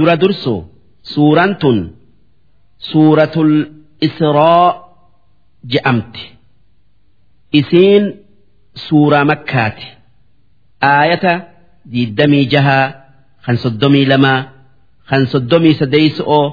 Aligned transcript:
dura 0.00 0.16
dursu. 0.22 0.54
Suuraan 1.12 1.52
tun 1.62 1.78
suuratul 2.90 3.52
israa 4.06 4.66
je'amti. 5.72 6.24
Isiin 7.60 8.04
suuraa 8.86 9.24
makkaati. 9.30 9.86
Aayata 10.92 11.32
diddamii 11.92 12.46
jahaa 12.52 12.86
kan 13.44 13.56
soddomii 13.62 14.06
lamaa 14.12 14.40
kan 15.10 15.22
soddomii 15.32 15.74
sadeeyso'oo 15.80 16.46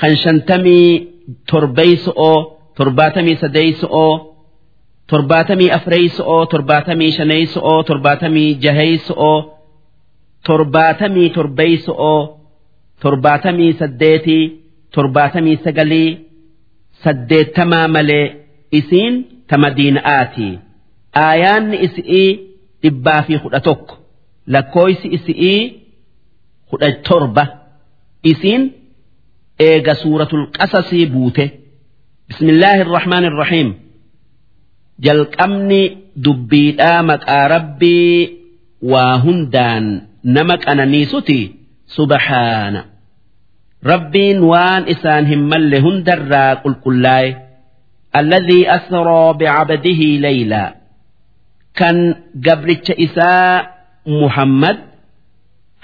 kan 0.00 0.12
shantamii 0.22 0.88
torbeeyso'oo 1.50 2.36
torbaatamii 2.76 3.36
sadeeyso'oo 3.42 4.12
torbaatamii 5.10 5.70
afreeyso'oo 5.78 6.42
torbaatamii 6.52 7.10
shaneeyso'oo 7.16 7.78
torbaatamii 7.88 8.50
jaheeyso'oo 8.64 9.38
torbaatamii 10.46 11.28
torbeeyso'oo 11.36 12.20
torbaatamii 13.04 13.72
saddeetii 13.80 14.44
torbaatamii 14.94 15.56
sagalii 15.64 16.10
saddeettamaa 17.04 17.88
malee 17.96 18.26
isiin 18.78 19.14
ta 19.48 19.54
madiina'aati 19.64 20.48
aayaanni 21.26 21.76
isi'ii 21.86 22.30
dhibbaa 22.82 23.20
fi 23.26 23.34
kudha 23.44 23.60
tokko 23.68 23.94
lakkooysi 24.54 25.06
isi'ii 25.16 25.60
kudha 26.70 26.88
torba 27.08 27.44
isiin 28.32 28.62
eega 29.68 29.94
suuratul 30.02 30.44
qasasii 30.56 31.06
buute. 31.12 31.44
Bismillaahi 32.28 32.80
irrahmaan 32.84 33.24
irrahiim 33.30 33.70
jalqabni 35.06 35.82
dubbiidhaa 36.24 37.02
maqaa 37.10 37.44
rabbii 37.54 38.18
waa 38.92 39.14
hundaan 39.24 39.84
nama 40.36 40.54
qananiisuti 40.64 41.38
subhaana 41.96 42.80
rabbiin 43.92 44.38
waan 44.52 44.82
isaan 44.94 45.24
hin 45.32 45.42
malle 45.52 45.78
hundarraa 45.86 46.50
qulqullaa'e 46.64 47.28
alladhii 48.20 48.64
asraa 48.76 49.28
bicabdihi 49.40 50.08
leeylaa 50.24 50.70
kan 51.78 51.96
gabricha 52.46 52.94
isaa 53.06 53.52
muhammad 54.20 54.78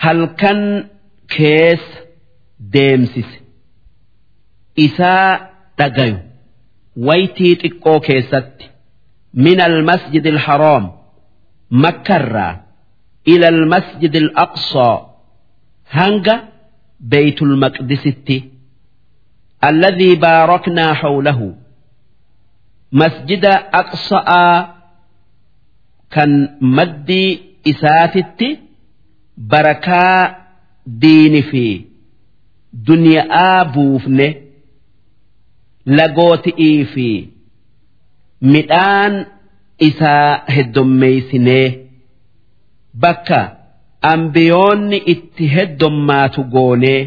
halkan 0.05 0.61
keessa 1.37 1.99
deemsise 2.75 3.37
isaa 4.87 5.31
dhagayu 5.79 6.17
waytii 7.09 7.55
xiqqoo 7.63 7.99
keessatti 8.09 8.65
min 9.45 9.59
almasjid 9.69 10.25
alharaam 10.35 10.85
makkarraa 11.85 12.53
ila 13.33 13.47
almasjid 13.55 14.15
alaqsaa 14.23 14.97
hanga 15.99 16.35
بيت 17.00 17.42
المقدس 17.42 18.08
الذي 19.64 20.16
باركنا 20.16 20.94
حوله 20.94 21.56
مسجد 22.92 23.46
أقصى 23.74 24.66
كان 26.12 26.58
مدي 26.62 27.42
إساتت 27.68 28.60
بركة 29.38 30.36
دين 30.88 31.42
في 31.42 31.86
دنيا 32.74 33.22
آبوفنه 33.62 34.36
لقوتئي 35.86 36.86
في 36.86 37.28
مئان 38.42 39.26
إسا 39.84 40.42
هدميسنه 40.50 41.76
بكّا 42.94 43.59
ambiyoonni 44.13 44.99
itti 45.13 45.45
heddummaatu 45.55 46.41
goonee 46.55 47.01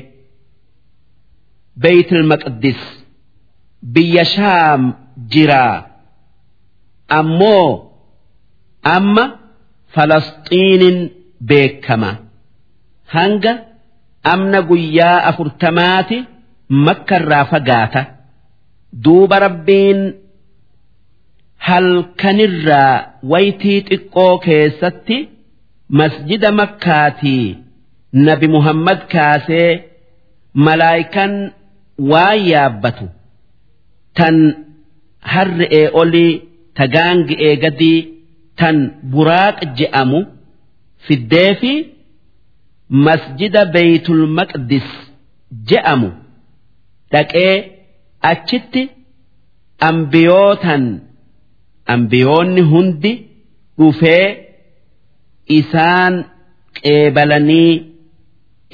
beeytil 1.84 2.24
maqdis 2.32 2.82
biyya 3.94 4.26
shaam 4.34 4.82
jiraa 5.34 5.76
ammoo 7.20 7.68
amma 8.96 9.24
falasxiinin 9.96 10.98
beekama 11.50 12.12
hanga 13.16 13.54
amna 14.34 14.60
guyyaa 14.70 15.18
afurtamaati 15.30 16.18
makkarraa 16.86 17.46
fagaata 17.52 18.02
duuba 19.06 19.38
rabbiin 19.46 20.00
halkanirraa 21.68 22.94
waytii 23.32 23.80
xiqqoo 23.90 24.34
keessatti. 24.46 25.18
Masjida 25.90 26.52
makkaatii 26.52 27.58
nabi 28.14 28.48
muhammad 28.48 29.00
kaasee 29.14 29.84
malaayikan 30.54 31.34
waan 32.12 32.40
yaabbatu 32.52 33.06
tan 34.18 34.36
harre'ee 35.34 35.90
olii 36.02 36.42
tagaangi'ee 36.80 37.56
gadii 37.64 38.00
tan 38.60 38.78
buraaq 39.14 39.58
je'amu 39.78 40.20
fiddee 41.08 41.52
fi 41.62 41.74
masjida 43.08 43.62
beeytul 43.74 44.24
maqdis 44.38 44.88
je'amu 45.70 46.10
dhaqee 47.12 47.54
achitti 48.32 48.84
ambiyootan 49.90 50.84
ambiyoonni 51.94 52.62
hundi 52.72 53.12
dhufee. 53.80 54.43
Isaan 55.60 56.14
qeebalanii 56.82 57.74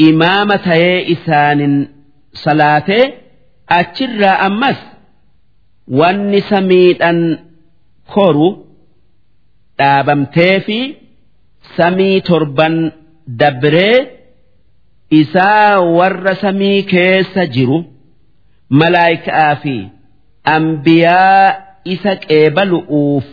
imaama 0.07 0.57
ta'ee 0.67 0.97
isaanin 1.15 1.75
salaatee 2.43 3.05
achirraa 3.79 4.37
ammas 4.47 4.79
wanni 5.99 6.41
samiidhan 6.51 7.19
koru 8.13 8.49
dhaabamtee 9.79 10.55
fi 10.67 10.79
samii 11.77 12.21
torban 12.29 12.75
dabree 13.41 13.97
isaa 15.21 15.79
warra 15.97 16.35
samii 16.43 16.83
keessa 16.93 17.45
jiru 17.55 17.79
malaayikaa 18.79 19.55
fi 19.63 19.75
ambiyaa 20.55 21.45
isa 21.93 22.13
qeebalu'uuf 22.27 23.25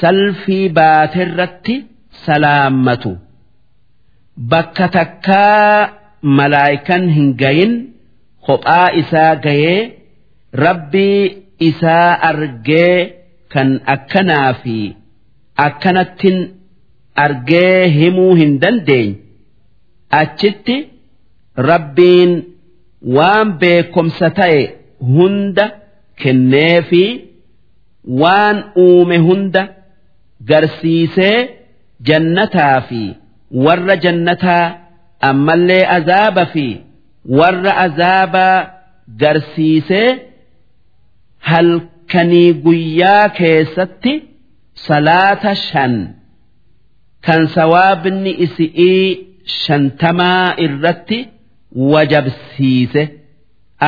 salfii 0.00 0.68
baaterratti. 0.78 1.76
Salaammatu 2.26 3.12
bakka 4.52 4.86
takkaa 4.96 5.88
malaayikan 6.38 7.04
hin 7.16 7.28
gayin 7.42 7.72
kophaa 8.46 8.88
isaa 9.02 9.32
gayee 9.46 9.80
rabbii 10.64 11.20
isaa 11.68 12.08
argee 12.30 12.94
kan 13.54 13.68
akkanaa 13.94 14.52
fi 14.62 14.76
akkanattin 15.66 16.38
argee 17.24 17.88
himuu 17.98 18.34
hin 18.40 18.52
dandeenye 18.62 19.16
achitti 20.20 20.76
rabbiin 21.70 22.32
waan 23.16 23.48
beekomsa 23.62 24.28
ta'e 24.40 24.60
hunda 25.14 25.66
kennee 26.22 26.76
fi 26.90 27.02
waan 28.22 28.56
uume 28.84 29.16
hunda 29.28 29.62
garsiisee. 30.50 31.38
Jannataa 32.08 32.80
fi 32.88 33.02
warra 33.66 33.96
jannataa 34.04 34.64
ammallee 35.30 35.84
azaaba 35.96 36.44
fi 36.52 36.66
warra 37.38 37.72
azaabaa 37.86 38.56
garsiisee 39.22 40.08
halkanii 41.50 42.52
guyyaa 42.64 43.28
keessatti 43.40 44.12
salaata 44.86 45.54
shan 45.66 45.94
kan 47.26 47.42
sawaabni 47.56 48.30
isi'ii 48.46 49.06
shantamaa 49.62 50.54
irratti 50.66 51.18
wajabsiise. 51.92 53.02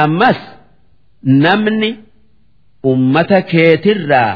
Ammas 0.03 0.41
namni 1.45 1.91
ummata 2.93 3.39
keetirraa 3.53 4.33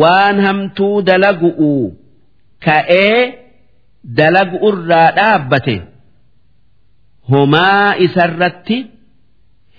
waan 0.00 0.36
hamtuu 0.46 1.02
dalagu'uu 1.08 1.84
ka'ee 2.66 3.18
dalagu 4.18 4.56
irraa 4.70 5.08
dhaabbate. 5.18 5.76
Homaa 7.30 7.94
isarratti 8.06 8.76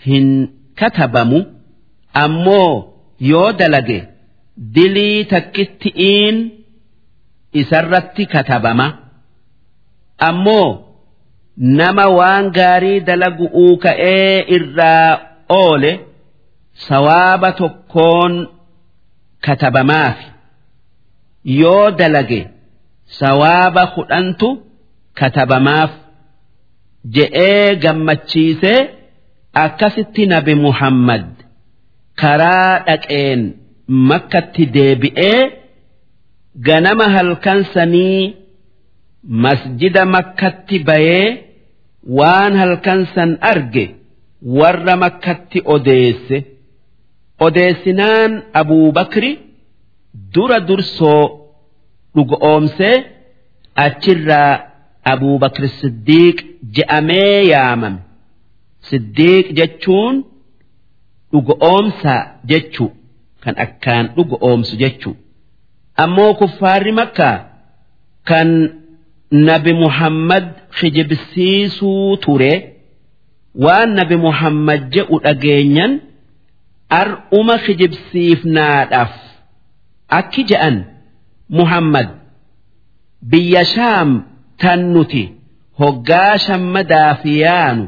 hin 0.05 0.27
katabamu 0.79 1.39
ammoo 2.23 2.71
yoo 3.31 3.51
dalage 3.59 3.99
dilii 4.75 5.23
takkitti'iin 5.33 6.37
isarratti 7.61 8.23
katabama 8.33 8.87
ammoo 10.29 10.67
nama 11.79 12.05
waan 12.17 12.45
gaarii 12.57 12.99
dalagu'uu 13.09 13.73
ka'ee 13.85 14.35
irraa 14.57 15.09
oole 15.61 15.91
sawaaba 16.87 17.49
tokkoon 17.61 18.33
katabamaaf 19.47 20.17
yoo 21.61 21.85
dalage 21.99 22.41
sawaaba 23.19 23.83
kudhantu 23.95 24.49
katabamaaf 25.19 25.91
je'ee 27.15 27.75
gammachiisee 27.83 28.79
akkasitti 29.65 30.23
nabi 30.33 30.55
Muhammad 30.65 31.25
karaa 32.21 32.73
dhaqeen 32.87 33.41
makkatti 34.09 34.63
deebi'ee 34.75 35.41
ganama 36.67 37.05
halkan 37.15 37.59
sanii 37.73 38.35
masjida 39.43 40.03
makkatti 40.15 40.77
bayee 40.89 41.27
waan 42.19 42.53
halkan 42.61 42.99
san 43.15 43.31
arge 43.51 43.85
warra 44.59 44.95
makkatti 45.03 45.59
odeesse. 45.75 46.37
Odeessinaan 47.45 48.31
abuubakri 48.59 49.31
dura 50.33 50.59
dursoo 50.67 51.46
dhugoomsee 52.17 52.95
achirraa 53.85 54.53
abuubakri 55.11 55.69
siddiiq 55.81 56.37
je'amee 56.75 57.37
yaamame. 57.53 57.99
Siddiiq 58.89 59.45
jechuun 59.59 60.15
dhugoomsa 61.31 62.13
jechuu 62.49 62.89
kan 63.43 63.55
akkaan 63.65 64.05
dhugoomsu 64.15 64.73
jechuu. 64.83 65.15
Ammoo 66.03 66.33
kuffaarri 66.39 66.91
makkaa 66.99 67.35
kan 68.29 68.49
nabi 69.47 69.73
muhammad 69.83 70.45
kijibsiisuu 70.79 72.17
ture 72.25 72.53
waan 73.63 73.89
nabi 73.99 74.15
muhammad 74.27 74.81
je'u 74.95 75.15
dhageenyan 75.25 75.93
ar'uma 77.01 77.55
kijibsiifnaadhaaf 77.65 79.13
akki 80.19 80.41
je'an 80.51 80.75
muhammad. 81.49 82.07
Biyya 83.31 83.63
shaam 83.73 84.09
tan 84.61 84.81
nuti 84.93 85.23
hoggaa 85.79 86.37
shammadaaf 86.45 87.21
yaanu 87.43 87.83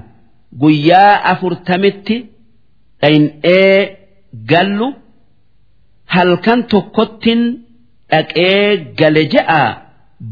guyyaa 0.62 1.16
afurtamitti 1.32 2.16
dhayn'ee 3.02 3.78
gallu 4.52 4.88
halkan 6.16 6.60
tokkottin 6.72 7.42
dhaqee 8.12 8.62
gale 9.00 9.24
je'a 9.34 9.62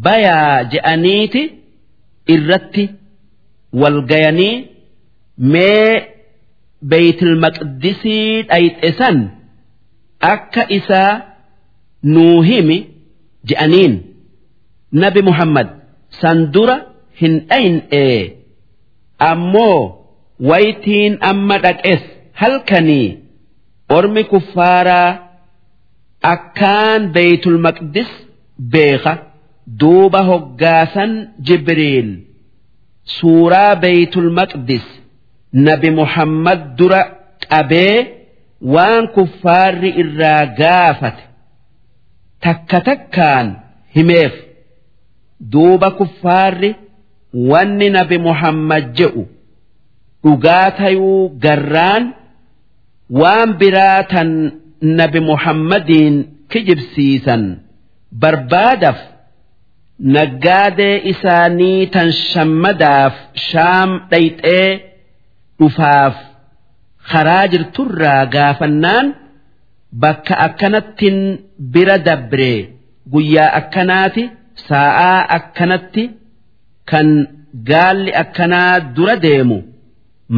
bayaa 0.06 0.56
je'aniiti 0.74 1.42
irratti 2.34 2.84
walgayanii 3.82 4.56
mee 5.54 5.92
beeytil 6.92 7.34
maqdisii 7.44 8.32
dhayxe 8.50 8.90
san 9.00 9.18
akka 10.34 10.64
isaa 10.78 11.14
nuu 12.14 12.42
himi 12.50 12.78
je'aniin 13.50 13.94
nabi 15.04 15.22
muhammad 15.30 15.68
san 16.22 16.38
dura 16.54 16.76
hin 17.22 17.34
dhayn'ee 17.50 18.18
ammoo 19.32 19.80
waytiin 20.50 21.14
amma 21.32 21.56
dhaqes 21.66 22.02
halkanii 22.42 23.08
ormi 23.98 24.24
kuffaaraa 24.32 25.10
akkaan 26.34 27.02
beeytul 27.16 27.58
maqdis 27.66 28.10
beeka 28.74 29.14
duuba 29.80 30.22
hoggaasan 30.30 31.12
jibriil. 31.48 32.10
Suuraa 33.18 33.74
beeytul 33.84 34.30
maqdis 34.40 34.86
nabi 35.68 35.90
muhammad 36.00 36.60
dura 36.78 37.02
qabee 37.52 37.98
waan 38.74 39.04
kuffaarri 39.16 39.90
irraa 40.02 40.44
gaafate 40.60 41.24
takka 42.44 42.80
takkaan 42.88 43.48
himeef. 43.96 44.34
Duuba 45.52 45.90
kuffaarri 45.98 46.72
wanni 47.52 47.88
nabi 47.98 48.18
muhammad 48.28 48.86
je'u 48.98 49.24
dhugaa 50.24 50.72
tayuu 50.80 51.30
garraan 51.44 52.04
waan 53.20 53.50
biraa 53.60 54.02
tan 54.12 54.30
nabi 55.00 55.20
muhammadiin 55.30 56.16
kijibsiisan 56.52 57.44
barbaadaf 58.22 58.98
naggaadee 60.16 60.96
isaanii 61.12 61.88
tan 61.94 62.10
shammadaaf 62.32 63.14
shaam 63.50 63.90
dhayxee 64.12 64.70
dhufaaf 65.60 66.16
karaa 67.12 67.46
jirturraa 67.54 68.24
gaafannaan 68.36 69.08
bakka 70.04 70.34
akkanattin 70.48 71.18
bira 71.74 71.98
dabre 72.08 72.52
guyyaa 73.14 73.52
akkanaati 73.60 74.24
sa'aa 74.68 75.20
akkanatti 75.38 76.04
kan 76.92 77.08
gaalli 77.70 78.12
akkanaa 78.24 78.74
dura 78.96 79.16
deemu 79.26 79.58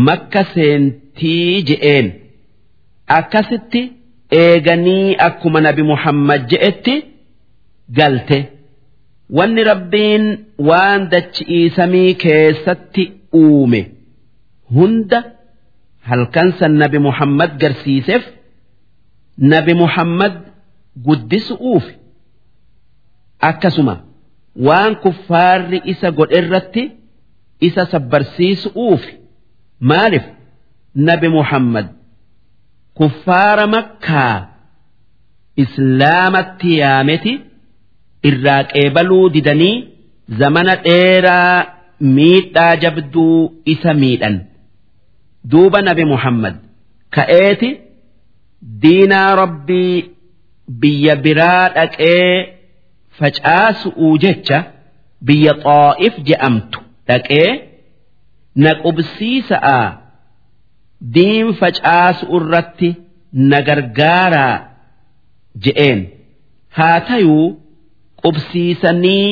makka 0.08 0.42
seentii 0.54 1.64
je'een. 1.68 2.08
Akkasitti 3.18 3.82
eeganii 4.42 5.16
akkuma 5.28 5.60
nabi 5.66 5.84
muhammad 5.92 6.42
je'etti 6.52 6.96
galte. 7.98 8.40
Wanni 9.38 9.64
rabbiin 9.72 10.26
waan 10.68 11.02
dachi'iisamii 11.12 12.12
keessatti 12.24 13.04
uume 13.42 13.82
hunda 14.76 15.20
halkan 16.10 16.50
san 16.60 16.74
nabi 16.82 17.00
muhammad 17.08 17.52
garsiiseef 17.62 18.24
nabi 19.52 19.74
muhammad 19.84 20.34
guddisuuf 21.06 21.86
akkasuma 23.50 23.96
waan 24.68 24.94
kuffaarri 25.04 25.80
isa 25.94 26.12
godherratti 26.20 26.84
isa 27.68 27.84
sabbarsiisuuf 27.92 29.04
maaliif? 29.92 30.26
Nabi 31.08 31.28
muhammad 31.38 31.88
kuffaara 32.98 33.66
makkaa 33.76 34.36
islaamatti 35.64 36.70
yaameti 36.82 37.34
irraa 38.30 38.64
qeebaluu 38.72 39.26
didanii 39.36 39.76
zamana 40.40 40.76
dheeraa 40.86 41.58
miidhaa 42.16 42.76
jabduu 42.84 43.38
isa 43.74 43.92
miidhan. 44.02 44.36
Duuba 45.52 45.80
nabi 45.88 46.06
muhammad 46.14 46.56
ka'eeti 47.16 47.70
diinaa 48.82 49.30
rabbii 49.42 49.96
biyya 50.82 51.16
biraa 51.26 51.66
dhaqee 51.76 52.28
facaasu'uu 53.20 54.14
jecha 54.24 54.60
biyya 55.28 55.54
xaa'if 55.66 56.16
je'amtu 56.28 56.80
dhaqee 57.10 57.50
na 58.64 58.72
qubsiisa'a 58.84 59.80
diin 61.16 61.48
facaasu 61.62 62.26
irratti 62.38 62.90
na 63.50 63.58
gargaaraa 63.68 64.56
je'een. 65.64 66.00
Haa 66.78 67.00
tayuu 67.10 67.46
qubsiisanii 68.24 69.30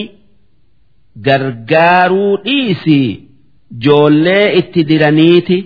gargaaruu 1.27 2.33
dhiisii 2.45 3.07
joollee 3.85 4.45
itti 4.59 4.81
diraniiti 4.89 5.57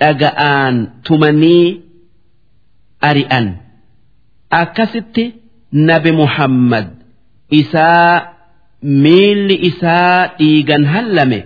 dhaga'aan 0.00 0.74
tumanii 1.06 1.66
ari'an 3.10 3.46
akkasitti 4.50 5.24
nabi 5.72 6.12
muhammad 6.12 6.86
isaa 7.50 8.32
miilli 8.82 9.56
isaa 9.68 10.28
dhiigan 10.38 10.84
hallame 10.92 11.40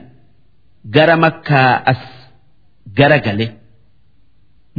gara 0.94 1.16
makkaa 1.16 1.82
as 1.92 2.02
gara 2.98 3.18
gale. 3.26 3.46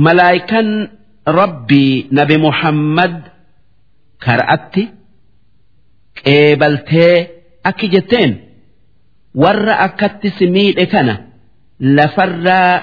Malaayikan 0.06 0.68
rabbii 1.40 2.08
nabi 2.18 2.38
muhammad 2.46 3.16
kara'atti 4.26 4.84
qeebaltee 6.24 7.16
akki 7.70 7.88
jetteen 7.94 8.32
warra 9.42 9.76
akkatti 9.86 10.30
si 10.38 10.46
miidhe 10.56 10.86
kana 10.94 11.16
lafarraa 11.98 12.74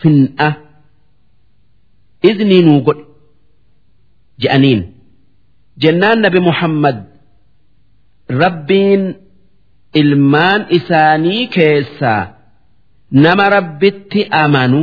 fin'a. 0.00 0.48
Iznii 2.28 2.62
nuu 2.66 2.80
godhe 2.86 3.04
je'aniin 4.42 4.80
jennaan 5.82 6.18
nabi 6.24 6.40
muhammad 6.48 6.98
rabbiin 8.42 9.02
ilmaan 10.00 10.66
isaanii 10.78 11.46
keessaa 11.56 12.22
nama 13.24 13.44
rabbitti 13.56 14.20
amanu 14.44 14.80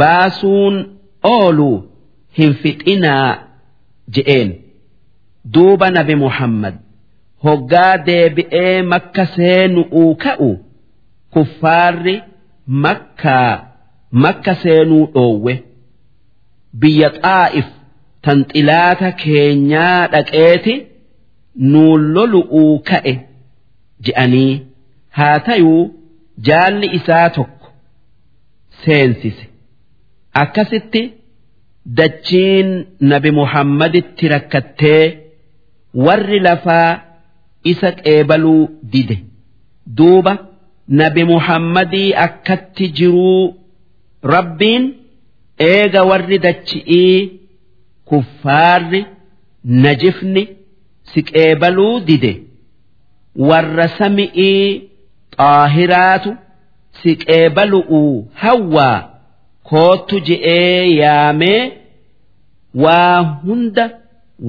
baasuun 0.00 0.76
oolu 1.22 1.70
hin 2.38 2.54
fixinaa 2.62 3.28
je'een. 4.14 4.50
Duuba 5.54 5.90
nabi 5.96 6.14
muhammad 6.24 6.74
hoggaa 7.44 7.94
deebi'ee 8.06 8.82
makka 8.92 9.24
seenu'uu 9.36 10.14
ka'u 10.24 10.50
kuffaarri 11.34 12.16
makkaa 12.84 13.52
makka 14.24 14.54
seenuu 14.62 15.04
dhoowwe. 15.14 15.54
Biyya 16.80 17.08
xaa'if 17.22 17.68
tan 18.24 18.38
xilaata 18.52 19.08
keenyaa 19.22 20.00
dhaqeeti 20.14 20.74
nuun 21.72 22.00
lolu'uu 22.14 22.72
ka'e 22.88 23.14
je'anii 24.06 24.52
haa 25.18 25.38
tayuu 25.46 25.82
jaalli 26.48 26.86
isaa 26.98 27.28
tokko 27.36 27.66
seensise. 28.84 29.44
Akkasitti 30.42 31.02
dachiin 31.98 32.68
nabi 33.10 33.30
muhammaditti 33.40 34.24
rakkattee 34.34 35.04
warri 36.06 36.38
lafaa 36.46 36.90
isa 37.72 37.90
qeebaluu 38.02 38.62
dide. 38.92 39.16
Duuba 39.96 40.32
nabi 41.00 41.22
muhammadii 41.32 42.10
akkatti 42.26 42.84
jiruu 42.98 43.54
rabbiin 44.34 44.84
eega 45.70 46.02
warri 46.10 46.38
dachi'ii 46.46 47.16
kuffaarri 48.10 49.00
najifni 49.84 50.42
si 51.12 51.22
qeebaluu 51.30 52.00
dide. 52.08 52.32
Warra 53.48 53.86
sami'ii 53.98 54.66
xaahiraatu 55.36 56.30
si 57.02 57.10
qeebalu'uu 57.24 58.14
hawwaa 58.42 58.98
koottu 59.70 60.16
je'ee 60.28 60.82
yaamee 61.00 61.62
waa 62.84 63.18
hunda 63.44 63.84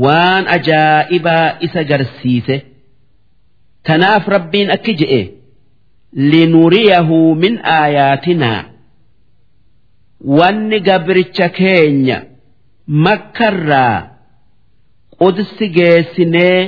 waan 0.05 0.43
ajaa'ibaa 0.55 1.47
isa 1.67 1.83
garsiise. 1.91 2.57
Tanaaf 3.83 4.27
rabbiin 4.35 4.71
akki 4.75 4.93
je'e 5.01 5.21
linuriyahu 6.31 7.17
min 7.43 7.53
aayaatinaa 7.77 8.63
wanni 10.39 10.79
gabricha 10.87 11.49
keenya 11.49 12.17
makkarraa 13.05 13.97
qudsi 15.19 15.67
geessinee 15.77 16.59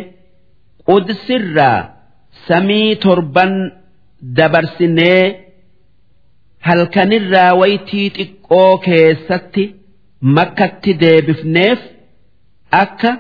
qudisirraa 0.88 1.80
samii 2.48 2.96
torban 3.06 3.54
dabarsinee 4.38 5.24
halkanirraa 6.68 7.51
waytii 7.62 8.08
xiqqoo 8.18 8.78
keessatti 8.88 9.63
makkatti 10.38 10.94
deebifneef 11.04 11.80
akka 12.84 13.12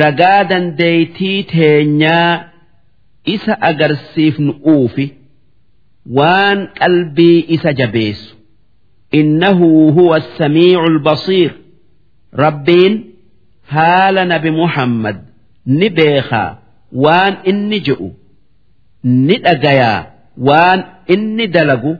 ragaa 0.00 0.40
dandeeytii 0.50 1.38
teenyaa 1.52 2.32
isa 3.34 3.54
agarsiifnu 3.70 4.52
uufi 4.74 5.06
waan 6.16 6.58
qalbii 6.80 7.38
isa 7.56 7.72
jabeessu. 7.80 8.34
Innahu 9.20 9.68
huwa 9.96 10.16
as-samii'ul 10.16 10.98
rabbiin 12.42 12.94
haala 13.74 14.24
nabi 14.32 14.50
muhammad 14.60 15.16
ni 15.78 15.88
beekaa 15.98 16.50
waan 17.04 17.34
inni 17.50 17.78
je'u 17.86 18.08
ni 19.26 19.36
dhagayaa 19.44 20.00
waan 20.48 20.80
inni 21.14 21.46
dalagu 21.54 21.92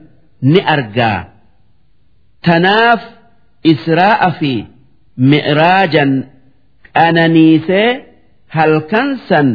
ni 0.53 0.61
argaa. 0.75 1.21
Tanaaf 2.47 3.03
israa'a 3.73 4.31
fi 4.39 4.53
mi'raajan 5.33 6.13
qananiisee 6.97 7.89
halkansan 8.57 9.49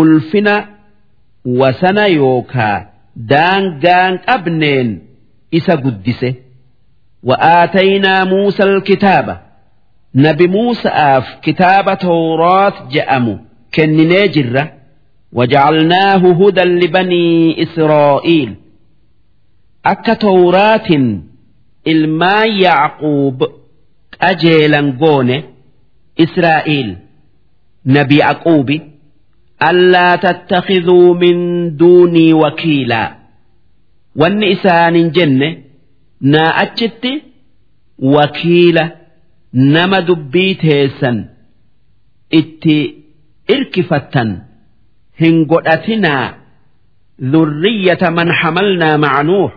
ulfina 0.00 0.54
wasana 1.60 2.04
yookaa 2.18 2.76
daangaan 3.32 4.14
qabneen 4.26 4.88
isa 5.58 5.74
guddise. 5.84 6.30
Wa'aataynaa 7.28 8.24
muusa 8.30 8.62
alkitaaba. 8.70 9.34
نبي 10.15 10.47
موسى 10.47 10.87
آف 10.89 11.25
كتاب 11.41 11.97
توراة 11.97 12.73
جأمو 12.91 13.37
كنني 13.75 14.27
جرة 14.27 14.73
وجعلناه 15.33 16.15
هدى 16.31 16.61
لبني 16.61 17.63
إسرائيل 17.63 18.55
أك 19.85 20.17
توراة 20.21 20.89
ilmaan 21.91 22.49
yacquub 22.65 23.39
qajeelan 24.19 24.87
goone 25.01 25.37
israa'iil 26.23 26.89
nabi 27.95 28.17
yacquubi 28.19 28.77
allaa 29.69 30.17
tattakhiduu 30.25 31.15
min 31.21 31.37
duunii 31.79 32.33
wakiilaa 32.33 33.07
wanni 34.21 34.47
isaanin 34.55 35.07
jenne 35.17 35.49
naa 36.33 36.51
achitti 36.63 37.13
wakiila 38.15 38.83
nama 39.74 39.98
dubbii 40.08 40.54
teessan 40.62 41.18
itti 42.40 42.76
irkifattan 43.54 44.30
hin 45.20 45.36
godhatinaa 45.52 46.24
dhurriyyata 47.32 48.08
man 48.18 48.28
hamalnaa 48.40 48.98
maca 49.04 49.22
nuux 49.30 49.52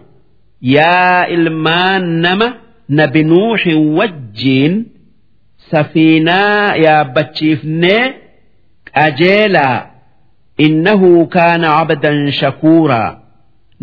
yaa 0.76 1.22
ilmaan 1.36 2.04
nama 2.26 2.48
nabi 3.00 3.22
nuuxin 3.32 3.80
wajjiin 3.98 4.74
safiinaa 5.72 6.76
yaabbachiifnee 6.86 8.04
qajeelaa 8.94 9.76
innahu 10.66 11.10
kaana 11.36 11.68
cabdan 11.78 12.20
shakuuraa 12.40 13.10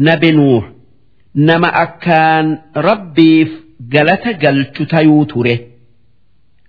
nabi 0.08 0.30
nuux 0.38 0.64
nama 1.48 1.68
akkaan 1.84 2.46
rabbiif 2.88 3.50
galata 3.94 4.32
galchu 4.42 4.82
tayuu 4.92 5.24
ture 5.32 5.54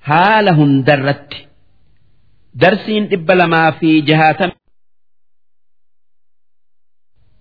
haala 0.10 0.52
hundarratti 0.60 1.40
darsiin 2.62 3.04
dhibba 3.12 3.34
lamaa 3.42 3.72
fi 3.80 3.90
jahaatama 4.12 4.56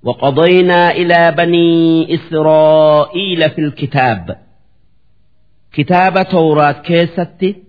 وقضينا 0.02 0.90
إلى 0.90 1.32
بني 1.38 1.70
إسرائيل 2.14 3.50
في 3.50 3.60
الكتاب 3.60 4.38
كتاب 5.72 6.28
توراة 6.30 6.72
كيستي 6.72 7.62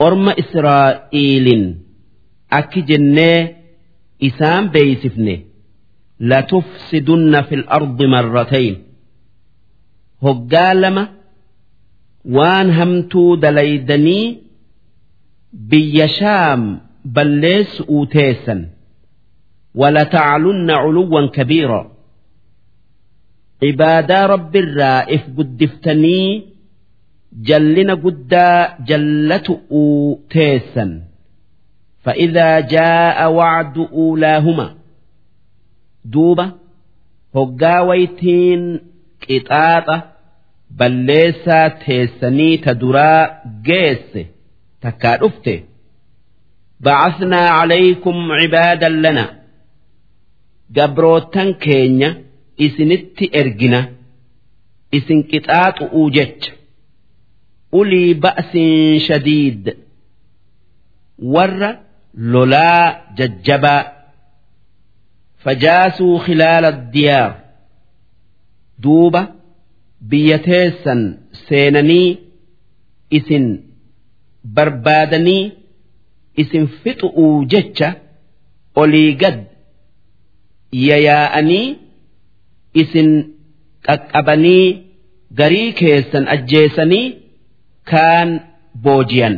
أرم 0.00 0.28
إسرائيل 0.28 1.46
أكي 2.52 2.80
جنة 2.80 3.54
إسام 4.22 4.68
بيسفني 4.68 5.46
لتفسدن 6.20 7.42
في 7.42 7.54
الأرض 7.54 8.02
مرتين 8.02 8.82
هقالما 10.22 11.08
وان 12.25 12.71
همتو 12.71 13.35
دليدني 13.35 14.37
بيشام 15.53 16.81
بليس 17.05 17.81
أوتيسا 17.81 18.69
ولتعلن 19.75 20.71
علوا 20.71 21.27
كبيرا 21.27 21.91
عبادا 23.63 24.25
رب 24.25 24.55
الرائف 24.55 25.21
قدفتني 25.37 26.45
جلنا 27.33 27.93
قدا 27.93 28.77
جلة 28.85 29.59
تيسا 30.29 31.01
فإذا 32.03 32.59
جاء 32.59 33.31
وعد 33.31 33.77
أولاهما 33.77 34.75
دوبة 36.05 36.51
هقاويتين 40.78 41.32
قطاطة 41.36 41.36
بليسا 41.40 41.68
تيسني 41.68 42.56
تدرا 42.56 43.40
جيس 43.62 44.26
تكارفته 44.80 45.62
بعثنا 46.80 47.36
عليكم 47.36 48.32
عبادا 48.32 48.88
لنا 48.88 49.40
gabrootan 50.76 51.48
keenya 51.58 52.08
isinitti 52.66 53.26
ergina 53.40 53.80
isin 54.98 55.20
qixaaxu'uu 55.30 56.10
jecha 56.16 56.52
ulii 57.78 58.14
ba'sin 58.24 59.00
shadiid 59.06 59.64
warra 61.34 61.70
lolaa 62.32 62.84
jajjabaa 63.18 63.82
fajaasuu 65.44 66.18
khilaala 66.24 66.70
diyaar 66.94 67.32
duuba 68.82 69.22
biyya 70.08 70.38
teessan 70.46 71.00
seenanii 71.48 72.08
isin 73.18 73.46
barbaadanii 74.56 75.52
isin 76.42 76.64
fixu'uu 76.82 77.44
jecha 77.52 77.88
olii 78.82 79.12
gad 79.22 79.38
yayaa'anii 80.88 81.66
isin 82.82 83.10
qaqqabanii 83.86 84.66
garii 85.38 85.70
keessan 85.80 86.24
ajjeesanii 86.34 87.06
kaan 87.90 88.30
booji'an. 88.84 89.36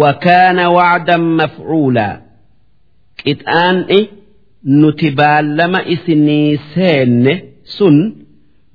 Wakaana 0.00 0.64
wacdan 0.76 1.24
mafcuulaa 1.40 2.14
qixaan'i 3.22 4.00
nuti 4.80 5.08
baallama 5.18 5.80
isinii 5.94 6.50
seenne 6.74 7.34
sun 7.76 7.96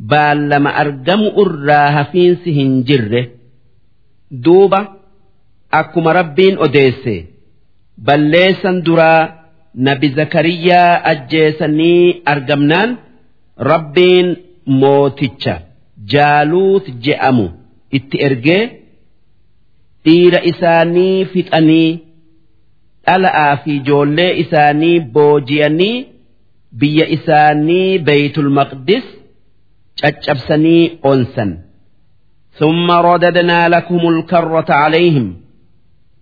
baallama 0.09 0.69
argamu 0.83 1.27
irraa 1.43 1.91
hafiinsi 1.97 2.51
hin 2.57 2.71
jirre 2.87 3.21
duuba 4.45 4.79
akkuma 5.79 6.13
rabbiin 6.19 6.57
odeesse. 6.65 7.15
Balleessan 8.05 8.81
duraa 8.85 9.21
nabi 9.87 10.07
zakariyaa 10.17 11.01
ajjeesanii 11.11 12.21
argamnaan 12.33 12.97
rabbiin 13.71 14.29
mooticha 14.81 15.55
jaaluut 16.13 16.85
je'amu 17.05 17.47
itti 17.99 18.17
ergee 18.27 18.63
dhiira 20.05 20.39
isaanii 20.51 21.25
fixanii 21.33 21.89
dhala'aa 23.07 23.55
fi 23.63 23.71
ijoollee 23.79 24.31
isaanii 24.43 24.99
booji'anii 25.15 25.95
biyya 26.79 27.05
isaanii 27.17 27.99
beeytul 28.07 28.49
maqdis 28.59 29.05
caccabsanii 30.01 30.83
onsan 31.11 31.51
ثم 32.59 32.91
رددنا 32.91 33.69
لكم 33.69 34.01
الكرة 34.09 34.65
عليهم 34.69 35.41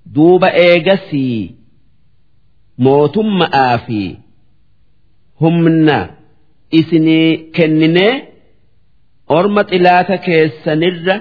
دوب 0.05 0.43
إيجسي 0.43 1.55
موتم 2.77 3.41
آفي 3.53 4.15
humna 5.41 5.97
isinii 6.79 7.51
kennine 7.55 8.07
orma 9.37 9.61
xilaata 9.69 10.15
keessanirra 10.25 11.15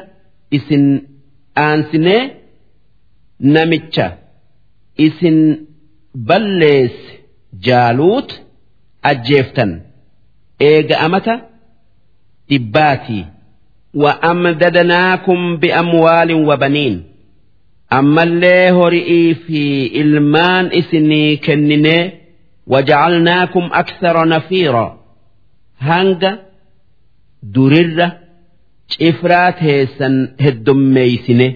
isin 0.56 0.84
aansinee 1.66 2.22
namicha 3.54 4.06
isin 5.06 5.38
balleesse 6.28 7.06
jaaluut 7.66 8.30
ajjeeftan 9.10 9.70
eega 10.70 10.96
amata 11.06 11.34
dhibbaatii 12.50 13.25
وأمددناكم 13.93 15.57
بأموال 15.57 16.33
وبنين 16.33 17.03
أما 17.93 18.24
اللي 18.24 18.69
هرئي 18.69 19.33
في 19.36 19.62
إلمان 20.01 20.65
إسني 20.65 21.38
كنني 21.38 22.12
وجعلناكم 22.67 23.69
أكثر 23.74 24.27
نفيرا 24.27 25.00
هانجا 25.79 26.39
دررة 27.43 28.19
شفرات 28.88 29.55
هيسن 29.63 30.36
هدم 30.41 30.77
ميسنه 30.93 31.53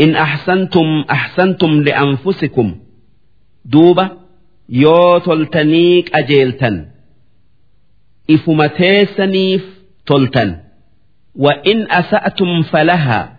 إن 0.00 0.14
أحسنتم 0.16 1.04
أحسنتم 1.10 1.70
لأنفسكم 1.82 2.76
دوبة 3.64 4.10
يو 4.68 5.18
تلتنيك 5.18 6.14
أجيلتن 6.14 6.86
إفمتيسنيف 8.30 9.71
toltan. 10.05 10.63
وإن 11.35 11.91
أسأتم 11.91 12.61
فلها 12.61 13.33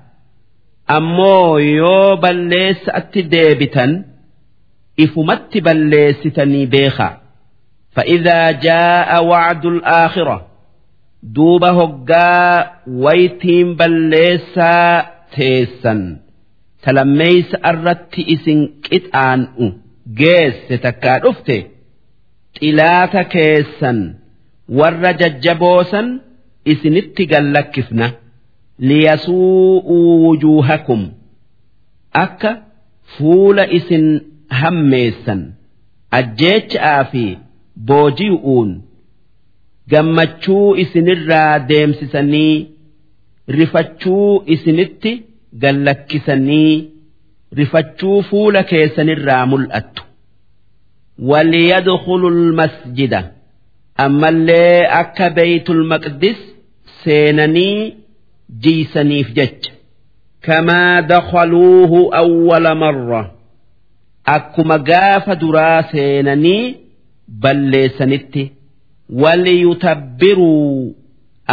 أمو 0.91 1.59
يو 1.59 2.17
بلس 2.17 2.89
أتدابتا 2.89 4.05
إفمت 5.01 5.59
بلستني 5.59 6.67
بيخا 6.67 7.21
فإذا 7.93 8.51
جاء 8.51 9.25
وعد 9.25 9.67
الآخرة 9.67 10.47
دوبه 11.23 12.05
قا 12.13 12.71
ويتيم 12.87 13.77
بلس 13.77 14.59
تيسا 15.35 16.17
تلميس 16.83 17.55
أردت 17.67 18.19
إسن 18.19 18.69
كتان 18.83 19.49
جيس 20.15 20.55
ستكا 20.69 21.17
إلا 21.17 21.65
إلاتا 22.63 23.23
كيسا 23.23 24.15
ورججبوسا 24.69 26.21
isinitti 26.74 27.24
gallakkifna 27.32 28.08
liyasuu'uu 28.90 30.12
wujuuhakum 30.26 31.02
akka 32.24 32.52
fuula 33.18 33.64
isin 33.78 34.06
hammeessan 34.60 35.42
ajjeecha'aa 36.20 37.04
fi 37.12 37.24
booji'uun 37.92 38.70
gammachuu 39.92 40.68
isinirraa 40.84 41.54
deemsisanii 41.70 42.56
rifachuu 43.60 44.44
isinitti 44.56 45.12
gallakkisanii 45.64 46.74
rifachuu 47.60 48.18
fuula 48.30 48.62
keessanirraa 48.74 49.46
mul'attu 49.54 50.04
وليدخلوا 51.30 52.30
المسجد 52.30 53.14
أما 54.00 54.30
اللي 54.30 54.82
أكا 54.82 55.28
بيت 55.28 55.70
المقدس 55.70 56.40
seenanii 57.05 57.95
jiisaniif 58.63 59.29
jecha. 59.37 59.73
Kamaa 60.47 61.03
dakhaluuhu 61.03 62.01
awwala 62.23 62.75
marra. 62.75 63.23
Akkuma 64.37 64.79
gaafa 64.79 65.35
duraa 65.43 65.83
seenanii 65.93 66.77
balleessanitti 67.43 68.45
waliyutabbiruu 69.23 70.97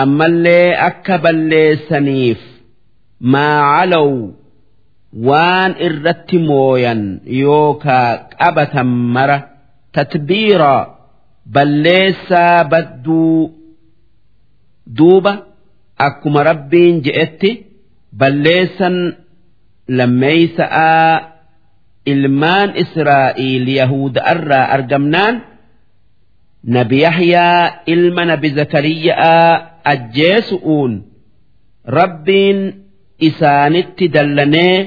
ammallee 0.01 0.75
akka 0.89 1.17
balleessaniif 1.23 2.39
maa 3.33 3.57
calaw 3.77 4.11
waan 5.27 5.71
irratti 5.87 6.37
mooyan 6.49 7.01
yookaa 7.41 8.09
qabatan 8.39 8.89
mara 9.15 9.37
tatbiira 9.95 10.73
balleessaa 11.55 12.63
badduu 12.71 13.51
duuba 14.97 15.33
akkuma 16.07 16.41
rabbiin 16.49 16.95
je'etti 17.05 17.51
balleessan 18.19 18.95
lammeeysa'aa 19.97 21.13
ilmaan 22.13 22.69
israa'iil 22.83 23.67
yahuda'arraa 23.79 24.65
argamnaan 24.75 25.35
nabi 26.75 26.97
yahyaa 27.05 27.63
ilma 27.93 28.23
nabi 28.31 28.49
zakariyyaa 28.59 29.49
ajjeesu'uun 29.93 30.93
rabbiin 31.99 32.59
isaanitti 33.27 34.05
dallanee 34.15 34.77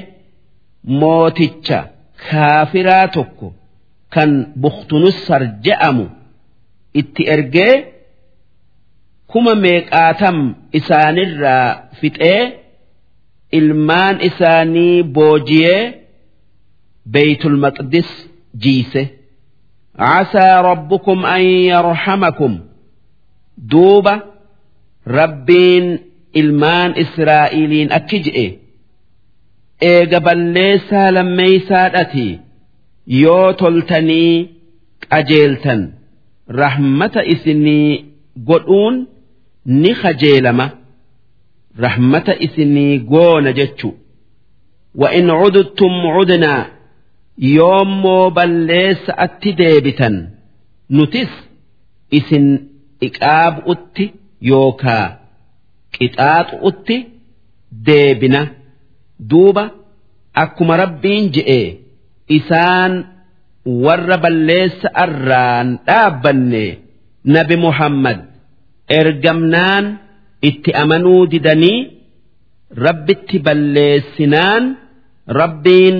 mooticha 1.01 1.79
kaafiraa 2.29 3.07
tokko 3.15 3.47
kan 4.13 4.31
buktunussar 4.61 5.41
je'amu 5.65 6.05
itti 7.01 7.23
ergee 7.35 7.73
kuma 9.34 9.54
meeqaatam 9.64 10.36
isaanirraa 10.78 11.66
fixee 12.00 12.42
ilmaan 13.58 14.16
isaanii 14.28 15.02
boojiyee 15.16 15.82
beeytul 17.14 17.56
maqdis 17.64 18.10
jiise 18.64 19.04
عسى 19.98 20.48
ربكم 20.70 21.26
أن 21.26 21.40
يرحمكم 21.72 22.52
دوبة 23.58 24.22
ربين 25.06 25.98
ilmaan 26.40 26.92
israa'iliin 27.02 27.88
akki 27.98 28.18
je'e 28.24 28.46
eega 29.92 30.20
balleessaa 30.26 31.08
lammeeysaadhati 31.16 32.28
yoo 33.22 33.52
toltanii 33.60 34.34
qajeeltan 35.12 35.80
rahmata 36.60 37.22
isinii 37.34 37.90
godhuun 38.48 38.96
ni 39.65 39.91
kajeelama 40.01 40.69
rahmata 41.85 42.33
isinii 42.45 42.99
goona 42.99 43.53
jechu 43.53 43.89
wa 44.95 45.13
in 45.19 45.27
cuduttum 45.41 45.93
cudnaa 46.17 46.65
yoommoo 47.55 48.29
balleessa 48.37 49.17
atti 49.25 49.49
deebitan 49.59 50.15
nutis 50.89 51.31
isin 52.17 52.47
iqaabu'utti 53.07 54.05
yookaa 54.51 55.05
qixaaxu'utti 55.97 56.97
deebina. 57.87 58.41
Duuba 59.29 59.63
akkuma 60.43 60.77
rabbiin 60.77 61.25
je'e 61.35 61.61
isaan 62.37 62.93
warra 63.85 64.17
balleessa 64.23 64.87
arraan 65.03 65.67
dhaabbanne 65.87 66.63
nabi 67.35 67.55
muhammad 67.65 68.19
ergamnaan 68.89 69.85
itti 70.49 70.71
amanuu 70.81 71.25
didanii 71.31 71.79
rabbitti 72.85 73.39
balleessinaan 73.45 74.63
rabbiin 75.39 75.97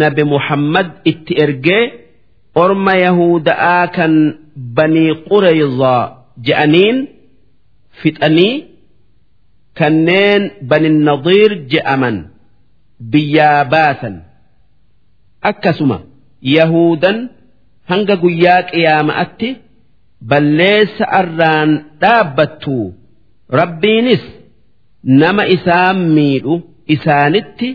nabi 0.00 0.24
muhammad 0.34 0.88
itti 1.10 1.32
ergee 1.44 1.84
orma 2.64 2.94
yahuda'aa 3.06 3.86
kan 3.96 4.12
banii 4.76 5.12
qureyzaa 5.28 6.02
je'aniin 6.46 6.98
fixanii 8.02 8.54
kanneen 9.78 10.42
banin 10.70 10.96
nadiir 11.08 11.50
je'aman 11.72 12.16
biyyaa 13.12 13.64
baasan 13.72 14.14
akkasuma 15.50 15.98
yahudan 16.56 17.18
hanga 17.90 18.14
guyyaa 18.24 18.62
qiyaama'atti 18.70 19.48
balleessa 20.30 21.04
arraan 21.20 21.70
dhaabbattu 22.02 22.76
rabbiinis 23.60 24.24
nama 25.20 25.44
isaan 25.56 25.98
miidhu 26.16 26.54
isaanitti 26.94 27.68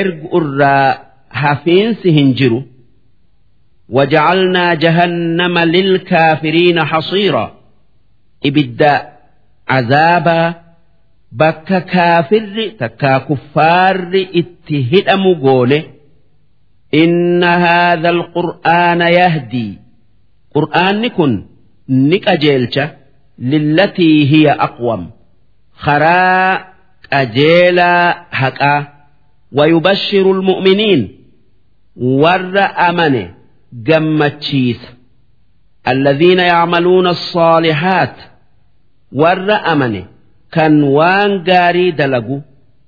ergu 0.00 0.26
irraa 0.40 0.88
hafiinsi 1.42 2.08
hin 2.18 2.30
jiru. 2.40 2.60
وجعلنا 3.88 4.74
جهنم 4.74 5.58
للكافرين 5.58 6.84
حصيرا 6.84 7.56
إبدا 8.46 9.08
عذابا 9.68 10.54
بك 11.32 11.84
كافر 11.84 12.72
تكا 12.80 13.18
كفار 13.18 14.26
اتهدم 14.40 15.34
قوله 15.42 15.84
إن 16.94 17.44
هذا 17.44 18.10
القرآن 18.10 19.00
يهدي 19.00 19.78
qur'aanni 20.58 21.10
kun 21.16 21.32
ni 21.88 22.18
qajeelcha. 22.26 22.84
Lillatii 23.50 24.24
hiya 24.30 24.54
aqwam. 24.66 25.02
Karaa 25.84 26.52
qajeelaa 27.10 28.14
haqaa 28.40 28.80
ويبشر 29.52 30.30
المؤمنين 30.32 31.18
ور 31.96 32.58
أمن 32.88 33.28
جمتشيس 33.72 34.80
الذين 35.88 36.38
يعملون 36.38 37.06
الصالحات 37.06 38.16
ور 39.12 39.52
أمن 39.72 40.04
كان 40.52 40.82
وان 40.82 41.44
قاري 41.44 41.90
دلقوا 41.90 42.40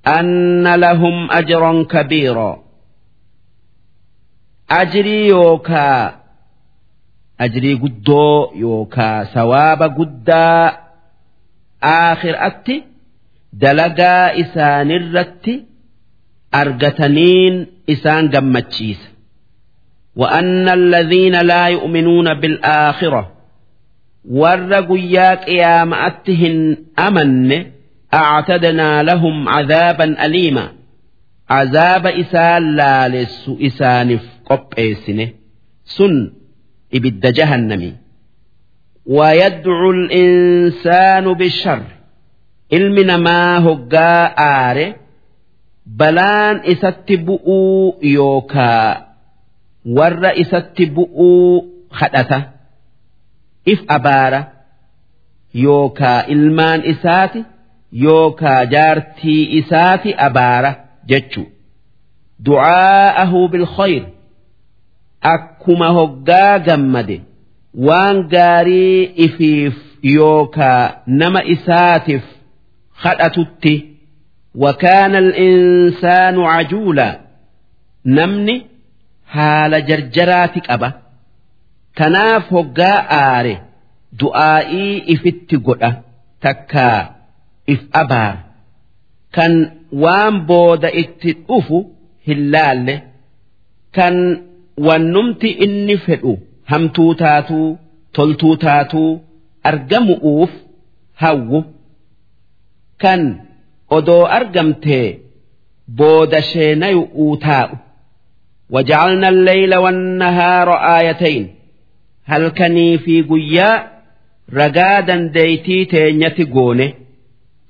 أن 0.06 0.74
لهم 0.74 1.30
أجرا 1.30 1.83
كبيرا 1.83 2.62
أجري 4.70 5.26
يوكا 5.26 6.19
أجري 7.40 7.74
قدو 7.74 8.53
يوكا 8.55 9.24
سواب 9.24 9.83
قدا 9.83 10.76
آخر 11.83 12.46
أتي 12.46 12.85
دلقا 13.53 14.40
إسان 14.40 14.90
الرتي 14.90 15.64
أرقتنين 16.55 17.66
إسان 17.90 18.31
قمتشيس. 18.31 19.11
وأن 20.16 20.68
الذين 20.68 21.40
لا 21.40 21.66
يؤمنون 21.66 22.35
بالآخرة 22.35 23.33
ورقوا 24.31 24.98
ياك 24.98 25.48
يا 25.48 25.85
مأتهن 25.85 26.76
أمن 26.98 27.66
أعتدنا 28.14 29.03
لهم 29.03 29.48
عذابا 29.48 30.26
أليما. 30.26 30.72
عذاب 31.50 32.07
إسان 32.07 32.76
لا 32.76 33.09
لس 33.09 33.50
إسان 33.61 34.18
في 34.18 35.31
سن 35.85 36.39
إبد 36.94 37.33
جهنم. 37.33 37.96
ويدعو 39.07 39.90
الإنسان 39.90 41.33
بالشر. 41.33 41.83
إلمنا 42.72 43.16
ما 43.16 43.59
هقا 43.59 44.24
آره. 44.24 44.94
بلان 45.87 46.57
إستبؤوا 46.57 47.92
يوكا. 48.03 49.07
ور 49.87 50.40
إستبؤوا 50.40 51.62
خدثة. 51.90 52.42
إف 53.68 53.85
أبارة. 53.90 54.53
يوكا 55.55 56.29
إلمان 56.29 56.81
إساتي. 56.81 57.44
يوكا 57.92 58.64
جارتي 58.64 59.59
إساتي 59.59 60.14
أبارة. 60.14 60.85
جتشو. 61.07 61.44
دعاءه 62.40 63.46
بالخير. 63.46 64.09
akkuma 65.33 65.88
hoggaa 65.97 66.59
gammade 66.67 67.17
waan 67.88 68.17
gaarii 68.33 69.03
ifiif 69.25 69.75
yookaa 70.15 70.83
nama 71.07 71.43
isaatiif 71.43 72.23
kadhatutti 73.03 73.75
وكان 74.57 75.15
الإنسان 75.15 76.39
عجولا 76.39 77.19
نمني 78.05 78.65
حال 79.27 79.85
جرجراتك 79.85 80.69
أبا 80.69 80.91
تناف 81.95 82.53
هقا 82.53 82.93
آري 83.39 83.61
دعائي 84.21 85.13
إفت 85.13 85.55
قد 85.65 86.01
تكا 86.41 87.15
إف 87.69 87.79
أبار 87.95 88.38
كان 89.33 89.71
وان 89.91 90.45
بود 90.45 90.85
اتتؤفو 90.85 91.85
هلال 92.27 93.01
كان 93.93 94.15
ونمت 94.15 94.48
إني 95.44 95.96
فدو 95.96 96.36
همتو 96.68 97.12
تاتو 97.12 97.76
تلتو 98.14 98.54
تاتو 98.54 99.18
أرجم 99.66 100.10
أوف 100.10 100.50
هو 101.20 101.64
كان 102.98 103.40
argamtee 104.36 105.18
booda 105.98 106.42
sheenayu'uu 106.42 107.36
taa'u. 107.36 107.76
وجعلنا 108.70 109.28
الليل 109.28 109.74
والنهار 109.74 110.72
آيتين 110.72 111.54
هل 112.24 112.48
كني 112.48 112.98
في 112.98 113.22
قيا 113.22 113.90
رقادا 114.54 115.16
ديتي 115.16 115.84
تينيتي 115.84 116.44
قونه 116.44 116.92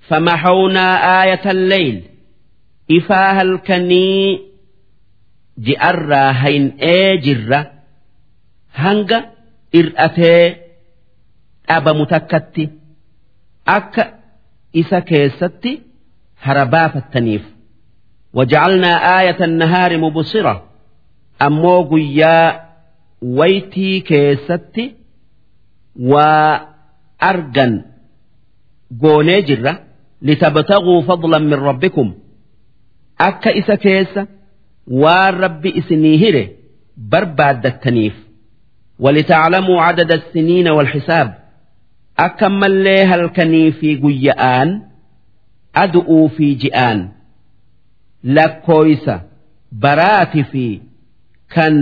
فمحونا 0.08 1.22
آية 1.22 1.50
الليل 1.50 2.02
إفا 2.90 3.30
هل 3.30 3.58
كني 3.66 4.40
ji'arraa 5.66 6.30
hayn'ee 6.42 7.10
jirra 7.24 7.60
hanga 8.82 9.18
ir'atee 9.80 10.44
dhabamu 11.68 12.04
takkatti 12.12 12.64
akka 13.76 14.04
isa 14.82 14.98
keessatti 15.10 15.72
harabaafattaniif 16.46 17.44
waja'alnaa 18.38 18.96
aayata 19.14 19.46
nahaari 19.60 19.96
mubsira 20.04 20.54
ammoo 21.46 21.80
guyyaa 21.92 22.46
waytii 23.38 23.96
keessatti 24.10 24.84
waa 26.12 26.50
argan 27.30 27.72
goonee 29.02 29.40
jirra 29.48 29.72
litabtaguu 30.28 30.98
fadlan 31.08 31.44
min 31.50 31.58
rabbikum. 31.68 32.08
Akka 33.28 33.50
isa 33.60 33.76
keessa 33.84 34.22
waan 34.90 35.34
rabbi 35.44 35.68
isinii 35.80 36.16
hire 36.16 36.44
barbaaddattaniif 37.12 38.12
ولتعلموا 39.00 39.82
عدد 39.82 40.12
السنين 40.12 40.68
والحساب 40.68 41.34
أكمل 42.18 42.84
لي 42.84 43.02
هلكني 43.04 43.72
في 43.72 43.96
قيآن 43.96 44.82
adu'uu 45.82 46.28
fi 46.36 46.46
ji'aan 46.62 46.98
lakkooysa 48.36 49.14
baraati 49.82 50.42
fi 50.52 50.66
kan 51.54 51.74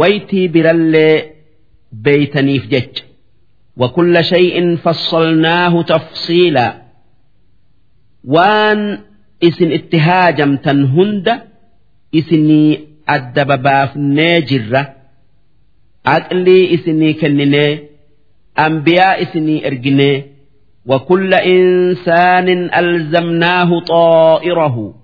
waytii 0.00 0.48
birallee 0.48 1.16
beeytaniif 2.04 2.64
jecha 2.72 3.04
وكل 3.76 4.24
شيء 4.24 4.76
فصلناه 4.76 5.82
تفصيلا 5.82 6.82
وان 8.24 8.98
اسن 9.42 9.72
اتهاجم 9.72 10.56
تنهند 10.56 11.42
اسني 12.15 12.79
الدبباف 13.09 13.97
ناجرة 13.97 14.93
أقلي 16.05 16.73
اسني 16.75 17.13
كنني 17.13 17.79
أنبياء 18.59 19.23
اسني 19.23 19.67
ارجني 19.67 20.23
وكل 20.85 21.33
إنسان 21.33 22.49
ألزمناه 22.75 23.79
طائره 23.79 24.95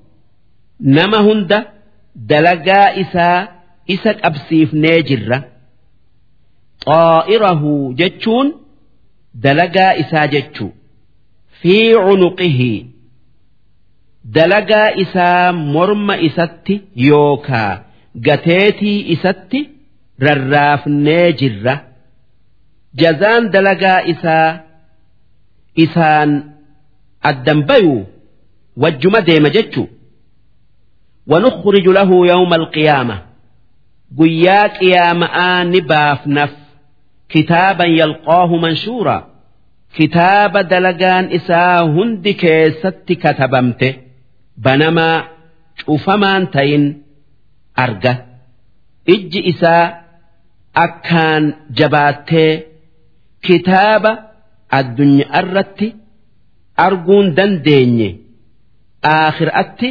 نما 0.82 1.20
هند 1.20 1.66
دلقا 2.16 3.02
إسا 3.02 3.48
إسا 3.92 4.12
أبسيف 4.24 4.74
ناجرة 4.74 5.46
طائره 6.86 7.94
جتشون 7.94 8.54
دلقا 9.36 10.00
إسا 10.00 10.26
جتشو 10.26 10.70
في 11.62 11.96
عنقه 11.96 12.86
دلقا 14.37 15.01
إسا 15.03 15.51
مرم 15.51 16.11
إساتي 16.11 16.81
يوكا 16.97 17.85
قتيتي 18.27 19.13
إساتي 19.13 19.69
رراف 20.23 20.89
ناجرة 20.89 21.75
جزان 22.95 23.51
دلقا 23.51 24.11
إسا 24.11 24.65
isaan 25.85 26.31
addan 27.23 27.61
bayuu 27.69 28.07
wajjuma 28.77 29.21
deema 29.21 29.51
jechu 29.51 29.87
ونخرج 31.27 31.87
له 31.89 32.27
يوم 32.27 32.55
القيامة 32.55 33.23
قيا 34.19 34.67
قيامة 34.67 35.63
نباف 35.63 36.27
نف 36.27 36.55
كتابا 37.29 37.85
يلقاه 37.85 38.57
منشورا 38.57 39.29
كتاب 39.95 40.59
دلقان 40.59 41.25
إسا 41.33 41.81
هند 41.81 42.29
كيست 42.29 43.05
كتبمته 43.13 43.95
banamaa 44.65 45.17
cufamaan 45.87 46.45
ta'in 46.55 46.85
arga 47.85 48.13
ijji 49.15 49.41
isaa 49.53 49.85
akkaan 50.85 51.45
jabaattee 51.79 52.53
kitaaba 53.47 54.13
addunyaa 54.79 55.41
irratti 55.43 55.89
arguun 56.87 57.27
dandeenye 57.39 58.09
aakhiraatti 59.15 59.89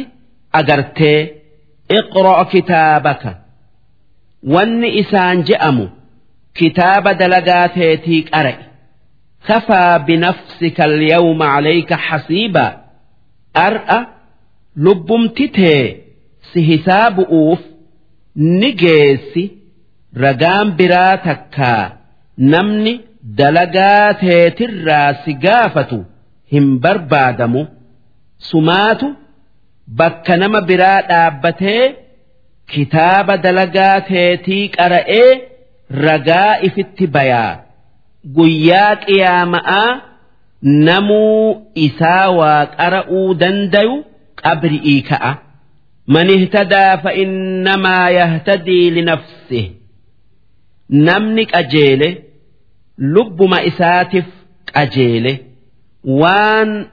agartee 0.60 1.18
iqroo 1.98 2.44
kitaabaka 2.52 3.30
wanni 4.54 4.88
isaan 5.02 5.38
je'amu 5.48 5.86
kitaaba 6.58 7.10
dalagaa 7.20 7.66
teetii 7.76 8.22
qara'e 8.30 8.64
kafaa 9.48 9.94
binafsika 10.06 10.82
alyawma 10.90 11.46
alayka 11.56 11.96
xasiibaa 12.06 12.72
ar'a 13.66 13.98
lubbumti 14.84 15.46
tee 15.58 15.84
si 16.52 16.58
hisaabu'uuf 16.70 17.60
ni 18.60 18.70
geessi 18.82 19.44
ragaan 20.24 20.68
biraa 20.78 21.14
takkaa 21.26 21.84
namni 22.52 22.94
dalagaa 23.38 24.06
teetirraa 24.22 25.08
si 25.24 25.32
gaafatu 25.44 25.98
hin 26.52 26.66
barbaadamu. 26.84 27.62
Sumaatu 28.50 29.06
bakka 30.00 30.34
nama 30.42 30.60
biraa 30.68 31.00
dhaabbatee 31.10 31.84
kitaaba 32.72 33.34
dalagaa 33.46 33.96
teetii 34.10 34.64
qara'ee 34.76 35.30
ragaa 36.06 36.52
ifitti 36.68 37.06
bayaa. 37.16 37.52
Guyyaa 38.36 38.92
qiyaama'aa 39.06 39.90
namuu 40.86 41.42
isaa 41.86 42.26
waa 42.38 42.62
qara'uu 42.78 43.28
dandayu 43.42 43.96
qabri'ii 44.37 45.01
ka'a. 45.03 45.53
من 46.07 46.27
اهتدى 46.31 47.01
فإنما 47.03 48.09
يهتدي 48.09 48.89
لنفسه 48.89 49.71
نمنك 50.89 51.55
أجيله 51.55 52.15
لب 52.97 53.43
ما 53.43 53.67
إساتف 53.67 54.25
أجيله 54.75 55.37
وان 56.03 56.85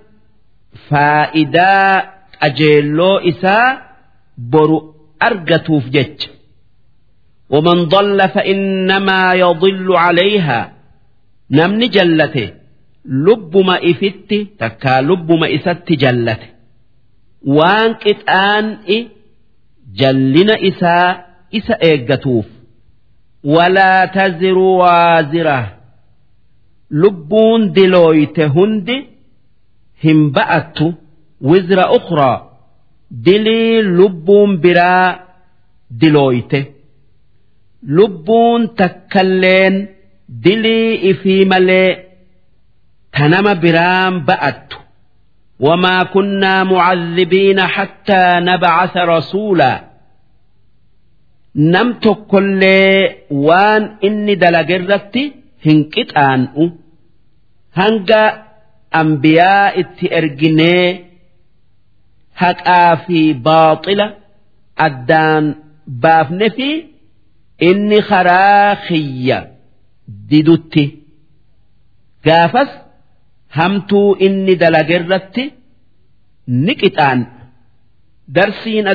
فائدة 0.88 2.04
أجيلو 2.42 3.16
إسا 3.18 3.82
برو 4.38 4.94
أرقتوف 5.22 5.88
جج 5.88 6.18
ومن 7.50 7.84
ضل 7.84 8.28
فإنما 8.28 9.32
يضل 9.34 9.96
عليها 9.96 10.72
نمني 11.50 11.86
جلته 11.88 12.50
لب 13.04 13.56
ما 13.56 13.90
إفت 13.90 14.34
تكا 14.58 15.00
لب 15.00 15.32
ما 15.32 15.54
إسات 15.54 15.92
جلته 15.92 16.53
waan 17.57 17.91
qixaan'i 18.03 18.97
jallina 19.99 20.55
isaa 20.69 21.09
isa 21.51 21.75
eeggatuuf. 21.89 22.45
Walaa 23.55 24.07
taziru 24.15 24.77
waazira. 24.79 25.57
Lubbuun 27.01 27.61
dilooyte 27.75 28.45
hundi 28.55 28.97
hin 30.03 30.19
ba'attu 30.35 30.87
wizra 31.49 31.85
ukraa 31.97 32.37
dilii 33.25 33.81
lubbuun 33.97 34.57
biraa 34.63 35.19
dilooyte. 36.01 36.61
Lubbuun 37.97 38.61
takkalleen 38.79 39.75
dilii 40.43 40.93
ifii 41.11 41.45
malee 41.45 41.91
tanama 43.17 43.55
biraan 43.63 44.13
ba'attu 44.27 44.77
وما 45.60 46.02
كنا 46.02 46.64
معذبين 46.64 47.60
حتى 47.60 48.36
نبعث 48.40 48.96
رسولا 48.96 49.84
نمت 51.56 52.08
كل 52.28 52.60
وان 53.30 53.96
إني 54.04 54.34
دلقرتي 54.34 55.32
هنكت 55.66 56.12
آنء 56.16 56.72
هنجا 57.74 58.42
أنبياء 58.94 59.80
اتئرجني 59.80 61.04
هكا 62.36 62.94
في 62.94 63.32
باطلة 63.32 64.14
أدان 64.78 65.54
بافن 65.86 66.48
في 66.48 66.84
إني 67.62 68.02
خراخية 68.02 69.52
ددتي 70.08 70.98
قافس 72.26 72.68
hamtuu 73.56 74.16
inni 74.26 74.54
dalagerratti 74.62 75.44
ni 76.64 76.74
qixaan 76.80 77.20
darsiin 78.36 78.88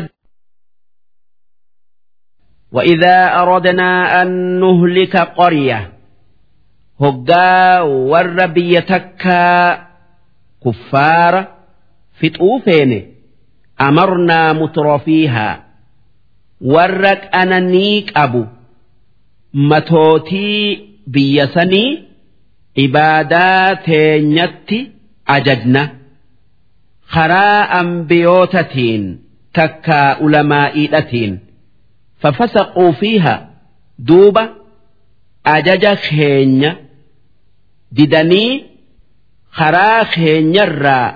وإذا 2.71 3.39
أردنا 3.39 4.21
أن 4.21 4.59
نهلك 4.59 5.17
قرية 5.17 5.93
هقا 7.01 7.81
ور 7.81 8.45
بيتكا 8.45 9.87
كفار 10.65 11.47
فتؤوفين 12.21 13.15
أمرنا 13.81 14.53
مترفيها 14.53 15.65
ورك 16.61 17.29
أنا 17.35 17.59
نيك 17.59 18.17
أبو 18.17 18.45
متوتي 19.53 20.89
بيسني 21.07 22.03
ibaadaa 22.85 23.75
teenyatti 23.87 24.79
ajajna 25.35 25.83
karaa 27.13 27.69
ambiyootatiin 27.79 29.03
takkaa 29.57 30.09
ulamaa'iidhatiin 30.25 31.33
fafasaquu 32.21 32.85
fiiha 32.99 33.35
duuba 34.07 34.43
ajaja 35.55 35.93
keenya 36.09 36.71
didanii 37.97 38.51
karaa 39.57 40.05
keenyarraa 40.15 41.07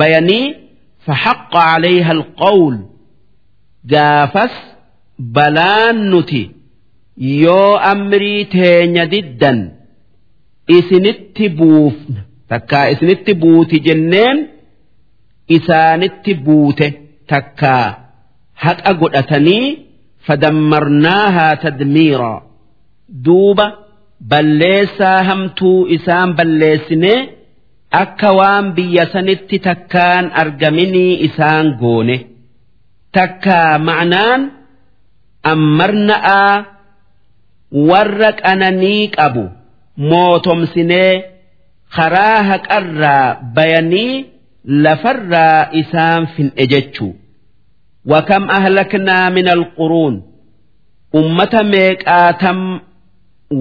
bayanii 0.00 0.46
فحق 1.06 1.56
عليها 1.56 2.12
القول 2.12 2.76
قافس 3.92 4.54
بلان 5.18 6.10
نتي 6.14 6.50
يو 7.18 7.76
أمري 7.76 8.44
تين 8.44 9.08
ددا 9.08 9.73
isinitti 10.67 11.49
buufna 11.57 12.21
takkaa 12.49 12.85
isinitti 12.93 13.33
buuti 13.41 13.79
jenneen 13.85 14.37
isaanitti 15.57 16.33
buute 16.45 16.87
takkaa. 17.27 17.87
Haqa 18.63 18.93
godhatanii 19.01 19.65
fadammarnaahaa 20.27 21.55
tadmiiraa 21.63 22.39
duuba 23.25 23.65
balleessaa 24.29 25.23
hamtuu 25.29 25.85
isaan 25.95 26.29
balleessinee 26.37 27.19
akka 28.01 28.29
waan 28.39 28.65
biyya 28.75 29.05
sanitti 29.13 29.59
takkaan 29.59 30.31
argaminii 30.41 31.13
isaan 31.27 31.67
goone. 31.81 32.17
Takkaa 33.15 33.77
ma'naan 33.87 34.41
ammarna'aa 35.51 36.55
warra 37.89 38.31
qananii 38.41 39.03
qabu. 39.17 39.45
Mootomsinee 39.97 41.11
karaa 41.95 42.43
haqarraa 42.49 43.27
bayanii 43.55 44.25
lafarraa 44.83 45.69
isaan 45.81 46.27
fin'e 46.35 46.63
jechuu. 46.73 47.13
Wakam 48.11 48.43
ahlaknaa 48.57 49.29
min 49.35 49.47
alquruun 49.55 50.15
ummata 51.19 51.63
meeqaatam 51.73 52.59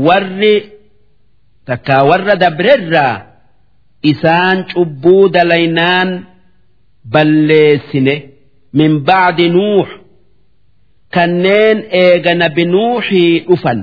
warri 0.06 0.56
takkaa 1.66 2.02
warra 2.10 2.34
dabrerraa 2.42 3.14
isaan 4.12 4.58
cubbuu 4.74 5.28
dalaynaan 5.34 6.08
balleessine 7.12 8.14
min 8.78 8.92
bacdi 9.08 9.48
nuux. 9.56 9.88
Kanneen 11.14 11.78
eega 12.02 12.34
nabi 12.34 12.64
nuuxii 12.74 13.32
dhufan. 13.48 13.80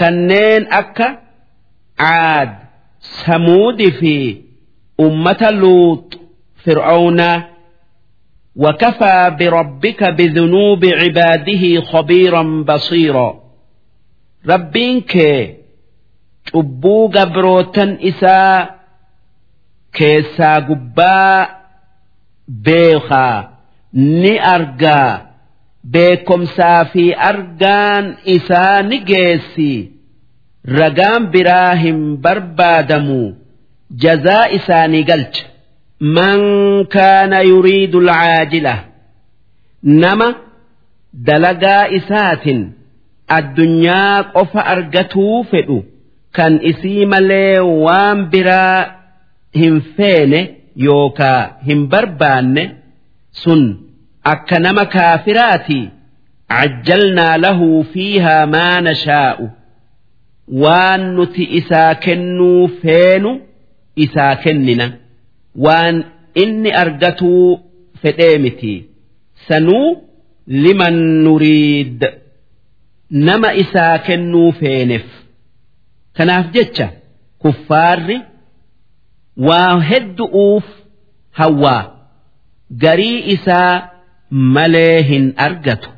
Kanneen 0.00 0.62
akka 0.80 1.06
عاد 2.02 2.54
ثمود 3.24 3.88
في 3.88 4.42
أمة 5.00 5.48
لوط 5.50 6.20
فرعون 6.64 7.22
وكفى 8.56 9.36
بربك 9.40 10.04
بذنوب 10.04 10.84
عباده 10.84 11.80
خبيرا 11.80 12.64
بصيرا. 12.68 13.42
ربينك 14.48 15.12
تبو 16.52 17.08
قبروتا 17.08 17.98
إساء 18.02 18.78
كيسا 19.92 20.54
قبا 20.54 21.48
بيخا. 22.48 23.52
ني 23.94 24.38
نأرقا 24.38 25.30
بيكم 25.84 26.44
سافي 26.44 27.16
أرقان 27.28 28.16
إساء 28.28 28.82
نجيسي 28.82 29.90
ragaan 30.79 31.23
biraa 31.33 31.73
hin 31.83 31.99
barbaadamu 32.25 33.19
jazaa 34.03 34.43
isaanii 34.57 35.03
galcha 35.09 35.45
man 36.17 36.41
kaana 36.95 37.39
yuriidu 37.51 37.99
alcaajila 38.03 38.73
nama 40.03 40.27
dalagaa 41.29 41.83
isaatin 41.99 42.61
addunyaa 43.37 44.23
qofa 44.35 44.61
argatuu 44.75 45.43
fedhu 45.51 45.77
kan 46.39 46.53
isii 46.71 47.05
malee 47.13 47.59
waan 47.85 48.19
biraa 48.33 48.77
hin 49.61 49.75
feene 49.97 50.41
yookaa 50.87 51.41
hin 51.67 51.81
barbaanne 51.93 52.63
sun 53.43 53.63
akka 54.33 54.59
nama 54.65 54.85
kaafiraati 54.97 55.81
عجلنا 56.49 57.37
له 57.37 57.83
فيها 57.93 58.45
ما 58.45 58.79
نشاء 58.81 59.37
waan 60.62 61.02
nuti 61.16 61.44
isaa 61.58 61.94
kennuu 61.94 62.68
feenu 62.82 63.30
isaa 63.96 64.36
kennina. 64.36 64.86
Waan 65.64 66.04
inni 66.34 66.70
argatuu 66.82 67.60
fedhee 68.02 68.38
miti. 68.38 68.74
Sanuu 69.48 70.02
liman 70.46 70.94
nuriid 71.24 72.00
nama 73.10 73.52
isaa 73.62 73.98
kennuu 74.06 74.52
feeneef 74.60 75.06
kanaaf 76.16 76.46
jecha 76.54 76.88
kuffaarri 77.38 78.18
waa 79.36 79.80
heddu'uuf 79.90 80.64
hawwaa. 81.30 81.82
Garii 82.82 83.18
isaa 83.34 83.88
malee 84.30 85.02
hin 85.02 85.32
argatu. 85.36 85.90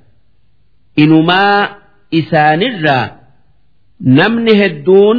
Inumaa 0.96 1.68
isaanirraa 2.10 3.08
namni 4.18 4.52
hedduun 4.60 5.18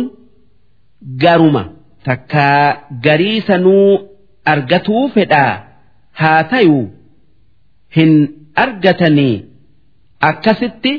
garuma 1.23 1.63
takkaa 2.05 2.65
garii 3.07 3.39
sanuu 3.47 3.89
argatuu 4.53 5.03
fedhaa 5.15 5.53
haa 6.21 6.41
tayuu 6.53 6.83
hin 7.97 8.13
argatanii 8.63 9.35
akkasitti 10.29 10.93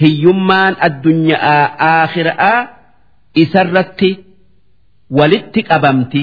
hiyyummaan 0.00 0.74
addunyaa 0.88 1.62
aakhiraa 1.90 2.58
isarratti 3.44 4.10
walitti 5.20 5.60
qabamti. 5.70 6.22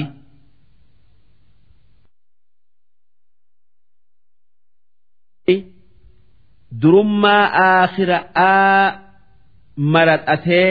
durummaa 6.82 7.44
aakhiraa 7.64 9.05
maradhatee 9.76 10.70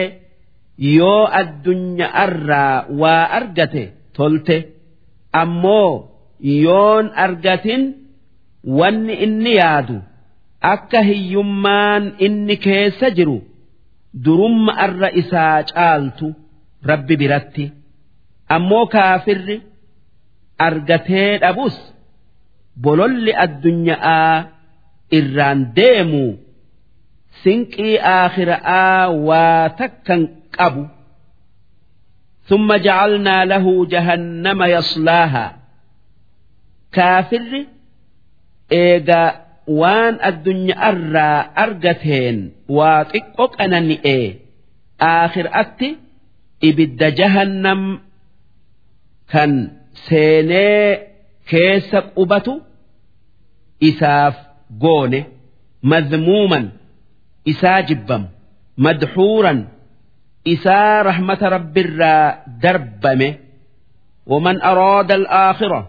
yoo 0.96 1.22
addunyaarraa 1.40 2.84
waa 3.00 3.22
argate 3.38 3.84
tolte. 4.16 4.56
Ammoo 5.42 6.08
yoon 6.64 7.06
argatin 7.24 7.82
wanni 8.78 9.14
inni 9.24 9.52
yaadu 9.60 9.96
akka 10.72 11.00
hiyyummaan 11.08 12.04
inni 12.26 12.56
keessa 12.64 13.10
jiru 13.16 13.38
durumma 14.24 14.72
arra 14.84 15.08
isaa 15.20 15.62
caaltu 15.72 16.26
rabbi 16.90 17.14
biratti. 17.20 17.64
Ammoo 18.56 18.86
kaafirri 18.94 19.56
argatee 20.66 21.38
dhabus 21.42 21.76
bololli 22.82 23.32
addunyaa 23.44 24.44
irraan 25.18 25.60
deemu 25.76 26.24
sinqii 27.43 27.95
aakhiraa 28.15 29.09
waa 29.27 29.69
takkan 29.79 30.21
qabu 30.57 30.85
ثم 32.51 32.73
جعلنا 32.73 33.45
له 33.45 33.85
جهنم 33.85 34.63
يصلاها 34.63 35.57
كافر 36.91 37.65
إيجا 38.71 39.45
وان 39.67 40.19
الدنيا 40.25 40.89
أرى 40.89 41.31
أرجتين 41.57 42.51
واتقوك 42.69 43.61
أنني 43.61 43.99
إيه 44.05 44.35
آخر 45.01 45.49
أتي 45.53 45.97
إبد 46.63 47.03
جهنم 47.15 47.99
كان 49.29 49.71
سيني 49.93 50.97
كيس 51.47 51.95
قبته 51.95 52.61
إساف 53.83 54.35
goone 54.81 55.21
madmuuman 55.83 56.65
isaa 57.52 57.80
jibbam 57.88 58.22
madhuuran 58.84 59.60
isaa 60.54 61.02
rahmata 61.08 61.46
rabbiirraa 61.56 62.24
darbame 62.62 63.28
waman 64.32 64.58
araada 64.70 65.14
alaakhira 65.20 65.80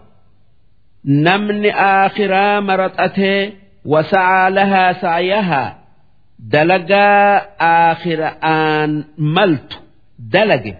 namni 1.26 1.70
aakhiraa 1.90 2.60
maraxatee 2.68 3.40
wasacaa 3.92 4.50
lahaa 4.56 4.92
sacyahaa 5.02 5.68
dalagaa 6.54 7.32
aakhira'aan 7.72 8.90
maltu 9.36 9.76
dalage 10.34 10.72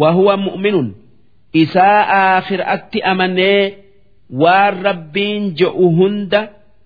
wahuwa 0.00 0.34
mu'minun 0.46 0.88
isaa 1.62 2.00
aakhira'atti 2.22 2.98
amanee 3.12 3.62
waan 4.42 4.74
rabbiin 4.88 5.42
je'u 5.60 5.86
hunda 5.98 6.40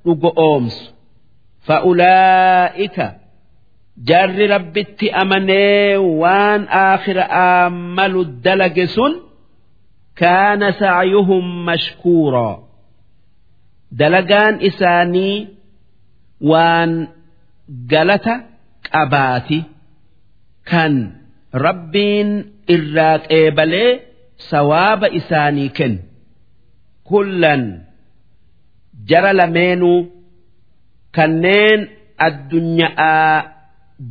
dhugo 0.04 0.30
oomsu. 0.46 0.84
Fa'ulaa'ika 1.66 3.06
jarri 4.08 4.46
rabbitti 4.54 5.06
amanee 5.22 5.96
waan 6.22 6.62
aakhira'aa 6.68 7.70
malu 7.70 8.24
dalage 8.44 8.86
sun 8.94 9.12
kaana 10.20 10.68
sacyuhum 10.80 11.44
mashkuuraa 11.68 12.56
dalagaan 13.98 14.54
isaanii 14.68 15.36
waan 16.50 16.92
galata 17.92 18.34
qabaati. 18.92 19.58
Kan 20.70 20.94
rabbiin 21.64 22.30
irraa 22.74 23.18
qeebalee 23.28 23.90
sawaaba 24.50 25.06
isaanii 25.18 25.68
kennu. 25.76 26.02
Kullan 27.08 27.62
jara 29.08 29.32
lameenuu 29.40 30.00
kanneen 31.16 31.80
addunyaa 32.26 33.53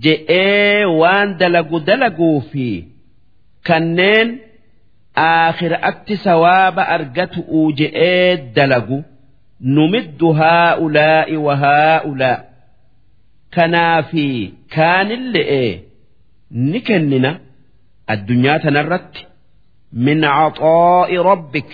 je'ee 0.04 0.86
waan 1.02 1.38
dalagu 1.40 1.80
dalaguu 1.88 2.42
fi 2.52 2.68
kanneen 3.68 4.30
aakhiraatti 5.16 6.16
sawaaba 6.26 6.84
argatu'uu 6.96 7.72
je'ee 7.80 8.38
dalagu. 8.56 9.04
Numiddu 9.76 10.30
haa'ulaa'i 10.40 11.38
wa 11.46 11.56
haa'ulaa. 11.64 12.38
Kanaa 13.56 14.04
fi 14.12 14.26
kaanille'ee 14.76 15.72
ni 16.72 16.80
kennina 16.88 17.32
addunyaa 18.14 18.60
tanarratti. 18.64 19.22
Min 20.06 20.22
caxaa'i 20.22 21.18
rabbik. 21.30 21.70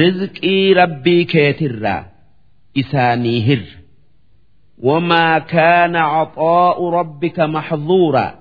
Rizqii 0.00 0.74
rabbii 0.80 1.24
keetirraa. 1.32 2.02
Isaanii 2.82 3.40
hirra 3.48 3.76
وما 4.83 5.39
كان 5.39 5.95
عطاء 5.95 6.89
ربك 6.89 7.39
محظورا 7.39 8.39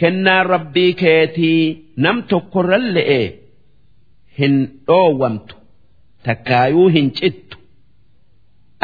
كنا 0.00 0.42
ربي 0.42 0.92
كيتي 0.92 1.82
نم 1.98 2.20
تقر 2.20 2.74
اللئي 2.74 3.34
هن 4.38 4.68
أومت 4.88 5.56
تكايو 6.24 6.88
هن 6.88 7.08
جت 7.08 7.54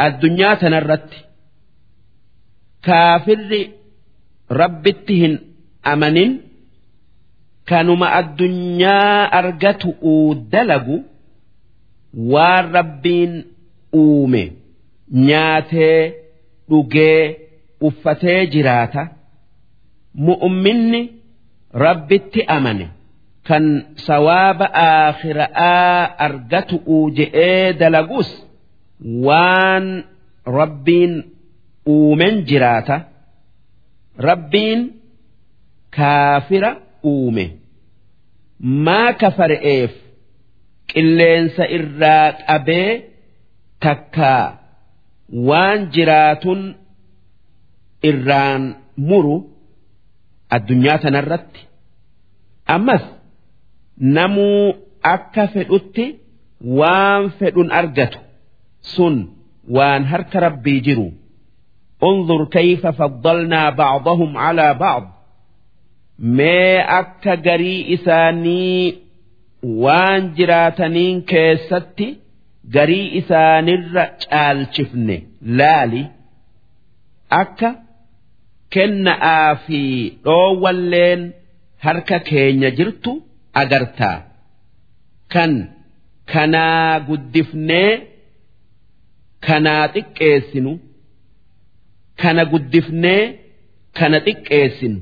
الدنيا 0.01 0.53
تنرت 0.53 1.09
كافر 2.83 3.67
ربتهن 4.51 5.39
أمن 5.87 6.37
كانوا 7.67 7.95
مع 7.95 8.19
الدنيا 8.19 9.23
أرجتوا 9.39 10.33
دلقوا 10.33 10.99
والربين 12.17 13.45
uume 13.95 14.45
Nyaatee 15.12 16.14
dhugee 16.70 17.36
uffatee 17.80 18.46
jiraata. 18.52 19.02
Mu'umminni 20.26 21.00
rabbitti 21.84 22.40
amane 22.56 22.86
kan 23.48 23.64
sawaaba 24.06 24.66
aakhira'aa 24.74 26.16
argatu'uu 26.26 27.10
je'ee 27.16 27.72
dalagus 27.80 28.30
waan 29.26 29.86
rabbiin 30.58 31.14
uumen 31.94 32.34
jiraata. 32.48 32.96
Rabbiin 34.28 34.80
kaafira 35.96 36.70
uume. 37.04 37.46
Maa 38.84 39.12
kafare'eef 39.20 39.92
qilleensa 40.92 41.64
irraa 41.76 42.32
qabee 42.48 42.90
takkaa 43.84 44.61
waan 45.49 45.79
jiraatun 45.95 46.61
irraan 48.09 48.63
muru 49.09 49.35
addunyaa 50.55 50.97
tanarratti 51.03 51.61
ammas 52.75 53.03
namuu 54.17 54.63
akka 55.15 55.43
fedhutti 55.53 56.05
waan 56.79 57.23
fedhun 57.39 57.69
argatu 57.81 58.19
sun 58.95 59.15
waan 59.75 60.03
harka 60.11 60.37
rabbii 60.47 60.81
jiru 60.89 61.09
انظر 62.09 62.45
كيف 62.45 62.87
فضلنا 62.87 63.69
بعضهم 63.69 64.37
على 64.37 64.73
بعض 64.73 65.03
ما 66.19 66.79
أكا 66.99 67.35
قري 67.35 67.93
إساني 67.93 68.95
وان 69.63 70.33
جراتنين 70.33 71.21
كيستي 71.21 72.17
garii 72.74 73.06
isaanirra 73.20 74.04
caalchifne 74.22 75.16
laali 75.58 76.02
akka 77.40 77.70
kenna'aa 78.74 79.54
fi 79.64 79.80
dhoowwalleen 80.24 81.22
harka 81.84 82.18
keenya 82.28 82.70
jirtu 82.78 83.12
agartaa. 83.62 84.18
Kan 85.32 85.52
kanaa 86.32 87.00
guddifnee 87.08 87.92
kanaa 89.46 89.84
xiqqeessinu. 89.94 90.72
Kana 92.20 92.42
guddifnee 92.52 93.22
kana 93.98 94.18
xiqqeessinu. 94.26 94.98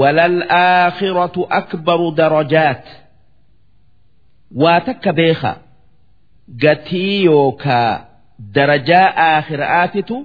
Walal 0.00 0.36
aakhiratu 0.48 1.40
akbaru 1.58 2.08
darajaat. 2.18 2.84
Waa 4.62 4.80
takka 4.86 5.12
beekaa. 5.18 5.56
gatii 6.64 7.24
yookaa 7.24 7.90
darajaa 8.54 9.08
aakhiraatitu 9.28 10.16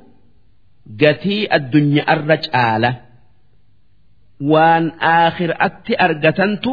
gatii 1.02 1.42
addunyaarra 1.58 2.38
caala. 2.46 2.92
Waan 4.52 4.86
aakhiraatti 5.16 5.94
argatantu 6.08 6.72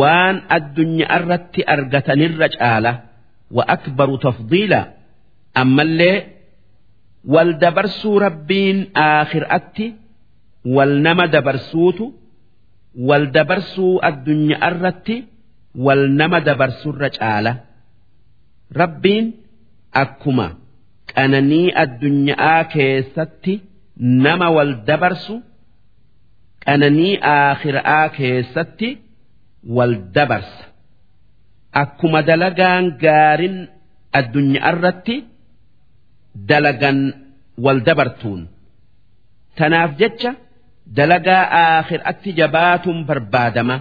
waan 0.00 0.36
addunyaarratti 0.56 1.60
argatanirra 1.74 2.48
caala. 2.58 2.92
Wa 3.56 3.64
akbaru 3.74 4.16
tafdiila. 4.24 4.80
Ammallee 5.62 6.16
wal 7.34 7.50
dabarsuu 7.62 8.18
rabbiin 8.26 8.78
aakhiraatti 9.06 9.86
wal 10.76 10.92
nama 11.06 11.24
dabarsuutu 11.34 12.04
wal 13.08 13.24
dabarsuu 13.36 13.92
addunyaarratti 14.08 15.16
wal 15.84 16.02
nama 16.20 16.38
dabarsurra 16.48 17.08
caala. 17.18 17.52
Rabbiin 18.80 19.26
akkuma 20.02 20.46
qananii 21.14 21.68
addunyaa 21.84 22.60
keessatti 22.74 23.54
nama 24.24 24.48
wal 24.56 24.72
dabarsu 24.88 25.34
qananii 26.64 27.14
aakhiraa 27.34 28.06
keessatti 28.18 28.88
wal 29.76 29.94
dabarsa 30.14 30.64
akkuma 31.82 32.20
dalagaan 32.30 32.84
gaarin 33.02 33.56
addunyaa 34.20 34.70
irratti 34.72 35.16
dalagan 36.50 36.98
wal 37.64 37.78
dabartuun 37.88 38.42
tanaaf 39.58 39.92
jecha. 40.00 40.32
dalagaa 40.98 41.44
aakhiraatti 41.62 42.30
jabaatuun 42.40 43.00
barbaadama 43.08 43.76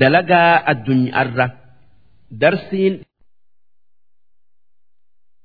dalagaa 0.00 0.52
addunyaarra 0.72 1.46
darsiin 2.40 2.94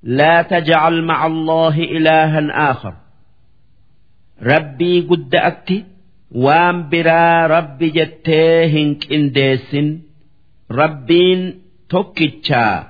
لا 0.03 0.43
تجعل 0.43 1.03
مع 1.05 1.27
الله 1.27 1.77
إلها 1.79 2.71
آخر 2.71 2.95
ربي 4.43 5.01
قد 5.01 5.35
أتي 5.35 5.85
وام 6.31 6.89
برا 6.89 7.47
ربي 7.47 7.91
جتيه 7.91 8.97
انديس 9.13 9.77
ربين 10.71 11.61
توكيتشا 11.89 12.89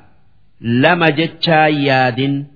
لما 0.61 1.09
جتشا 1.11 1.67
ياد 1.67 2.47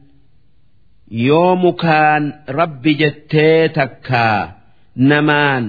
يوم 1.10 1.70
كان 1.70 2.32
ربي 2.48 2.92
جتيه 2.94 3.66
تكا 3.66 4.60
namaan 4.96 5.64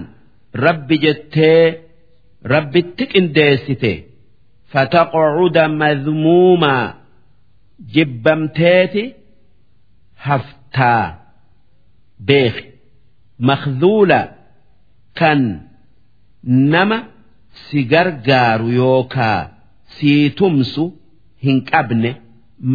rabbi 0.64 0.98
jettee 1.04 1.88
rabbitti 2.52 3.06
qindeessite 3.12 3.94
fataqcuda 4.72 5.64
madmuumaa 5.82 6.86
jibbamteeti 7.95 9.15
haftaa 10.15 11.17
beeki 12.27 12.65
makzuula 13.39 14.21
kan 15.19 15.41
nama 16.45 16.99
si 17.65 17.85
gargaaru 17.93 18.69
yookaa 18.81 19.49
sii 19.99 20.31
tumsu 20.31 20.85
hin 21.45 21.61
qabne 21.71 22.11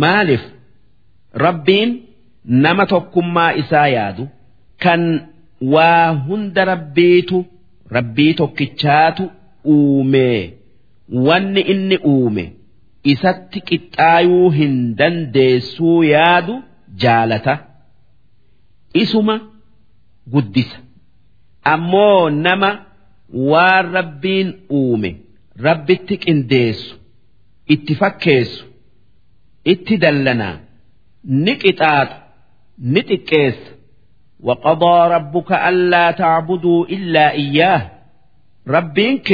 maaliif 0.03 0.43
rabbiin 1.45 1.91
nama 2.65 2.85
tokkummaa 2.85 3.51
isaa 3.63 3.87
yaadu 3.87 4.27
kan 4.83 5.01
waa 5.73 6.07
hunda 6.27 6.65
rabbiitu 6.65 7.45
rabbii 7.97 8.33
tokkichaatu 8.33 9.23
uume 9.65 10.53
wanni 11.27 11.61
inni 11.61 11.97
uume 12.13 12.45
isatti 13.12 13.58
qixxaayuu 13.68 14.48
hin 14.58 14.74
dandeessuu 14.98 15.98
yaadu 16.14 16.54
jaalata 17.04 17.54
isuma 19.02 19.36
guddisa 20.32 20.78
ammoo 21.74 22.30
nama 22.46 22.70
waan 23.50 23.86
rabbiin 23.98 24.48
uume 24.80 25.10
rabbitti 25.66 26.14
qindeessu 26.24 26.94
itti 27.74 27.92
fakkeessu 28.02 28.64
itti 29.74 29.94
dallanaa 30.04 30.56
ni 31.44 31.52
qixaaxu 31.64 32.16
ni 32.92 33.00
xiqqeessa 33.10 33.70
وقضى 34.48 34.96
ربك 35.14 35.50
ألا 35.68 36.10
تعبدوا 36.10 36.86
إلا 36.86 37.24
إياه 37.32 37.82
ربينك 38.68 39.30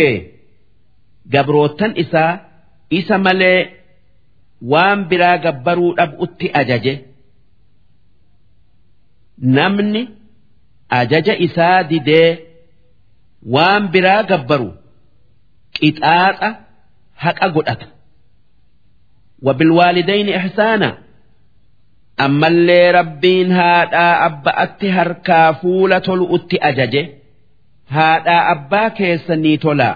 جبروتن 1.32 1.90
إسا 2.03 2.40
isa 2.89 3.17
malee 3.25 3.59
waan 4.71 4.99
biraa 5.09 5.38
gabbaruu 5.45 5.91
dhab'utti 5.97 6.47
ajaje. 6.61 6.93
Namni 9.41 10.01
ajaja 10.99 11.33
isaa 11.45 11.83
didee 11.89 12.29
waan 13.53 13.83
biraa 13.93 14.23
gabbaru 14.29 14.69
qixaaxa 15.75 16.49
haqa 17.23 17.47
godhata. 17.55 17.88
Wabilwaalidayni 19.45 20.31
ihsaana 20.39 20.89
ammallee 22.25 22.91
rabbiin 22.97 23.51
haadhaa 23.59 24.13
abba'atti 24.27 24.88
harkaa 24.97 25.53
fuula 25.61 25.97
tolu 26.01 26.25
utti 26.35 26.57
ajaje. 26.69 27.03
Haadhaa 27.95 28.41
abbaa 28.53 28.89
keessanii 28.97 29.57
tolaa. 29.63 29.95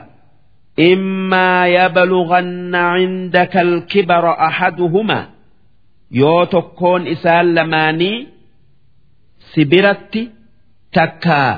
Immaa 0.78 1.66
yabalughanna 1.78 2.84
cindaka 3.00 3.60
alkibara 3.60 4.34
ahaduhumaa 4.48 5.26
yoo 6.20 6.46
tokkoon 6.54 7.08
isaan 7.14 7.48
lamaanii 7.56 8.18
si 9.54 9.66
biratti 9.72 10.22
takkaa 10.98 11.52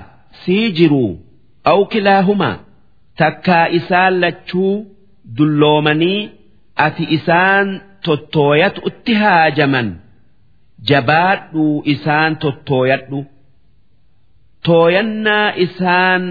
sii 0.45 0.71
jiruu 0.77 1.11
aw 1.71 1.79
kilaahumaa 1.91 2.55
takkaa 3.21 3.65
isaan 3.79 4.13
lachuu 4.23 4.75
dulloomanii 5.37 6.21
ati 6.85 7.03
isaan 7.17 7.67
tottooyatu 8.05 8.79
utti 8.89 9.13
haajaman 9.23 9.89
jabaadhuu 10.89 11.75
isaan 11.93 12.31
tottooyadhu 12.45 13.19
tooyannaa 14.65 15.47
isaan 15.65 16.23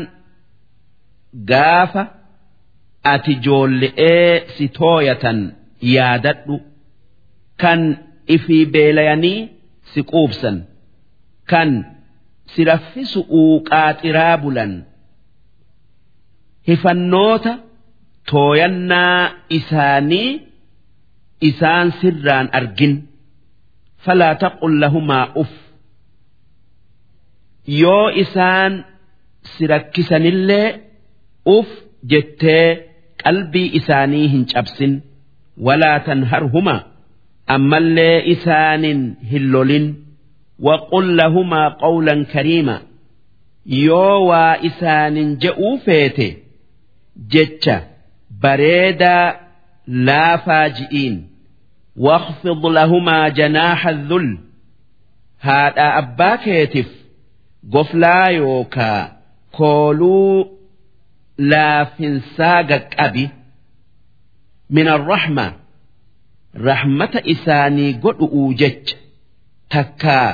gaafa 1.50 2.02
ati 3.12 3.32
joolle'ee 3.44 4.32
si 4.56 4.64
tooyatan 4.78 5.38
yaadadhu. 5.94 6.56
Kan 7.62 7.80
ifii 8.34 8.64
beelayanii 8.74 9.40
si 9.94 10.00
quubsan. 10.10 10.56
Kan 11.50 11.70
si 12.54 12.60
raffisu 12.70 13.20
uuqaaxiraa 13.40 14.36
bulan. 14.42 14.72
Hifannoota 16.68 17.52
tooyannaa 18.30 19.30
isaanii 19.58 20.30
isaan 21.48 21.88
sirraan 22.00 22.48
argin. 22.58 22.94
Falaa 24.04 24.34
taqul 24.42 24.74
lahumaa 24.82 25.26
uf. 25.42 25.52
Yoo 27.80 28.08
isaan 28.22 28.72
si 29.50 29.62
rakkisanillee 29.72 30.68
uf 31.56 31.68
jettee 32.10 32.68
أف 33.21 33.25
جتي 33.25 33.25
قلبي 33.25 33.77
إسانيهن 33.77 34.47
شبسن 34.47 35.01
ولا 35.57 35.97
تنهرهما 35.97 36.83
أما 37.49 37.77
اللي 37.77 38.31
إسان 38.31 39.15
هلولن 39.31 39.95
وقل 40.59 41.17
لهما 41.17 41.69
قولا 41.69 42.23
كريما 42.23 42.81
يو 43.65 44.33
إسان 44.33 45.37
جئوا 45.37 45.77
فيته 45.77 46.35
جتش 47.29 47.69
بريدا 48.43 49.39
لا 49.87 50.37
فاجئين 50.37 51.27
واخفض 51.97 52.65
لهما 52.65 53.29
جناح 53.29 53.87
الذل 53.87 54.37
هذا 55.39 55.97
أبا 55.97 56.35
كيتف 56.35 57.05
قفلا 57.73 58.27
يوكا 58.27 59.17
كولو 59.51 60.47
laafin 61.50 62.14
saaga 62.36 62.78
qabi 62.94 63.24
min 64.76 64.86
arrahma 64.96 65.46
rahmata 66.68 67.20
isaanii 67.34 67.92
godhu'uu 68.04 68.48
jecha 68.62 68.96
takkaa 69.74 70.28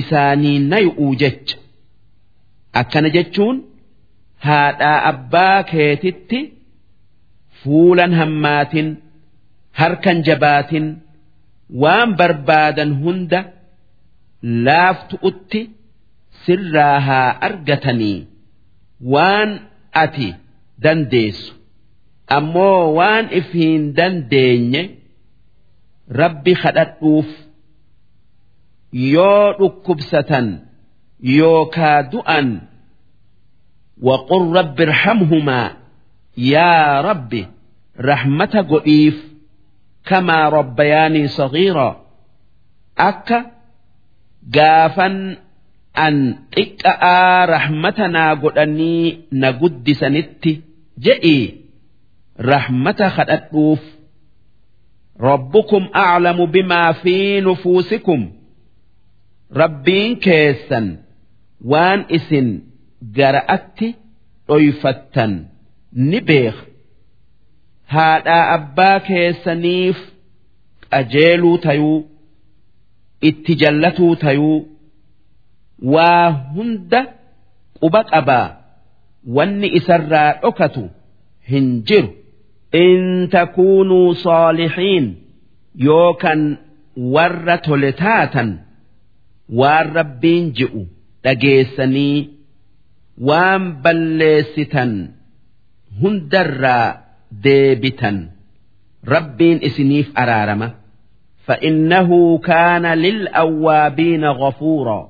isaanii 0.00 0.58
nayu'uu 0.70 1.12
jecha 1.22 1.56
akkana 2.80 3.08
jechuun 3.16 3.56
haadhaa 4.46 4.98
abbaa 5.10 5.58
keetitti 5.72 6.40
fuulan 7.62 8.12
hammaatin 8.20 8.88
harkan 9.80 10.18
jabaatin 10.28 10.86
waan 11.82 12.10
barbaadan 12.20 12.90
hunda 13.04 13.40
laaftu'utti 14.66 15.60
sirraa 16.44 16.98
haa 17.08 17.30
argatanii 17.48 18.18
waan 19.14 19.50
ati. 20.04 20.28
dandeessu. 20.82 21.52
Ammoo 22.36 22.94
waan 22.98 23.26
if 23.38 23.48
hin 23.60 23.82
dandeenye 23.96 24.82
rabbi 26.20 26.52
kadhadhuuf 26.62 27.28
yoo 29.12 29.46
dhukkubsatan 29.58 30.46
yookaa 31.36 32.02
du'an 32.12 32.48
waqur 34.06 34.42
rabbi 34.56 34.82
irhamhumaa 34.88 35.68
yaa 36.52 37.02
rabbi 37.08 37.40
rahmata 38.10 38.60
godhiif 38.70 39.16
kamaa 40.08 40.46
rabbayaanii 40.56 41.28
sagiiraa 41.38 41.94
akka 43.08 43.38
gaafan 44.56 45.16
an 46.06 46.16
xiqqa'aa 46.54 47.46
rahmata 47.54 48.04
naa 48.14 48.32
godhanii 48.42 49.04
na 49.40 49.48
guddisanitti 49.60 50.52
jedhii 51.06 51.44
rahmata 52.50 53.06
kadhadhuuf 53.16 53.82
rabbukum 55.28 55.84
aclamu 56.04 56.44
bimaa 56.54 56.92
fi 57.02 57.14
nufuusikum 57.46 58.20
rabbiin 59.62 60.12
keessan 60.26 60.86
waan 61.72 62.00
isin 62.18 62.48
gara'atti 63.16 63.88
dhoyfattan 64.48 65.32
ni 66.10 66.18
beeka 66.28 66.62
haadhaa 67.94 68.44
abbaa 68.56 68.96
keessaniif 69.08 69.98
qajeeluu 70.92 71.56
tayuu 71.66 71.98
itti 73.30 73.52
jallatuu 73.62 74.14
tayuu 74.24 74.58
waa 75.94 76.26
hunda 76.54 77.00
quba 77.80 78.00
qabaa 78.12 78.46
wanni 79.37 79.67
isarraa 79.79 80.29
dhokatu 80.43 80.83
hin 81.51 81.67
jiru 81.89 82.09
in 82.83 83.03
takuunuu 83.35 84.09
saalixiin 84.25 85.05
yookan 85.87 86.41
warra 87.15 87.57
tole 87.65 87.91
taatan 88.03 88.49
waan 89.59 89.87
rabbiin 89.99 90.45
ji'u 90.59 90.81
dhageessanii 91.23 92.17
waan 93.29 93.63
balleessitan 93.83 94.91
hundarraa 96.01 96.87
deebitan 97.43 98.17
rabbiin 99.15 99.57
isiniif 99.67 100.07
araarama 100.23 100.69
فإنه 101.47 102.37
كان 102.37 102.85
للأوابين 103.03 104.25
غفورا 104.25 105.09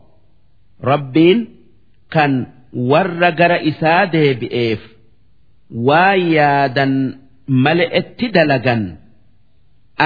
ربين 0.84 1.48
كان 2.12 2.48
warra 2.73 3.31
gara 3.41 3.59
isaa 3.71 4.07
deebi'eef 4.15 4.81
waa 5.89 6.15
yaadan 6.37 6.93
male'etti 7.65 8.27
dalagan 8.37 8.83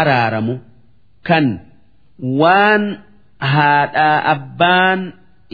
araaramu 0.00 0.54
kan 1.28 1.46
waan 2.40 2.84
haadhaa 3.54 4.18
abbaan 4.34 5.00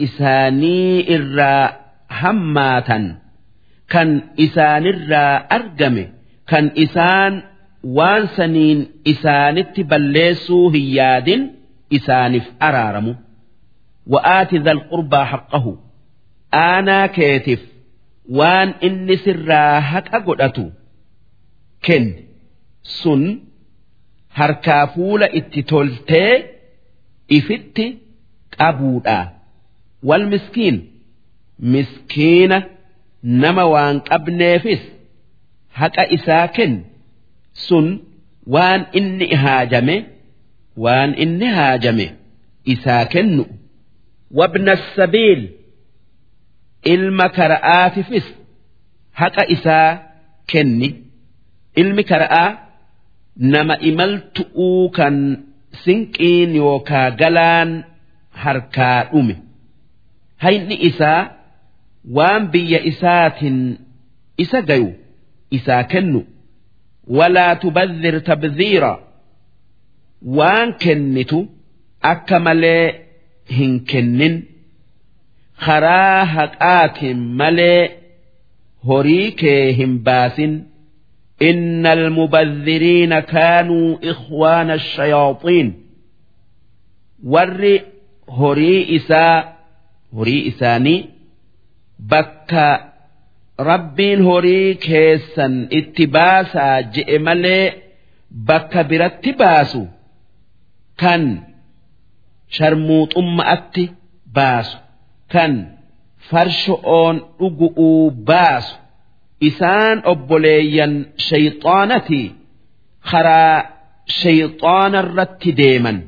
isaanii 0.05 0.95
irraa 1.15 1.65
hammaatan 2.21 3.05
kan 3.93 4.09
isaanirraa 4.45 5.33
argame 5.57 6.03
kan 6.51 6.65
isaan 6.85 7.33
waan 7.97 8.23
saniin 8.37 8.79
isaanitti 9.13 9.81
balleessuu 9.91 10.65
hin 10.75 10.87
yaadin 10.99 11.41
isaaniif 11.97 12.47
araaramu 12.67 13.13
wa'aati 14.13 14.57
zal 14.65 14.81
qurbaa 14.91 15.25
haqqahu. 15.33 15.71
Aanaa 16.51 17.07
keetiif 17.17 17.61
waan 18.39 18.69
inni 18.87 19.15
sirraa 19.25 19.79
haqa 19.91 20.19
godhatu 20.27 20.65
kenni. 21.87 22.13
Sun 22.99 23.23
harkaa 24.39 24.83
fuula 24.93 25.27
itti 25.39 25.61
toltee 25.71 26.33
ifitti 27.37 27.85
qabuudha. 28.57 29.19
Wal 30.07 30.25
miskiin 30.33 30.77
miskiina 31.73 32.57
nama 33.41 33.63
waan 33.73 33.97
qabneefis 34.09 34.81
haqa 35.79 36.03
isaa 36.17 36.47
kenni. 36.55 36.81
Sun 37.67 37.87
waan 38.53 38.81
inni 38.99 39.27
haajame 39.43 39.95
waan 40.83 41.11
inni 41.23 41.47
haajame 41.57 42.07
isaa 42.73 43.05
kennu. 43.13 43.43
Wabna 44.37 44.73
sabiil 44.95 45.41
ilma 46.93 47.27
kara'aatifis 47.37 48.27
haqa 49.19 49.43
isaa 49.55 49.89
kenni. 50.51 50.89
Ilmi 51.81 52.03
kara'aa 52.11 52.49
nama 53.53 53.75
imaltu'uu 53.89 54.89
kan 54.97 55.15
sinqiin 55.83 56.51
yookaa 56.61 57.09
galaan 57.21 57.69
harkaa 58.43 58.99
dhume. 59.11 59.35
Hayni 60.43 60.75
isaa 60.89 61.21
waan 62.15 62.43
biyya 62.51 62.79
isaatiin 62.91 63.59
isa 64.43 64.59
gayu 64.69 64.89
isaa 65.57 65.83
kennu. 65.91 66.21
Walaa 67.17 67.55
tubadhir 67.61 68.15
tabdhiira. 68.27 68.93
Waan 70.37 70.69
kennitu 70.83 71.39
akka 72.11 72.37
malee 72.45 72.85
hin 73.57 73.73
kennin 73.89 74.35
karaa 75.65 76.25
haqaatiin 76.35 77.19
malee 77.39 77.81
horii 78.87 79.31
kee 79.41 79.63
hin 79.79 79.93
baasin 80.07 80.53
inna 81.49 81.91
almubadhiriina 81.97 83.19
kaanuu 83.33 83.89
ikhwaana 84.11 84.75
shayaaxiin 84.93 85.69
warri 87.33 87.75
horii 88.39 88.81
isaa 88.97 89.35
horii 90.17 90.41
isaanii 90.51 90.99
bakka 92.11 92.65
rabbiin 93.69 94.21
horii 94.29 94.75
keessan 94.87 95.55
itti 95.79 96.05
baasaa 96.17 96.75
je'e 96.97 97.17
malee 97.27 97.63
bakka 98.51 98.81
biratti 98.89 99.31
baasu 99.41 99.81
kan 101.01 101.23
sharmuuxumma 102.57 103.43
atti 103.55 103.83
baasu. 104.37 104.77
kan 105.32 105.52
farsho'oon 106.30 107.16
dhugu'uu 107.40 108.10
baasu 108.30 108.74
isaan 109.48 109.96
obboleeyyan 110.12 110.94
shayxaanati 111.28 112.22
karaa 113.10 113.56
shayxaanarratti 114.20 115.52
deeman 115.62 115.98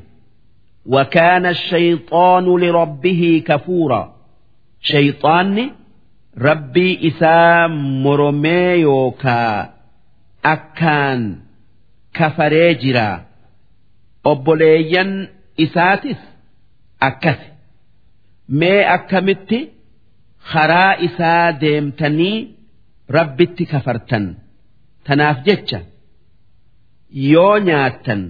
وكان 0.95 1.45
الشيطان 1.45 2.45
لربه 2.63 3.43
كفورا 3.47 4.15
شيطاني 4.81 5.71
rabbii 6.47 6.93
isaa 7.09 7.67
moromee 8.03 8.75
yookaa 8.87 9.69
akkaan 10.53 11.21
kafaree 12.17 12.73
jira 12.81 13.09
obboleeyyan 14.31 15.11
isaatis 15.65 16.17
akkasi 17.07 17.47
mee 18.60 18.80
akkamitti 18.96 19.58
karaa 20.52 20.92
isaa 21.06 21.46
deemtanii 21.62 22.36
rabbitti 23.16 23.64
kafartan? 23.72 24.24
Tanaaf 25.06 25.38
jecha. 25.46 25.80
Yoo 27.32 27.54
nyaattan 27.66 28.22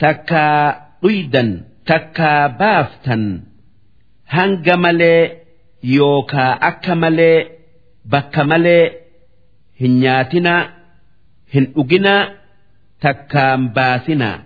takkaa 0.00 0.62
dhuydan 1.02 1.50
takkaa 1.88 2.42
baaftan 2.60 3.22
hanga 4.34 4.76
malee 4.84 5.22
yookaa 5.96 6.52
akka 6.68 6.94
malee 7.02 7.38
bakka 8.12 8.42
malee 8.50 8.84
hin 9.80 9.94
nyaatina 10.02 10.54
hin 11.54 11.64
dhugina 11.74 12.14
takkaan 13.04 13.62
baasinaa 13.76 14.38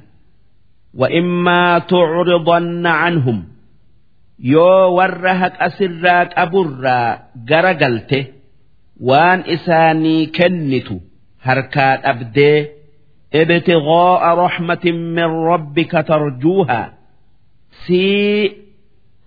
wa 1.00 1.06
immaa 1.20 1.74
tucuridanna 1.90 2.92
canhum 3.02 3.38
yoo 4.42 4.94
warra 4.96 5.32
haqa 5.42 5.66
sirraa 5.78 6.24
qaburraa 6.34 7.08
gara 7.48 7.72
galte 7.82 8.20
waan 9.08 9.40
isaanii 9.56 10.22
kennitu 10.38 10.96
harkaa 11.46 11.94
dhabdee 12.04 12.58
ibtighaa'a 13.40 14.30
rahmatin 14.44 14.98
min 15.16 15.30
rabbika 15.50 16.00
tarjuuha 16.10 16.80
sii 17.86 18.52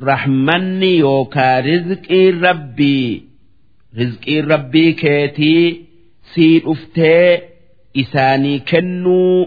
rahmanni 0.09 0.91
yookaa 1.05 1.55
rizqiin 1.69 2.35
rabbii 2.47 3.09
rizqiin 3.99 4.45
rabbii 4.53 4.91
keetii 5.01 5.65
sii 6.33 6.55
dhuftee 6.65 7.29
isaanii 8.01 8.59
kennuu 8.69 9.37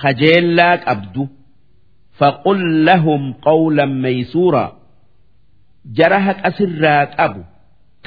kajeellaa 0.00 0.76
qabdu. 0.86 1.24
Faqul 2.18 2.60
lahum 2.86 3.22
qawlan 3.46 3.92
maysuura 4.04 4.64
jara 5.98 6.18
haqa 6.26 6.50
sirraa 6.58 7.02
qabu 7.16 7.42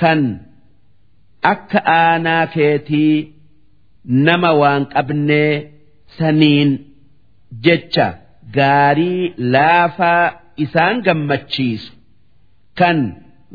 kan 0.01 0.21
akka 1.53 1.79
aanaa 1.99 2.45
keetii 2.55 3.15
nama 4.27 4.49
waan 4.61 4.83
qabnee 4.93 5.51
saniin 6.17 6.71
jecha 7.65 8.07
gaarii 8.57 9.23
laafaa 9.55 10.23
isaan 10.65 10.95
gammachiisu 11.05 11.91
kan 12.79 12.99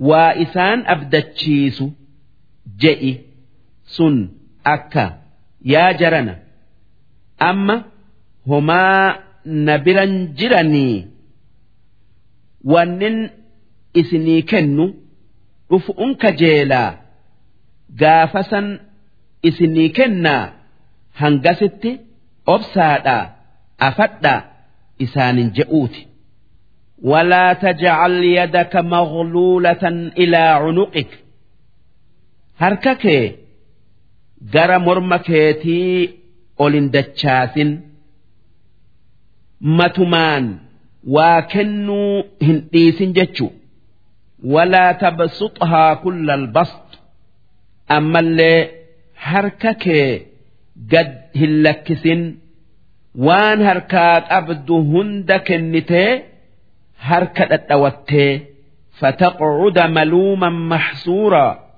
waa 0.08 0.32
isaan 0.44 0.78
abdachiisu 0.94 1.86
je'i 2.82 3.12
sun 3.96 4.16
akka 4.74 5.04
yaa 5.72 5.92
jarana 6.00 6.34
amma 7.50 7.76
homaa 8.50 9.04
na 9.66 9.74
biran 9.84 10.12
jiranii? 10.38 10.96
Wannin 12.72 13.18
isinii 14.01 14.41
kennu 14.51 14.85
dhufu'un 15.69 16.11
kajeelaa 16.23 16.91
gaafasan 18.01 18.67
isinii 19.49 19.89
kennaa 19.97 20.43
hangasitti 21.21 21.91
obsaadhaa 22.55 23.23
afadhaa 23.89 24.41
isaanin 25.05 25.49
je'uuti. 25.59 26.01
ولا 27.11 27.53
تجعل 27.53 28.11
يدك 28.23 28.75
مغلولة 28.75 29.83
إلى 30.21 30.37
عنقك 30.37 31.11
هركك 32.57 33.35
جرى 34.53 34.77
مرمكيتي 34.77 36.09
أولين 36.59 36.89
دتشاسن 36.89 37.79
متمان 39.61 40.57
وكنوا 41.07 42.23
هنديس 42.41 43.01
جتشو 43.03 43.49
ولا 44.44 44.92
تبسطها 44.92 45.94
كل 45.94 46.30
البسط. 46.30 46.98
أما 47.90 48.20
اللي 48.20 48.70
هركك 49.18 49.88
قد 50.92 51.22
هلكسن 51.36 52.34
وان 53.14 53.62
هركات 53.62 54.24
أبدو 54.32 55.00
هندك 55.00 55.52
النتي 55.52 56.22
هركة 57.00 57.54
التوتي. 57.54 58.42
فتقعد 58.92 59.78
ملوما 59.78 60.50
محصورا. 60.50 61.68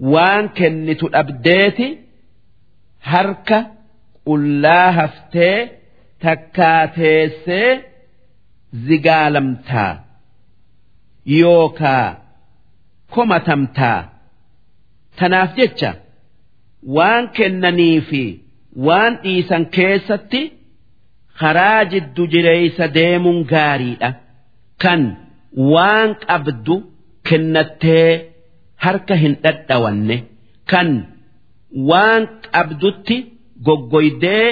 وان 0.00 0.48
كنت 0.48 1.02
الأبديت 1.02 1.98
هركة 3.02 3.66
قلا 4.26 5.04
هفتي 5.04 5.68
تكاتيسي 6.20 7.80
زقالمتا. 8.72 10.05
Yookaa 11.40 12.06
komatamtaa. 13.14 14.00
Tanaaf 15.18 15.50
jecha 15.58 15.90
waan 16.96 17.24
kennanii 17.36 18.00
fi 18.08 18.22
waan 18.86 19.12
dhiisan 19.22 19.64
keessatti 19.76 20.42
karaa 21.40 21.84
jiddu 21.92 22.22
jireeysa 22.32 22.84
deemuun 22.96 23.40
gaariidha. 23.52 24.10
Kan 24.82 25.02
waan 25.72 26.10
qabdu 26.26 26.74
kennattee 27.28 28.10
harka 28.84 29.14
hin 29.22 29.34
dhadhawanne. 29.44 30.16
Kan 30.70 30.88
waan 31.90 32.22
qabdutti 32.54 33.16
goggoydee 33.66 34.48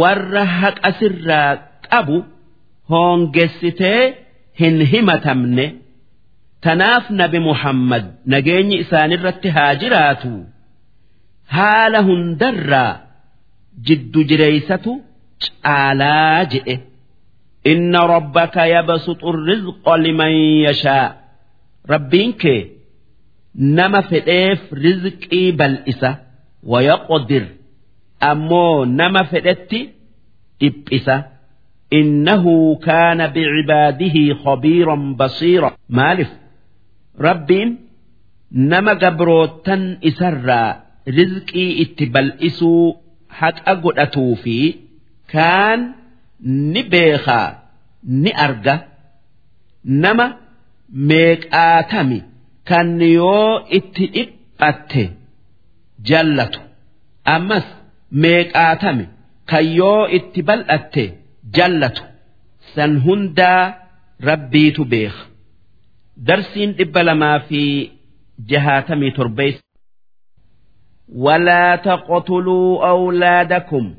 warra 0.00 0.44
haqa 0.60 0.90
sirraa 0.98 1.50
qabu 1.90 2.16
hoongessitee 2.90 4.02
hin 4.60 4.76
himatamne. 4.92 5.66
Tanaaf 6.64 7.04
nabi 7.20 7.38
muhammad 7.48 8.04
nageenyi 8.32 8.76
isaanirratti 8.84 9.48
haa 9.56 9.74
jiraatu. 9.82 10.32
Haala 11.56 12.00
hundarraa 12.08 12.92
jiddu 13.86 14.20
jireeysatu 14.32 14.92
caalaa 15.44 16.44
jedhe 16.52 16.76
inna 17.72 18.00
rabbaka 18.14 18.62
yabsuxu 18.74 19.28
rizqa 19.48 19.94
liman 20.04 20.34
yashaa. 20.66 21.06
Rabbiin 21.92 22.32
kee 22.42 22.60
nama 23.78 24.00
fedheef 24.10 24.60
rizqii 24.84 25.48
bal'isa 25.60 26.10
wayaqdir 26.72 27.44
ammoo 28.30 28.84
nama 28.98 29.22
fedhetti 29.32 29.80
dhiphisa 30.60 31.16
innahu 31.98 32.76
kaana 32.86 33.28
bicibaadihi 33.34 34.24
khabiiran 34.42 35.04
basiira 35.20 35.70
maaliif 35.98 36.30
rabbiin 37.26 37.70
nama 38.72 38.94
gabroottan 39.02 39.82
isarraa 40.10 40.68
rizqii 41.18 41.70
itti 41.84 42.04
bal'isuu 42.14 42.84
haqa 43.40 43.74
godhatuu 43.84 44.34
fi 44.42 44.56
kaan 45.32 45.80
ni 46.72 46.82
beekaa 46.92 47.48
ni 48.22 48.30
arga 48.46 48.74
nama 50.02 50.26
meeqaatami 51.08 52.18
kan 52.68 52.88
yoo 53.18 53.66
itti 53.78 54.04
dhiphatte 54.14 55.02
jallatu 56.10 56.60
ammas 57.36 57.66
meeqaatami 58.22 59.04
kan 59.50 59.64
yoo 61.49 61.53
itti 61.53 61.53
bal'atte 61.53 61.53
jallatu 61.57 62.03
san 62.75 62.91
hundaa 63.05 63.73
rabbiitu 64.29 64.85
beeka 64.91 65.23
darsiin 66.27 66.71
dhibba 66.77 67.01
lamaa 67.03 67.39
fi 67.47 67.61
jahaatamii 68.51 69.11
torbees 69.11 69.57
ولا 71.15 71.75
تقتلوا 71.75 72.89
أولادكم 72.89 73.95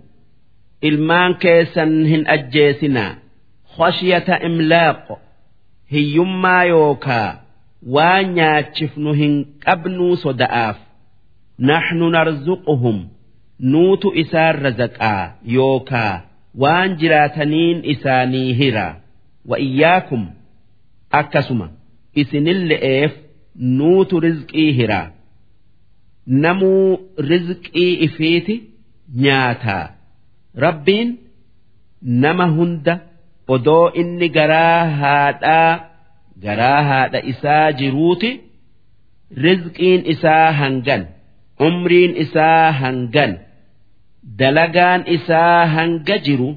ilmaan 0.83 1.35
keessan 1.43 1.93
hin 2.11 2.23
ajjeesinaa 2.35 3.15
khashyata 3.77 4.35
imlaaq 4.49 5.07
hiyyummaa 5.93 6.65
yookaa 6.65 7.31
waan 7.95 8.27
nyaachifnu 8.35 9.13
hin 9.21 9.35
qabnuu 9.65 10.17
soda'aaf 10.25 10.77
naxnu 11.59 12.11
narzuquhum 12.17 12.99
nuutu 13.73 14.09
isaan 14.23 14.55
razaqaa 14.65 15.23
yookaa 15.57 16.21
waan 16.64 16.98
jiraataniin 17.02 17.82
isaanii 17.94 18.54
hira. 18.54 18.88
Wa 19.50 19.58
iyyaakum 19.60 20.24
akkasuma 21.20 21.68
isinille'eef 22.22 23.12
nuutu 23.78 24.20
rizqii 24.26 24.72
hiraa 24.80 25.08
namuu 26.26 27.00
rizqii 27.32 27.94
ifiiti 28.08 28.56
nyaataa 29.24 29.86
Rabbiin 30.66 31.10
nama 32.26 32.46
hunda 32.58 32.94
odoo 33.48 33.90
inni 34.02 34.30
garaa 34.38 34.86
haadhaa 35.02 35.80
garaa 36.46 36.82
haadha 36.90 37.20
isaa 37.34 37.72
jiruuti 37.80 38.32
rizqiin 39.46 40.02
isaa 40.14 40.52
hangan 40.60 41.04
umriin 41.68 42.14
isaa 42.26 42.72
hangan 42.82 43.32
dalagaan 44.40 45.02
isaa 45.18 45.66
hanga 45.76 46.18
jiru 46.26 46.50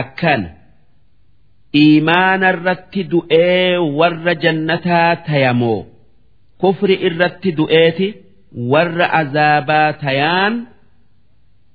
akkana 0.00 0.48
iimaana 1.82 2.48
irratti 2.54 3.02
du'ee 3.12 3.78
warra 3.98 4.34
jannataa 4.44 5.10
tayamoo. 5.26 5.80
Kufri 6.60 6.94
irratti 7.08 7.50
du'eeti 7.58 8.06
warra 8.72 9.06
azaabaa 9.20 9.90
tayaan 10.02 10.54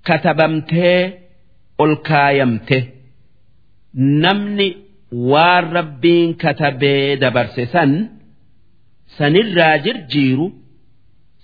katabamtee 0.08 1.00
ol 1.84 1.94
kaayamte. 2.10 2.80
Namni 4.24 4.68
waan 5.32 5.66
rabbiin 5.78 6.30
katabee 6.44 7.16
dabarse 7.22 7.64
san 7.74 7.92
sanirraa 9.18 9.76
jirjiiru 9.86 10.48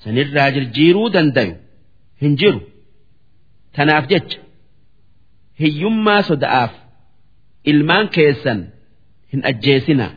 sanirraa 0.04 0.50
jirjiiruu 0.56 1.08
dandayu 1.16 1.56
hin 2.22 2.34
jiru 2.42 2.60
tanaaf 3.78 4.06
jecha. 4.12 4.40
Hiyyummaa 5.62 6.22
soda'aaf 6.30 6.74
ilmaan 7.72 8.08
keessan 8.16 8.60
hin 9.34 9.42
ajjeesinaa 9.52 10.12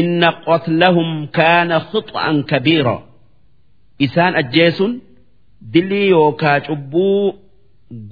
inna 0.00 0.28
qatlahum 0.46 1.10
kaana 1.38 1.76
khux'an 1.92 2.36
kabiira. 2.50 2.96
Isaan 4.06 4.34
ajjeesun 4.42 4.92
dilii 5.72 6.08
yookaa 6.14 6.58
cubbuu 6.66 7.24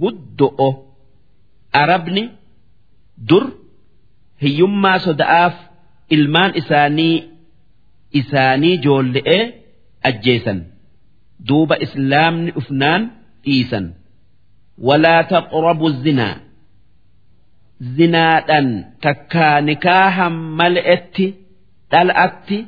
guddo'o. 0.00 0.70
Arabni 1.82 2.24
dur 3.28 3.44
hiyyummaa 4.42 4.98
soda'aaf 5.06 5.54
ilmaan 6.16 6.52
isaanii 6.60 7.16
isaanii 8.20 8.74
joolle'ee 8.84 9.42
ajjeesan. 10.08 10.58
Duuba 11.48 11.74
islaamni 11.86 12.50
dhufnaan 12.56 13.02
dhiisan 13.44 13.86
walaa 14.88 15.22
taqrabu 15.32 15.88
zinaa 16.04 16.36
zinaadhan 17.96 18.68
takkaa 19.04 19.56
nikaahan 19.68 20.34
mal'etti 20.58 21.26
dhal'atti 21.92 22.58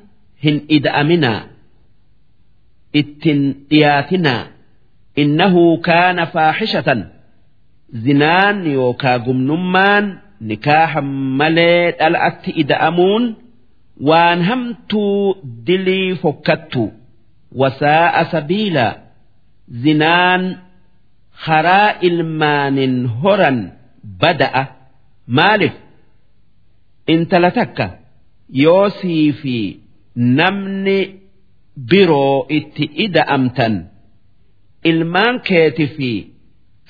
hin 0.44 0.56
ida'aminaa 0.76 1.40
ittin 3.00 3.40
dhiyaatinaa. 3.70 4.42
Innahu 5.22 5.62
kaana 5.88 6.24
faaxishatan 6.34 7.00
zinaan 8.04 8.56
yookaa 8.76 9.18
gumnummaan 9.26 10.04
nikaahan 10.50 11.08
malee 11.38 11.84
dhal'atti 12.00 12.50
ida'amuun 12.62 13.24
waan 14.08 14.40
hamtuu 14.48 15.18
dilii 15.66 16.10
fokkattu. 16.22 16.84
Wasaa'a 17.60 18.22
sabiila 18.32 18.86
zinaan 19.84 20.42
karaa 21.46 21.90
ilmaanin 22.08 22.94
horan 23.22 23.58
bada'a. 24.20 24.62
Maaliif 25.36 25.74
intala 27.14 27.50
takka. 27.58 27.86
Yoosii 28.64 29.32
fi 29.40 29.56
namni 30.38 30.98
biroo 31.90 32.46
itti 32.58 32.84
ida'amtan 33.04 33.74
ilmaan 34.90 35.36
keeti 35.48 35.86
fi 35.96 36.10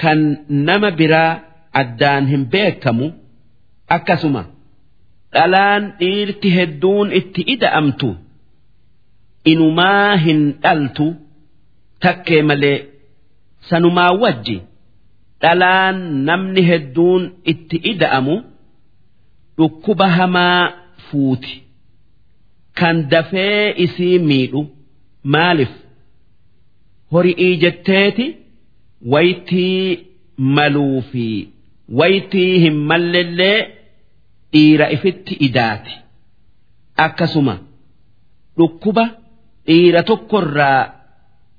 kan 0.01 0.21
nama 0.67 0.91
biraa 0.99 1.33
addaan 1.81 2.25
hin 2.33 2.45
beekamu 2.53 3.07
akkasuma. 3.97 4.43
Dhalaan 5.35 5.83
dhiirti 6.01 6.49
hedduun 6.57 7.09
itti 7.19 7.43
ida'amtu 7.55 8.09
inumaa 9.53 10.17
hin 10.25 10.41
dhaltu 10.63 11.07
takkee 12.03 12.43
malee 12.49 12.79
sanumaa 13.71 14.13
wajji 14.23 14.57
dhalaan 15.43 15.99
namni 16.29 16.63
hedduun 16.71 17.23
itti 17.53 17.77
ida'amu 17.93 18.35
dhukkuba 19.59 20.07
hamaa 20.19 20.63
fuuti. 21.11 21.55
Kan 22.79 22.97
dafee 23.13 23.75
isii 23.85 24.19
miidhu 24.29 24.61
maaliif? 25.35 25.73
Hori'ii 27.13 27.57
jetteeti 27.63 28.27
waytii 29.13 30.07
maluu 30.57 31.01
fi 31.11 31.27
waytii 32.01 32.53
hin 32.63 32.77
mallellee 32.91 33.59
dhiira 34.53 34.87
ifitti 34.97 35.35
idaati. 35.49 35.95
Akkasuma 37.07 37.55
dhukkuba 38.59 39.05
dhiira 39.67 40.03
tokkorraa 40.11 40.81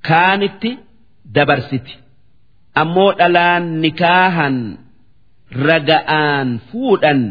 kaanitti 0.08 0.72
dabarsiti. 1.36 1.94
Ammoo 2.82 3.12
dhalaan 3.20 3.66
nikaahan 3.84 4.58
raga'aan 5.68 6.50
fuudhan 6.72 7.22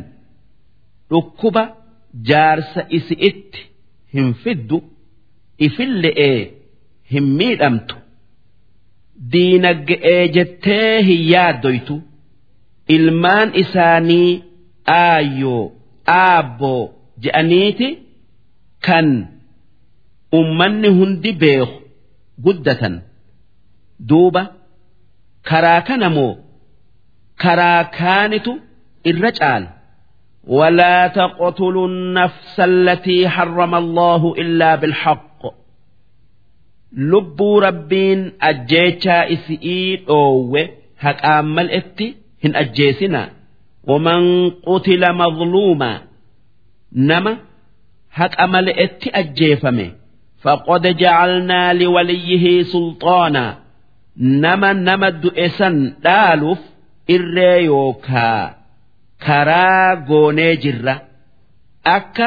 dhukkuba 1.10 1.64
jaarsa 2.28 2.80
isi'itti 2.98 3.60
hin 4.14 4.28
fiddu 4.44 4.78
ifille'ee 5.66 6.38
hin 7.12 7.26
miidhamtu. 7.40 7.96
Diinagge'ee 9.32 10.22
jettee 10.36 11.02
hin 11.08 11.22
yaaddoytu. 11.32 11.96
Ilmaan 12.96 13.48
isaanii 13.62 14.30
aayyoo 14.86 15.62
aabboo 16.16 16.82
je'aniiti 17.24 17.88
kan 18.86 19.08
ummanni 20.38 20.88
hundi 20.98 21.30
beeku 21.42 21.76
guddatan 22.44 22.94
duuba 24.08 24.42
karaa 25.48 25.80
kana 25.88 26.08
moo 26.16 26.32
karaa 27.42 27.84
kaanitu 27.98 28.52
irra 29.10 29.32
caala. 29.40 29.70
ولا 30.46 31.06
تقتلوا 31.06 31.88
النفس 31.88 32.60
التي 32.60 33.28
حرم 33.28 33.74
الله 33.74 34.34
إلا 34.38 34.74
بالحق 34.74 35.42
لبوا 36.92 37.60
ربين 37.60 38.32
أجيتشا 38.42 39.32
إسئيد 39.32 40.00
أوه 40.08 40.68
هك 40.98 41.24
آمل 41.24 41.70
إتي 41.70 42.16
هن 42.44 42.56
أجيسنا 42.56 43.30
ومن 43.84 44.50
قتل 44.50 45.12
مظلوما 45.14 46.00
نما 46.92 47.36
هك 48.12 48.40
أمل 48.40 48.68
إتي 48.68 49.10
أجيفمه 49.10 49.90
فقد 50.40 50.96
جعلنا 50.96 51.72
لوليه 51.72 52.62
سلطانا 52.62 53.61
nama 54.16 54.74
nama 54.74 55.10
du'e 55.22 55.48
san 55.58 55.76
dhaaluuf 56.04 56.58
irree 57.14 57.64
yookaa 57.64 58.54
karaa 59.26 59.96
goonee 60.08 60.56
jirra 60.64 60.94
akka 61.96 62.26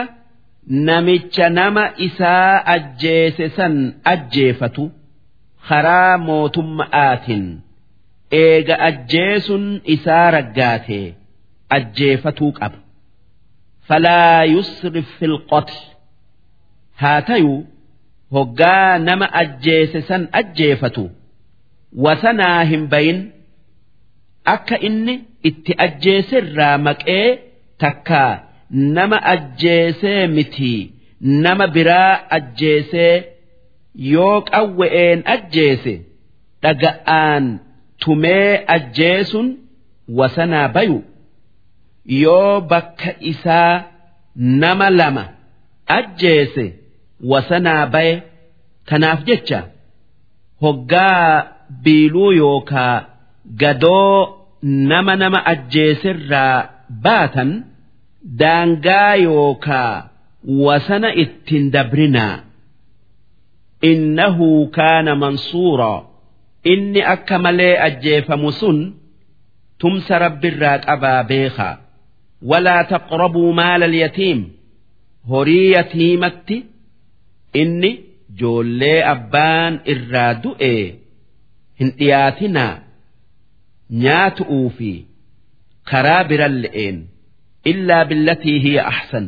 namicha 0.88 1.50
nama 1.50 1.84
isaa 2.08 2.64
ajjeese 2.76 3.50
san 3.58 3.76
ajjeefatu 4.14 4.84
karaa 5.68 6.18
mootumma'aatiin 6.28 7.46
eega 8.44 8.76
ajjeesun 8.88 9.66
isaa 9.96 10.32
raggaate 10.38 11.00
ajjeefatuu 11.78 12.52
qaba. 12.60 12.78
falaa 13.88 14.44
yusrif 14.54 15.08
fil 15.20 15.38
qotl 15.52 15.78
haa 17.02 17.22
tayuu 17.30 17.60
hoggaa 18.38 18.98
nama 18.98 19.28
ajjeese 19.42 20.02
san 20.02 20.28
ajjeefatu. 20.32 21.04
Wasanaa 22.04 22.64
hin 22.72 22.88
bayin 22.94 23.20
akka 24.54 24.78
inni 24.88 25.16
itti 25.50 25.74
ajjeeserraa 25.86 26.78
maqee 26.88 27.28
takkaa 27.84 28.32
nama 28.98 29.18
ajjeesee 29.34 30.28
miti 30.36 30.74
nama 31.46 31.68
biraa 31.76 32.14
ajjeesee 32.38 33.14
yoo 34.14 34.42
qawwe'een 34.52 35.20
ajjeese 35.36 35.94
dhaga'aan 36.64 37.46
tumee 38.06 38.64
ajjeesun 38.76 39.48
wasanaa 40.18 40.68
bayu. 40.76 40.98
Yoo 42.24 42.62
bakka 42.72 43.12
isaa 43.32 43.84
nama 44.36 44.90
lama 44.90 45.24
ajjeese 45.98 46.66
wasanaa 47.32 47.86
baye 47.94 48.14
tanaaf 48.90 49.24
jecha. 49.30 49.60
Hoggaa 50.62 51.55
biiluu 51.84 52.32
yookaa 52.42 52.96
gadoo 53.62 54.18
nama 54.92 55.16
nama 55.22 55.40
ajjeeserraa 55.52 56.56
baatan 57.04 57.52
daangaa 58.40 59.16
yookaa 59.28 59.94
wasana 60.66 61.10
ittiin 61.24 61.66
dabrinaa. 61.74 62.36
Innahu 63.92 64.68
kaana 64.78 65.16
mansuuraa 65.16 66.04
inni 66.74 67.02
akka 67.14 67.38
malee 67.46 67.76
ajjeefamu 67.88 68.52
sun 68.60 68.78
tumsa 69.80 70.20
rabbirraa 70.24 70.78
qabaa 70.88 71.24
beekaa. 71.30 71.76
Walaa 72.50 72.84
taqrabuu 72.92 73.54
maala 73.60 73.86
alyatiim. 73.86 74.40
Horii 75.30 75.72
yatiimatti 75.76 76.58
inni 77.62 77.92
joollee 78.40 79.00
abbaan 79.14 79.74
irraa 79.94 80.34
du'e 80.44 80.76
hin 81.80 81.90
dhiyaatinaa 82.00 82.74
nyaatu'uu 84.04 84.70
fi 84.78 84.92
karaa 85.92 86.22
biran 86.30 86.56
le'een 86.64 86.98
illaa 87.72 88.04
billatii 88.10 88.60
hiya 88.66 88.84
ahsan. 88.94 89.26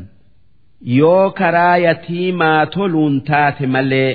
Yoo 1.00 1.26
karaa 1.40 1.78
yatiimaa 1.88 2.62
toluun 2.76 3.16
taate 3.30 3.66
malee 3.76 4.12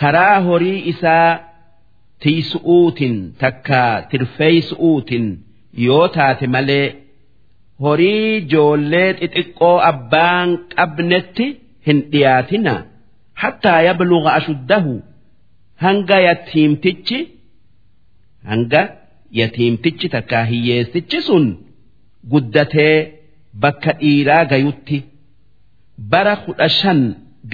karaa 0.00 0.38
horii 0.46 0.80
isaa 0.92 1.30
tiisu'uutin 2.22 3.14
takkaa 3.42 3.92
tirfeeysu'uutin 4.10 5.26
yoo 5.86 6.06
taate 6.16 6.46
malee 6.54 6.86
horii 7.84 8.40
joollee 8.52 9.08
xixiqqoo 9.20 9.76
abbaan 9.90 10.48
qabnetti 10.76 11.46
hin 11.86 11.98
dhiyaatina 12.12 12.74
hattaa 13.42 13.80
yabluga 13.88 14.30
ashuddahu 14.38 14.94
hanga 15.82 16.18
yatiimtichi 16.28 17.18
hanga 18.50 18.82
yatiimtichi 19.40 20.08
takkaa 20.14 20.44
hiyyeessichi 20.50 21.20
sun 21.28 21.46
guddatee 22.32 22.96
bakka 23.62 23.92
dhiiraa 24.00 24.44
gayutti 24.52 24.98
bara 26.10 26.34
kudha 26.44 26.68
shan 26.78 27.00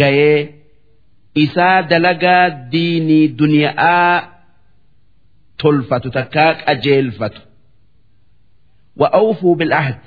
gayee 0.01 0.39
isaa 1.45 1.83
dalagaa 1.91 2.45
diinii 2.73 3.29
duniyaa 3.39 4.29
tolfatu 5.63 6.09
takkaa 6.11 6.55
qajeelfatu. 6.65 7.41
Wa 9.01 9.09
awfuu 9.21 9.55
bil'ahd 9.61 10.03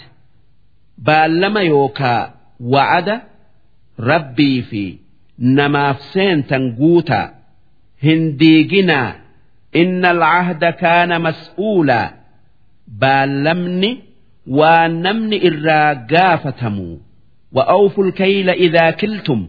baallama 1.07 1.61
yookaa 1.73 2.21
wa'ada 2.73 3.15
rabbii 4.09 4.61
fi 4.69 4.83
namaaf 5.59 5.99
seentan 6.13 6.63
guutaa 6.79 7.27
hindiiginaa 8.05 9.09
inna 9.81 10.09
alcahda 10.15 10.69
kaana 10.83 11.15
mas'uulaa 11.25 12.07
baallamni 13.01 13.91
waa 14.59 14.87
namni 14.87 15.37
irraa 15.49 15.95
gaafatamu 16.11 16.87
wa 17.55 17.63
awful 17.77 18.11
kayla 18.11 18.53
idaa 18.65 18.91
kiltum. 18.91 19.41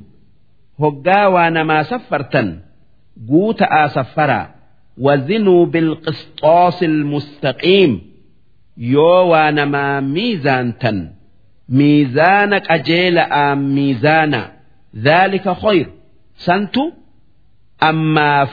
Hoggaa 0.82 1.28
waa 1.34 1.50
namaa 1.56 1.84
saffartan 1.90 2.48
guuta'aa 3.28 3.88
saffaraa 3.96 4.46
wazinuu 5.06 5.66
bilqisxoosi 5.72 6.84
ilmustaqiim 6.90 7.92
yoo 8.94 9.20
waa 9.32 9.50
namaa 9.58 10.00
miizaantan 10.14 10.98
miizaana 11.78 12.56
qajeela'aa 12.68 13.50
miizaana. 13.76 14.40
Dhaalika 15.04 15.52
khayr. 15.62 15.86
Santu 16.46 16.82
ammaaf 17.90 18.50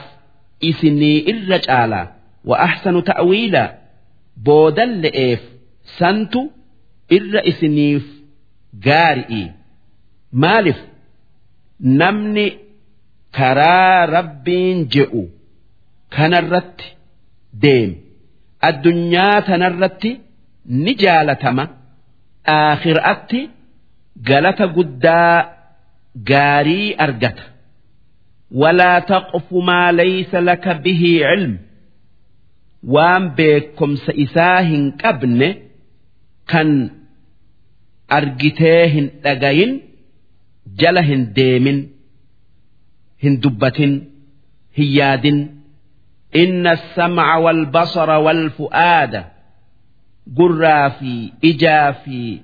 isinii 0.70 1.18
irra 1.32 1.58
caala 1.66 2.00
wa 2.48 2.56
ahsanu 2.66 3.00
ta'wiila 3.10 3.64
boodan 4.46 4.90
le'eef 5.04 5.42
santu 5.98 6.40
irra 7.16 7.40
isiniif 7.50 8.04
gaari'i 8.86 9.42
maaliif 10.44 10.80
namni 12.00 12.46
karaa 13.38 14.06
rabbiin 14.16 14.78
je'u 14.94 15.22
kanarratti 16.16 16.88
deem 17.64 17.90
addunyaa 18.68 19.36
tanarratti 19.48 20.10
ni 20.84 20.92
jaalatama 21.02 21.64
aakhiraatti 22.58 23.40
galata 24.28 24.66
guddaa 24.76 25.36
gaarii 26.30 26.88
argata. 27.04 27.44
ولا 28.51 28.99
تقف 28.99 29.53
ما 29.53 29.91
ليس 29.91 30.35
لك 30.35 30.67
به 30.67 31.19
علم 31.23 31.57
وان 32.83 33.29
بكم 33.29 33.95
سإساه 33.95 34.91
قبن 35.03 35.55
كان 36.47 36.89
argitee 38.07 38.87
hin 38.87 39.07
dhagayin 39.23 39.71
jala 40.79 41.01
hin 41.03 41.23
deemin 41.35 41.79
hin 43.23 43.41
dubbatin 43.43 43.93
hin 44.77 44.89
yaadin 44.97 45.39
inna 46.31 46.75
sam'a 46.95 47.35
wal 47.45 47.65
basara 47.75 48.17
wal 48.25 48.43
fu'aada 48.57 49.21
gurraa 50.37 50.89
fi 50.99 52.41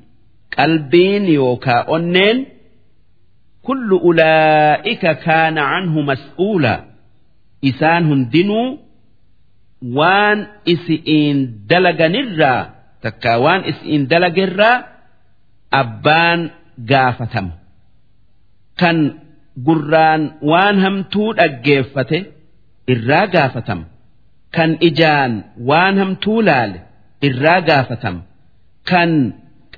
kullu 3.66 3.96
ulaa'ika 4.10 5.12
kaana 5.26 5.62
canhu 5.72 6.00
mas'uula 6.10 6.74
isaan 7.70 8.02
hundinuu 8.10 8.68
waan 9.98 10.38
isi'iin 10.74 11.38
dalaganirraa 11.70 12.60
takkaa 13.04 13.36
waan 13.44 13.60
isi'iin 13.70 14.02
dalagerraa 14.12 14.76
abbaan 15.80 16.40
gaafatama 16.90 17.52
kan 18.80 18.98
gurraan 19.66 20.22
waan 20.50 20.76
hamtuu 20.84 21.28
dhaggeeffate 21.38 22.18
irraa 22.94 23.26
gaafatama 23.34 23.84
kan 24.56 24.70
ijaan 24.88 25.32
waan 25.70 25.94
hamtuu 26.02 26.40
laale 26.48 26.78
irraa 27.28 27.60
gaafatama 27.70 28.20
kan 28.90 29.10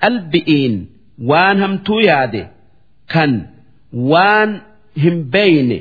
qalbi'iin 0.01 0.74
waan 1.31 1.57
hamtuu 1.64 2.01
yaade 2.11 2.43
kan 3.14 3.33
waan 4.11 4.51
hin 5.03 5.16
beeyne 5.32 5.78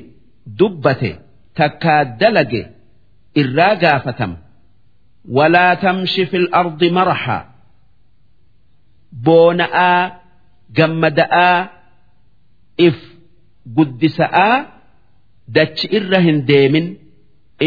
dubbate 0.59 1.11
takkaa 1.57 2.01
dalage 2.19 2.61
irraa 3.41 3.75
gaafatama. 3.83 4.37
Walaa 5.37 5.75
tamshi 5.83 6.25
fil 6.31 6.47
ardi 6.61 6.89
marhaa 6.97 7.41
boona'aa 9.25 10.01
gammada'aa 10.77 11.57
if 12.87 12.97
guddisa'aa 13.77 14.55
dachi 15.55 15.85
irra 15.97 16.19
hin 16.27 16.39
deemin. 16.49 16.87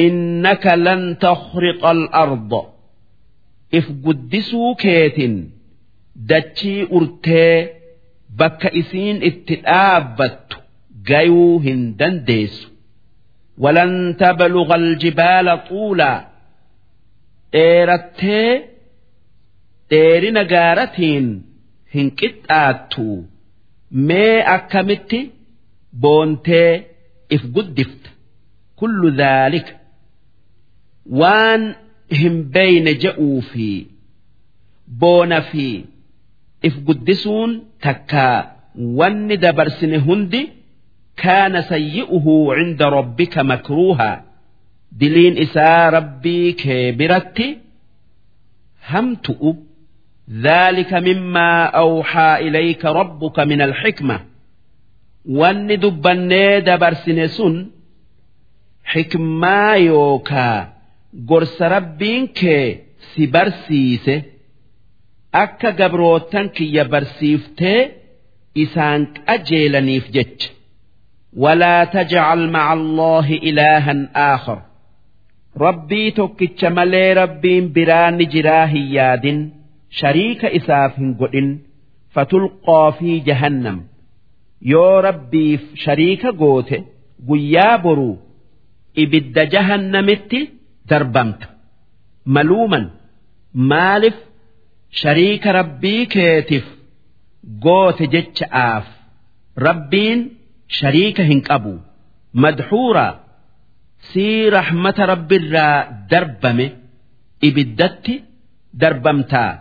Innaka 0.04 0.72
lan 0.86 1.02
takhriqa 1.24 1.88
al-arda 1.96 2.62
if 3.78 3.86
guddisuu 4.04 4.70
keetin 4.82 5.34
dachii 6.30 6.80
urtee 6.96 7.56
bakka 8.38 8.68
isiin 8.80 9.18
itti 9.30 9.54
dhaabbattu 9.66 10.56
gayuu 11.08 11.58
hin 11.66 11.80
dandeessu. 11.98 12.66
Walan 13.62 13.94
tabluga 14.20 14.74
aljibaala 14.80 15.54
xuulaa 15.68 16.18
dheerattee 17.52 18.50
dheerina 19.90 20.42
gaaratiin 20.52 21.26
hin 21.94 22.08
qixxaattu. 22.20 23.06
Mee 24.08 24.36
akkamitti? 24.56 25.20
Boontee 26.02 26.72
if 27.34 27.42
guddifta. 27.54 28.10
Kullu 28.78 29.08
dhaalika. 29.20 29.74
Waan 31.20 31.62
hin 32.20 32.36
beeyne 32.54 32.92
je'uu 33.02 33.40
fi 33.50 33.68
boona 35.00 35.38
fi 35.50 35.66
if 36.68 36.74
guddisuun 36.86 37.50
takkaa 37.84 38.38
wanni 38.98 39.36
dabarsine 39.44 39.98
hundi 40.06 40.42
kaana 41.22 41.60
sayyi'uhu 41.70 42.34
cinda 42.58 42.86
rabbika 42.98 43.40
makruuhaa 43.52 44.16
diliin 45.00 45.36
isaa 45.44 45.90
rabbii 45.96 46.48
kee 46.62 46.92
biratti 46.98 47.48
hamtu'u 48.92 49.50
ذلك 50.30 50.92
مما 50.94 51.64
أوحى 51.64 52.30
إليك 52.46 52.84
ربك 52.84 53.38
من 53.40 53.60
الحكمة 53.62 54.20
وان 55.28 55.66
دبني 55.80 56.60
دبرسن 56.60 57.26
سن 57.26 57.66
حكما 58.84 59.72
يوكا 59.74 60.72
قرس 61.28 61.62
ربين 61.62 62.26
كي 62.26 62.78
سبرسيسه 63.16 64.22
akka 65.42 65.70
gabrootan 65.80 66.46
kiyya 66.56 66.84
barsiiftee 66.92 67.80
isaan 68.64 69.00
qajeelaniif 69.26 70.06
jecha. 70.16 70.48
Walaa 71.42 71.84
tajcal 71.94 72.42
maca 72.54 72.70
allaahi 72.76 73.36
ilaahan 73.50 74.00
aakhar. 74.28 74.58
Rabbii 75.64 76.08
tokkicha 76.18 76.68
malee 76.78 77.10
rabbiin 77.20 77.64
biraa 77.76 78.10
ni 78.16 78.24
jiraa 78.34 78.66
hin 78.72 78.86
yaadin. 78.96 79.38
Shariika 80.00 80.48
isaaf 80.58 80.92
hin 81.00 81.10
godhin. 81.20 81.48
Fatulqaa 82.14 82.88
fi 82.98 83.10
jahannam. 83.28 83.78
Yoo 84.72 84.96
rabbiif 85.08 85.62
shariika 85.84 86.30
goote 86.42 86.76
guyyaa 87.28 87.76
boruu 87.84 88.16
ibidda 89.02 89.42
jahannamitti 89.54 90.40
darbamta. 90.90 91.46
Maluuman 92.34 92.84
maaliif 93.70 94.16
shariika 95.00 95.50
rabbii 95.58 96.02
keetiif 96.14 96.66
goote 97.64 98.04
jecha'aaf 98.14 98.86
rabbiin 99.66 100.20
shariika 100.78 101.22
hin 101.30 101.40
qabu. 101.48 101.74
Madhuura 102.42 103.06
sii 104.12 104.50
rahmata 104.56 105.02
rabbiirraa 105.12 105.78
darbame 106.10 106.66
ibiddatti 107.48 108.14
darbamtaa. 108.80 109.52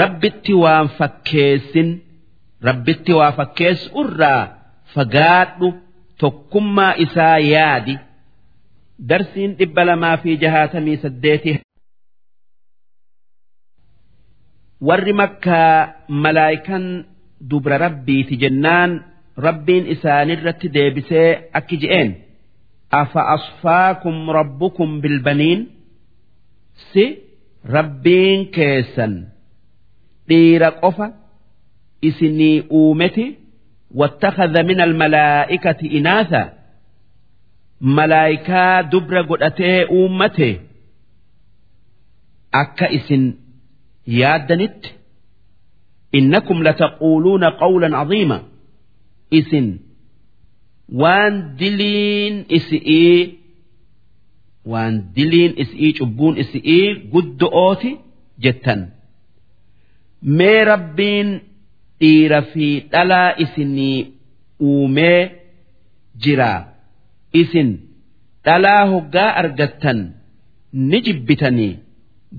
Rabbitti 0.00 0.52
waan 0.62 0.88
fakkeessin 0.98 1.88
rabbitti 2.68 3.12
waa 3.18 3.32
fakkeessu 3.38 3.88
irraa 4.02 4.42
fagaadhu 4.94 5.68
tokkummaa 6.20 6.94
isaa 7.04 7.38
yaadi. 7.52 7.94
Darsiin 9.08 9.50
dhibba 9.58 9.82
lamaa 9.88 10.16
fi 10.22 10.30
jahaatamii 10.42 10.96
saddeetii 11.04 11.56
warri 14.87 15.13
makkaa 15.21 15.75
malaayikan 16.23 16.85
dubra 17.49 17.77
rabbiiti 17.85 18.33
jennaan 18.43 18.91
rabbiin 19.45 19.85
isaanirratti 19.93 20.67
deebisee 20.75 21.29
akki 21.59 21.75
je'een 21.83 22.09
afa 23.01 23.21
asfaakum 23.35 24.17
rabbukum 24.37 24.89
bilbaniin 25.03 25.59
si 26.91 27.05
rabbiin 27.75 28.39
keessan 28.55 29.13
dhiira 30.29 30.69
qofa 30.83 31.07
isinii 32.09 32.57
uumeti 32.79 33.27
واتخذ 33.99 34.53
من 34.63 34.81
الملائكة 34.81 35.79
إناثا 35.97 36.43
ملائكة 37.81 38.81
دبر 38.81 39.21
قدتي 39.21 39.83
أمته 39.83 40.59
أكا 42.53 42.95
إسن 42.95 43.33
yaaddanitti 44.20 44.90
innakum 46.18 46.58
lataquuluuna 46.66 47.48
qawlan 47.62 47.94
caziima 48.00 48.38
isin 49.38 49.68
waan 51.00 51.34
diliin 51.58 52.34
isi'ii 52.58 53.20
waan 54.72 54.94
diliin 55.16 55.52
isi'ii 55.62 55.92
cubbuun 55.98 56.34
isi'ii 56.42 56.86
guddo'ooti 57.12 57.90
jettan 58.44 58.80
mee 60.38 60.60
rabbiin 60.72 61.28
dhiira 62.00 62.40
fi 62.52 62.66
dhalaa 62.92 63.30
isinii 63.44 63.98
uumee 64.70 65.20
jiraa 66.22 66.60
isin 67.42 67.70
dhalaa 68.44 68.82
hoggaa 68.92 69.30
argattan 69.42 69.98
ni 70.88 70.98
jibbitanii 71.06 71.72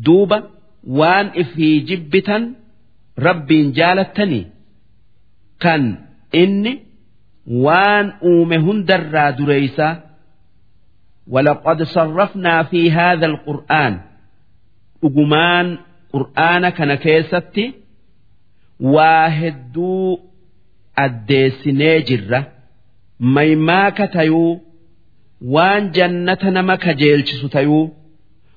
duuba 0.05 0.37
waan 1.00 1.26
ifii 1.42 1.76
jibbitan 1.88 2.42
rabbiin 3.26 3.68
jaalattanii 3.78 4.44
kan 5.62 5.82
inni 6.42 6.72
waan 7.66 8.06
uume 8.30 8.56
hundarraa 8.66 9.30
dureeysa 9.38 9.88
ولقد 11.28 11.82
صرفنا 11.82 12.62
في 12.62 12.90
هذا 12.90 13.26
القرآن 13.26 14.00
أجمان 15.04 15.78
قرآن 16.12 16.68
كان 16.68 16.94
كيستي 16.94 17.74
واهدو 18.80 20.18
أديسني 20.98 22.00
جرة 22.00 22.52
ميماك 23.20 24.10
تيو 24.12 24.60
وان 25.42 25.90
جنة 25.90 26.38
نما 26.44 26.74
كجيلش 26.76 27.46
تيو 27.46 27.90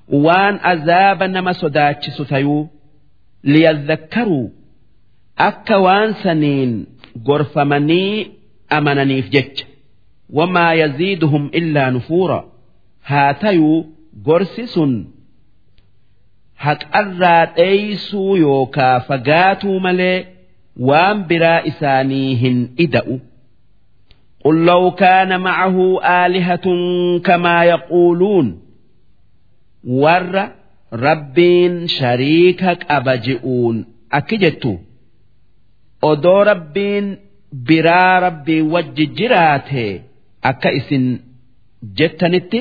وان 0.08 0.54
أذاب 0.54 1.22
نما 1.22 1.52
صداتش 1.52 2.16
تيو 2.28 2.68
ليذكروا 3.44 4.48
أكا 5.38 5.76
وان 5.76 6.12
سنين 6.12 6.86
غرفمني 7.28 8.30
أمنني 8.72 9.22
في 9.22 9.30
جج 9.30 9.62
وما 10.30 10.72
يزيدهم 10.72 11.46
إلا 11.54 11.90
نفورا 11.90 12.52
هاتيو 13.06 13.86
غرسس 14.26 14.78
haqarraa 16.64 17.46
dheeysuu 17.56 18.36
yookaa 18.36 19.00
fagaatuu 19.08 19.80
malee 19.86 20.26
waan 20.90 21.24
biraa 21.24 21.60
isaanii 21.70 22.34
hin 22.42 22.68
ida'u. 22.78 23.20
قل 24.44 24.64
لو 24.64 24.90
كان 24.90 25.40
معه 25.40 26.00
آلهة 26.02 26.66
كما 27.18 27.64
يقولون 27.64 28.59
ور 29.84 30.48
ربين 30.92 31.86
شريكك 31.86 32.86
أبجئون 32.90 33.84
أكجتو 34.12 34.76
odoo 36.02 36.44
rabbiin 36.44 37.06
biraa 37.68 38.20
rabbii 38.20 38.62
wajji 38.74 39.06
jiraate 39.18 39.86
akka 40.50 40.70
isin 40.78 41.04
jettanitti 41.98 42.60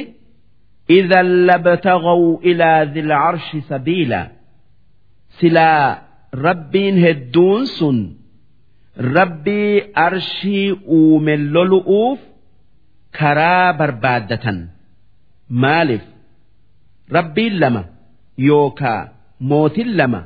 إذا 0.89 1.21
لابتغوا 1.21 2.39
إلى 2.43 2.91
ذي 2.93 2.99
العرش 2.99 3.57
سبيلا 3.69 4.31
سلا 5.39 6.01
ربين 6.35 7.05
هدون 7.05 7.65
سن 7.65 8.13
ربي 8.99 9.83
أرشي 9.97 10.71
أومن 10.71 11.47
لؤوف 11.47 12.19
كرا 13.19 13.71
بربادة 13.71 14.67
مالف 15.49 16.01
rabbiin 17.16 17.54
lama 17.62 17.82
yookaa 18.48 19.00
mootiin 19.52 19.90
lama 19.98 20.20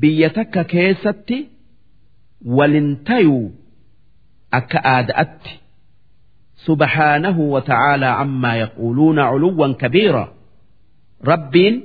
biyya 0.00 0.28
takka 0.36 0.62
keessatti 0.72 1.38
walin 2.56 2.88
tayuu 3.06 3.46
akka 4.58 4.78
aada'atti 4.94 5.52
subhaanahu 6.66 7.42
wa 7.54 7.60
ta'aalaa 7.70 8.14
ammaa 8.24 8.54
yaquuluuna 8.62 9.22
culuwwan 9.32 9.74
kabiira. 9.82 10.24
Rabbiin 11.30 11.76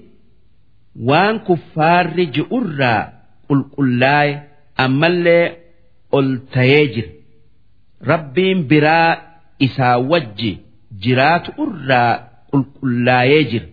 waan 1.09 1.35
kuffaarri 1.47 2.25
ji'urraa 2.37 3.01
qulqullaa'e 3.47 4.31
ammallee 4.85 5.45
ol 6.17 6.29
tayee 6.53 6.85
jira. 6.95 7.11
Rabbiin 8.11 8.59
biraa 8.71 9.11
isaa 9.67 9.97
wajji 10.11 10.51
jiraatu 11.03 11.49
irraa 11.65 12.11
qulqullaa'ee 12.51 13.43
jira. 13.51 13.67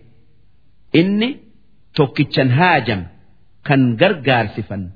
توكيتشن 1.94 2.50
هاجم 2.50 3.02
كان 3.64 3.96
غرغار 4.00 4.46
سفن 4.56 4.90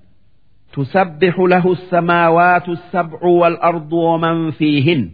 تسبح 0.72 1.38
له 1.38 1.72
السماوات 1.72 2.68
السبع 2.68 3.20
والأرض 3.24 3.92
ومن 3.92 4.50
فيهن 4.50 5.10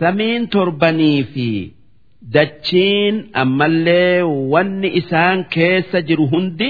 samiin 0.00 0.42
torbanii 0.54 1.22
fi 1.32 1.46
dachiin 2.34 3.16
ammallee 3.42 4.22
wanni 4.52 4.88
isaan 5.00 5.38
keessa 5.54 5.98
jiru 6.08 6.26
hundi 6.32 6.68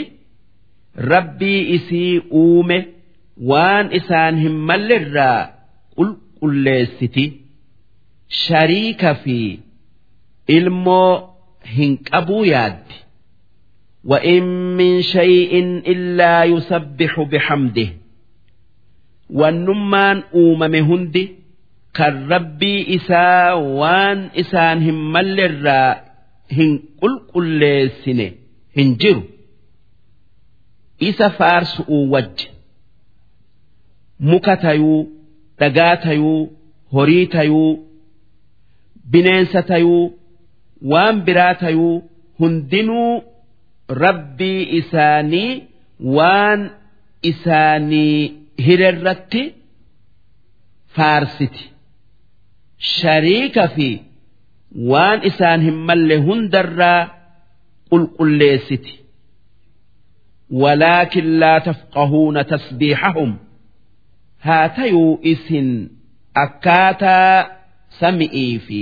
rabbii 1.12 1.60
isii 1.76 2.14
uume 2.42 2.78
waan 3.50 3.86
isaan 3.98 4.34
hin 4.44 4.56
mallerraa 4.70 5.40
qulqulleessiti 5.96 7.24
shariika 8.44 9.10
fi 9.24 9.38
ilmoo 10.56 11.12
hin 11.76 11.92
qabuu 12.10 12.44
yaaddi 12.54 12.96
وإن 14.04 14.42
من 14.76 15.02
شيء 15.02 15.52
إلا 15.92 16.44
يسبح 16.44 17.20
بحمده 17.20 17.88
والنمان 19.30 20.22
أومم 20.34 20.74
هندي 20.74 21.24
kan 21.98 22.28
rabbii 22.30 22.80
isaa 22.96 23.54
waan 23.80 24.20
isaan 24.42 24.78
hin 24.86 24.98
mallerraa 25.14 25.92
hin 26.56 26.72
qulqulleessine 27.00 28.26
hin 28.76 28.88
jiru 29.02 29.22
isa 31.08 31.26
faarsu'uu 31.38 32.04
wajji 32.12 32.46
muka 34.30 34.54
tayuu 34.64 35.00
dhagaa 35.60 35.96
tayuu 36.04 36.40
horii 36.94 37.26
tayuu 37.34 37.70
bineensa 39.12 39.60
tayuu 39.70 40.04
waan 40.92 41.16
biraa 41.26 41.54
tayuu 41.64 41.94
hundinuu 42.38 43.12
rabbii 43.89 44.61
isaanii 44.79 45.51
waan 46.17 46.61
isaanii 47.31 48.17
hirarratti 48.65 49.43
faarsiti. 50.95 51.63
Shariika 52.95 53.67
fi 53.75 53.89
waan 54.91 55.19
isaan 55.29 55.61
hin 55.67 55.77
malle 55.87 56.15
hundarraa 56.27 57.01
qulqulleessiti. 57.89 58.93
Walaakin 60.61 61.27
laa 61.39 61.59
tafqahuuna 61.67 62.43
tasbiixahum 62.51 63.31
haa 64.45 64.69
tayuu 64.75 65.19
isin 65.31 65.69
akkaataa 66.43 67.37
sami'ii 67.99 68.59
fi 68.67 68.81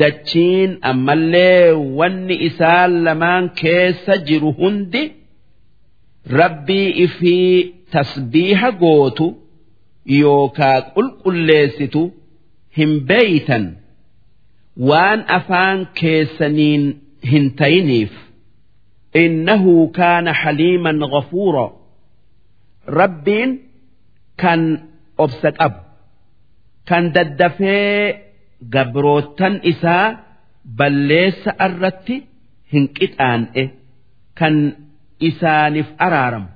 dachiin 0.00 0.78
ammallee 0.90 1.72
wanni 1.98 2.36
isaan 2.48 2.92
lamaan 3.04 3.50
keessa 3.60 4.14
jiru 4.28 4.52
hundi 4.60 5.02
rabbii 6.40 6.88
ifii 7.04 7.74
tasbiiha 7.92 8.70
gootu 8.82 9.26
yookaa 10.20 10.78
qulqulleessitu 10.94 12.02
hin 12.78 12.92
beeytan 13.08 13.64
waan 14.88 15.20
afaan 15.38 15.78
keessaniin 16.00 16.84
hin 17.30 17.46
tayiniif. 17.60 18.12
Innahu 19.24 19.74
kaana 19.98 20.32
haliiman 20.42 20.98
gafuura 21.14 21.66
rabbiin 22.98 23.50
kan 24.42 24.60
obsa 25.24 25.50
qabu 25.58 25.80
kan 26.88 27.04
daddafee 27.14 28.27
gabroottan 28.73 29.59
isaa 29.63 30.07
balleessa 30.77 31.51
irratti 31.67 32.15
hin 32.73 32.85
qixaan'e 32.97 33.63
kan 34.39 34.55
isaaniif 35.19 35.89
araaramu 36.05 36.53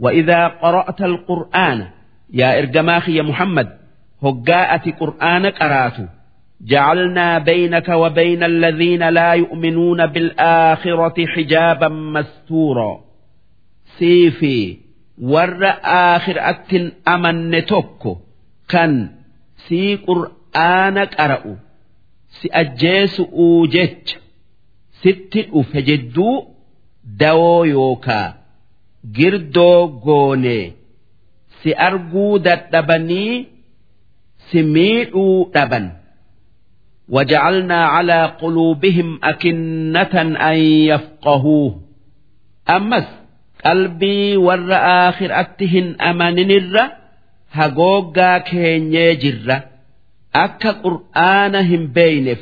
وإذا 0.00 0.46
قرأت 0.46 1.00
القرآن 1.00 1.86
يا 2.32 2.58
إرجماخ 2.58 3.08
يا 3.08 3.22
محمد 3.22 3.68
هجاءة 4.22 4.90
قرآن 4.90 5.46
قراتو 5.46 6.04
جعلنا 6.60 7.38
بينك 7.38 7.88
وبين 7.88 8.42
الذين 8.42 9.08
لا 9.08 9.32
يؤمنون 9.32 10.06
بالآخرة 10.06 11.26
حجابا 11.26 11.88
مستورا 11.88 13.00
سيفي 13.98 14.76
ور 15.22 15.64
آخر 15.84 16.36
أتن 16.50 16.92
أمن 17.08 17.66
توكو 17.66 18.16
كان 18.68 19.08
سي 19.68 19.96
قرآن 19.96 20.36
قرأو 21.04 21.56
سي 22.28 22.48
أجيس 22.52 23.20
أوجج 23.20 24.14
ست 25.00 25.46
أفجدو 25.54 26.44
دو 27.04 27.64
يوكا 27.64 28.34
جردو 29.04 29.84
غوني 29.84 30.72
سي 31.62 31.74
أرجو 31.78 32.36
دتبني 32.36 33.46
سميعوا 34.52 35.46
أبا 35.56 35.92
وجعلنا 37.08 37.84
على 37.84 38.24
قلوبهم 38.26 39.20
أكنة 39.24 40.22
أن 40.50 40.56
يفقهوه 40.56 41.80
أمس 42.70 43.04
قلبي 43.64 44.36
ور 44.36 44.72
آخر 44.72 45.40
أتهن 45.40 45.96
أمان 46.00 46.38
الر 46.38 46.90
هقوقا 47.52 48.38
كيني 48.38 49.14
akka 50.33 50.73
qur'aana 50.83 51.61
hin 51.69 51.83
beeyneef 51.95 52.41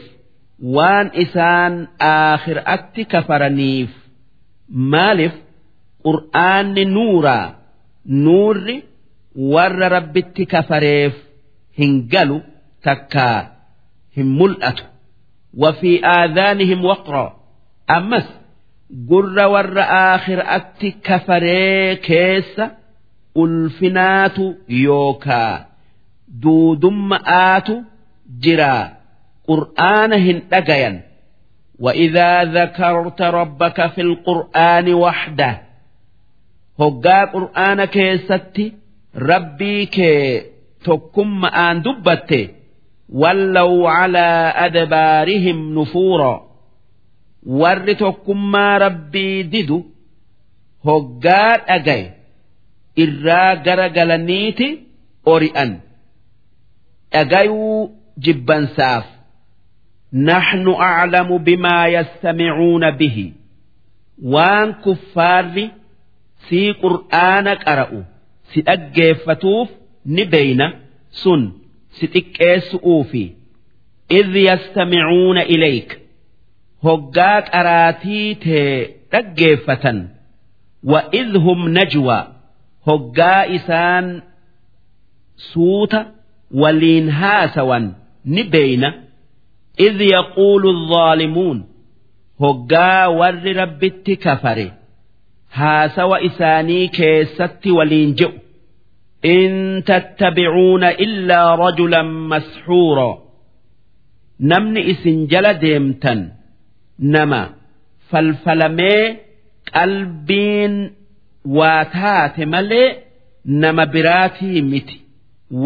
waan 0.75 1.07
isaan 1.23 1.73
aakhiraatti 2.09 3.05
kafaraniif 3.13 3.91
maaliif 4.93 5.35
qur'aanni 6.07 6.85
nuuraa 6.95 7.47
nuurri 8.25 8.77
warra 9.53 9.87
rabbitti 9.95 10.43
kafareef 10.53 11.13
hin 11.79 11.93
galu 12.13 12.37
takkaa 12.83 13.39
hin 14.17 14.27
mul'atu 14.39 14.83
وفي 15.57 16.05
آذانهم 16.05 16.85
وقرا 16.85 17.35
أمس 17.97 18.27
قر 19.09 19.47
ور 19.47 19.79
آخر 19.81 20.43
أتي 20.55 20.91
كفري 21.03 21.95
كيس 21.95 22.61
ألفنات 23.37 24.37
يوكا 24.69 25.65
دودم 26.28 27.12
آت 27.26 27.68
جرا 28.40 28.92
قرآنهن 29.48 30.42
دقيا 30.52 31.02
وإذا 31.80 32.44
ذكرت 32.44 33.22
ربك 33.22 33.86
في 33.86 34.00
القرآن 34.00 34.94
وحده 34.94 35.62
هقا 36.80 37.24
قرآن 37.24 37.84
كيستي 37.84 38.72
ربي 39.16 39.86
كي 39.86 40.42
تكم 40.84 41.44
آن 41.44 41.82
دبته 41.82 42.48
ولوا 43.08 43.90
على 43.90 44.52
أدبارهم 44.56 45.80
نفورا 45.80 46.54
warri 47.60 47.94
tokkummaa 48.00 48.78
rabbii 48.78 49.42
didu 49.52 49.76
hoggaa 50.86 51.56
dhagaye 51.68 52.06
irraa 53.04 53.56
gara 53.66 53.88
galaniiti 53.96 54.68
ori'an 55.32 55.70
dhagayuu 57.13 57.79
jibbansaaf 58.23 59.05
naxnu 60.29 60.71
aclamu 60.89 61.35
bimaa 61.47 61.87
yastamicuuna 61.95 62.89
bihi. 62.99 63.27
Waan 64.33 64.69
kuffaarri 64.83 65.65
sii 66.49 66.69
qur'aana 66.83 67.53
qara'u 67.65 67.99
si 68.51 68.59
dhaggeeffatuuf 68.67 69.69
ni 70.15 70.23
beyna 70.33 70.67
sun 71.21 71.41
si 71.95 72.05
xiqqeessu'uufi. 72.13 73.25
Idh 74.19 74.35
yastamicuuna 74.49 75.43
ilayk 75.55 75.89
hoggaa 76.85 77.37
qaraatii 77.51 78.29
tee 78.43 78.73
dhaggeeffatan. 79.11 79.97
Wa 80.91 80.99
idhum 81.21 81.59
najwa 81.77 82.17
hoggaa 82.87 83.41
isaan 83.57 84.05
suuta 85.51 85.99
waliin 86.62 87.06
haasawan 87.20 87.84
ni 88.34 88.42
beeyna 88.52 88.88
idh 89.86 90.00
yaquulu 90.16 90.68
الظالمون 90.76 91.58
hoggaa 92.42 93.08
warri 93.18 93.52
rabbitti 93.62 94.14
kafare 94.24 94.66
haasawa 95.58 96.16
isaanii 96.28 96.88
keessatti 96.98 97.70
waliin 97.78 98.10
je'u 98.18 98.32
in 99.36 99.52
tattabicuuna 99.88 100.88
illaa 101.04 101.50
rajulan 101.64 102.08
masxuura 102.32 103.10
namni 104.50 104.80
isin 104.92 105.18
jala 105.32 105.52
deemtan 105.62 106.20
nama 107.14 107.40
falfalamee 108.10 109.02
qalbiin 109.74 110.74
waa 111.58 111.80
taate 111.96 112.42
malee 112.54 112.88
nama 113.62 113.84
biraatii 113.94 114.62
miti 114.72 114.96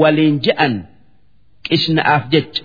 waliin 0.01 0.37
je'an 0.45 0.75
qishna'aaf 1.67 2.23
jecha 2.33 2.63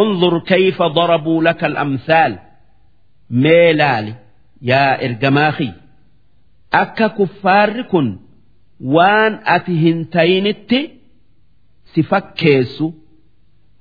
unzur 0.00 0.34
kayfa 0.50 0.86
darabuu 0.96 1.40
laka 1.46 1.66
al-amthaal 1.70 2.34
mee 3.42 3.70
laali 3.80 4.12
yaa 4.70 4.92
ergamaa 5.06 5.52
kiyya 5.58 5.74
akka 6.82 7.06
kuffaarri 7.18 7.84
kun 7.92 8.08
waan 8.96 9.32
ati 9.54 9.74
hin 9.84 9.98
tayinitti 10.14 10.80
si 11.94 12.00
fakkeessu 12.10 12.86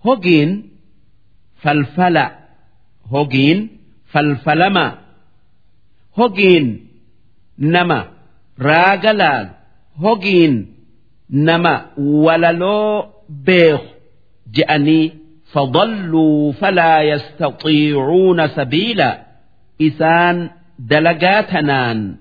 hogiin 0.05 0.51
falfala 1.63 2.25
hogiin 3.13 3.59
falfalama 4.11 4.85
hogiin 6.17 6.67
nama 7.75 7.99
raaga 8.67 9.11
laalu 9.21 9.49
hogiin 10.03 10.55
nama 11.30 11.72
walaloo 11.96 13.06
beeku 13.28 13.86
je'anii 14.56 15.12
فضلوا 15.52 16.52
فلا 16.52 17.02
يستطيعون 17.02 18.48
سبيلا 18.48 19.26
إسان 19.82 20.50
دلقاتنان 20.78 22.16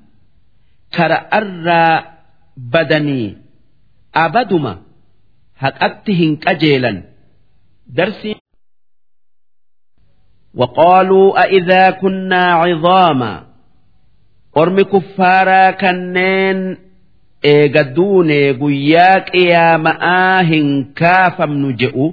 كرأر 0.95 2.03
بدني 2.57 3.37
أبدما 4.15 4.81
هكأتهن 5.57 6.35
كجيلا 6.35 7.03
درسي 7.87 8.35
وقالوا 10.55 11.43
أئذا 11.43 11.89
كنا 11.89 12.53
عظاما 12.53 13.47
أرم 14.57 14.81
كفارا 14.81 15.71
كنين 15.71 16.77
eegadduune 17.50 18.38
guyyaa 18.60 19.20
qiyaama'aa 19.30 20.42
hin 20.50 20.68
kaafamnu 21.00 21.68
je'u 21.82 22.06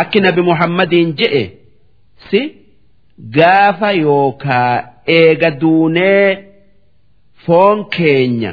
akki 0.00 0.20
nabi 0.26 0.42
muhammadiin 0.50 1.10
je'e 1.20 1.42
si 2.30 2.40
gaafa 3.38 3.90
yookaa 4.02 4.72
eegadduunee 5.16 6.28
foon 7.46 7.84
keenya 7.96 8.52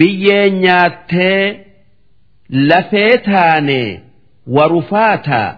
biyyee 0.00 0.50
nyaattee 0.50 1.44
lafee 2.72 3.14
taane 3.30 3.80
warufaataa 4.58 5.48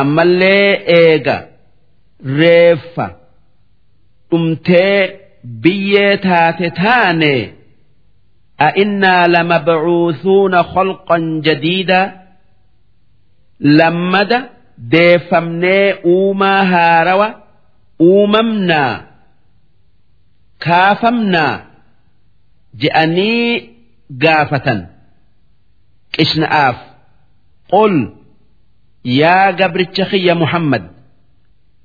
ammallee 0.00 0.70
eega 1.00 1.36
reeffa 2.38 3.06
dhumtee 4.30 4.98
biyyee 5.62 6.16
taate 6.16 6.70
taane. 6.70 7.34
أئنا 8.60 9.26
لمبعوثون 9.26 10.62
خلقا 10.62 11.18
جديدا 11.44 12.26
لمد 13.60 14.48
ديفمني 14.78 15.92
أوما 16.04 16.62
هاروا 16.62 17.34
أوممنا 18.00 19.06
كافمنا 20.60 21.66
جأني 22.74 23.70
قافة 24.22 24.86
قشنآف 26.18 26.76
قل 27.68 28.14
يا 29.04 29.50
قبر 29.50 29.80
يا 30.12 30.34
محمد 30.34 30.90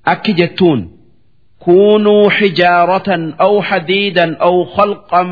أكي 0.08 0.34
جتون 0.34 1.01
كونوا 1.66 2.30
حجارة 2.30 3.34
أو 3.42 3.62
حديدا 3.62 4.38
أو 4.38 4.66
خلقا 4.66 5.24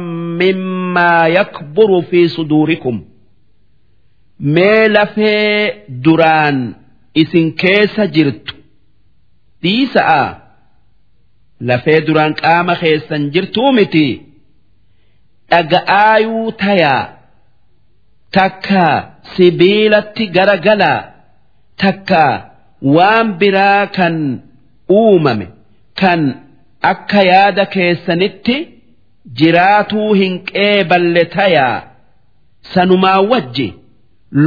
مما 0.42 1.28
يكبر 1.28 2.02
في 2.02 2.28
صدوركم. 2.28 3.06
ميل 4.40 5.08
في 5.08 5.72
دران 5.90 6.74
إسن 7.18 7.52
كيس 7.52 8.00
جرت. 8.00 8.56
ديسا 9.62 10.42
لفي 11.62 12.00
دران 12.00 12.34
قام 12.34 12.74
خيسا 12.74 13.18
جرتو 13.18 13.72
متي. 13.72 14.22
أقايو 15.54 16.50
تيا. 16.50 17.18
تكا 18.32 19.14
سبيلتي 19.24 20.32
غرغلا. 20.36 21.14
تكا 21.78 22.52
وان 22.82 23.38
برا 23.38 23.86
كان 23.86 24.40
أوممي. 24.90 25.59
Kan 26.02 26.22
akka 26.92 27.22
yaada 27.32 27.66
keessanitti 27.76 28.56
jiraatuu 29.42 30.14
hin 30.22 30.36
qeeballe 30.52 31.24
tayaa 31.36 31.76
sanumaa 32.74 33.20
wajji 33.32 33.68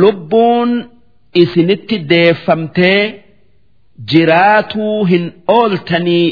lubbuun 0.00 0.70
isinitti 1.42 1.98
deeffamtee 2.12 3.00
jiraatuu 4.12 5.04
hin 5.10 5.24
ooltanii 5.56 6.26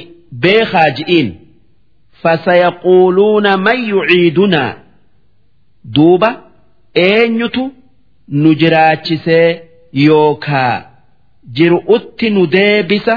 beekaa 0.47 0.89
ji'iin 1.01 1.29
fasayaquuluuna 2.23 3.57
man 3.67 3.79
yuciidunaa 3.91 4.71
duuba 5.95 6.31
eenyutu 6.95 7.65
nu 8.29 8.55
jiraachisee 8.61 9.49
yookaa? 10.07 10.83
Jiru'utti 11.57 12.31
nu 12.31 12.47
deebisa 12.47 13.15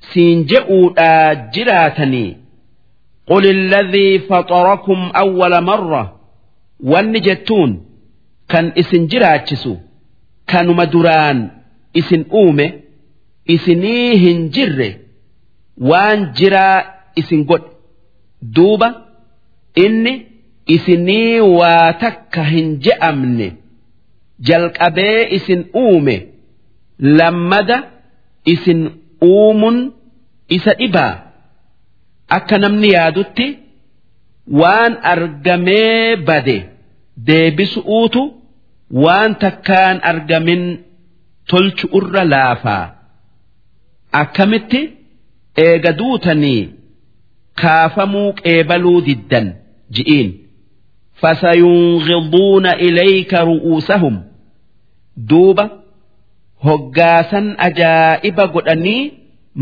siin 0.00 0.44
je'uudhaa 0.46 1.52
قل 3.28 3.44
الذي 3.50 4.18
فطركم 4.18 4.98
أول 5.16 5.64
مرة 5.64 6.20
والنجتون 6.80 7.70
كان 8.48 8.72
إسن 8.78 9.06
جراتشسو 9.06 9.76
كانوا 10.46 10.74
مدران 10.74 11.50
إسن 11.98 12.24
أومي 12.32 12.72
إسنيهن 13.50 14.50
جر 14.50 14.94
وان 15.78 16.32
جرا 16.32 16.84
إسن 17.18 17.44
قد 17.44 17.62
دوبا 18.42 19.04
إني 19.78 20.26
إسني 20.70 21.40
واتكهن 21.40 22.80
أمني 23.02 23.48
جلق 24.40 24.82
أبي 24.82 25.36
إسن 25.36 25.64
أومي 25.74 26.22
لمدا 26.98 27.78
إسن 28.48 28.90
uumun 29.22 29.92
isa 30.48 30.72
dhibaa. 30.80 31.14
Akka 32.36 32.58
namni 32.58 32.88
yaadutti 32.96 33.46
waan 34.60 34.96
argamee 35.12 36.16
bade 36.28 36.56
deebisu'uutu 37.26 38.22
waan 39.04 39.34
takkaan 39.44 40.00
argamin 40.10 40.62
tolchu 41.50 41.86
irra 41.98 42.24
laafaa 42.32 42.84
akkamitti 44.20 44.80
eega 45.64 45.92
duutanii 45.98 46.62
kaafamuu 47.62 48.32
qeebaluu 48.42 49.00
diddan 49.06 49.46
ji'iin. 49.94 50.28
Fasayungiduuna 51.20 52.72
ilayka 52.86 53.38
ru'uusahum. 53.48 54.16
Duuba 55.30 55.64
hoggaasan 56.65 57.47
ajaa'iba 57.67 58.45
godhanii 58.55 59.01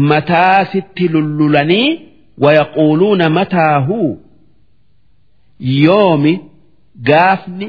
mataa 0.09 0.59
sitti 0.71 1.05
lullulanii 1.13 1.89
wayaquuluuna 2.43 3.29
mataahuu 3.37 4.11
yoomi 5.83 6.33
gaafni 7.09 7.67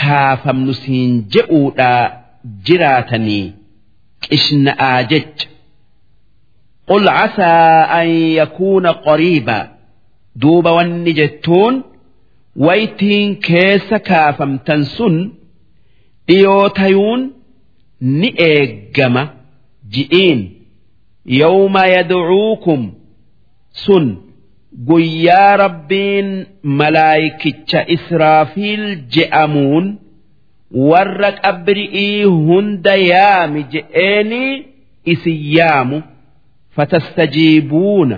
kaafamnu 0.00 0.72
siin 0.82 1.12
je'uudhaa 1.36 2.02
jiraatanii 2.68 3.44
qishna'aa 4.28 5.00
jecha 5.14 5.48
قل 6.88 7.08
عسى 7.08 7.52
أن 8.00 8.08
يكون 8.40 8.86
قريبا 8.86 9.68
دوب 10.36 10.66
wanni 10.76 11.12
jettuun 11.18 11.74
waytiin 12.66 13.36
keessa 13.46 13.98
kaafamtan 14.08 14.84
sun 14.84 15.14
dhiyoo 16.28 16.68
tayuun 16.68 17.20
ni 18.01 18.29
eeggama 18.49 19.23
ji'iin 19.93 20.41
yawma 21.39 21.83
yadcuukum 21.95 22.81
sun 23.85 24.05
guyyaa 24.89 25.57
rabbiin 25.63 26.29
malaayikicha 26.63 27.79
israafiil 27.95 28.85
je'amuun 29.15 29.85
warra 30.89 31.31
qabri'ii 31.43 32.23
hunda 32.23 32.95
yaami 32.95 33.61
je'eenii 33.73 34.53
isin 35.11 35.37
yaamu. 35.57 35.97
Fatastajiibuuna 36.75 38.17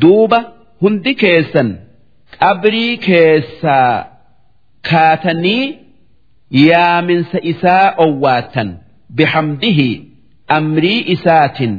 duuba 0.00 0.38
hundi 0.80 1.14
keessan 1.20 1.68
qabrii 2.40 2.96
keessaa 3.06 4.06
kaatanii 4.90 5.64
yaaminsa 6.50 7.38
isaa 7.52 7.94
owwaatan 8.04 8.68
bihamdihi 9.16 9.88
amrii 10.58 11.00
isaatin 11.14 11.74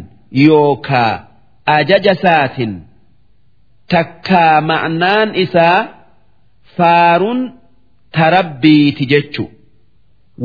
yookaa 0.45 1.13
ajaja 1.65 2.11
isaatin 2.17 2.73
takkaa 3.93 4.61
ma'naan 4.61 5.29
isaa 5.35 5.87
faarun 6.77 7.39
tarabbiiti 8.11 9.05
jechu. 9.05 9.43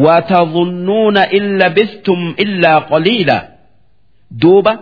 Watadhunnuuna 0.04 1.22
illa 1.38 1.70
bistum 1.76 2.34
illaa 2.44 2.80
qaliila. 2.90 3.38
Duuba 4.42 4.72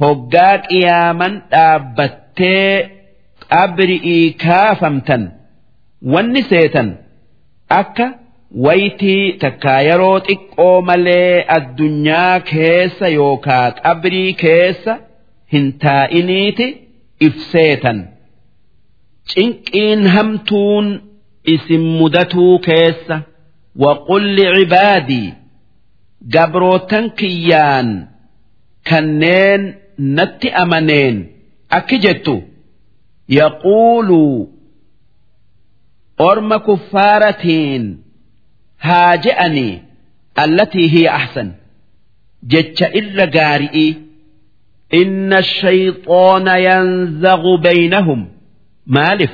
hoggaa 0.00 0.58
qiyaaman 0.68 1.32
dhaabbattee 1.52 2.90
qabri'ii 3.52 4.24
kaafamtan. 4.44 5.22
Wanni 6.12 6.42
seetan 6.50 6.88
akka 7.80 8.06
waytii 8.64 9.32
takkaa 9.42 9.80
yeroo 9.88 10.18
xiqqoo 10.28 10.76
malee 10.88 11.44
addunyaa 11.56 12.40
keessa 12.52 13.08
yookaa 13.18 13.66
qabrii 13.82 14.32
keessa 14.44 14.92
hin 15.52 15.66
taa'iniiti 15.84 16.66
ibseetan. 17.26 17.98
Cinqiin 19.30 20.02
hamtuun 20.14 20.86
isin 21.54 21.84
mudatuu 21.98 22.58
keessa. 22.68 23.16
Waqul 23.82 24.26
cibaadii 24.56 25.34
gabrootan 26.34 27.10
kiyyaan 27.18 27.88
kanneen 28.90 29.62
natti 30.16 30.48
amaneen 30.62 31.16
akki 31.76 31.96
jettu. 32.04 32.34
Yaquuluu 33.28 34.50
orma 36.18 36.58
kuffaaratiin 36.66 37.84
هاجئني 38.82 39.82
التي 40.38 40.90
هي 40.94 41.08
أحسن. 41.08 41.52
جتش 42.44 42.82
إلا 42.82 43.24
قارئي. 43.24 43.96
إن 44.94 45.32
الشيطان 45.32 46.46
ينزغ 46.46 47.56
بينهم. 47.56 48.28
مالف. 48.86 49.30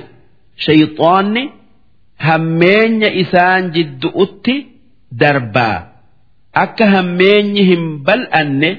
شيطان 0.57 1.49
همين 2.20 3.05
إسان 3.05 3.70
جد 3.70 4.11
أتي 4.15 4.66
دربا. 5.12 5.89
أك 6.55 6.83
همينهم 6.83 8.03
بل 8.03 8.23
أن 8.27 8.77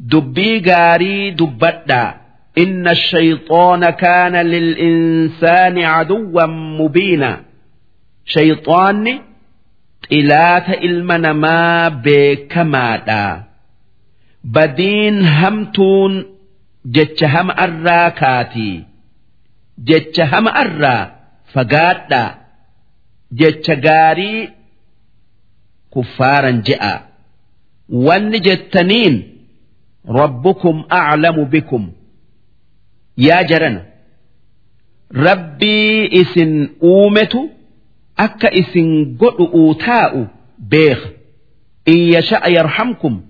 دبي 0.00 0.58
قاري 0.58 1.30
دبتا. 1.30 2.14
إن 2.58 2.88
الشيطان 2.88 3.90
كان 3.90 4.36
للإنسان 4.36 5.78
عدوا 5.78 6.46
مبينا. 6.46 7.40
شيطاني 8.24 9.33
xilaata 10.08 10.74
ilma 10.88 11.16
namaa 11.18 11.90
beekamaadha. 12.04 13.22
Badiin 14.54 15.18
hamtuun 15.38 16.14
jecha 16.94 17.28
hama 17.34 17.52
arraa 17.66 18.10
kaati. 18.20 18.70
Jecha 19.88 20.24
hama 20.32 20.50
arraa 20.62 21.02
fagaadha. 21.54 22.22
Jecha 23.40 23.74
gaarii 23.86 24.48
kuffaaran 25.92 26.58
je'a. 26.66 26.94
Wanni 28.06 28.38
jettaniin 28.46 29.16
rabbukum 30.18 30.76
aclamu 30.88 31.42
bikum. 31.52 31.84
Yaa 33.26 33.42
jarana. 33.50 33.80
Rabbii 35.26 36.06
isin 36.20 36.52
uumetu. 36.82 37.50
Akka 38.16 38.48
isin 38.60 39.16
godhu'uu 39.20 39.74
taa'u 39.74 40.26
beeka 40.70 41.08
in 41.86 42.00
yasha'a 42.14 42.48
yarhamkum 42.56 43.22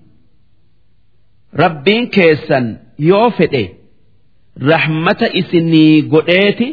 rabbiin 1.63 2.09
keessan 2.09 2.65
yoo 2.97 3.29
fedhe 3.37 3.63
rahmata 4.71 5.27
isinii 5.41 6.01
godheeti 6.01 6.67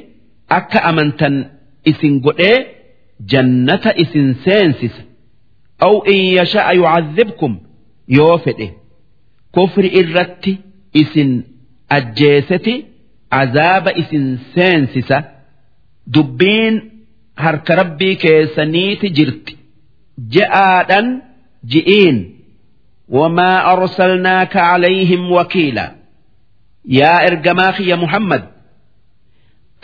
akka 0.48 0.78
amantan 0.90 1.36
isin 1.84 2.20
godhee 2.20 2.58
jannata 3.30 3.90
isin 4.02 4.34
seensisa. 4.44 5.02
Aw 5.86 5.94
in 6.14 6.22
yasha'a 6.38 6.72
yu'adhibkum 6.80 7.52
yoo 8.08 8.38
fedhe 8.44 8.68
kufri 9.54 9.88
irratti 10.00 10.52
isin 10.94 11.30
ajjeeseti 11.88 12.74
azaaba 13.30 13.90
isin 14.02 14.38
seensisa 14.54 15.18
dubbiin 16.14 16.91
harka 17.44 17.74
rabbii 17.80 18.16
keessaniiti 18.22 19.08
jirti 19.16 19.54
je'aadhan 20.36 21.08
ji'iin 21.72 22.18
wamaa 23.18 23.58
arsalnaaka 23.72 24.58
calayhim 24.70 25.22
wakiila 25.36 25.84
yaa 26.98 27.20
ergamaa 27.28 27.72
kiyya 27.76 27.96
muhammad 28.04 28.42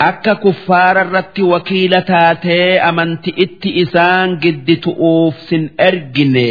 akka 0.09 0.35
kuffaara 0.45 1.03
irratti 1.07 1.43
wakiila 1.53 2.01
taatee 2.11 2.81
amanti 2.91 3.31
itti 3.45 3.71
isaan 3.83 4.29
gidditu'uuf 4.43 5.35
sin 5.49 5.65
ergine 5.89 6.51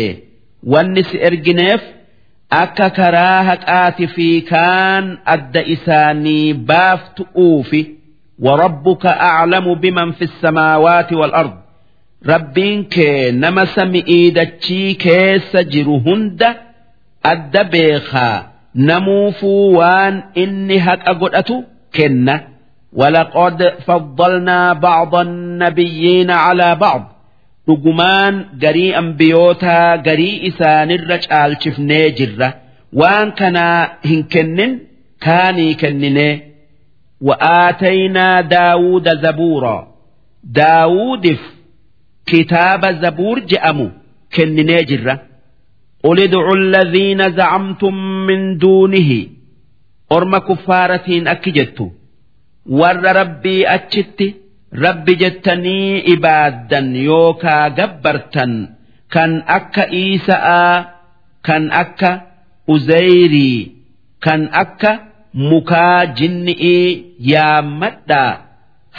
wanni 0.74 1.04
si 1.10 1.18
ergineef 1.30 1.82
akka 2.64 2.88
karaa 2.98 3.44
haqaati 3.50 4.06
fi 4.16 4.28
kaan 4.52 5.06
adda 5.36 5.62
isaanii 5.76 6.54
baaftu'uufi 6.72 7.82
وربك 8.40 9.06
أعلم 9.06 9.74
بمن 9.74 10.12
في 10.12 10.22
السماوات 10.22 11.14
والأرض. 11.14 11.54
ربين 12.28 12.84
كي 12.84 13.32
نمس 13.32 13.80
مئيدة 13.80 14.44
كيس 15.00 15.56
جرهند 15.56 16.48
الدبيخا 17.26 18.48
نموفو 18.76 19.80
وان 19.80 20.24
إني 20.38 20.80
هك 20.80 21.08
أقول 21.08 21.64
كنا. 21.96 22.48
ولقد 22.94 23.74
فضلنا 23.86 24.74
بعض 24.74 25.16
النبيين 25.16 26.32
على 26.32 26.76
بعض. 26.76 27.14
رجمان 27.70 28.46
جري 28.60 28.98
أنبيوتا 28.98 29.96
جري 29.96 30.48
إسان 30.48 30.92
الرج 30.92 31.34
آل 31.34 31.58
شفني 31.64 32.10
جرة. 32.10 32.54
وان 32.94 33.32
كنا 33.32 33.92
هنكنن 34.06 34.80
كاني 35.22 35.74
كنني. 35.74 36.47
وآتينا 37.21 38.41
داود 38.41 39.09
زبورا 39.23 39.95
داود 40.45 41.39
كتاب 42.27 42.83
زبور 43.03 43.39
جأمو 43.39 43.91
كنني 44.35 44.77
جرة 44.85 45.23
قل 46.05 46.21
ادعوا 46.21 46.57
الذين 46.57 47.33
زعمتم 47.37 47.95
من 48.27 48.59
دونه 48.59 49.27
أرم 50.13 50.37
كفارة 50.39 51.09
أكجت 51.09 51.79
ور 52.67 52.97
ربي 53.21 53.75
أتشت 53.75 54.35
ربي 54.75 55.15
جتني 55.15 56.13
إبادا 56.13 56.79
يوكا 56.79 57.69
جبرتا 57.69 58.47
كان 59.11 59.43
أكا 59.49 59.91
إيساء 59.93 60.95
كان 61.45 61.71
أكا 61.73 62.23
أزيري 62.71 63.73
كان 64.23 64.49
أكا 64.53 64.93
mukaa 65.34 66.06
jinni'ii 66.20 67.06
yaammadhaa 67.32 68.32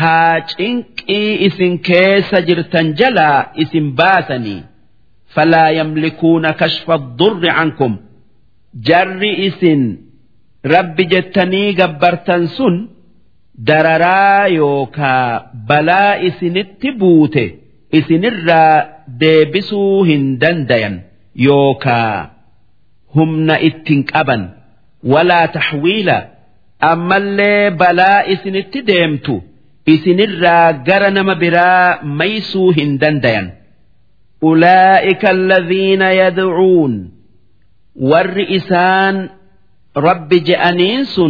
haa 0.00 0.40
cinqii 0.56 1.30
isin 1.46 1.78
keessa 1.88 2.40
jirtan 2.48 2.86
jalaa 3.00 3.38
isin 3.62 3.86
baasanii 4.00 4.60
falaa 5.34 5.70
yamlikuuna 5.78 6.52
kashfa 6.60 6.98
durri 7.18 7.50
cankum 7.56 7.94
jarri 8.90 9.32
isin 9.48 9.82
rabbi 10.74 11.04
jettanii 11.12 11.72
gabbartan 11.80 12.46
sun 12.56 12.76
dararaa 13.70 14.46
yookaa 14.58 15.50
balaa 15.68 16.12
isinitti 16.28 16.88
buute 17.00 17.44
isinirraa 17.98 18.74
deebisuu 19.20 20.04
hin 20.10 20.24
dandayan 20.40 20.96
yookaa 21.46 22.30
humna 23.14 23.54
ittin 23.68 24.00
qaban. 24.12 24.42
ولا 25.04 25.46
تحويلا. 25.46 26.28
أما 26.82 27.16
اللي 27.16 27.70
بلا 27.70 28.32
إسن 28.32 28.56
اتدامتو 28.56 29.40
إسن 29.88 30.20
الرا 30.20 31.22
ما 31.22 31.34
برا 31.34 32.04
ميسو 32.04 32.70
هندن 32.70 33.50
أولئك 34.42 35.30
الذين 35.30 36.02
يدعون. 36.02 37.12
والرئسان 37.96 39.28
رب 39.96 40.28
جأنينس 40.28 41.20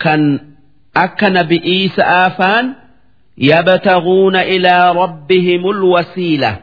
كان 0.00 0.40
أكن 0.96 1.42
بإيس 1.42 2.00
آفان 2.00 2.74
يبتغون 3.38 4.36
إلى 4.36 4.92
ربهم 4.92 5.70
الوسيلة. 5.70 6.56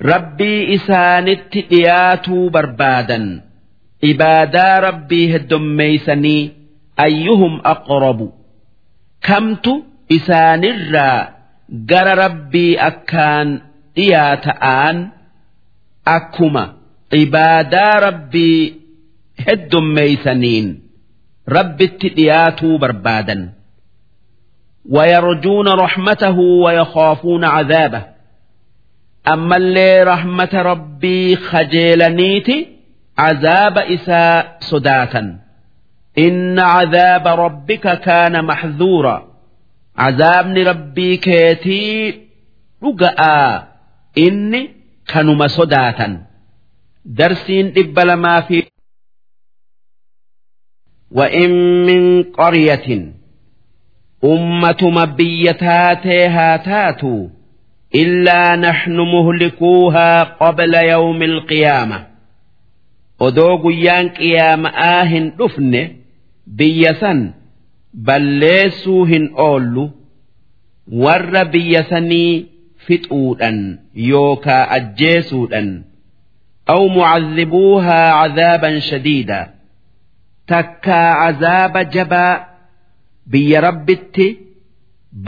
ربي 0.00 0.74
إسان 0.74 1.28
اتئياتوا 1.28 2.50
بربادا. 2.50 3.43
عبادا 4.04 4.78
ربي 4.78 5.36
هدميسني 5.36 6.52
أيهم 7.00 7.60
أقرب. 7.64 8.32
كمت 9.22 9.66
إسان 10.12 10.64
الرا 10.64 11.28
قر 11.90 12.18
ربي 12.24 12.76
أكان 12.78 13.60
اياتا 13.98 14.50
آن. 14.50 15.08
أكما 16.08 16.74
عبادا 17.14 17.98
ربي 17.98 18.74
هدميسنين 19.48 20.82
ربي 21.48 21.84
اتياتوا 21.84 22.78
بربادا. 22.78 23.52
ويرجون 24.90 25.68
رحمته 25.68 26.38
ويخافون 26.38 27.44
عذابه. 27.44 28.02
أما 29.32 29.56
اللي 29.56 30.02
رحمة 30.02 30.50
ربي 30.54 31.36
خجيلنيتي 31.36 32.73
عذاب 33.18 33.78
إساء 33.78 34.56
صداتا. 34.60 35.38
إن 36.18 36.58
عذاب 36.58 37.28
ربك 37.28 38.00
كان 38.00 38.44
محذورا. 38.44 39.34
عذاب 39.96 40.56
ربي 40.56 41.16
كيتي 41.16 42.20
رقاء 42.84 43.68
إني 44.18 44.70
كانوا 45.06 45.46
صداتا. 45.46 46.26
درسين 47.04 47.72
إبل 47.76 48.12
ما 48.12 48.40
في 48.40 48.64
وإن 51.10 51.50
من 51.86 52.22
قرية. 52.22 53.14
أمة 54.24 54.78
مبيتاتها 54.82 56.56
تاتوا 56.56 57.28
إلا 57.94 58.56
نحن 58.56 58.96
مهلكوها 59.00 60.22
قبل 60.22 60.74
يوم 60.74 61.22
القيامة. 61.22 62.13
Odoo 63.26 63.54
guyyaan 63.64 64.06
qiyaama'aa 64.18 65.02
hin 65.12 65.26
dhufne 65.38 65.82
biyya 66.60 66.92
san 67.02 67.20
balleessuu 68.06 69.02
hin 69.12 69.24
oollu 69.48 69.84
warra 71.04 71.42
biyya 71.56 71.82
sanii 71.90 72.32
fixuudhan 72.86 73.58
yookaa 74.10 74.62
ajjeesuudhan 74.78 75.68
aw 76.74 76.80
mucazzibuuhaa 76.96 78.08
cadaaban 78.22 78.76
shadiida 78.88 79.38
takkaa 80.52 81.06
cazaaba 81.20 81.80
jabaa 81.94 82.32
biyya 83.36 83.60
rabbitti 83.68 84.26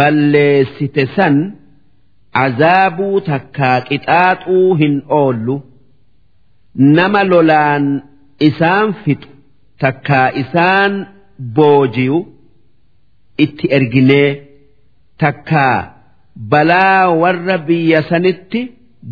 balleessite 0.00 1.04
san 1.16 1.36
cazaabuu 2.38 3.20
takkaa 3.30 3.78
qixaaxuu 3.88 4.74
hin 4.82 4.94
oollu 5.20 5.56
nama 6.76 7.20
lolaan 7.32 7.84
isaan 8.48 8.94
fixu 9.04 9.28
takkaa 9.80 10.28
isaan 10.42 10.92
booji'u 11.56 12.18
itti 13.44 13.66
erginee 13.76 14.30
takkaa 15.22 15.78
balaa 16.50 17.10
warra 17.22 17.56
biyya 17.68 18.00
sanitti 18.10 18.60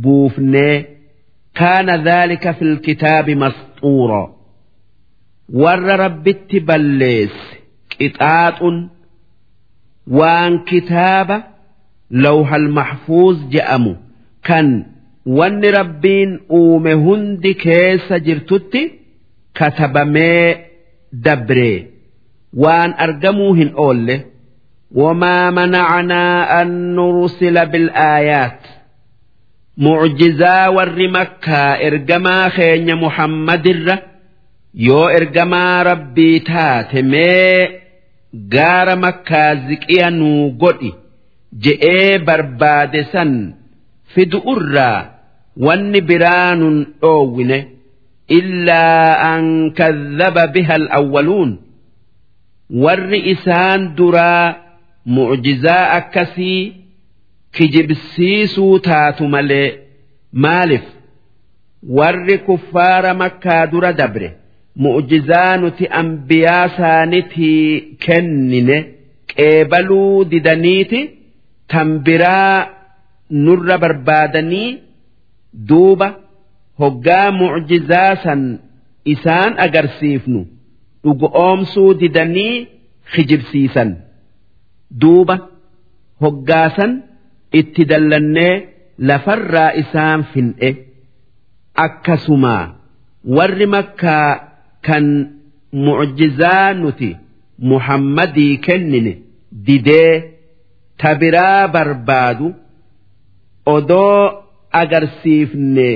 buufnee 0.03 0.77
kaana 1.59 1.95
dhaalika 2.07 2.53
fil 2.59 2.77
kitaabi 2.87 3.35
masxuura 3.43 4.23
warra 5.63 5.95
rabbitti 6.05 6.59
balleesse 6.69 7.53
qixaaxun 7.93 8.77
waan 10.19 10.53
kitaaba 10.71 11.37
lawhal 12.25 12.67
mahfuuz 12.79 13.39
je'amu 13.55 13.93
kan 14.49 14.67
wanni 15.27 15.71
rabbiin 15.71 16.41
uume 16.51 16.93
hundi 16.93 17.55
keessa 17.55 18.19
jirtutti 18.19 18.83
katabamee 19.59 20.57
dabree. 21.25 21.87
Waan 22.63 22.95
argamuu 22.99 23.53
hin 23.55 23.73
oolle. 23.77 24.17
Wamaa 24.95 25.51
manacanaa 25.51 26.49
an 26.61 26.71
nursila 26.97 27.67
bil'aayaat. 27.67 28.61
Mucjizaa 29.77 30.71
warri 30.77 31.09
makkaa 31.09 31.79
ergamaa 31.87 32.51
keenya 32.57 32.97
muhammadirra 32.97 33.97
yoo 34.89 35.09
ergamaa 35.11 35.83
rabbii 35.89 36.41
taate 36.41 37.03
mee 37.03 37.81
gaara 38.55 38.97
makkaa 38.97 39.55
ziqiya 39.67 40.11
nuu 40.11 40.51
godhi 40.63 40.93
je'ee 41.65 42.19
barbaade 42.29 43.03
san 43.13 43.33
fidu 44.15 44.39
irraa 44.55 45.01
wanni 45.57 46.01
biraanun 46.01 46.77
dhoowwine 47.03 47.59
illaa 48.39 49.19
an 49.33 49.45
kadhaba 49.81 50.47
biha 50.55 50.75
alawwaluun 50.81 51.51
warri 52.85 53.21
isaan 53.33 53.95
duraa 53.97 54.55
mucjizaa 55.17 55.91
akkasii 55.99 56.61
kijibsiisuu 57.57 58.79
taatu 58.79 59.29
malee 59.35 59.69
maaliif 60.33 60.87
warri 61.99 62.39
kuffaara 62.39 63.15
makkaa 63.15 63.67
dura 63.73 63.93
dabre 63.93 64.29
mucjizaa 64.77 65.57
nuti 65.57 65.87
ambiyaa 66.01 66.69
saanitii 66.77 67.81
kennine 68.07 68.79
qeebaluu 69.35 70.25
didaniiti 70.33 71.01
tan 71.69 71.99
biraa 72.07 72.67
nurra 73.45 73.79
barbaadanii 73.85 74.79
duuba 75.69 76.09
hoggaa 76.83 77.31
mucjizaa 77.41 78.13
san 78.25 78.43
isaan 79.15 79.53
agarsiifnu 79.67 80.41
dhugoomsuu 81.05 81.91
didanii 82.01 82.55
kijibsiisan 83.15 83.91
duuba 85.01 85.37
hoggaasan 86.23 86.93
itti 87.61 87.83
dallannee 87.91 88.55
lafarraa 89.09 89.71
isaan 89.83 90.21
fin'e. 90.33 90.71
Akkasumaa 91.85 92.65
warri 93.37 93.67
makkaa 93.67 94.31
kan 94.87 95.07
mucjizaa 95.85 96.69
nuti 96.81 97.11
muhammadii 97.71 98.57
kennine 98.67 99.13
didee 99.67 100.13
tabiraa 101.03 101.69
barbaadu 101.75 102.49
odoo 103.75 104.44
agarsiifne. 104.83 105.91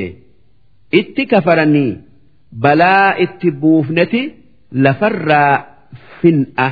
Itti 1.00 1.22
kafaranii 1.32 1.90
balaa 2.64 3.08
itti 3.24 3.48
buufneti 3.60 4.22
lafarraa 4.84 5.54
fin'a. 6.20 6.68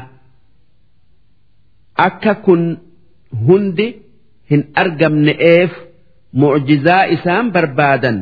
Akka 2.06 2.34
kun 2.44 2.62
hundi 3.46 3.86
hin 4.50 4.62
argamne'eef 4.82 5.72
mucjizaa 6.40 7.04
isaan 7.16 7.46
barbaadan 7.54 8.18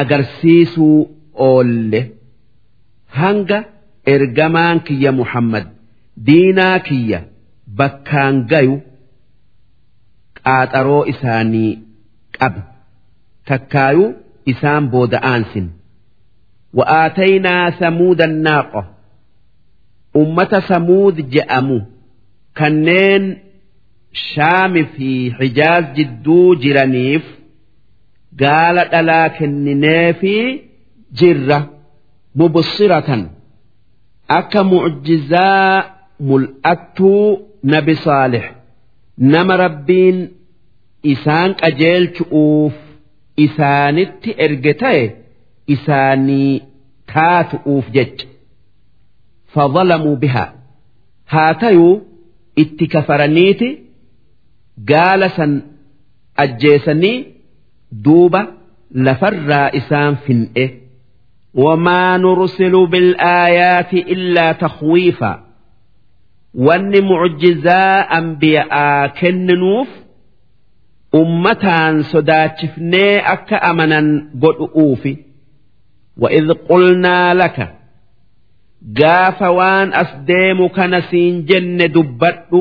agarsiisuu 0.00 0.98
oolle. 1.48 2.00
Hanga 3.18 3.58
ergamaan 4.14 4.78
kiyya 4.86 5.12
muhammad 5.20 5.66
diinaa 6.26 6.78
kiyya 6.88 7.20
bakkaan 7.78 8.36
gayu 8.50 8.76
qaaxaroo 10.44 11.02
isaanii 11.12 11.72
qabe 12.38 12.60
takkaayuu 13.48 14.08
isaan 14.52 14.84
booda'aansin 14.92 15.66
wa'aataynaa 16.78 17.66
samuuda 17.80 18.26
naaqo. 18.46 18.82
Ummata 20.22 20.58
samuud 20.70 21.16
je'amu. 21.34 21.78
Kanneen 22.58 23.24
shaami 24.26 24.82
fi 24.94 25.10
xijaaz 25.38 25.84
jidduu 25.96 26.48
jiraniif 26.62 27.24
gaala 28.42 28.82
dhalaa 28.92 29.28
kenninee 29.38 30.08
fi 30.20 30.34
jirra 31.18 31.58
mubsiratan. 32.38 33.22
Akka 34.38 34.60
mucjizaa 34.64 35.72
mul'attuu 36.28 37.24
nabi 37.72 37.94
saalix. 38.04 38.44
Nama 39.32 39.54
rabbiin 39.64 40.16
isaan 41.13 41.51
qajeelchu'uuf 41.61 42.75
isaanitti 43.45 44.29
erge 44.45 44.73
ta'e 44.81 45.03
isaanii 45.75 46.53
taatu'uuf 47.13 47.85
jecha 47.97 48.27
fadhalamuu 49.55 50.15
bihaa 50.23 50.49
haa 51.33 51.53
tayuu 51.63 51.93
itti 52.63 52.85
kafaraniiti 52.93 53.69
gaala 54.91 55.27
san 55.37 55.51
ajjeesanii 56.43 57.17
duuba 58.05 58.41
lafarraa 59.07 59.67
isaan 59.81 60.15
fin'e 60.27 60.65
وما 61.55 62.17
نرسل 62.17 62.87
بالآيات 62.91 63.93
إلا 63.93 64.51
تخويفا 64.51 65.31
wanni 66.65 67.01
mucjizaa 67.09 67.97
anbiya'aa 68.17 69.07
kenninuuf 69.19 69.87
ummataan 71.20 71.94
sodaachifnee 72.12 73.14
akka 73.34 73.56
amanan 73.70 74.08
godhu'uufi 74.42 75.12
wa'idh 76.22 76.52
qulnaa 76.68 77.28
laka 77.40 77.66
gaafa 79.00 79.48
waan 79.58 79.88
as 80.02 80.10
deemu 80.30 80.66
kana 80.76 81.00
siin 81.10 81.34
jenne 81.50 81.86
dubbadhu 81.96 82.60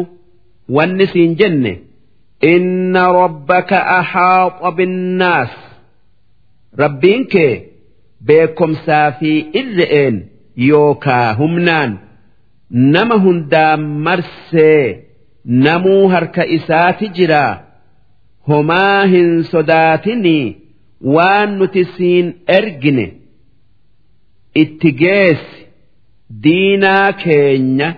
wanni 0.76 1.06
siin 1.14 1.32
jenne 1.42 1.74
inna 2.54 3.04
rabbaka 3.20 3.78
ahaaxa 4.00 4.70
binnaas 4.78 5.54
rabbiin 6.84 7.24
kee 7.34 7.54
beekomsaa 8.28 9.08
fi 9.20 9.32
irre'een 9.62 10.16
yookaa 10.70 11.28
humnaan 11.42 11.92
nama 12.94 13.16
hundaan 13.26 13.82
marsee 14.06 14.84
namuu 15.66 16.04
harka 16.14 16.44
isaati 16.58 17.08
jiraa. 17.18 17.54
homaa 18.49 19.07
hin 19.13 19.31
sodaatinii 19.53 20.45
waan 21.15 21.57
nuti 21.59 21.85
siin 21.97 22.27
ergine 22.59 23.07
itti 24.63 24.93
geessi 25.03 25.67
diinaa 26.45 27.13
keenya 27.25 27.89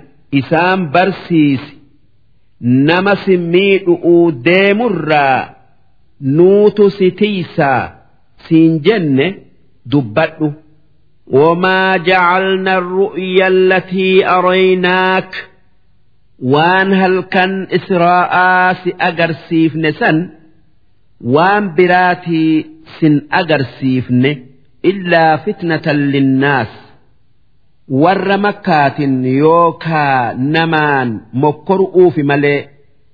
isaan 0.40 0.80
barsiisi 0.96 1.74
nama 2.88 3.14
si 3.24 3.36
miidhu'uu 3.52 4.24
deemurraa 4.48 5.38
nuutu 6.40 6.90
si 6.96 7.10
tiisaa 7.10 7.82
siin 8.48 8.80
jenne 8.88 9.26
dubbadhu. 9.92 10.52
وما 11.30 11.96
جعلنا 11.96 12.78
الرؤيا 12.78 13.48
التي 13.48 14.26
أريناك 14.26 15.48
waan 16.53 16.89
halkan 17.01 17.67
israa'aa 17.77 18.73
si 18.83 18.89
agarsiifne 19.09 19.91
san 19.99 20.17
waan 21.35 21.63
biraatii 21.77 22.65
sin 22.99 23.15
agarsiifne 23.39 24.31
illaa 24.91 25.37
fitnatan 25.45 25.99
linnaas 26.13 26.71
warra 28.03 28.37
makkaatin 28.45 29.15
yookaa 29.41 30.33
namaan 30.55 31.09
mokkoru'uufi 31.43 32.23
malee 32.31 32.61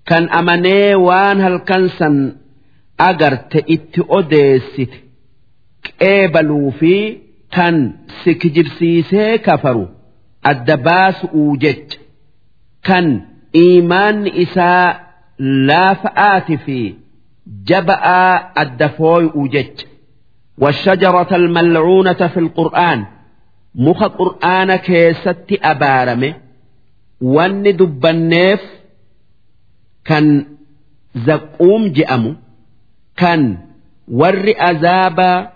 kan 0.10 0.24
amanee 0.40 0.96
waan 1.08 1.38
halkan 1.46 1.84
san 1.98 2.16
agarte 3.10 3.60
itti 3.76 4.02
odeessite 4.18 4.98
qeebaluu 6.00 6.72
fi 6.80 6.94
tan 7.56 7.76
si 8.24 8.32
kijibsiisee 8.42 9.38
kafaru 9.48 9.86
adda 10.52 10.76
baasu'uu 10.88 11.58
jecha. 11.64 11.98
kan 12.87 13.07
iimaanni 13.63 14.31
isaa 14.45 14.87
laafa'aati 15.69 16.57
fi 16.65 16.79
jaba'aa 17.69 18.33
adda 18.63 18.89
fooy'uu 18.99 19.49
jecha 19.55 19.87
والشجرة 20.59 21.37
الملعونة 21.37 22.13
في 22.33 22.41
القرآن 22.41 23.07
مخ 23.75 24.05
قرآن 24.05 24.77
كيست 24.77 25.47
أبارمه 25.53 26.35
وان 27.21 27.63
دبنيف 27.77 28.61
كان 30.05 30.47
زقوم 31.17 31.89
جأمو 31.93 32.35
كان 33.17 33.59
ور 34.09 34.45
أزابا 34.57 35.53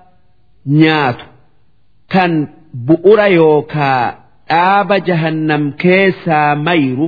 نياتو 0.67 1.25
kan 2.13 2.33
bu'ura 2.87 3.27
yookaa 3.29 4.05
dhaaba 4.50 4.96
jahannam 5.08 5.64
keessaa 5.84 6.56
mayru 6.68 7.08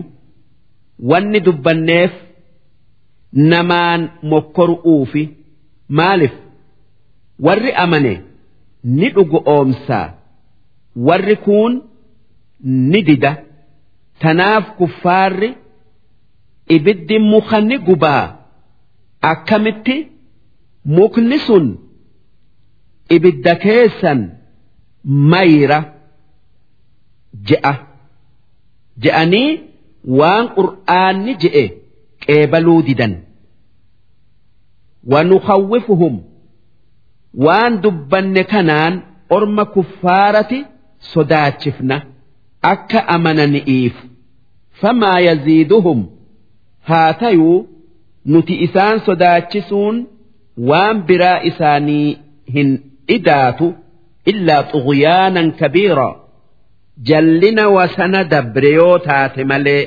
wanni 1.09 1.39
dubbanneef 1.47 2.13
namaan 3.51 4.01
mokkoru'uufi 4.31 5.23
maaliif 5.97 6.35
warri 7.45 7.71
amane 7.83 8.13
ni 8.97 9.07
dhugu 9.15 9.39
oomsaa 9.55 10.05
warri 11.07 11.35
kuun 11.45 11.73
ni 12.91 13.01
dida. 13.07 13.31
Tanaaf 14.21 14.65
kuffaarri 14.77 15.49
ibiddi 16.75 17.19
muka 17.19 17.61
ni 17.61 17.77
gubaa. 17.87 18.25
Akkamitti? 19.21 19.97
Mukni 20.95 21.37
sun 21.47 21.65
ibidda 23.15 23.53
keessan 23.63 24.19
mayra 25.31 25.79
je'a. 27.49 27.73
Je'anii 29.03 29.49
waan 30.19 30.45
qur'aanni 30.57 31.33
je'e 31.43 31.63
qeebaluu 32.25 32.81
didan. 32.87 33.13
Wanukhawwifuhum 35.11 36.15
waan 37.45 37.81
dubbanne 37.83 38.43
kanaan 38.43 38.93
orma 39.29 39.65
kuffaarati 39.65 40.59
sodaachifna. 41.13 41.97
Akka 42.61 42.99
amanani'iif. 43.15 43.95
Famaa 44.81 45.19
yaziiduhum. 45.27 45.99
Haa 46.89 47.13
tayuu 47.13 47.67
nuti 48.25 48.53
isaan 48.65 48.99
sodaachisuun 49.05 49.95
waan 50.69 50.97
biraa 51.07 51.39
isaanii 51.49 52.17
hin 52.53 52.69
idaatu 53.15 53.67
illaa 54.31 54.63
xuguyaanan 54.71 55.47
kabiira 55.59 56.07
jallina 57.09 57.69
wasana 57.69 58.23
dabre 58.23 58.69
yoo 58.79 58.97
taate 59.07 59.43
malee 59.51 59.83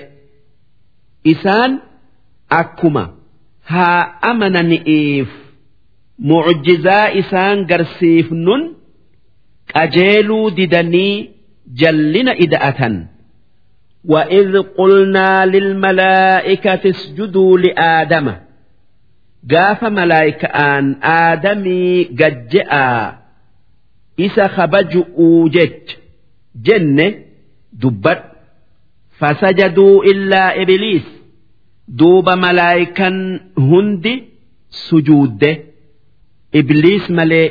isaan 1.33 1.73
akkuma 2.61 3.05
haa 3.73 4.03
amanani'iif 4.31 5.29
mucjizaa 6.33 7.07
isaan 7.23 7.59
garsiifnun 7.71 8.63
qajeeluu 9.75 10.51
didanii 10.59 11.31
jallina 11.85 12.33
ida'atan 12.47 12.97
وإذ 14.05 14.59
قلنا 14.79 15.47
للملائكة 15.47 16.91
اسجدوا 16.91 17.59
لآدم 17.59 18.27
gaafa 19.53 19.91
malaayika'aan 19.91 20.87
aadamii 21.03 22.05
gajje'aa 22.21 23.13
isa 24.27 24.49
kabaju'uu 24.57 25.49
jecha 25.55 25.97
jenne 26.67 27.07
dubbadhu. 27.83 28.27
Fasajaduu 29.21 30.03
illaa 30.13 30.51
ibliis 30.63 31.07
duuba 31.99 32.37
malaayikan 32.37 33.17
hundi 33.71 34.15
sujuudde. 34.85 35.51
Ibliis 36.61 37.09
malee 37.19 37.47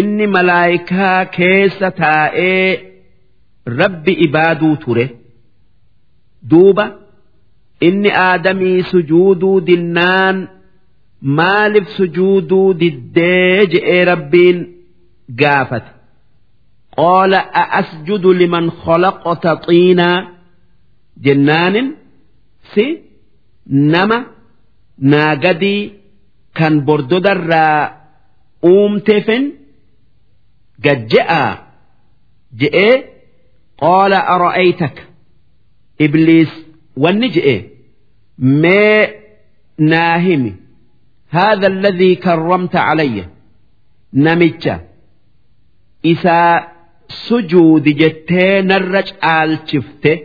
inni 0.00 0.26
malaayikaa 0.36 1.24
keessa 1.36 1.90
taa'ee 1.90 2.68
rabbi 3.80 4.12
ibaaduu 4.26 4.76
ture. 4.84 5.06
Duuba 6.50 6.84
inni 7.88 8.10
aadamii 8.26 8.82
sujuuduu 8.90 9.56
dinnaan 9.66 10.36
maaliif 11.38 11.88
sujuuduu 11.96 12.68
diddee 12.80 13.66
je'ee 13.72 14.04
rabbiin 14.12 14.58
gaafate 15.42 15.90
قال 16.96 17.34
أأسجد 17.34 18.26
لمن 18.26 18.70
خلقت 18.70 19.46
طينا 19.46 20.28
جنان 21.16 21.94
سي 22.74 23.02
نما 23.66 24.26
ناقدي 24.98 25.92
كان 26.54 26.84
بردود 26.84 27.26
الرا 27.26 27.96
أوم 28.64 28.98
تفن 28.98 29.52
قد 30.84 31.06
جاء 31.06 31.66
جئ 32.56 33.04
قال 33.78 34.12
أرأيتك؟ 34.12 35.08
إبليس 36.00 36.48
ونجئ 36.96 37.66
ما 38.38 39.08
ناهمي 39.78 40.54
هذا 41.30 41.66
الذي 41.66 42.14
كرمت 42.14 42.76
علي 42.76 43.28
نمتش 44.12 44.70
إساء 46.06 46.71
إسا 47.11 47.17
سجود 47.29 47.83
جتين 47.83 48.71
الرج 48.71 49.13
آل 49.23 49.59
شفته 49.65 50.19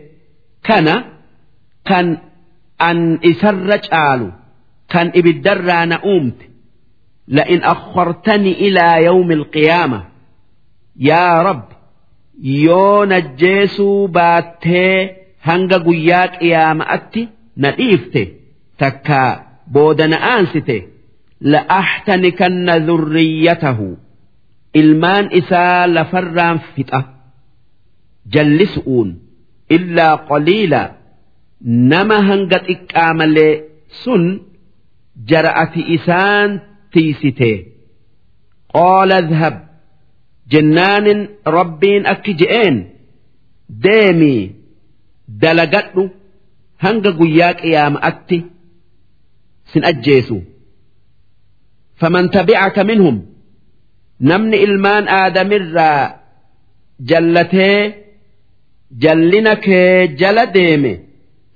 كان 0.65 1.05
كان 1.85 2.19
أن 2.83 3.19
إسرج 3.25 3.95
آل 3.95 4.33
كان 4.89 5.13
إبدر 5.17 5.85
نؤمت 5.85 6.37
لئن 7.29 7.63
أخرتني 7.65 8.53
إلى 8.53 9.05
يوم 9.05 9.33
القيامة 9.33 10.05
يا 10.97 11.43
رب 11.43 11.65
يون 12.43 13.13
الجيسو 13.13 14.07
باتي 14.07 15.11
هنگا 15.43 15.79
قياك 15.79 16.43
يا 16.43 16.73
مأتي 16.73 17.29
نئيفته 17.57 18.29
تكا 18.79 19.47
بودن 19.67 20.13
آنسته 20.15 20.83
لأحتنكن 21.41 22.71
ذريته 22.71 23.97
ilmaan 24.82 25.26
isaa 25.40 25.82
lafarraan 25.96 26.58
fixa. 26.74 27.00
Jallisu'uun 28.34 29.10
illaa 29.76 30.16
qaliila. 30.30 30.82
Nama 31.92 32.18
hanga 32.30 32.60
xiqqaa 32.68 33.12
malee 33.20 33.54
sun 34.04 34.24
jara'ati 35.30 35.82
isaan 35.96 36.50
tiisite 36.94 37.52
qaala 38.76 39.18
dhhab 39.32 39.56
jennaanin 40.52 41.22
rabbiin 41.58 42.04
akki 42.14 42.34
je'een? 42.42 42.76
Deemii 43.84 44.42
dalagadhu 45.42 46.04
hanga 46.84 47.12
guyyaa 47.20 47.54
qiyaama'atti 47.62 48.38
sin 49.72 49.84
ajjeesu. 49.92 50.38
Faman 52.00 52.26
tabi'aka 52.36 52.82
minhum 52.90 53.18
namni 54.20 54.58
ilmaan 54.66 55.06
aadamirraa 55.20 56.02
jallatee 57.10 57.82
jallina 59.04 59.56
kee 59.66 60.08
jala 60.22 60.46
deeme 60.56 60.94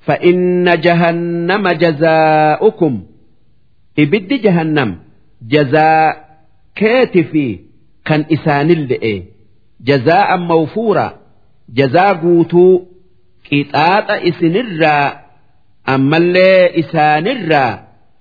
fa'inna 0.07 0.73
jahannama 0.85 1.71
jazaa'ukum 1.83 2.93
ibiddi 4.03 4.37
jahannam 4.45 4.91
jazaa 5.53 6.05
keeti 6.79 7.23
fi 7.31 7.45
kan 8.07 8.21
isaanille'e 8.35 9.13
jazaa'an 9.89 10.41
mawfuura 10.51 11.05
jazaa 11.79 12.13
guutuu 12.23 12.73
qixaaxa 13.49 14.15
isinirraa 14.29 15.05
ammallee 15.93 16.71
isaanirraa 16.81 17.71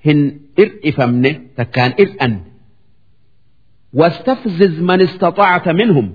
hin 0.06 0.20
ir'ifamne 0.62 1.30
takkaan 1.56 1.92
ir'anne. 2.04 2.40
واستفزز 3.93 4.79
من 4.79 5.01
استطعت 5.01 5.67
منهم 5.67 6.07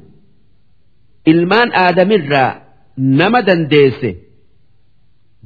ilmaan 1.33 1.71
aadamirraa 1.85 2.51
nama 3.21 3.41
dandeesse 3.49 4.11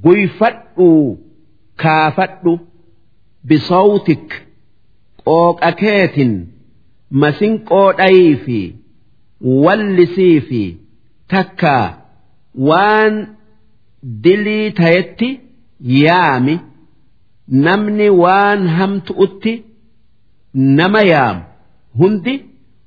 guyfadhu 0.04 0.88
kaafadhu 1.82 2.52
bisawtik 3.48 4.26
qooqa 5.24 5.70
keetin 5.82 6.32
masinqoodhayii 7.22 8.34
fi 8.44 8.58
wallisii 9.64 10.40
fi 10.48 10.62
takkaa 11.34 11.86
waan 12.68 13.14
dilii 14.26 14.66
tayetti 14.82 15.30
yaami 16.02 16.54
namni 17.66 18.08
waan 18.22 18.60
hamtu'utti 18.78 19.52
nama 20.80 21.00
yaamu 21.12 21.42
hundi 21.98 22.34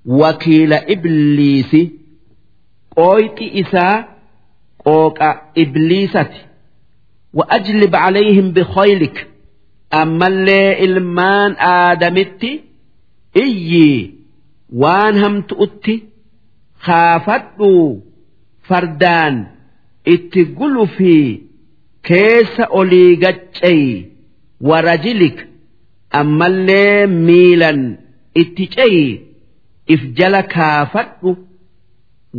wakiila 0.06 0.78
ibliisi 0.94 1.82
qooyxi 2.96 3.46
isaa 3.62 4.04
qooqa 4.86 5.30
ibliisati 5.56 6.42
وأجلب 7.34 7.96
عليهم 7.96 8.52
بخيلك 8.52 9.28
أما 9.94 10.28
اللي 10.28 10.84
إلمان 10.86 11.52
آدمتي 11.60 12.62
إيي 13.38 14.14
وان 14.74 15.18
هم 15.24 15.42
تؤتي 15.42 16.04
خافتوا 16.80 17.96
فردان 18.64 19.46
اتقلوا 20.08 20.86
في 20.86 21.42
كيس 22.04 22.60
أوليغتشي 22.60 24.06
ورجلك 24.62 25.48
أما 26.16 26.48
اللي 26.48 27.08
ميلا 27.08 27.98
itti 28.41 28.65
ce'ii 28.75 29.11
if 29.95 30.01
jala 30.19 30.43
kaafadhu 30.55 31.31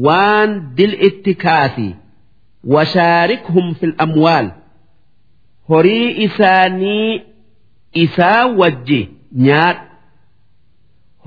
waan 0.06 0.50
dil 0.78 0.94
itti 1.08 1.34
kaasi 1.44 1.88
washaarikhum 2.74 3.68
fil 3.80 3.94
amwaal 4.06 4.48
horii 5.70 6.10
isaanii 6.26 7.22
isaa 8.04 8.46
wajji 8.62 9.02
nyaadhu 9.48 9.86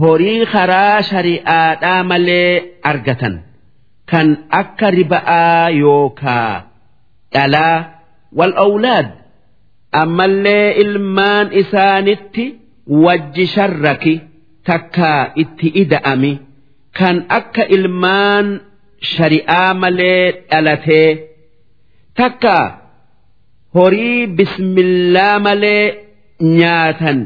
horii 0.02 0.46
karaa 0.54 1.02
shari'aadhaa 1.10 2.00
malee 2.12 2.50
argatan 2.92 3.34
kan 4.10 4.28
akka 4.60 4.90
riba'aa 4.98 5.68
yookaa 5.82 6.52
dhalaa 7.34 7.78
wal 8.38 8.54
awlaad 8.66 9.08
ammallee 10.02 10.66
ilmaan 10.82 11.46
isaanitti 11.62 12.44
wajji 13.04 13.46
sharraki. 13.54 14.14
Takkaa 14.66 15.22
itti 15.42 15.68
ida'ami. 15.82 16.32
Kan 16.98 17.16
akka 17.38 17.64
ilmaan 17.76 18.46
shari'aa 19.12 19.70
malee 19.82 20.24
dhalatee 20.50 21.10
takkaa 22.18 22.66
horii 23.74 24.26
bismillaa 24.36 25.38
malee 25.46 25.84
nyaatan 26.58 27.18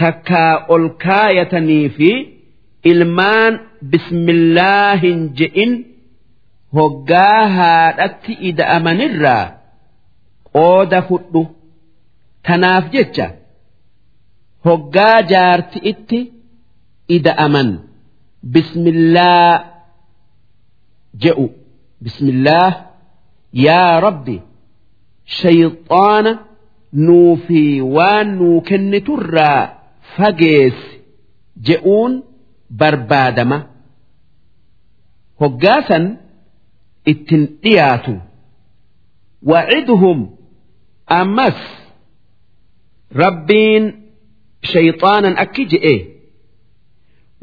takkaa 0.00 0.52
ol 0.74 0.84
kaayatanii 1.04 1.86
fi 1.96 2.10
ilmaan 2.92 3.52
bismillaa 3.90 4.90
hin 5.02 5.20
je'in 5.38 5.72
hoggaa 6.76 7.42
haadhatti 7.56 8.32
ida'amanirraa 8.50 9.44
qooda 10.54 11.00
fudhu. 11.08 11.42
Tanaaf 12.46 12.84
jecha 12.94 13.26
hoggaa 14.66 15.18
jaarti 15.32 15.78
itti 15.90 16.18
إذا 17.10 17.30
أمن. 17.30 17.78
بسم 18.42 18.86
الله. 18.86 19.64
جئوا 21.18 21.48
بسم 22.00 22.28
الله. 22.28 22.86
يا 23.54 23.98
ربي. 23.98 24.40
شيطان 25.24 26.38
نوفي 26.94 27.80
وانو 27.80 28.60
كن 28.60 29.04
ترى 29.04 29.72
فقيس. 30.16 30.78
جئون 31.62 32.22
بربادما. 32.70 33.66
هقاسا. 35.40 36.16
التنقيات 37.08 38.06
وعدهم. 39.42 40.36
أمس. 41.12 41.60
ربين. 43.16 44.02
شيطانا 44.62 45.42
أكي 45.42 45.62
أكجئه 45.62 46.11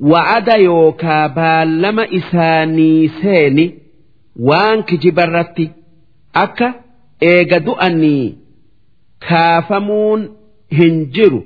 وعد 0.02 0.48
يوكا 0.48 1.28
بالما 1.28 2.08
إساني 2.18 3.08
ساني 3.08 3.76
وانك 4.40 4.94
جبرتي 4.94 5.70
أكا 6.36 6.74
إيغا 7.24 7.58
دؤني 7.58 8.36
كافمون 9.30 10.30
هنجرو. 10.74 11.44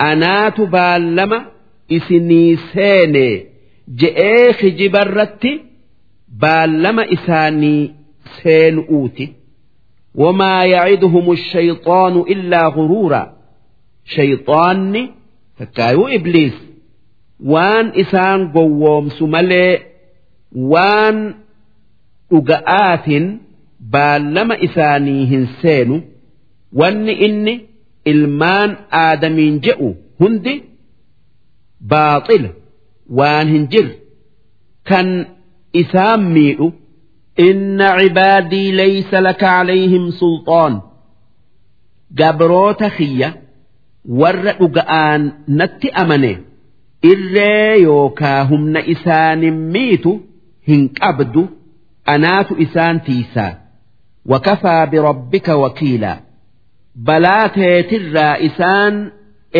أنات 0.00 0.60
بالما 0.60 1.44
إسني 1.92 2.56
ساني 2.56 3.46
جئيخ 3.94 4.64
جبرتي 4.64 5.60
بالما 6.28 7.12
إساني 7.12 7.94
سين 8.42 8.78
أوتي. 8.78 9.32
وما 10.14 10.64
يعدهم 10.64 11.32
الشيطان 11.32 12.16
إلا 12.16 12.66
غرورا. 12.68 13.36
شيطاني 14.04 15.10
فكايو 15.58 16.06
إبليس. 16.06 16.75
waan 17.52 17.86
isaan 18.02 18.40
gowwoomsu 18.54 19.26
malee 19.34 19.72
waan 20.72 21.18
dhuga'aatiin 22.30 23.26
baallama 23.92 24.54
isaanii 24.68 25.26
hin 25.32 25.44
seenu 25.62 25.96
wanni 26.80 27.12
inni 27.26 27.54
ilmaan 28.12 28.70
aadamiin 29.02 29.60
je'u 29.68 29.88
hundi 30.20 30.54
baaxila 31.92 32.50
waan 33.20 33.46
hin 33.54 33.64
jirre 33.76 33.94
kan 34.90 35.08
isaan 35.82 36.22
miidhu 36.34 36.66
inna 37.48 37.88
cibaadii 38.00 38.72
laysa 38.80 39.20
laka 39.26 39.40
calayhim 39.56 40.04
sulxaan 40.20 40.74
gabroota 42.18 42.88
kiyya 42.96 43.28
warra 44.20 44.52
dhuga'aan 44.60 45.22
natti 45.58 45.88
amane 46.02 46.32
irree 47.10 47.76
yookaa 47.82 48.40
humna 48.50 48.80
isaanin 48.94 49.56
miitu 49.76 50.12
hin 50.68 50.82
qabdu 51.00 51.42
anaatu 52.14 52.54
isaan 52.64 53.00
tiisaa. 53.06 53.52
Wakafaa 54.32 54.86
birabbika 54.92 55.56
wakiilaa 55.62 56.18
balaa 57.08 57.48
teetirraa 57.56 58.36
isaan 58.48 58.94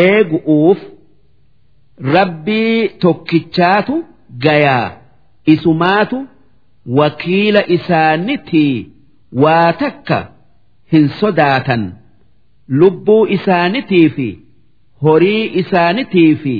eegu'uuf 0.04 0.78
rabbii 2.14 2.88
tokkichaatu 3.04 4.04
gayaa. 4.46 4.90
Isumaatu 5.46 6.26
wakiila 6.86 7.62
isaanitii 7.76 8.86
waa 9.42 9.72
takka 9.72 10.18
hin 10.92 11.08
sodaatan. 11.20 11.92
Lubbuu 12.68 13.26
isaanitii 13.26 14.08
fi 14.16 14.28
horii 15.02 15.44
isaanitii 15.62 16.34
fi 16.42 16.56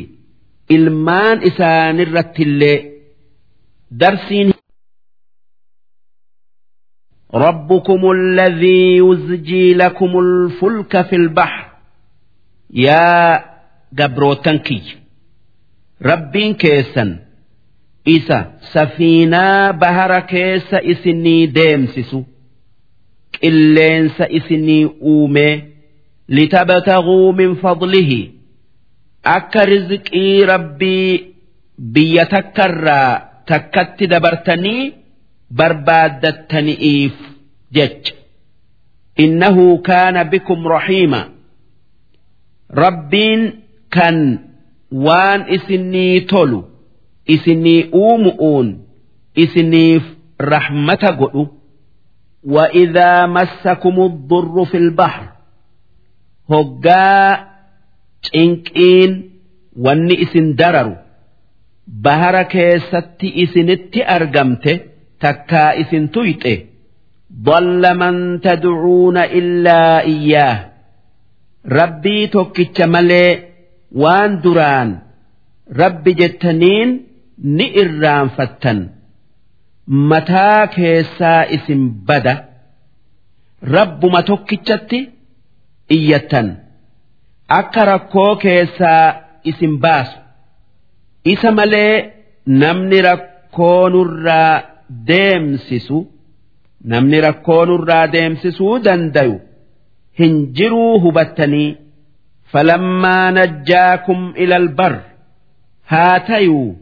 ilmaan 0.71 1.43
isaanirrattillee 1.43 2.77
darsiin 4.01 4.53
ربكم 7.35 8.11
الذي 8.11 8.97
يزجي 8.97 9.75
لكم 9.75 10.19
الفلك 10.19 11.03
في 11.03 11.17
البحر 11.17 11.67
يا 12.71 13.37
قبروتنكي 13.99 14.83
ربين 16.03 16.55
كيسا 16.55 17.19
إسا 18.09 18.59
سفينة 18.73 19.71
بهر 19.71 20.21
كيس 20.21 20.75
إسني 20.75 21.47
ديمسسو 21.47 22.23
قلينس 23.43 24.21
إسني 24.21 24.85
أومي 25.03 25.63
لتبتغوا 26.29 27.33
من 27.33 27.55
فضله 27.55 28.31
أكا 29.26 29.64
رزقي 29.64 30.44
ربي 30.44 31.34
بيتكرى 31.78 33.04
تكت 33.48 34.04
دبرتني 34.04 34.94
barbaaddattani'iif 35.60 37.16
jecha 37.76 38.14
innahu 39.24 39.66
kaana 39.88 40.24
bikum 40.32 40.64
rahiima 40.74 41.22
rabbiin 42.84 43.42
kan 43.96 44.18
waan 45.06 45.42
isinii 45.56 46.22
tolu 46.32 46.60
isinii 47.36 47.82
uumu'uun 47.94 48.68
isiniif 49.44 50.04
rahmata 50.40 51.12
godhu 51.22 51.44
وإذا 52.44 53.26
مسكم 53.26 53.96
الضر 54.02 54.66
في 54.66 54.78
البحر 54.78 55.24
هقا 56.50 57.48
cinqiin 58.26 59.12
wanni 59.86 60.16
isin 60.26 60.48
dararu 60.60 60.96
bahara 62.04 62.44
keessatti 62.54 63.28
isinitti 63.44 64.00
argamte 64.18 64.74
takkaa 65.24 65.72
isin 65.84 66.06
tuyxe 66.16 66.56
ضل 67.44 67.84
من 68.02 68.42
تدعون 68.42 69.18
إلا 69.18 70.02
إياه 70.02 70.70
ربي 71.68 72.28
توكيتش 72.28 72.82
ملي 72.82 73.44
وان 73.92 74.42
دران 74.42 75.00
ربي 75.80 76.14
جتنين 76.14 76.90
نئران 77.44 78.28
فتن 78.30 78.90
متى 79.88 80.68
كيسا 80.74 81.56
اسم 81.56 81.90
بدا 82.08 82.46
رب 83.64 84.06
ما 84.06 84.22
توكيتشتي 84.22 85.10
إيتن 85.92 86.56
akka 87.49 87.85
rakkoo 87.85 88.37
keessaa 88.37 89.15
isin 89.45 89.79
baasu 89.81 90.19
isa 91.25 91.51
malee 91.53 92.13
namni 92.47 93.03
rakkoonurraa 93.09 94.63
deemsisu 95.09 95.99
namni 96.85 97.21
rakkoonurraa 97.27 98.07
deemsisuu 98.13 98.79
dandayu 98.85 99.41
hin 100.19 100.35
jiruu 100.57 101.01
hubattanii 101.05 101.77
falammaa 102.53 103.31
najjaakum 103.39 104.33
ilal 104.37 104.69
bar 104.69 104.95
haa 105.93 106.21
tayuu 106.29 106.77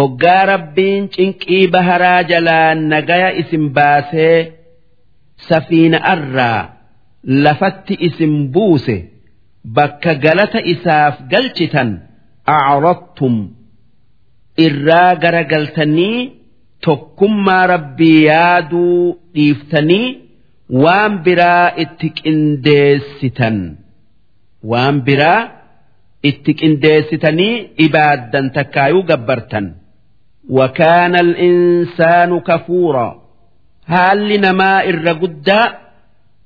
hoggaa 0.00 0.42
rabbiin 0.52 1.08
cinqii 1.14 1.68
baharaa 1.76 2.22
jalaa 2.32 2.74
nagaya 2.74 3.30
isin 3.44 3.70
baasee 3.78 4.52
safiina 5.48 5.98
arraa 6.12 6.68
lafatti 7.24 7.94
isin 8.00 8.52
buuse. 8.52 9.11
bakka 9.77 10.13
galata 10.25 10.59
isaaf 10.73 11.15
galchitan 11.31 11.89
acrattum 12.57 13.35
irraa 14.65 15.11
garagaltanii 15.23 16.17
tokkummaa 16.85 17.65
rabbii 17.73 18.19
yaaduu 18.29 19.01
dhiiftanii 19.35 20.07
waan 20.83 21.13
biraa 21.25 21.65
itti 21.83 22.07
qindeessitan 22.19 23.57
waan 24.71 24.95
biraa 25.07 25.41
itti 26.29 26.51
qindeessitanii 26.61 27.53
ibaaddan 27.87 28.45
takkaayuu 28.59 29.03
gabbartan 29.11 29.67
وكان 30.57 31.15
الإنسان 31.15 32.39
كفورا 32.39 33.09
هل 33.85 34.19
نما 34.41 34.73
الرقدة 34.91 35.61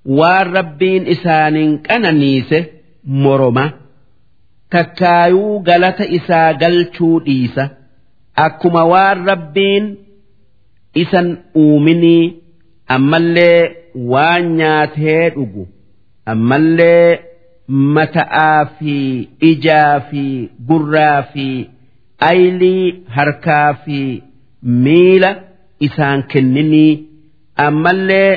والربين 0.06 1.08
إسان 1.08 1.56
كننيسه 1.78 2.66
moroma 3.07 3.65
kakkaayuu 4.75 5.59
galata 5.69 6.05
isaa 6.19 6.53
galchuu 6.63 7.21
dhiisa 7.27 7.65
akkuma 8.47 8.83
waan 8.93 9.27
rabbiin 9.31 9.87
isan 11.03 11.29
uuminii 11.63 12.25
ammallee 12.97 13.61
waan 14.13 14.45
nyaatee 14.59 15.31
dhugu 15.37 15.65
ammallee 16.35 17.19
mata'aa 17.97 18.65
fi 18.79 18.95
ijaa 19.51 20.01
fi 20.11 20.23
gurraa 20.69 21.23
fi 21.33 21.47
aylii 22.31 22.85
harkaa 23.17 23.75
fi 23.85 23.99
miila 24.85 25.31
isaan 25.89 26.23
kenninii 26.33 26.93
ammallee 27.67 28.31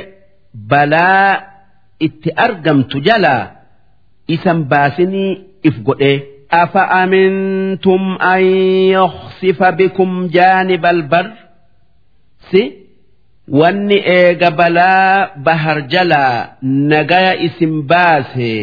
balaa 0.73 1.41
itti 2.07 2.29
argamtu 2.45 2.99
jalaa. 3.07 3.58
isan 4.34 4.58
baasinii 4.70 5.30
if 5.68 5.76
godhee. 5.88 6.18
أفأمنتم 6.54 8.02
أن 8.22 8.42
يخسف 8.94 9.62
بكم 9.64 10.26
جانب 10.26 10.86
البر 10.86 11.30
si 12.50 12.62
wanni 13.48 13.98
eega 14.16 14.50
balaa 14.50 15.34
bahar 15.46 15.78
jalaa 15.92 16.56
nagaya 16.62 17.34
isin 17.46 17.74
baase 17.90 18.54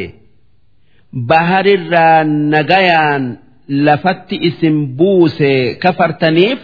baharirraa 1.30 2.23
nagayaan 2.53 3.23
lafatti 3.85 4.35
isin 4.49 4.77
buuse 4.97 5.53
kafartaniif 5.84 6.59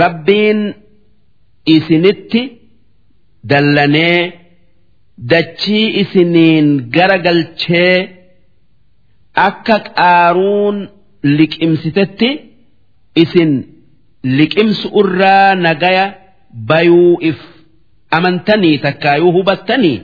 rabbiin 0.00 0.60
isinitti 1.74 2.42
dallanee 3.50 4.18
dachii 5.17 5.87
isiniin 6.01 6.67
gara 6.95 7.17
galchee 7.25 7.97
akka 9.47 9.75
qaaruun 9.97 10.77
liqimsitetti 11.37 12.29
isin 13.23 13.51
liqimsu 14.37 14.87
irraa 15.01 15.55
nagaya 15.65 16.05
bayuu 16.69 17.13
if 17.29 17.39
amantanii 18.17 18.77
takkaayuu 18.85 19.31
hubattanii? 19.37 19.99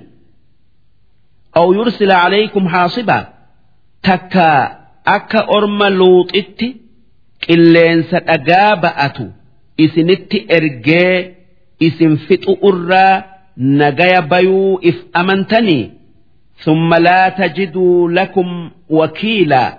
Aw 1.59 1.67
yursila 1.77 2.15
calaykum 2.23 2.65
haasibaa 2.73 3.23
takkaa 4.07 4.61
akka 5.15 5.39
orma 5.57 5.87
luuxitti 5.99 6.67
qilleensa 7.45 8.17
dhagaa 8.27 8.71
ba'atu 8.83 9.25
isinitti 9.85 10.37
ergee 10.57 11.15
isin 11.87 12.13
fixu 12.27 12.53
irraa 12.69 13.15
nagaya 13.58 14.22
bayuu 14.22 14.78
if 14.82 14.96
amantanii 15.12 15.90
ثم 16.64 16.94
لا 16.94 17.28
تجدوا 17.28 18.10
لكم 18.10 18.70
وكيلا 18.90 19.78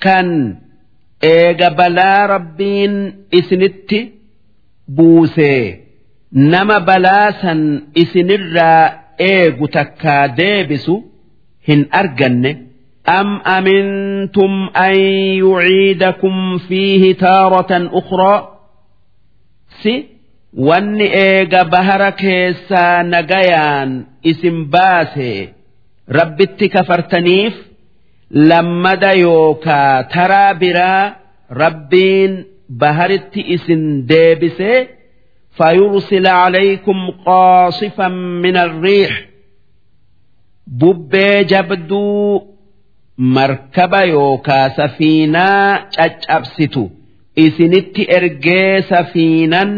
كان 0.00 0.56
eega 1.22 1.70
balaa 1.78 2.26
rabbiin 2.26 2.94
isinitti 3.38 4.00
buusee 4.96 5.78
nama 6.32 6.80
balaa 6.80 7.32
san 7.42 7.60
isinirraa 8.02 8.92
eegu 9.18 9.68
takkaa 9.76 10.28
deebisu 10.38 10.94
hin 11.68 11.80
arganne 12.00 12.50
am 13.18 13.28
amintum 13.56 14.52
an 14.86 14.94
yuciidakum 15.42 16.36
fiihi 16.68 17.14
taaratan 17.24 17.84
ukraa 18.00 18.40
si 19.82 19.94
wanni 20.68 21.06
eega 21.26 21.60
bahara 21.72 22.10
keessaa 22.20 23.02
nagayaan 23.12 23.90
isin 24.30 24.58
baasee 24.74 25.40
rabbitti 26.18 26.66
kafartaniif 26.74 27.54
lammada 28.50 29.12
yookaa 29.24 29.94
taraa 30.14 30.52
biraa 30.62 31.04
rabbiin 31.62 32.32
baharitti 32.80 33.40
isin 33.56 33.82
deebisee 34.10 34.78
فيرسل 35.62 36.26
عليكم 36.26 36.98
قاصفا 37.26 38.08
من 38.44 38.56
الريح 38.56 39.12
bubbee 40.80 41.44
jabduu 41.50 42.42
markaba 43.16 44.00
yookaa 44.14 44.66
safiinaa 44.76 45.78
caccabsitu 45.96 46.82
isinitti 47.44 48.02
ergee 48.16 48.82
safiinan 48.90 49.70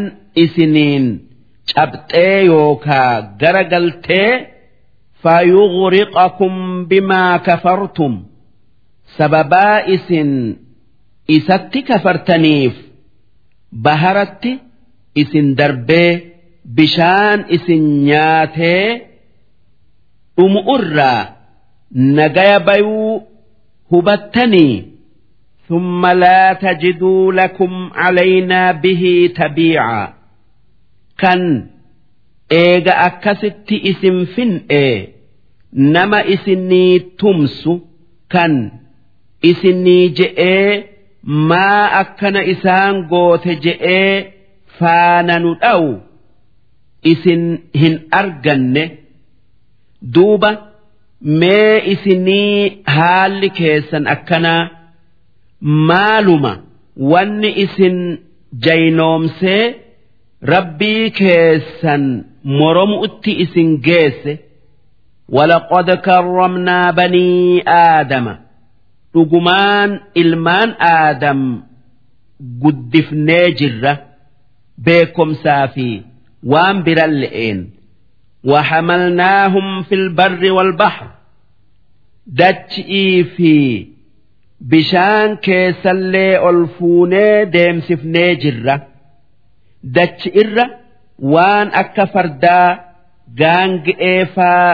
isiniin 0.43 1.05
cabxee 1.73 2.37
yookaa 2.51 3.11
gara 3.41 3.63
galtee 3.71 4.31
fayughriqakum 5.23 6.55
bimaa 6.89 7.39
kafartum 7.47 8.13
sababaa 9.17 9.77
isin 9.95 10.31
isatti 11.37 11.79
kafartaniif 11.89 12.75
baharatti 13.85 14.51
isin 15.21 15.47
darbee 15.59 16.11
bishaan 16.77 17.39
isin 17.55 17.83
nyaatee 18.07 18.87
dhumu 20.37 20.61
irraa 20.77 21.21
nagaya 22.17 22.59
bayuu 22.67 23.11
hubattanii 23.91 24.73
ثم 25.71 26.05
لا 26.05 26.53
تجدوا 26.53 27.31
لكم 27.33 27.89
علينا 27.95 28.71
به 28.71 29.29
تبيعا 29.35 30.13
kan 31.20 31.42
eega 32.62 32.94
akkasitti 33.08 33.76
isin 33.90 34.18
fin'ee 34.34 34.94
nama 35.94 36.18
isinii 36.34 36.92
tumsu 37.20 37.72
kan 38.32 38.54
isinii 39.50 40.04
je'ee 40.18 40.70
maa 41.50 41.82
akkana 42.02 42.40
isaan 42.52 42.94
goote 43.10 43.52
je'ee 43.64 44.12
faana 44.78 45.34
nu 45.44 45.50
dha'u 45.62 45.88
isin 47.12 47.42
hin 47.80 47.94
arganne 48.20 48.84
duuba 50.14 50.50
mee 51.40 51.74
isinii 51.94 52.82
haalli 52.96 53.48
keessan 53.58 54.04
akkanaa 54.14 54.62
maaluma 55.88 56.52
wanni 57.12 57.50
isin 57.64 57.98
jaynoomsee. 58.64 59.64
ربي 60.44 61.10
كيسن 61.10 62.24
مرم 62.44 62.90
اتئس 63.04 63.54
جيس 63.58 64.38
ولقد 65.28 65.90
كرمنا 65.90 66.90
بني 66.90 67.62
آدم 67.68 68.36
رجمان 69.16 70.00
إلمان 70.16 70.74
آدم 70.80 71.62
قدف 72.64 73.12
جرة 73.48 74.02
بيكم 74.78 75.32
سافي 75.34 76.02
وان 76.44 76.82
برلئين 76.82 77.70
وحملناهم 78.44 79.82
في 79.82 79.94
البر 79.94 80.52
والبحر 80.52 81.10
دتئي 82.26 83.24
في 83.24 83.86
بشان 84.60 85.36
كيسل 85.36 86.16
الفوني 86.16 87.44
ديمسف 87.44 88.04
جرة 88.34 88.86
dachi 89.94 90.28
irra 90.42 90.64
waan 91.34 91.68
akka 91.82 92.04
fardaa 92.14 92.68
gaanga'eefaa 93.40 94.70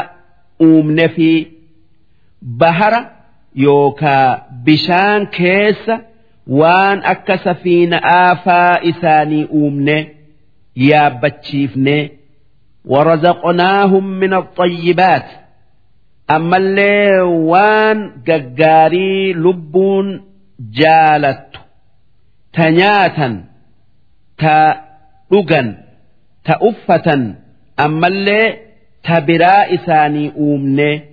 uumne 0.67 1.07
fi 1.17 1.31
bahara 2.61 3.01
yookaa 3.65 4.29
bishaan 4.65 5.23
keessa 5.37 5.95
waan 6.61 6.99
akka 7.13 7.35
safiina'aafaa 7.45 8.73
isaanii 8.91 9.45
uumne 9.61 9.97
yaabbachiifne 10.89 11.97
warazaqnaahum 12.93 14.07
min 14.23 14.33
axayyibaat 14.41 15.27
ammallee 16.37 17.21
waan 17.51 17.99
gaggaarii 18.29 19.35
lubbuun 19.45 20.09
jaalattu 20.81 21.61
ta 22.57 22.65
nyaatan 22.81 23.35
ta 24.43 24.57
dhugan 25.33 25.69
ta 26.47 26.55
uffatan 26.69 27.23
ammallee 27.85 28.49
ta 29.07 29.21
biraa 29.21 29.65
isaanii 29.77 30.33
uumne. 30.37 31.13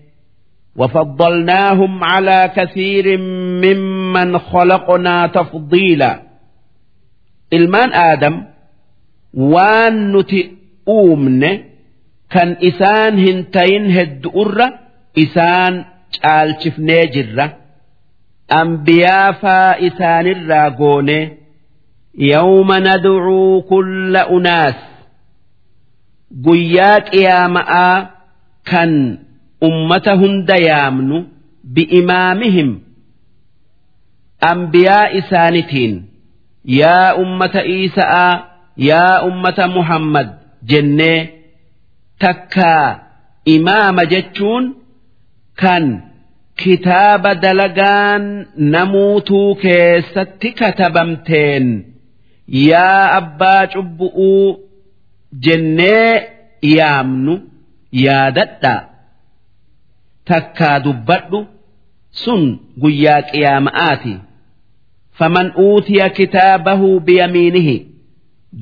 وفضلناهم 0.80 2.04
على 2.04 2.52
كثير 2.56 3.18
ممن 3.64 4.38
خلقنا 4.38 5.28
تفضيلا. 5.28 6.20
المان 7.54 7.94
آدم 7.94 8.44
وان 9.34 10.18
نتي 10.18 10.52
أومن 10.88 11.42
كان 12.30 12.58
إسان 12.64 13.20
هنتين 13.28 13.92
هد 13.92 14.28
أرى 14.36 14.70
إسان 15.20 15.86
شال 16.12 16.56
شفني 16.64 17.06
جرة 17.06 17.58
أنبياء 18.52 19.42
إسان 19.88 20.28
الراغوني 20.28 21.38
yawma 22.20 22.80
nad'uu 22.80 23.62
kulla 23.70 24.22
unaas 24.38 24.76
guyyaa 26.46 27.00
qiyaama'aa 27.12 27.96
kan 28.72 28.92
ummata 29.68 30.14
hunda 30.22 30.56
yaamnu 30.68 31.18
bi'imaamihim 31.76 32.70
ambiyaa 34.52 35.06
isaanitiin 35.20 35.94
yaa 36.80 37.14
ummata 37.24 37.62
iisa'aa 37.76 38.34
yaa 38.90 39.22
ummata 39.30 39.66
muhammad 39.78 40.28
jennee 40.70 41.20
takkaa 42.26 42.88
imaama 43.56 44.04
jechuun 44.14 44.66
kan 45.62 45.86
kitaaba 46.64 47.32
dalagaan 47.44 48.24
namuutuu 48.74 49.56
keessatti 49.64 50.50
katabamteen 50.60 51.66
yaa 52.52 53.12
abbaa 53.20 53.68
cubbu'uu 53.74 54.60
jennee 55.46 56.14
yaamnu 56.78 57.34
yaadadhaa. 58.06 58.82
Takkaa 60.30 60.80
dubbadhu 60.86 61.40
sun 62.24 62.44
guyyaa 62.82 63.22
qiyaama'aati 63.32 64.14
faman 65.18 65.48
uutiya 65.66 66.08
kitaabahu 66.18 66.90
biyamiinihi. 67.06 67.78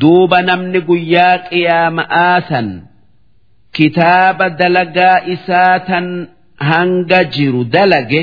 Duuba 0.02 0.42
namni 0.48 0.80
guyyaa 0.90 1.38
qiyaama'aa 1.50 2.38
san 2.50 2.68
kitaaba 3.76 4.46
dalagaa 4.60 5.18
isaa 5.36 5.80
tan 5.88 6.08
hanga 6.70 7.20
jiru 7.34 7.64
dalage 7.74 8.22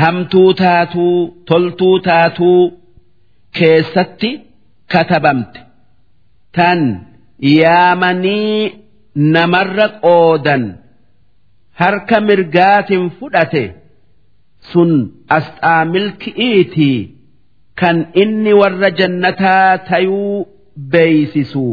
hamtuu 0.00 0.52
taatuu 0.60 1.18
toltuu 1.48 1.96
taatuu 2.06 2.62
keessatti 3.58 4.30
katabamte. 4.92 5.60
Tan 6.56 6.80
yaamanii 7.58 8.56
namarra 9.34 9.86
qoodan 10.04 10.64
harka 11.80 12.16
mirgaatiin 12.28 13.06
fudhate 13.18 13.64
sun 14.72 14.90
asxaa 15.36 15.84
milki'iitii 15.92 16.98
kan 17.80 17.96
inni 18.22 18.52
warra 18.60 18.88
jannataa 18.98 19.78
tayuu 19.88 20.36
beeysisu 20.92 21.66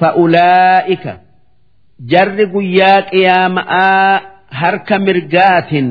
fa'ulaa'ika 0.00 1.12
jarri 2.12 2.46
guyyaa 2.54 3.00
qiyaama'aa 3.10 4.20
harka 4.60 4.96
mirgaatin 5.06 5.88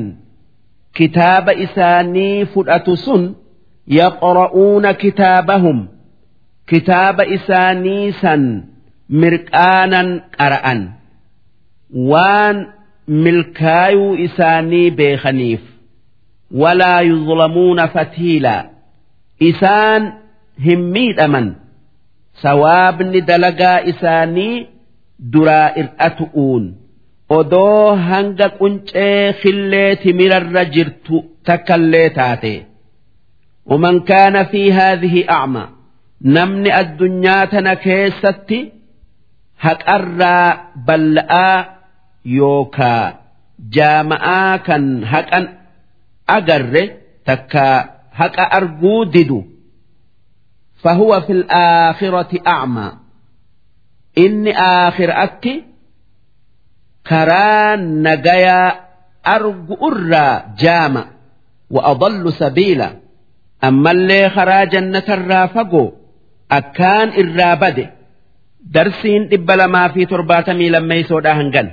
kitaaba 0.96 1.52
isaanii 1.64 2.46
fudhatu 2.54 2.92
sun 3.04 3.22
kitaabahum 5.02 5.78
kitaaba 6.66 7.24
isaanii 7.36 8.12
san 8.20 8.42
mirqaanan 9.22 10.08
qara'an 10.38 10.80
waan 12.10 12.56
milkaayuu 13.24 14.14
isaanii 14.26 14.90
beekaniif 14.90 15.60
walaa 16.62 17.00
yuzlamuuna 17.10 17.88
fatiilaa 17.88 18.62
isaan 19.50 20.02
hin 20.66 20.80
miidhaman 20.94 21.54
sawaabni 22.42 23.20
dalagaa 23.30 23.78
isaanii 23.92 24.66
duraa 25.32 25.68
ir'atu'uun 25.82 26.64
odoo 27.38 27.96
hanga 28.08 28.48
quncee 28.60 29.32
khillee 29.40 29.96
timirarra 30.02 30.64
jirtu 30.76 31.16
takkallee 31.50 32.08
taate 32.18 32.54
ومن 33.65 33.99
كان 33.99 34.45
في 34.45 34.73
هذه 34.73 35.25
أعمى 35.31 35.69
نمني 36.21 36.79
الدنيا 36.79 37.45
تنكيستي 37.45 38.71
هكأرى 39.59 40.61
بلآ 40.75 41.69
يوكا 42.25 43.19
جامعا 43.59 44.57
كان 44.57 45.03
هكأن 45.05 45.57
أجر 46.29 46.91
تكا 47.25 47.89
هكا 48.13 48.41
أرجودد 48.43 49.45
فهو 50.83 51.21
في 51.21 51.31
الآخرة 51.31 52.39
أعمى 52.47 52.91
إني 54.17 54.57
آخر 54.57 55.23
أتي 55.23 55.63
كران 57.07 58.07
نجايا 58.07 58.79
أرجو 59.27 59.87
أرى 59.87 60.43
جامع 60.59 61.05
وأضل 61.71 62.33
سبيلا 62.33 62.89
أما 62.89 63.02
اللي 63.63 64.29
خرا 64.29 64.63
جنة 64.63 65.03
الرافقو 65.09 65.91
أكان 66.51 67.09
الرابد 67.09 67.89
درسين 68.63 69.29
إبلا 69.33 69.67
ما 69.67 69.87
في 69.87 70.05
ترباتمي 70.05 70.69
لما 70.69 70.95
يسودا 70.95 71.31
هنجن 71.33 71.71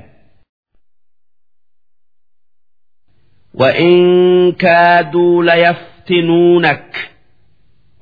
وإن 3.54 4.52
كادوا 4.52 5.44
ليفتنونك 5.44 7.10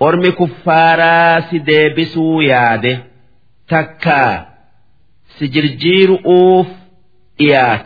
أرمي 0.02 0.30
كفارا 0.30 1.40
سديبسوا 1.40 2.42
ياده 2.42 3.04
تكا 3.68 4.48
سجرجير 5.38 6.24
أوف 6.26 6.66
إيات 7.40 7.84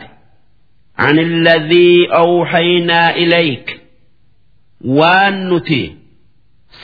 عن 0.97 1.19
الذي 1.19 2.07
أوحينا 2.13 3.09
إليك 3.15 3.79
وانتي 4.84 5.96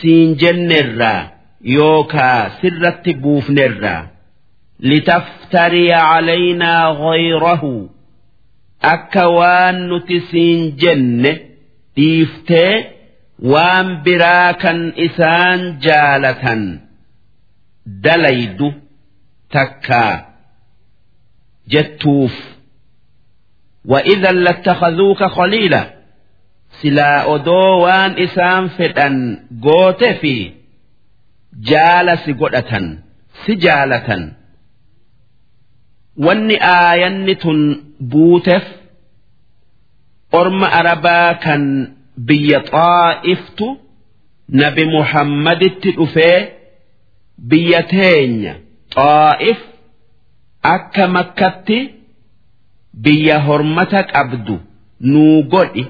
سينجنرا 0.00 1.30
يوكا 1.64 2.48
سرت 2.62 3.08
بوفنرا 3.08 4.08
لتفتري 4.80 5.92
علينا 5.92 6.84
غيره 6.88 7.88
akka 8.94 9.24
waan 9.38 9.76
nuti 9.90 10.16
siin 10.30 10.60
jenne 10.82 11.32
dhiiftee 11.96 12.74
waan 13.52 13.88
biraa 14.04 14.52
kan 14.62 14.78
isaan 15.06 15.60
jaalatan 15.84 16.62
dalaydu 18.04 18.68
takkaa 19.52 20.14
jettuuf 21.72 22.32
وإذا 23.84 24.32
لاتخذوك 24.32 25.24
خليلا 25.24 25.99
silaa 26.80 27.18
odoo 27.34 27.72
waan 27.84 28.12
isaan 28.26 28.64
fedhan 28.76 29.16
goote 29.66 30.10
fi 30.20 30.34
jaala 31.70 32.14
si 32.24 32.30
godhatan 32.40 32.86
si 33.44 33.52
jaalatan 33.64 34.22
wanni 36.26 36.56
aayanni 36.74 37.34
tun 37.42 37.60
buuteef 38.12 38.66
orma 40.40 40.66
arabaa 40.80 41.28
kan 41.44 41.62
biyya 42.28 42.60
xaa'iftu 42.72 43.66
nabi 44.62 44.84
muhammaditti 44.96 45.90
dhufee 45.98 46.38
biyya 47.50 47.80
teenya 47.92 48.52
xaa'if 48.96 49.60
akka 50.74 51.04
makkatti 51.16 51.78
biyya 53.04 53.36
hormata 53.46 54.00
qabdu 54.12 54.54
nuu 55.10 55.38
godhi. 55.52 55.84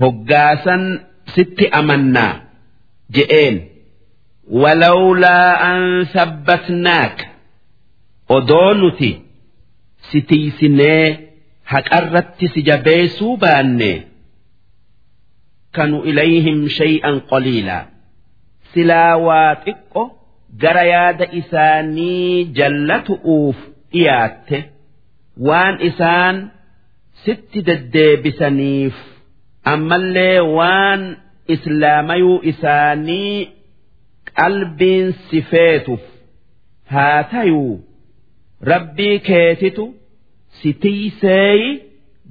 Hoggaasan 0.00 0.82
sitti 1.34 1.64
amannaa 1.80 2.34
je'een. 3.14 3.56
Walawlaa 4.62 5.52
an 5.70 5.82
sabbatnaak. 6.14 7.16
Odoo 8.36 8.74
nuti 8.80 9.10
si 10.10 10.18
tiisinee 10.28 11.04
haqarratti 11.72 12.46
si 12.54 12.60
jabeessuu 12.68 13.36
baanne 13.42 13.90
kanu 15.76 15.98
ilayhim 16.10 16.60
shay'an 16.78 17.16
qaliilaa. 17.30 17.84
Silaa 18.72 19.16
waa 19.26 19.52
xiqqo 19.64 20.02
gara 20.62 20.84
yaada 20.92 21.26
isaanii 21.40 22.44
jallatu'uuf 22.58 23.58
dhiyaatte. 23.92 24.58
Waan 25.48 25.74
isaan 25.88 26.36
sitti 27.24 27.58
deddeebisaniif 27.68 28.94
ammallee 29.73 30.39
waan 30.57 31.01
islaamayuu 31.55 32.37
isaanii 32.51 33.37
qalbiin 34.39 35.07
si 35.29 35.39
feetuuf 35.51 36.03
haa 36.93 37.23
tayuu 37.31 37.73
rabbii 38.71 39.17
keetitu 39.29 39.85
si 40.61 40.69
tiiseeyi 40.83 41.69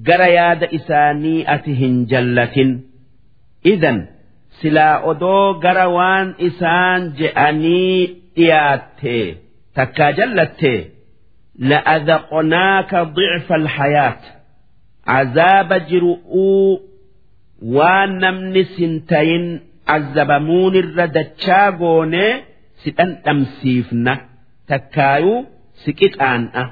gara 0.08 0.28
yaada 0.36 0.66
isaanii 0.78 1.38
ati 1.54 1.72
hin 1.80 1.96
jallatin 2.12 2.70
idan 3.72 3.98
silaa 4.60 4.94
odoo 5.12 5.46
gara 5.64 5.86
waan 5.96 6.28
isaan 6.48 7.00
je'anii 7.20 7.98
dhiyaatte 8.36 9.16
takkaa 9.80 10.12
jallatte 10.22 10.74
لأذقناك 11.70 12.94
ضعف 12.94 13.52
الحياة 13.52 14.18
عذاب 15.06 15.72
جرؤوا 15.90 16.78
waan 17.61 18.19
namni 18.23 18.63
sintayin 18.75 19.45
azzabamuun 19.95 20.75
irra 20.81 21.07
dachaa 21.07 21.71
goone 21.71 22.25
si 22.81 22.91
dhandhamsiifna 22.97 24.13
takkaayuu 24.67 25.45
si 25.81 25.93
qixaan'a. 25.99 26.65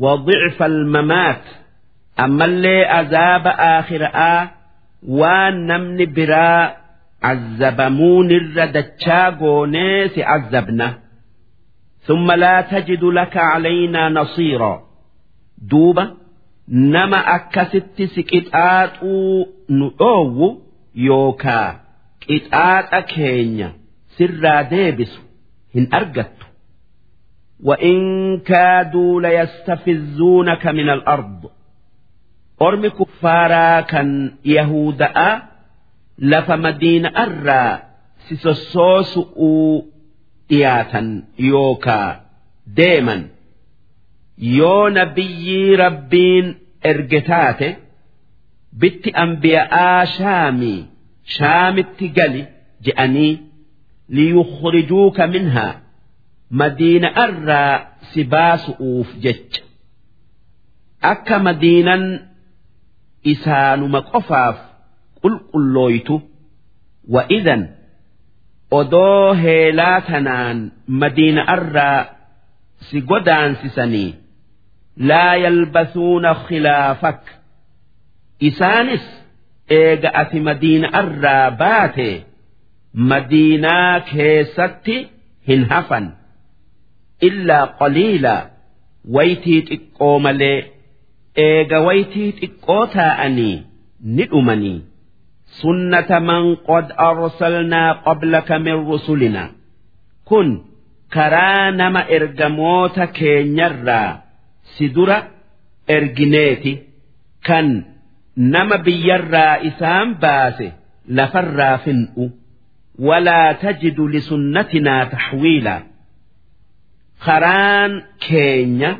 وضعف 0.00 0.62
الممات 0.62 1.42
أما 2.20 2.44
اللي 2.44 2.84
عذاب 2.84 3.46
آخر 3.46 4.02
آ 4.14 4.48
ونمن 5.08 6.12
برا 6.14 6.76
عذبمون 7.22 8.30
الردتشاغوني 8.30 10.22
عذبنا 10.22 10.98
ثم 12.00 12.32
لا 12.32 12.60
تجد 12.60 13.04
لك 13.04 13.36
علينا 13.36 14.08
نصيرا 14.08 14.82
دوبه 15.58 16.10
دوبا 16.67 16.89
نما 16.99 17.35
أكست 17.35 18.03
سكتات 18.03 19.03
نؤو 19.69 20.61
يوكا 20.95 21.79
كتات 22.21 22.93
أكينيا 22.93 23.73
سرا 24.17 24.61
ديبس 24.61 25.19
هن 25.75 25.87
أرجت 25.93 26.31
وإن 27.63 27.99
كادوا 28.39 29.21
ليستفزونك 29.21 30.67
من 30.67 30.89
الأرض 30.89 31.51
أرم 32.61 32.87
كفارا 32.87 33.81
كان 33.81 34.31
يهودا 34.45 35.41
لفمدين 36.19 37.05
أرى 37.05 37.81
سسوسوس 38.29 39.19
dhiyaatan 40.49 41.23
yookaa 41.37 42.21
deeman 42.77 43.21
yoo 44.38 44.88
nabiyyii 44.90 45.76
rabbiin 45.76 46.46
erge 46.90 47.20
taate 47.20 47.68
bitti 48.80 49.10
ambiya'aa 49.24 50.06
shaamii 50.16 50.80
shaamitti 51.36 52.08
gali 52.16 52.42
je'anii 52.84 53.32
liyukhrijuuka 54.16 55.26
minhaa 55.34 55.72
madiina 56.60 57.08
irraa 57.24 57.74
si 58.12 58.24
baasu'uuf 58.32 59.08
jecha. 59.24 59.62
Akka 61.12 61.36
madiinan 61.46 62.04
isaanuma 63.32 64.00
qofaaf 64.10 64.56
qulqullooytu 65.22 66.14
wa 67.14 67.22
idan 67.38 67.62
odoo 68.80 69.34
heelaa 69.42 70.00
tanaan 70.10 70.58
madiina'arraa 71.00 72.00
si 72.90 72.96
godaansisanii 73.10 74.10
laa 74.96 75.34
yalbasuuna 75.44 76.34
khilaafak 76.46 77.20
isaanis 78.48 79.04
eega 79.80 80.10
ati 80.22 80.40
madiina'arraa 80.48 81.50
baate 81.62 82.08
madiinaa 83.12 84.00
keessatti 84.10 84.96
hin 85.48 85.62
hafan 85.72 86.06
illaa 87.28 87.66
qaliila 87.80 88.34
waytii 89.16 89.60
xiqqoo 89.68 90.16
malee 90.26 90.58
eega 91.46 91.78
waytii 91.86 92.30
xiqqoo 92.40 92.82
taa'anii 92.96 93.54
ni 94.16 94.24
dhumanii 94.32 94.78
sunnata 95.60 96.20
man 96.28 96.44
qad 96.68 96.86
arsalnaa 97.08 97.88
qablaka 98.06 98.58
min 98.66 98.78
rusulinaa 98.90 99.48
kun 100.28 100.48
karaa 101.14 101.70
nama 101.80 102.00
ergamoota 102.18 103.06
keenyarraa 103.18 104.10
si 104.76 104.84
dura 104.94 105.18
ergineeti 105.96 106.72
kan 107.48 107.66
nama 108.54 108.76
biyyarraa 108.86 109.54
isaan 109.70 110.08
baase 110.22 110.68
lafarraa 111.18 111.76
fin'u 111.84 112.24
walaa 113.08 113.50
tajidu 113.62 114.04
lisunnatinaa 114.14 115.02
taxwiilaa 115.12 115.80
karaan 117.24 117.92
keenya 118.28 118.90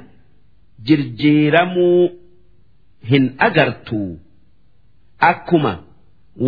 jirjiiramuu 0.87 2.03
hin 3.11 3.25
agartuu 3.47 4.11
akkuma 5.31 5.73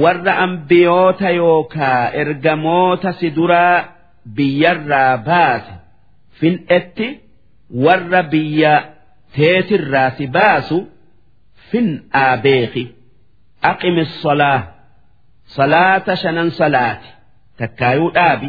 warra 0.02 0.34
ambiyoota 0.46 1.30
yookaa 1.40 2.00
ergamoota 2.22 3.10
si 3.20 3.28
duraa 3.36 3.78
biyyarraa 4.36 5.16
baase 5.28 5.74
fin'etti 6.40 7.08
warra 7.84 8.22
biyya 8.32 8.74
teetirraa 9.36 10.10
si 10.16 10.24
baasu 10.36 10.78
fin'aa 11.70 12.34
beeki 12.44 12.84
aqimi 13.70 14.04
solaa 14.22 14.60
salaata 15.56 16.12
shanan 16.22 16.50
salaati. 16.60 17.08
Takkaayuu 17.58 18.10
dhaabi. 18.16 18.48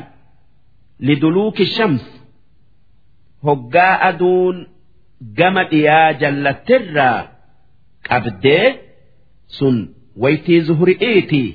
Liduluuki 1.07 1.65
shams 1.75 2.03
hoggaa 3.45 3.93
aduun 4.09 4.57
gama 5.37 5.63
dhiyaa 5.71 6.09
jallattirraa 6.21 7.19
qabdee 8.09 8.67
sun 9.57 9.75
waytii 10.23 10.59
zuhuri'iitii 10.67 11.49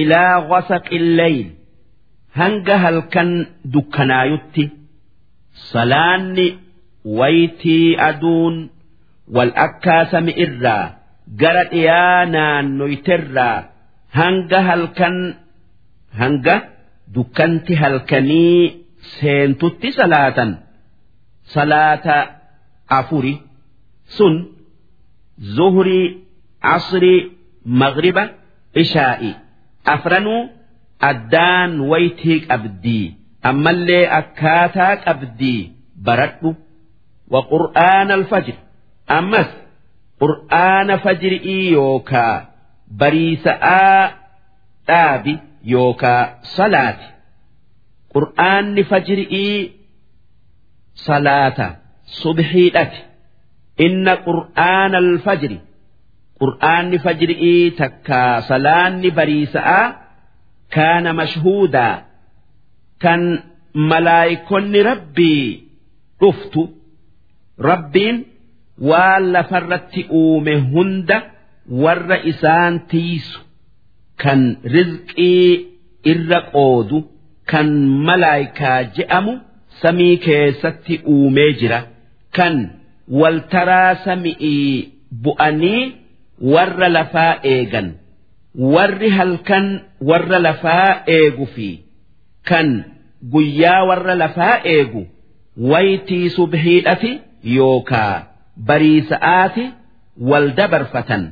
ilaa 0.00 0.34
wasaqi 0.50 0.98
leyl 1.18 1.46
hanga 2.38 2.76
halkan 2.84 3.30
dukkanaayutti 3.74 4.64
salaanni 5.72 6.46
waytii 7.04 7.96
aduun 8.08 8.56
wal 9.36 9.52
akkaasami 9.66 10.32
irraa 10.44 10.84
gara 11.40 11.64
dhiyaa 11.72 12.24
naannoyterraa 12.34 13.56
hanga 14.18 14.60
halkan 14.68 15.16
hanga 16.20 16.56
dukkanti 17.14 17.74
halkanii 17.82 18.60
seentutti 19.14 19.88
salaatan. 19.98 20.50
Salaata 21.54 22.16
afuri 22.98 23.34
sun 24.16 24.34
zuhurii 25.56 26.06
asrii 26.74 27.20
magriba 27.64 28.24
ishaa'i. 28.82 29.30
Afranuu 29.94 30.40
addaan 31.10 31.72
waytii 31.90 32.38
qabdii 32.48 33.04
ammallee 33.50 34.04
akkaataa 34.20 34.96
qabdii 35.06 35.60
baradhu 36.06 36.50
wa 37.32 37.40
qur'aana 37.52 38.12
alfajr. 38.20 38.56
Ammas 39.18 39.50
qur'aana 40.22 40.94
fajri'ii 41.04 41.72
yookaa 41.78 42.34
bariisa'aa 43.00 44.02
dhaabi 44.88 45.34
yookaa 45.74 46.22
salaati. 46.56 47.06
Qur'aanni 48.14 48.82
fajri'ii 48.90 49.56
salaata 51.06 51.66
subhiidhati 52.22 53.00
inna 53.86 54.14
qur'aana 54.26 54.96
alfajri 55.04 55.58
qur'aanni 56.40 56.98
fajri'ii 57.06 57.70
takkaa 57.80 58.34
salaanni 58.50 59.10
bariisa'aa 59.18 59.86
kaana 60.76 61.10
mashhuudaa 61.20 61.94
kan 63.04 63.20
malaayikonni 63.90 64.80
rabbii 64.90 65.46
dhuftu 66.20 66.62
rabbiin 67.68 68.16
waan 68.90 69.24
lafarratti 69.34 70.02
uume 70.20 70.54
hunda 70.72 71.18
warra 71.84 72.16
isaan 72.32 72.74
tiisu 72.90 73.38
kan 74.22 74.40
rizqii 74.74 75.48
irra 76.12 76.40
qoodu 76.54 76.98
kan 77.50 77.68
malaayikaa 78.06 78.80
je'amu 78.96 79.32
samii 79.82 80.16
keessatti 80.26 80.94
uumee 81.14 81.50
jira. 81.60 81.80
Kan 82.36 82.56
waltaraa 83.20 83.94
sami'ii 84.04 84.68
bu'anii 85.24 85.82
warra 86.54 86.88
lafaa 86.96 87.32
eegan 87.54 87.88
warri 88.74 89.10
halkan 89.18 89.66
warra 90.08 90.38
lafaa 90.46 90.90
eegu 91.16 91.46
fi 91.54 91.68
kan 92.50 92.68
guyyaa 93.32 93.82
warra 93.90 94.14
lafaa 94.22 94.56
eegu 94.74 95.02
waytii 95.72 96.30
subhiidhati 96.36 97.12
yookaa 97.42 98.16
bariisa'aati 98.68 99.64
wal 100.30 100.48
dabarfatan. 100.58 101.22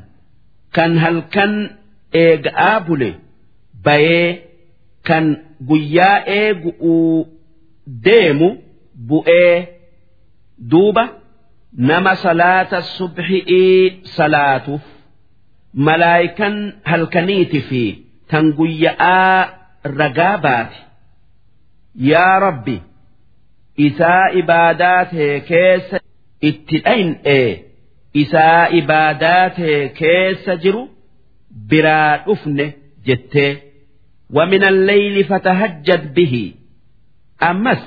Kan 0.76 0.92
halkan 1.02 1.52
eega'aa 2.24 2.80
bule 2.86 3.10
bayee 3.84 4.28
kan 5.08 5.26
guyyaa 5.68 6.18
eegu'uu 6.26 7.28
deemu 8.04 8.48
bu'ee 9.08 9.56
duuba 10.70 11.04
nama 11.88 12.12
salaata 12.24 12.78
subhi'ii 12.82 14.02
salaatuuf 14.16 14.84
malaayikan 15.86 16.54
halkaniiti 16.90 17.60
fi 17.68 17.82
tan 18.30 18.46
guyya'aa 18.58 19.48
ragaa 20.00 20.36
baati. 20.44 20.78
Yaa 22.10 22.38
rabbi 22.46 22.76
isaa 23.87 24.25
ibaadaa 24.41 25.01
tee 25.13 25.33
keessa 25.49 25.97
itti 26.49 26.77
dhayin'ee 26.85 27.49
isaa 28.23 28.63
ibaadaa 28.79 29.45
tee 29.57 29.79
keessa 29.99 30.53
jiru 30.63 30.83
biraa 31.69 32.11
dhufne 32.25 32.65
jettee 33.07 33.53
ومن 34.37 34.63
الليل 34.63 35.23
فتهجد 35.23 36.13
به 36.13 36.53
أمس 37.43 37.83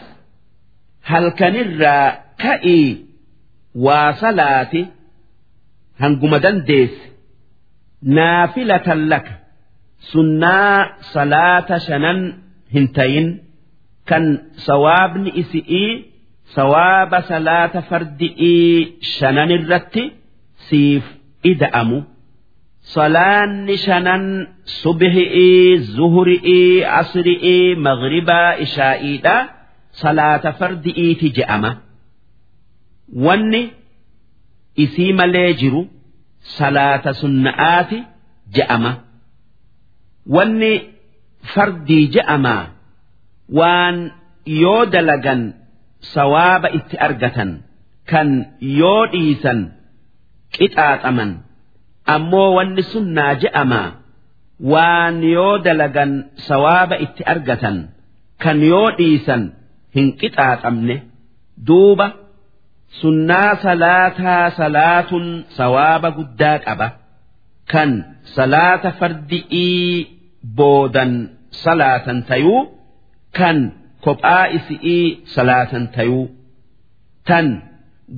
هل 1.04 1.28
كان 1.28 1.56
الرا 1.56 2.18
كئي 2.38 3.04
وصلاتي 3.74 4.86
هنقم 6.00 6.36
دنديس 6.36 6.90
نافلة 8.02 8.94
لك 8.94 9.26
سنة 10.12 10.86
صلاة 11.00 11.78
شنن 11.78 12.18
هنتين 12.74 13.26
kan 14.09 14.23
sawaabni 14.65 15.31
isi'ii 15.41 15.91
sawaaba 16.55 17.19
salaata 17.29 17.81
fardi'ii 17.89 18.99
shanan 19.15 19.51
irratti 19.57 20.03
siif 20.69 21.03
ida'amu. 21.51 21.99
Salaanni 22.93 23.75
shanan 23.85 24.23
subhi'ii, 24.83 25.77
zuhuri'ii, 25.95 26.83
asri'ii, 27.01 27.75
maghribaa, 27.85 28.59
ishaa'iidha 28.65 29.35
salaata 30.01 30.51
fardi'iiti 30.59 31.27
je'ama. 31.37 31.71
Wanni 33.25 33.63
isii 34.83 35.13
malee 35.19 35.53
jiru 35.61 35.81
salaata 36.57 37.13
sunna'aati 37.21 37.99
je'ama. 38.55 38.91
Wanni 40.35 40.71
fardii 41.53 42.07
je'amaa. 42.15 42.72
Waan 43.59 43.97
yoo 44.61 44.85
dalagan 44.93 45.41
sawaaba 46.13 46.67
itti 46.77 46.95
argatan 47.07 47.51
kan 48.11 48.29
yoo 48.79 49.01
dhiisan 49.13 49.59
qixaaxaman 50.55 51.31
ammoo 52.15 52.49
wanni 52.57 52.83
sunnaa 52.93 53.33
je'amaa 53.43 53.89
waan 54.71 55.15
yoo 55.35 55.53
dalagan 55.65 56.11
sawaaba 56.47 56.95
itti 57.05 57.23
argatan 57.33 57.77
kan 58.43 58.57
yoo 58.71 58.87
dhiisan 58.99 59.43
hin 59.95 60.07
qixaaxamne 60.19 60.95
duuba 61.67 62.07
sunnaa 63.01 63.51
salaataa 63.65 64.45
salaatun 64.59 65.25
sawaaba 65.57 66.09
guddaa 66.17 66.57
qaba. 66.65 66.87
Kan 67.71 67.91
salaata 68.35 68.89
fardi'ii 68.99 69.87
boodan 70.57 71.13
salaatan 71.63 72.19
tayuu 72.29 72.61
kan 73.37 73.57
kophaa 74.05 74.45
isi'ii 74.57 75.05
salaatan 75.35 75.85
tayuu 75.95 76.25
tan 77.27 77.47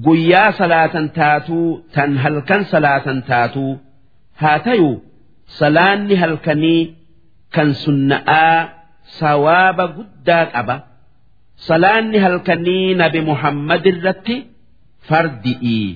guyyaa 0.05 0.51
salaatan 0.59 1.07
taatuu 1.17 1.67
tan 1.95 2.11
halkan 2.23 2.61
salaatan 2.71 3.19
taatuu 3.29 3.73
haa 4.41 4.59
tayuu 4.67 4.95
salaanni 5.59 6.15
halkanii 6.23 6.81
kan 7.55 7.69
sunna'aa 7.83 8.57
sawaaba 9.19 9.85
guddaa 9.95 10.45
qaba. 10.53 10.75
Salaanni 11.67 12.17
halkanii 12.25 12.87
nabi 13.01 13.19
muhammad 13.29 13.83
irratti 13.91 14.35
fardi'ii 15.07 15.87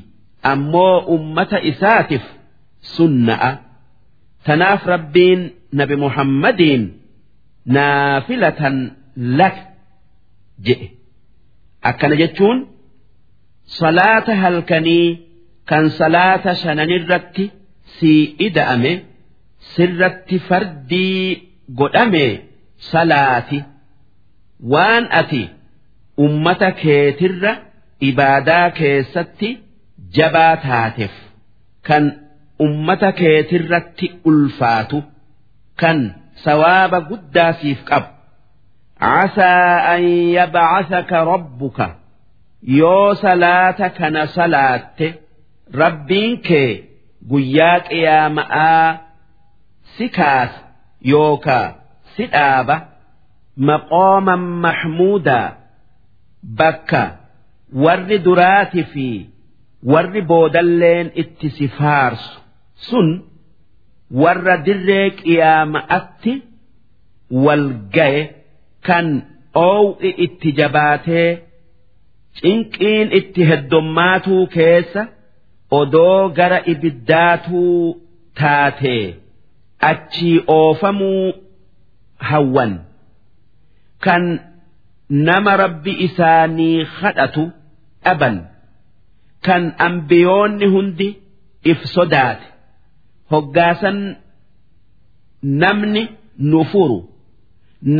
ammoo 0.51 0.95
ummata 1.15 1.57
isaatiif 1.71 2.25
sunna'a. 2.95 3.51
Tanaaf 4.45 4.81
rabbiin 4.93 5.41
nabi 5.79 5.95
muhammadiin 6.03 6.83
naafilatan 7.75 8.75
lak 9.39 9.55
jedhe 10.67 10.87
akkana 11.91 12.15
jechuun 12.21 12.57
salaata 13.79 14.33
halkanii 14.43 15.07
kan 15.69 15.85
salaata 15.99 16.51
shananirratti 16.61 17.45
sii 17.99 18.21
ida'ame 18.47 18.91
sirratti 19.73 20.37
fardii 20.47 21.23
godhame 21.79 22.25
salaati. 22.91 23.59
Waan 24.73 25.05
ati 25.21 25.41
ummata 26.25 26.69
keetirra 26.81 27.51
ibaadaa 28.09 28.67
keessatti 28.79 29.49
jabaa 30.17 30.55
taateef 30.65 31.13
kan 31.87 32.03
ummata 32.65 33.09
keetirratti 33.19 34.07
ulfaatu 34.31 34.97
kan 35.81 35.97
sawaaba 36.45 36.99
guddaa 37.09 37.51
siif 37.61 37.79
qabu 37.89 38.09
عسى 39.00 39.54
أن 39.94 40.02
يبعثك 40.38 41.12
ربك 41.12 41.96
yoo 42.78 43.14
salaata 43.14 43.90
kana 43.98 44.26
salaatte 44.26 45.06
rabbiin 45.80 46.40
kee 46.46 46.70
guyyaa 47.30 47.80
qiyaama'aa 47.88 48.98
si 49.96 50.08
kaasa 50.16 50.58
yookaa 51.12 51.68
si 52.16 52.24
dhaaba 52.32 52.76
maqooman 53.68 54.42
maxmuudaa 54.64 55.48
bakka 56.58 57.02
warri 57.84 58.18
duraati 58.26 58.82
fi 58.92 59.08
warri 59.92 60.22
boodalleen 60.30 61.06
itti 61.22 61.48
si 61.56 61.66
faarsu 61.78 62.40
sun 62.88 63.08
warra 64.22 64.56
kan 68.87 69.07
oow'i 69.67 70.09
itti 70.25 70.49
jabaatee 70.59 71.29
cinqiin 72.41 73.07
itti 73.19 73.41
heddommaatuu 73.49 74.43
keessa 74.55 75.01
odoo 75.79 76.29
gara 76.37 76.59
ibiddaatuu 76.73 77.79
taatee 78.39 79.03
achii 79.89 80.37
oofamuu 80.57 81.33
hawwan. 82.29 82.73
Kan 84.05 84.23
nama 85.09 85.51
rabbi 85.63 85.91
isaanii 86.07 86.85
kadhatu 86.99 87.43
dhaban. 88.05 88.35
Kan 89.45 89.63
ambiyoonni 89.87 90.67
hundi 90.73 91.09
if 91.71 91.79
sodaate. 91.95 92.45
Hoggaasan 93.31 93.99
namni 95.61 96.03
nu 96.49 96.63
furu 96.71 96.99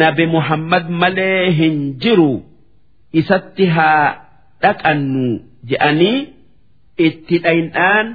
nabi 0.01 0.25
muhammad 0.35 0.89
malee 1.01 1.51
hin 1.59 1.77
jiru 2.03 2.31
isatti 3.21 3.65
haa 3.75 4.03
dhaqannu 4.63 5.25
je'anii 5.69 6.17
itti 7.07 7.35
dhaynaan 7.45 8.07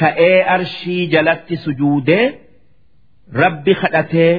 ka'ee 0.00 0.38
arshii 0.56 1.06
jalatti 1.14 1.56
sujuudee 1.64 2.24
rabbi 3.42 3.72
kadhatee 3.80 4.32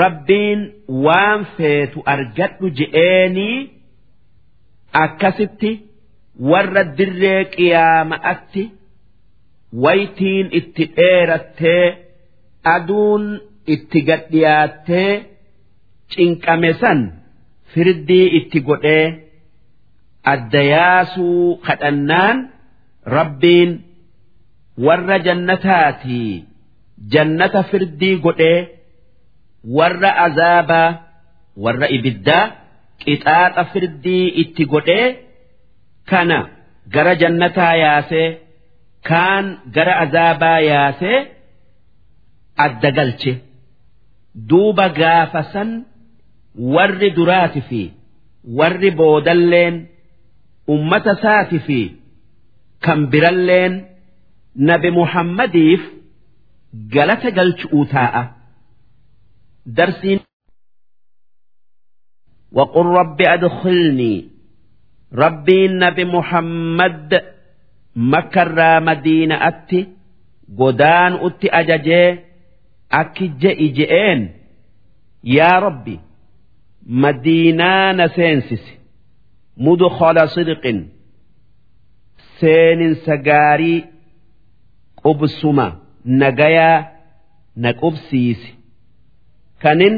rabbiin 0.00 0.60
waan 1.04 1.40
feetu 1.56 1.98
argadhu 2.14 2.66
je'eenii 2.80 3.58
akkasitti 5.04 5.70
warra 6.50 6.82
dirree 6.98 7.42
qiyaama'atti 7.54 8.62
waytiin 9.84 10.46
itti 10.60 10.84
dheerattee 10.96 11.84
aduun 12.74 13.24
itti 13.74 14.00
gadhiyaattee 14.08 15.10
cinqame 16.14 16.70
san 16.80 17.00
firdii 17.72 18.26
itti 18.38 18.58
godhee 18.68 19.04
adda 20.32 20.62
yaasuu 20.74 21.44
kadhannaan 21.66 22.36
rabbiin 23.16 23.70
warra 24.86 25.16
jannataatii 25.26 26.32
jannata 27.12 27.60
firdii 27.70 28.14
godhee 28.26 28.58
warra 29.78 30.10
azaabaa 30.26 30.88
warra 31.64 31.86
ibiddaa 31.96 32.44
qixaaxa 33.02 33.62
firdii 33.72 34.24
itti 34.42 34.64
godhee 34.72 35.06
kana 36.10 36.38
gara 36.94 37.12
jannataa 37.22 37.74
yaasee 37.84 38.28
kaan 39.08 39.46
gara 39.74 39.94
azaabaa 40.04 40.58
yaasee 40.70 41.18
adda 42.64 42.90
galche. 42.98 43.32
Duuba 44.48 44.86
gaafa 44.98 45.42
san 45.52 45.70
warri 46.75 47.09
duraati 47.17 47.61
fi 47.69 47.81
warri 48.57 48.91
boodalleen 48.91 49.75
ummata 50.73 51.13
saati 51.21 51.59
fi 51.67 51.79
kan 52.85 52.99
biralleen 53.11 53.73
nabi 54.69 54.89
muhammadiif 54.99 55.81
galata 56.95 57.29
galchu'uu 57.37 57.85
taa'a 57.93 58.23
darsiin 59.77 60.19
وقل 62.51 62.85
رب 62.85 63.21
أدخلني 63.21 64.27
ربي 65.13 65.65
النبي 65.65 66.05
محمد 66.05 67.21
مكة 67.95 68.79
مدينة 68.79 69.47
أتي 69.47 69.87
قدان 70.59 71.13
أتي 71.13 71.47
أججي 71.49 72.19
أكي 72.91 73.25
إجئين 73.45 74.33
يا 75.23 75.59
ربي 75.59 75.99
madiinaa 77.02 77.92
na 77.98 78.06
seensisi 78.16 78.72
mudkhala 79.66 80.24
sidqin 80.34 80.78
seeninsa 82.40 83.16
gaarii 83.28 83.84
qubsuma 85.02 85.66
nagayaa 86.22 86.78
na 87.62 87.70
qubsiisi 87.82 88.50
kanin 89.62 89.96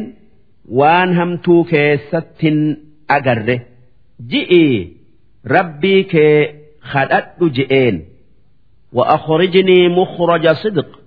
waan 0.79 1.11
hamtuu 1.19 1.63
keessattin 1.73 2.59
agarre 3.17 3.57
ji'ii 4.31 4.77
rabbii 5.55 6.03
kee 6.13 6.37
kadhadhu 6.93 7.47
je'een 7.59 7.99
وأخرجني 8.93 9.89
مخرج 9.89 10.49
صدق 10.49 11.01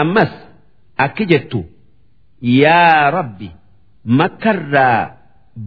أمس 0.00 0.32
أكجت 1.00 1.64
يا 2.42 3.10
ربي 3.10 3.50
makkarraa 4.04 5.00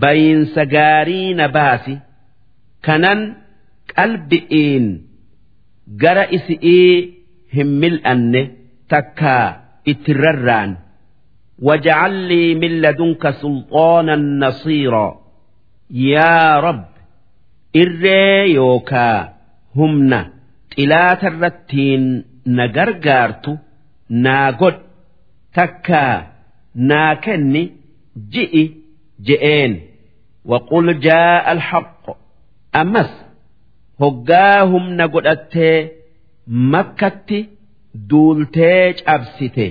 bayiinsa 0.01 0.65
gaarii 0.75 1.33
na 1.39 1.47
baasi 1.55 1.95
kanan 2.85 3.19
qalbi'iin 3.95 4.85
gara 6.01 6.25
isi'ii 6.37 6.93
hin 7.55 7.69
mil'anne 7.81 8.41
takkaa 8.91 9.45
itti 9.91 10.13
rarraan. 10.23 10.71
Wajacallii 11.67 12.55
min 12.61 12.73
ladunka 12.83 13.29
sulxaanan 13.41 14.23
nasiira. 14.41 15.07
Yaa 16.11 16.61
rabb 16.65 16.83
irree 17.81 18.53
yookaa 18.57 19.19
humna 19.77 20.19
xilaata 20.75 21.27
irrattiin 21.31 22.03
na 22.55 22.63
gargaartu 22.75 23.51
naa 24.23 24.51
godh 24.59 24.81
takkaa 25.55 26.15
naa 26.89 27.15
kenni 27.23 27.63
ji'i 28.33 28.63
je'een 29.27 29.73
waqul 30.51 30.87
jaa'a 31.05 31.39
alhaq 31.53 32.05
ammas 32.81 33.11
hoggaa 34.01 34.59
humna 34.71 35.05
godhattee 35.13 35.77
makkatti 36.73 37.39
duultee 38.09 38.93
cabsite 39.05 39.67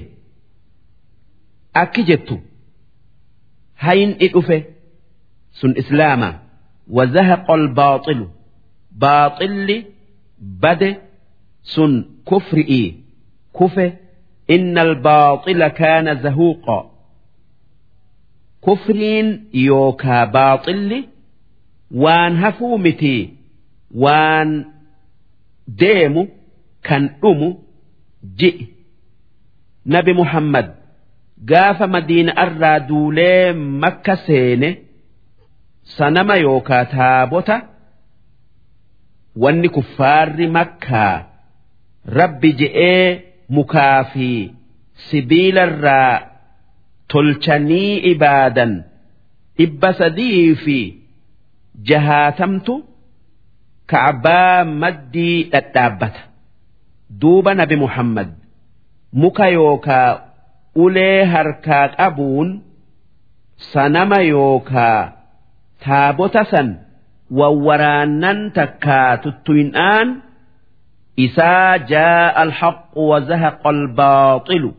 akki 1.82 2.02
jettu 2.09 2.36
hayin 3.85 4.12
i 4.24 4.28
dhufe 4.35 4.59
sun 5.59 5.73
islaama. 5.82 6.31
Wazahaqa 6.97 7.52
albaaxilu 7.60 8.27
baaxilli 9.02 9.77
bade 10.62 10.90
sun 11.74 11.93
kufri'ii 12.28 12.89
kufe. 13.56 13.86
Inna 14.55 14.81
albaaxila 14.86 15.69
kaana 15.81 16.12
zahuuqa. 16.24 16.77
kufriin 18.64 19.28
yookaa 19.66 20.26
baaxilli 20.34 21.01
waan 22.05 22.32
hafuu 22.43 22.78
miti 22.84 23.16
waan 24.05 24.51
deemu 25.80 26.22
kan 26.89 27.02
dhumu 27.22 27.48
ji'i. 28.39 28.64
Nabi 29.94 30.12
muhammad 30.20 30.66
gaafa 31.51 31.86
madiina'arraa 31.94 32.78
duulee 32.89 33.52
makka 33.82 34.14
seene 34.26 34.70
sanama 35.97 36.34
yookaa 36.47 36.84
taabota 36.94 37.56
wanni 39.43 39.68
kuffaarri 39.76 40.47
makkaa 40.59 41.14
rabbi 42.18 42.51
je'ee 42.60 43.06
mukaa 43.56 44.05
fi 44.12 44.28
sibiilarraa 45.09 46.12
tolchanii 47.12 47.93
ibaadan. 48.12 48.72
Dhibba 49.59 49.90
sadii 50.01 50.55
fi 50.64 50.78
jahaatamtu 51.89 52.74
ka'abaa 53.90 54.64
maddii 54.82 55.39
dhadhaabbata. 55.52 56.20
Duuba 57.20 57.51
nabi 57.60 57.76
muhammad 57.84 58.28
muka 59.22 59.47
yookaa 59.56 60.10
ulee 60.84 61.24
harkaa 61.32 61.86
qabuun 61.97 62.51
sanama 63.72 64.18
yookaa 64.34 65.01
taabota 65.84 66.43
san 66.52 66.68
wawwaraannan 67.39 68.39
takkaa 68.59 69.10
tuttuyin'aan 69.24 70.09
isaa 71.26 71.72
jaa'a 71.93 72.30
alhaqu 72.44 73.01
wazahaqa 73.10 73.68
albaaxilu 73.76 74.70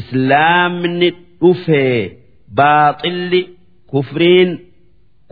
islaamni 0.00 1.08
dhufee 1.41 1.99
baaxilli 2.57 3.41
kufriin 3.91 4.49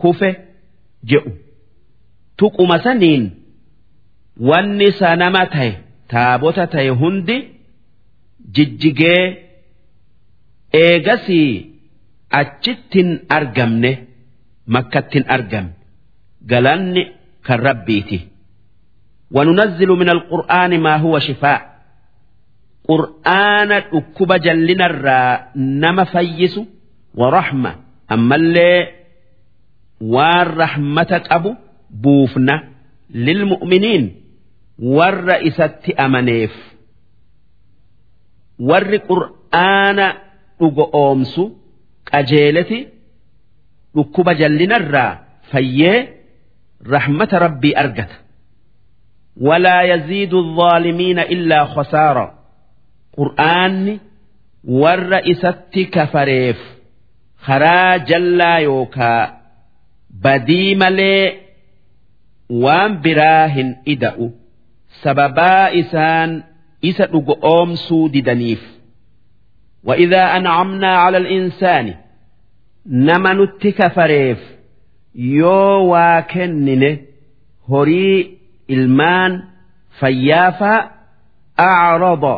kufe 0.00 0.30
je'u 1.10 1.30
tuquma 2.38 2.78
saniin 2.86 3.24
wanni 4.48 4.88
sanama 5.00 5.42
tahe 5.52 5.70
taabota 6.12 6.66
tahe 6.72 6.88
hundi 7.02 7.36
jijjigee 8.54 9.22
eegasii 10.82 11.50
achittin 12.40 13.10
argamne. 13.36 13.92
makkattin 14.66 15.24
argamne 15.28 15.74
galanni 16.50 17.02
kan 17.46 17.58
rabbiiti 17.58 18.18
وننزل 19.30 19.88
من 19.88 20.08
القرآن 20.10 20.80
ما 20.80 20.96
هو 20.96 21.18
شفاء 21.18 21.69
قرآن 22.90 23.72
أكب 23.72 24.32
جلنا 24.32 24.86
الرا 24.86 25.48
نما 25.56 26.04
فيس 26.04 26.60
ورحمة 27.14 27.76
أما 28.12 28.36
اللي 28.36 28.88
والرحمة 30.00 31.22
أبو 31.30 31.54
بوفنا 31.90 32.64
للمؤمنين 33.10 34.14
والرئيسة 34.78 35.80
أمنيف 36.00 36.54
ور 38.58 38.96
قرآن 38.96 39.98
أقومس 40.62 41.40
أجيلتي 42.14 42.88
dhukkuba 43.96 44.34
jallinarraa 44.34 45.18
fayyee 45.52 46.08
rahmata 46.94 47.38
rabbii 47.38 47.72
argata 47.82 48.14
walaa 49.46 49.82
yaziidu 49.90 50.38
الظaalimiina 50.44 51.22
illaa 51.34 51.64
khasaara 51.74 52.26
qur'aanni 53.16 53.94
warra 54.82 55.18
isatti 55.32 55.82
kafareef 55.96 56.58
karaa 57.46 57.98
jallaa 58.10 58.58
yookaa 58.68 59.22
badii 60.24 60.74
malee 60.82 61.24
waan 62.64 62.92
biraa 63.04 63.46
hin 63.56 63.68
ida'u 63.94 64.26
sababaa 65.02 65.64
isaan 65.82 66.30
isa 66.90 67.04
dhugo 67.12 67.34
oomsuu 67.52 68.06
didaniif 68.16 68.62
وإذا 69.88 70.36
أنعمنا 70.36 70.96
على 70.96 71.16
الإنسان 71.18 71.94
nama 73.08 73.34
nutti 73.34 73.72
kafareef 73.72 74.38
yoo 75.14 75.88
waa 75.90 76.22
kennine 76.32 76.90
horii 77.70 78.38
ilmaan 78.74 79.32
fayyaafaa 80.00 80.80
acrada 81.56 82.34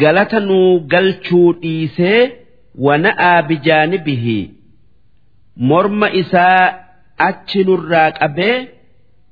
galata 0.00 0.40
nuu 0.48 0.70
galchuu 0.92 1.48
dhiisee 1.62 2.20
wana'aa 2.86 3.42
bijaanibihi 3.48 4.38
morma 5.70 6.08
isaa 6.22 6.62
achi 7.28 7.60
nurraa 7.68 8.10
qabee 8.20 8.56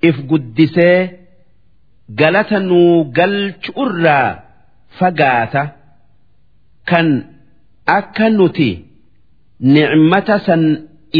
if 0.08 0.16
guddisee 0.30 0.98
galata 2.20 2.58
nuu 2.68 2.92
galchuurraa 3.18 4.28
fagaata 4.98 5.62
kan 6.90 7.08
akka 7.98 8.26
nuti. 8.38 8.70
nicmata 9.74 10.36
san 10.46 10.62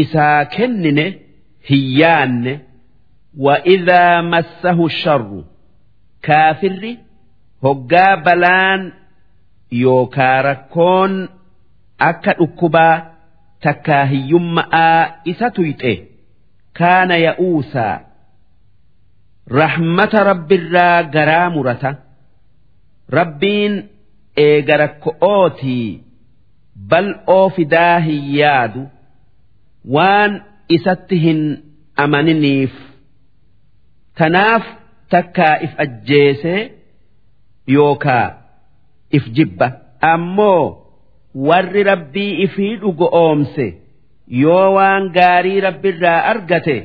isaa 0.01 0.45
kennine 0.55 1.05
hin 1.69 1.85
yaanne 2.01 2.53
وإذا 3.37 4.21
مسه 4.21 4.85
الشر 4.85 5.43
كافر 6.23 6.95
هقا 7.63 8.15
بلان 8.15 8.91
yookaa 9.82 10.42
rakkoon 10.48 11.12
akka 12.08 12.32
dhukkubaa 12.38 12.94
takkaa 13.66 14.04
hiyyummaa 14.12 15.00
isa 15.32 15.50
tuyxe 15.58 15.92
kaana 16.78 17.16
ya'uusaa 17.26 17.94
rahmata 19.60 20.24
rabbirraa 20.30 21.02
garaa 21.16 21.48
murata 21.56 21.90
rabbiin 23.18 23.74
eega 24.46 24.76
rakko'ootii 24.84 25.88
bal'oo 26.92 27.46
fidaa 27.56 27.98
hin 28.06 28.22
yaadu 28.38 28.82
waan 29.96 30.32
isatti 30.78 31.16
hin 31.26 31.42
amaniniif 32.06 32.72
tanaaf 34.20 34.64
takkaa 35.12 35.52
if 35.66 35.72
ajjeese 35.84 36.54
yookaa. 37.76 38.43
If 39.16 39.24
jibba. 39.36 39.66
Ammoo 40.12 40.64
warri 41.48 41.82
rabbii 41.90 42.32
ifii 42.44 42.76
dhugo 42.82 43.06
oomse 43.22 43.66
yoo 44.42 44.66
waan 44.76 45.04
gaarii 45.16 45.60
rabbiirraa 45.66 46.20
argate 46.32 46.76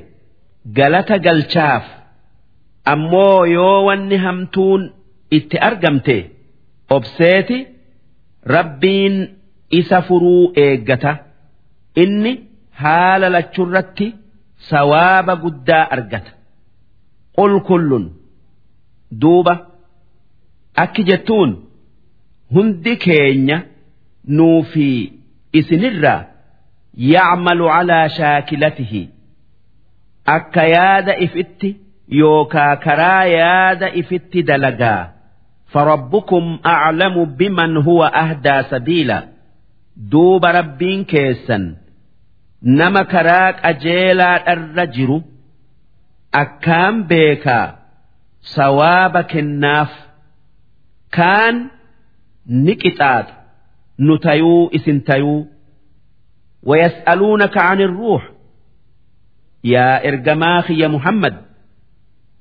galata 0.77 1.17
galchaaf. 1.25 1.85
Ammoo 2.93 3.45
yoo 3.55 3.85
wanni 3.87 4.17
hamtuun 4.25 4.81
itti 5.37 5.57
argamte 5.69 6.17
obseeti 6.95 7.57
rabbiin 8.55 9.15
isa 9.79 10.01
furuu 10.07 10.51
eeggata. 10.65 11.11
Inni 12.03 12.33
haala 12.81 13.27
lachurratti 13.35 14.07
sawaaba 14.69 15.33
guddaa 15.43 15.83
argata. 15.95 16.31
Qul 17.35 17.53
duuba 19.21 19.53
akki 20.75 21.03
jettuun 21.09 21.51
hundi 22.53 22.93
keenya 23.05 23.57
nuufi 24.37 25.13
isinirra 25.59 26.15
yacmalu 27.13 27.65
calaa 27.73 28.09
shaakilatihi. 28.17 29.03
Akka 30.35 30.63
yaada 30.75 31.13
ifitti 31.25 31.69
yookaa 32.19 32.75
karaa 32.85 33.25
yaada 33.25 33.87
ifitti 34.01 34.43
dalagaa. 34.49 35.03
Farabbukum 35.73 36.45
aclamu 36.63 37.25
biman 37.25 37.73
huwa 37.85 38.07
ahdaa 38.23 38.63
sabiila. 38.71 39.17
Duuba 40.11 40.51
rabbiin 40.51 41.05
keessan 41.11 41.65
nama 42.61 43.03
karaa 43.13 43.53
qajeelaa 43.61 44.37
dharra 44.45 44.85
jiru. 44.95 45.19
Akkaan 46.41 46.95
beekaa 47.09 47.67
sawaaba 48.55 49.21
kennaaf 49.31 49.91
kaan 51.17 51.55
سوابك 52.48 52.86
الناف 52.86 52.94
كان 52.98 53.24
نكتات 53.24 53.26
نتيو 54.00 54.70
اسنتيو 54.74 55.46
ويسألونك 56.62 57.58
عن 57.58 57.80
الروح 57.80 58.30
يا 59.64 60.08
إرجماخ 60.08 60.70
يا 60.70 60.88
محمد 60.88 61.36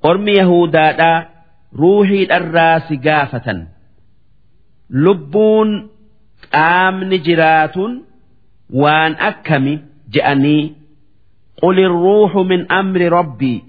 أرمي 0.05 0.31
يهودا 0.31 1.27
روحي 1.75 2.23
الراس 2.23 2.93
قافة 2.93 3.67
لبون 4.89 5.93
qaamni 6.51 7.19
jiraatun 7.25 8.03
waan 8.81 9.15
akkami 9.19 9.79
je'anii 10.13 10.75
qul 11.61 11.77
irruuxu 11.77 12.43
min 12.43 12.65
amri 12.69 13.09
rabbii 13.09 13.63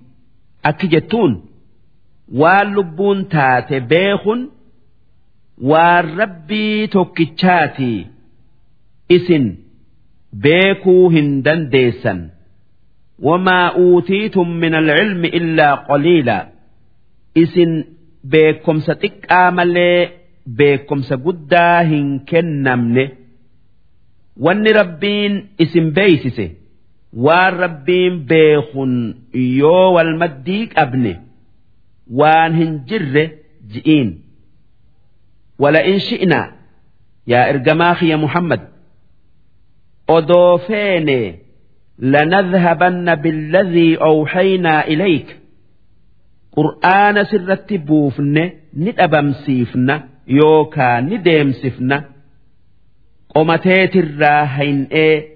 akki 0.63 0.89
jettuun 0.89 1.33
waan 2.41 2.75
lubbuun 2.75 3.25
taate 3.25 3.81
beekun 3.81 4.51
waan 5.60 6.06
rabbii 6.18 6.88
tokkichaati 6.88 8.08
isin 9.10 9.46
beekuu 10.44 11.10
hin 11.10 11.44
dandeessan. 11.46 12.20
Wamaa 13.28 13.72
uutiitum 13.86 14.50
min 14.62 14.74
alcilmi 14.76 15.28
illaa 15.40 15.78
qaliila. 15.88 16.38
Isin 17.36 17.72
beekomsa 18.32 18.94
xiqqaa 19.02 19.52
malee 19.58 20.12
beekomsa 20.58 21.16
guddaa 21.26 21.82
hin 21.90 22.08
kennamne. 22.30 23.06
Wanni 24.46 24.72
rabbiin 24.80 25.34
isin 25.64 25.92
beeysise 25.98 26.46
waan 27.26 27.54
rabbiin 27.64 28.16
beekun 28.30 28.94
yoo 29.60 29.94
wal 29.96 30.14
maddii 30.22 30.64
qabne 30.76 31.14
waan 32.20 32.52
hin 32.60 32.72
jirre 32.90 33.24
ji'iin 33.74 34.10
ولئن 35.59 35.99
شئنا 35.99 36.53
يا 37.27 37.51
إرجماخ 37.51 38.03
يا 38.03 38.17
محمد 38.17 38.61
أضوفيني 40.11 41.39
لنذهبن 41.99 43.15
بالذي 43.15 43.97
أوحينا 44.01 44.87
إليك 44.87 45.41
قرآن 46.53 47.25
سرت 47.25 47.73
بوفن 47.73 48.51
ندبمسيفن 48.77 50.01
يوكا 50.29 51.01
نديمسفن 51.01 52.03
قمتيت 53.35 53.97
الراهين 53.97 54.89
إيه 54.93 55.29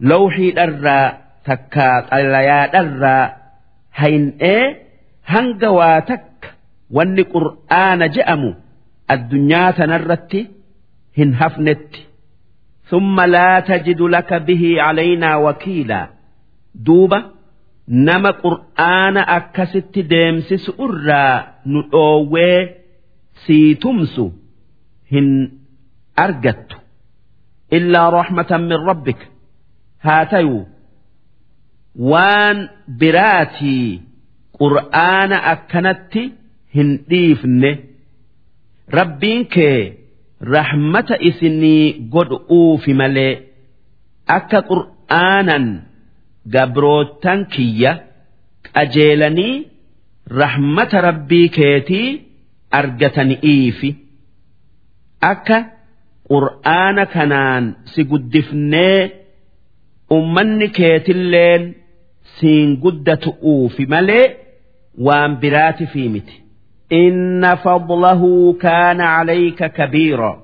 لوحي 0.00 0.48
الرا 0.58 1.18
تكا 1.44 2.00
قليات 2.00 2.74
الرا 2.74 3.32
هين 3.94 4.38
إيه 4.40 4.82
هنقواتك 5.26 6.54
واني 6.90 7.22
قرآن 7.22 8.10
جأمو 8.10 8.54
addunyaa 9.13 9.69
sanarratti 9.77 10.41
hin 11.17 11.31
hafnetti. 11.39 11.99
Summa 12.89 13.25
laa 13.33 13.61
tajidu 13.67 14.05
laka 14.15 14.37
bihii 14.47 14.75
calaynaa 14.81 15.37
wakiilaa 15.45 16.05
duuba 16.85 17.19
nama 18.07 18.31
qur'aana 18.43 19.21
akkasitti 19.37 20.01
deemsisu 20.11 20.71
irraa 20.85 21.35
nu 21.71 21.79
dhoowwee 21.91 22.59
sii 23.45 23.75
tumsu 23.81 24.25
hin 25.11 25.29
argattu. 26.25 26.75
Illaa 27.77 28.09
rahmatan 28.19 28.61
min 28.69 28.79
rabbik. 28.89 29.19
Haa 30.05 30.25
tayuu 30.31 30.63
waan 32.11 32.57
biraatii 32.99 33.87
qur'aana 34.59 35.37
akkanatti 35.53 36.23
hin 36.75 36.89
dhiifne 37.09 37.71
rabbiin 38.91 39.45
kee 39.55 39.97
rahmata 40.55 41.15
isinii 41.29 41.93
godhuufi 42.13 42.93
malee 43.01 43.33
akka 44.37 44.59
qur'aanan 44.69 45.65
gabrootan 46.53 47.39
kiyya 47.55 47.91
qajeelanii 48.75 49.55
rahmata 50.41 51.01
rabbii 51.07 51.49
keetii 51.57 52.09
argatani'iifi 52.79 53.89
akka 55.31 55.57
qur'aana 56.31 57.03
kanaan 57.15 57.65
si 57.93 58.01
guddifnee 58.11 58.99
ummanni 60.17 60.67
keetilleen 60.79 61.63
siin 62.39 62.69
guddatu'uufi 62.83 63.85
malee 63.93 64.25
waan 65.05 65.31
biraatifii 65.41 66.09
miti. 66.15 66.35
إن 66.92 67.54
فضله 67.54 68.52
كان 68.60 69.00
عليك 69.00 69.64
كبيرا 69.64 70.42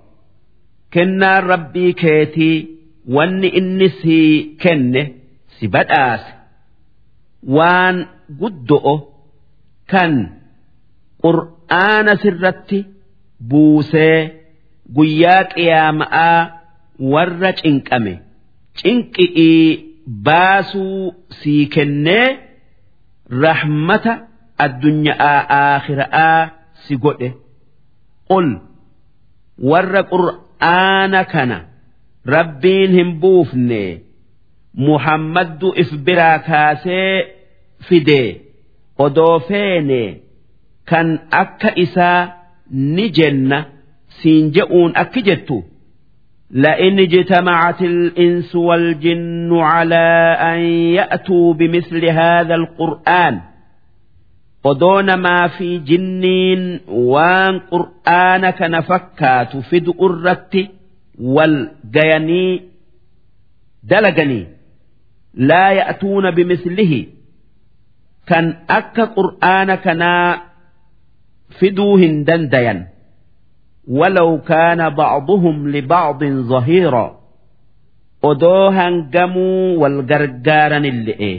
كنا 0.94 1.38
ربي 1.38 1.92
كيتي 1.92 2.68
وان 3.08 3.44
إنسي 3.44 4.56
كنه 4.62 5.08
سبداس 5.60 6.20
وان 7.46 8.06
قدؤه 8.40 9.08
كان 9.88 10.30
قرآن 11.22 12.16
سرتي 12.16 12.84
بوسي 13.40 14.28
قياك 14.96 15.58
يا 15.58 15.90
ماء 15.90 16.52
ورج 16.98 17.54
إنكمي 17.66 18.18
إنكئي 18.86 19.84
باسو 20.06 21.12
سيكنه 21.30 22.38
رحمة 23.32 24.28
addunyaa 24.64 25.38
aakhiraa 25.60 26.40
si 26.84 26.94
godhe 27.04 27.28
qul 28.30 28.48
warra 29.70 30.02
qur'aana 30.12 31.20
kana 31.32 31.58
rabbiin 32.36 32.90
hin 32.98 33.10
buufne 33.22 33.82
muhammaddu 34.88 35.68
if 35.82 35.90
biraa 36.06 36.38
kaasee 36.48 37.12
fide 37.88 38.20
odoo 39.06 39.38
feene 39.48 40.02
kan 40.90 41.08
akka 41.42 41.70
isaa 41.84 42.20
ni 42.96 43.06
jenna 43.18 43.58
siin 44.20 44.44
je'uun 44.56 44.92
akki 45.04 45.22
jettu 45.30 45.58
لئن 46.50 46.98
اجتمعت 46.98 47.82
الإنس 47.82 48.56
والجن 48.56 49.50
على 49.52 50.36
أن 50.40 50.58
يأتوا 50.98 51.54
بمثل 51.54 52.04
هذا 52.06 52.54
القرآن 52.54 53.40
odoo 54.70 55.02
namaa 55.08 55.48
fi 55.56 55.68
jinniin 55.90 56.62
waan 57.12 57.54
qur'aana 57.72 58.50
kana 58.58 58.80
fakkaatu 58.90 59.56
fidu 59.70 59.92
irratti 60.06 60.62
wal 61.36 61.56
gayanii 61.96 62.52
dalaganii 63.90 64.44
laa 65.50 65.70
ya'tuuna 65.80 66.30
bimislihi 66.36 67.00
kan 68.28 68.46
akka 68.78 69.04
qur'aana 69.18 69.74
kanaa 69.86 70.28
fiduu 71.58 71.96
hin 72.04 72.14
dandayan 72.30 72.80
ولو 74.00 74.40
كان 74.44 74.90
بعضهم 74.90 75.68
لبعض 75.68 76.24
ظهيرا 76.24 77.06
odoo 78.30 78.70
hangamuu 78.78 79.80
wal 79.80 79.96
gargaaran 80.10 80.84
illee 80.90 81.34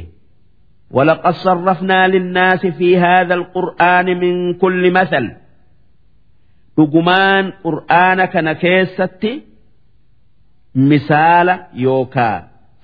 ولقد 0.94 1.34
صرفنا 1.34 2.08
للناس 2.08 2.66
في 2.66 2.98
هذا 2.98 3.34
القرآن 3.34 4.06
من 4.20 4.54
كل 4.54 4.92
مثل 4.92 5.26
dhugumaan 6.80 7.46
qur'aana 7.64 8.26
kana 8.34 8.54
keessatti 8.64 9.32
misaala 10.90 11.56
yookaa 11.86 12.38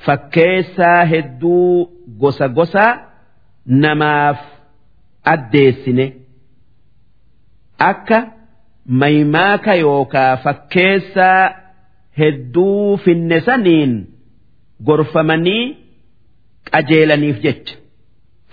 fakkeessaa 0.06 1.02
hedduu 1.12 1.70
gosa 2.22 2.48
gosa 2.58 2.86
namaaf 3.84 4.40
addeessine 5.34 6.06
akka 7.92 8.20
maymaaka 9.04 9.74
yookaa 9.86 10.34
fakkeessaa 10.46 11.42
hedduu 12.20 12.98
finne 13.06 13.38
saniin 13.48 13.94
gorfamanii 14.88 15.64
qajeelaniif 16.72 17.38
jecha 17.48 17.76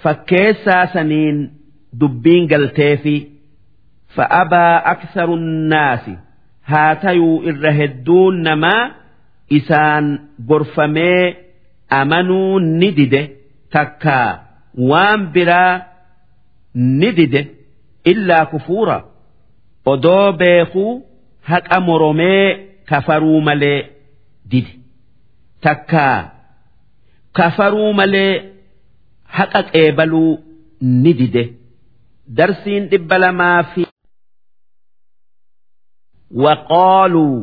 Fakkeessaa 0.08 0.84
saniin 0.94 1.38
dubbiin 2.00 2.48
galteefi 2.52 3.16
fa'abaa 4.16 4.76
aksaru 4.94 5.36
naasi 5.74 6.14
haa 6.72 6.94
tayuu 7.04 7.36
irra 7.52 7.72
hedduun 7.80 8.36
namaa 8.48 8.84
isaan 9.58 10.06
gorfamee 10.48 11.24
amanuu 12.00 12.60
ni 12.60 12.90
dide. 12.98 13.22
Takkaa 13.76 14.30
waan 14.90 15.22
biraa 15.34 15.74
ni 17.00 17.10
dide 17.18 17.42
illaa 18.12 18.46
kufuura. 18.52 18.98
Odoo 19.92 20.32
beekuu 20.42 20.92
haqa 21.50 21.80
moromee 21.88 22.44
kafaruu 22.90 23.42
malee 23.48 23.80
dide. 24.52 24.72
Takkaa 25.66 26.18
kafaruu 27.38 27.94
malee 27.94 28.34
haqa 29.38 29.62
qeebaluu 29.74 30.32
ni 31.04 31.12
dide 31.20 31.44
darsiin 32.38 32.84
dhibba 32.92 33.16
lamaa 33.24 33.60
fi 33.74 33.82
waqaaluu 36.44 37.36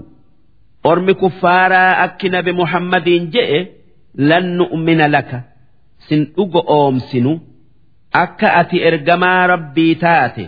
ormi 0.90 1.14
kuffaaraa 1.22 1.92
akki 2.04 2.28
nabi 2.34 2.52
muhammadiin 2.60 3.24
je'e 3.34 3.60
lan 4.30 4.44
nu'mina 4.60 5.06
laka 5.14 5.38
sin 6.08 6.20
dhugo 6.36 6.60
oomsinu 6.78 7.32
akka 8.24 8.48
ati 8.60 8.76
ergamaa 8.88 9.42
rabbii 9.54 9.94
taate 10.06 10.44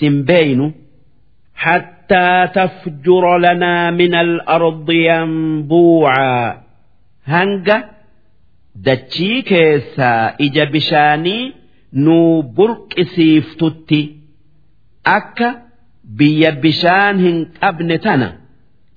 sin 0.00 0.16
beeynu 0.28 0.66
حتى 1.64 2.48
تفجر 2.54 3.38
لنا 3.38 3.90
من 3.90 4.14
الأرض 4.14 4.90
ينبوعا 4.90 6.62
هنجة 7.32 7.78
dachii 8.84 9.42
keessaa 9.42 10.32
ija 10.38 10.66
bishaanii 10.66 11.54
nuu 11.92 12.42
burqisiiftutti 12.42 14.00
akka 15.04 15.54
biyya 16.18 16.52
bishaan 16.52 17.18
hin 17.18 17.38
qabne 17.60 17.98
tana 17.98 18.28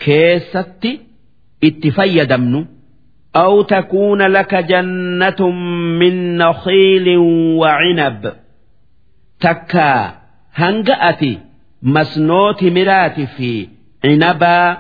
keessatti 0.06 0.92
itti 1.62 1.92
fayyadamnu. 1.92 2.62
أو 3.36 3.62
تكون 3.62 4.22
لك 4.22 4.56
جنة 4.56 5.50
من 6.00 6.38
نخيل 6.38 7.18
وعنب 7.58 8.34
تكا 9.40 10.14
هنجأتي 10.56 11.40
مسنوت 11.84 12.64
مرات 12.64 13.20
في 13.22 13.68
عنبا 14.06 14.78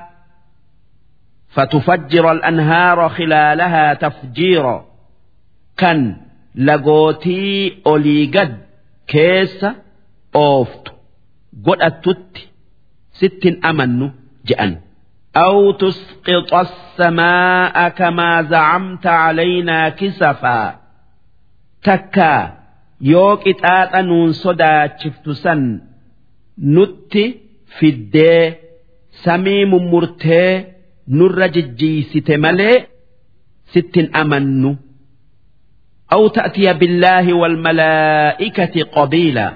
فتفجر 1.49 2.31
الأنهار 2.31 3.09
خلالها 3.09 3.93
تفجيرا 3.93 4.88
كان 5.78 6.16
لقوتي 6.54 7.72
أوليقد 7.86 8.58
كيس 9.06 9.66
أوفت 10.36 10.88
قد 11.66 11.78
أتت 11.80 12.38
ست 13.12 13.46
أمن 13.64 14.10
جأن 14.46 14.80
أو 15.36 15.72
تسقط 15.72 16.54
السماء 16.54 17.88
كما 17.88 18.42
زعمت 18.42 19.06
علينا 19.06 19.88
كسفا 19.88 20.80
تكا 21.82 22.58
يوك 23.00 23.48
إتاتا 23.48 24.00
نون 24.00 24.32
صدا 24.32 24.96
شفتسن 24.96 25.80
نتي 26.58 27.40
في 27.78 27.88
الدي 27.88 28.54
سميم 29.10 29.74
مرتي 29.74 30.64
نر 31.08 31.46
ججيست 31.46 32.30
ملي 32.30 32.86
ست 33.66 33.98
أمن 33.98 34.76
أو 36.11 36.27
تأتي 36.27 36.73
بالله 36.73 37.33
والملائكة 37.33 38.83
قبيلا. 38.83 39.53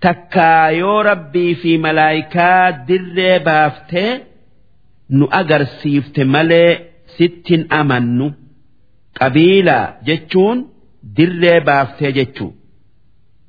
تكا 0.00 0.68
يا 0.68 1.02
ربي 1.02 1.54
في 1.54 1.78
ملائكات 1.78 2.74
در 2.74 3.38
بافته 3.38 4.20
نؤجر 5.10 5.64
سيفت 5.64 6.20
ملئ 6.20 6.78
ست 7.06 7.72
أمن 7.72 8.32
قبيلا 9.20 9.96
جتون 10.04 10.68
در 11.02 11.58
بافته 11.58 12.10
جتو 12.10 12.50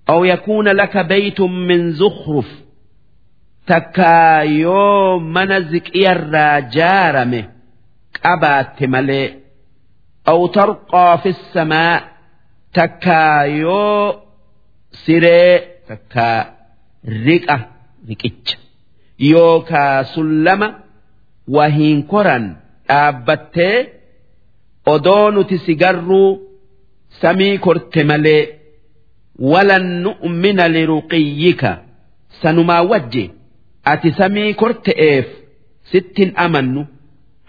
أو 0.10 0.26
يكون 0.26 0.68
لك 0.68 0.98
بيت 0.98 1.42
من 1.42 1.92
زخرف. 1.92 2.66
تكا 3.68 4.40
يوم 4.42 5.34
منزك 5.34 5.96
إير 5.96 6.60
جارمه 6.60 7.50
أبات 8.26 8.84
ملئ 8.84 9.45
aw 10.32 10.42
tarqaa 10.58 11.14
fi 11.24 11.32
samaa 11.54 11.96
takkaa 12.78 13.46
yoo 13.64 14.22
siree 15.04 15.52
takkaa 15.88 16.40
riqa 17.26 17.56
riqicha 18.10 18.58
yookaa 19.32 20.04
sullama 20.14 20.68
wahiin 21.56 22.00
koran 22.12 22.46
dhaabbattee 22.90 23.78
odoo 24.94 25.26
nuti 25.36 25.58
si 25.66 25.74
garruu 25.82 26.30
samii 27.22 27.58
korte 27.66 28.02
malee 28.12 28.42
walan 29.52 29.86
nu'mina 30.06 30.66
liruqiyyika 30.76 31.72
sanumaa 32.42 32.84
wajji 32.92 33.26
ati 33.92 34.10
samii 34.20 34.54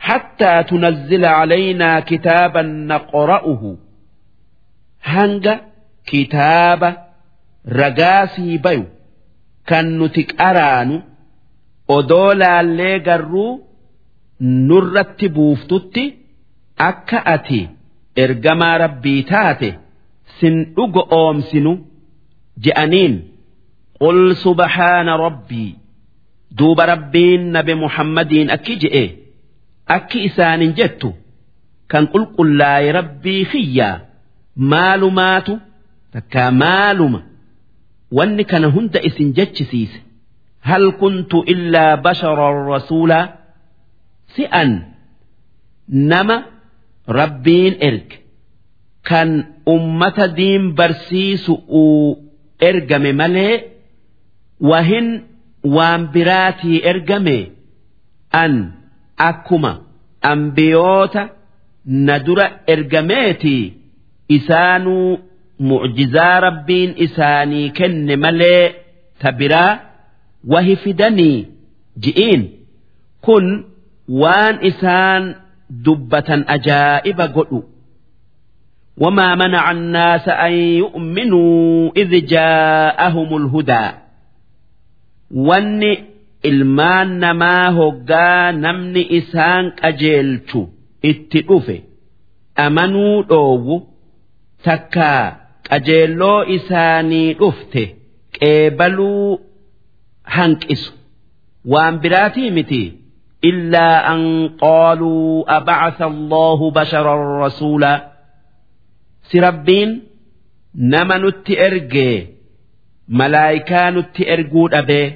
korte'eef 0.05 0.23
sittin 0.23 0.45
amannu 0.45 0.61
hattaa 0.61 0.65
tunazzila 0.65 1.31
calaynaa 1.31 2.01
kitaaban 2.03 2.69
naqra'uhu 2.89 3.79
hanga 4.99 5.59
kitaaba 6.05 6.95
ragaasii 7.67 8.59
bayu 8.59 8.85
kan 9.69 9.87
nuti 9.99 10.25
qaraanu 10.25 11.03
odoo 11.89 12.35
laallee 12.35 12.99
garruu 13.01 13.69
nurratti 14.41 15.29
buuftutti 15.29 16.05
akka 16.77 17.27
ati 17.27 17.69
ergamaa 18.17 18.79
rabbii 18.79 19.23
taate 19.23 19.75
sin 20.41 20.65
dhugo 20.77 21.09
oomsinu 21.11 21.79
je'aniin 22.65 23.15
qul 23.99 24.35
subhaana 24.35 25.17
rabbii 25.17 25.77
duuba 26.59 26.87
rabbiin 26.87 27.53
nabi 27.53 27.75
muhammadiin 27.75 28.51
akki 28.51 28.77
je'e 28.77 29.26
akki 29.95 30.19
isaanin 30.29 30.73
jettu 30.79 31.11
kan 31.91 32.05
qulqullaaye 32.13 32.89
rabbii 32.99 33.43
kiyyaa 33.53 34.01
maalumaatu 34.73 35.53
takkaa 36.13 36.51
maaluma 36.63 37.21
wanni 38.17 38.45
kana 38.51 38.69
hunda 38.75 39.01
isin 39.09 39.29
jechisiise. 39.37 39.99
Hal 40.69 40.85
kuntu 41.01 41.39
illaa 41.53 41.97
basharan 42.05 42.57
rasuulaa? 42.73 43.25
Si'an 44.35 44.71
nama 46.11 46.37
rabbiin 47.19 47.75
erge. 47.89 48.17
Kan 49.09 49.31
ummata 49.75 50.27
diin 50.39 50.65
barsiisu 50.79 51.55
uu 51.83 52.33
ergame 52.69 53.13
malee 53.21 53.55
wahin 54.71 55.09
waan 55.77 56.03
biraatii 56.15 56.79
ergame 56.91 57.39
an 58.43 58.53
akkuma 59.18 59.72
ambiyoota 60.22 61.30
na 61.86 62.20
dura 62.20 62.46
ergameetii 62.74 63.74
isaanuu 64.38 65.20
mucjizaa 65.70 66.40
rabbiin 66.48 66.94
isaanii 67.06 67.70
kenne 67.70 68.16
malee 68.24 68.64
ta 69.22 69.32
biraa 69.40 69.80
wahi 70.54 70.76
fidanii 70.84 71.48
ji'iin 72.04 72.44
kun 73.26 73.46
waan 74.22 74.56
isaan 74.70 75.24
dubbatan 75.86 76.42
ajaa'iba 76.56 77.28
godhu 77.28 77.62
وما 78.98 79.36
منع 79.36 79.72
الناس 79.72 80.30
أن 80.30 80.52
يؤمنوا 80.52 81.92
إذ 81.98 82.26
جاءهم 82.26 83.30
الهدى 83.38 83.86
وان 85.32 85.98
ilmaan 86.51 87.09
namaa 87.25 87.67
hoggaa 87.79 88.53
namni 88.65 89.03
isaan 89.19 89.65
qajeelchu 89.81 90.61
itti 91.11 91.41
dhufe 91.49 91.77
amanuu 92.67 93.17
dhoowwu 93.31 93.77
takkaa 94.69 95.23
qajeelloo 95.69 96.39
isaanii 96.57 97.29
dhufte 97.41 97.83
qeebaluu 98.39 99.31
hanqisu. 100.37 100.93
Waan 101.73 101.95
biraatii 102.03 102.51
miti 102.57 102.83
illaa 103.51 103.97
an 104.13 104.23
qaaluu 104.63 105.45
abacasa 105.57 106.05
allahu 106.13 106.67
basharan 106.79 107.23
rasuulaa 107.45 107.99
si 109.29 109.37
rabbiin 109.47 109.91
nama 110.93 111.17
nutti 111.25 111.53
ergee 111.69 112.17
malaayikaa 113.21 113.91
nutti 113.97 114.23
erguu 114.35 114.67
dhabee 114.75 115.07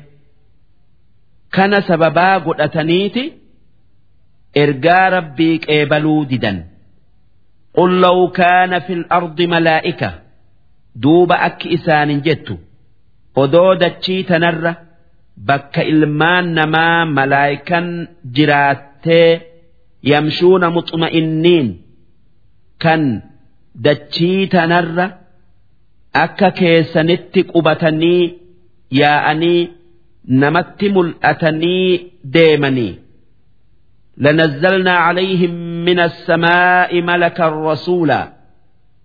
kana 1.57 1.79
sababaa 1.89 2.37
godhataniiti 2.47 3.25
ergaa 4.63 5.07
rabbii 5.17 5.57
qeebaluu 5.67 6.23
didan. 6.31 6.59
Qul 7.77 7.93
law 8.05 8.19
kaana 8.39 8.79
fil 8.87 9.03
ardi 9.19 9.45
malaa'ika 9.55 10.09
duuba 11.03 11.37
akki 11.49 11.69
isaanin 11.77 12.21
jettu 12.27 12.55
odoo 13.43 13.73
dachii 13.83 14.23
tanarra 14.31 14.73
bakka 15.49 15.83
ilmaan 15.93 16.47
namaa 16.59 17.05
malaayikan 17.17 17.87
jiraattee 18.37 19.31
yamshuuna 20.11 20.69
muxma'inniin 20.77 21.69
kan 22.83 23.03
dachii 23.87 24.43
tanarra 24.55 25.07
akka 26.25 26.49
keessanitti 26.61 27.41
qubatanii 27.53 28.23
yaa'anii 29.01 29.61
نمت 30.29 30.85
ملأتني 30.85 32.07
ديمني. 32.25 32.99
لنزلنا 34.17 34.93
عليهم 34.93 35.51
من 35.85 35.99
السماء 36.01 37.03
ملكا 37.03 37.49
رسولا. 37.49 38.33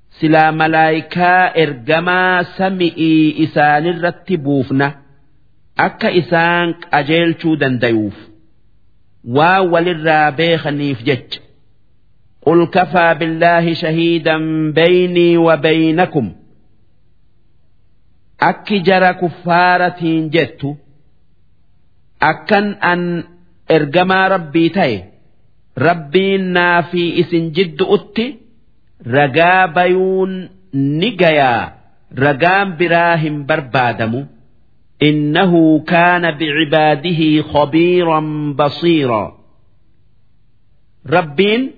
سلا 0.10 0.52
ملايكا 0.52 1.64
إرجما 1.64 2.44
سمئي 2.44 3.44
إسان 3.44 3.88
الرتبوفنا. 3.88 4.96
أكا 5.80 6.18
إسان 6.18 6.74
أجيل 6.94 7.36
شودن 7.42 7.80
ديوف. 7.80 8.30
واول 9.28 9.88
الرابيخني 9.88 10.96
في 10.96 11.04
جج. 11.04 11.40
قل 12.42 12.66
كفى 12.66 13.16
بالله 13.20 13.74
شهيدا 13.74 14.38
بيني 14.72 15.38
وبينكم. 15.38 16.36
أكي 18.42 18.80
جرى 18.80 19.14
كفارة 19.14 20.30
جتو. 20.30 20.76
akkan 22.31 22.67
an 22.93 23.01
ergamaa 23.77 24.27
rabbii 24.35 24.71
ta'e 24.77 24.97
rabbiin 25.87 26.45
naa 26.57 26.83
fi 26.91 27.03
isin 27.23 27.45
jiddu'utti 27.57 28.27
ragaa 29.17 29.63
bayuun 29.77 30.33
ni 31.01 31.11
gayaa 31.23 31.63
ragaan 32.25 32.69
biraa 32.79 33.17
hin 33.25 33.37
barbaadamu 33.49 34.23
إنه 35.03 35.53
كان 35.93 36.25
بعباده 36.39 37.43
خبيرا 37.53 38.21
بصيرا 38.59 39.25
ربين 41.07 41.71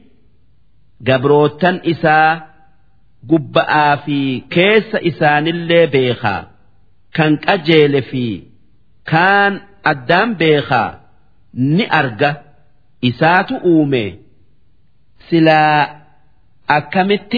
قبروتن 1.06 1.80
إسا 1.86 2.42
قبآ 3.30 3.96
في 3.96 4.40
كيس 4.50 4.94
إسان 4.94 5.46
اللي 5.48 5.86
بيخا 5.86 6.48
كان 7.14 7.38
أجيل 7.48 8.02
في 8.02 8.42
كان 9.06 9.60
أدام 9.86 10.34
بيخا 10.34 11.00
نأرجى 11.54 12.32
إسات 13.04 13.52
أومي 13.52 14.18
سلا 15.30 15.96
أكمت 16.70 17.36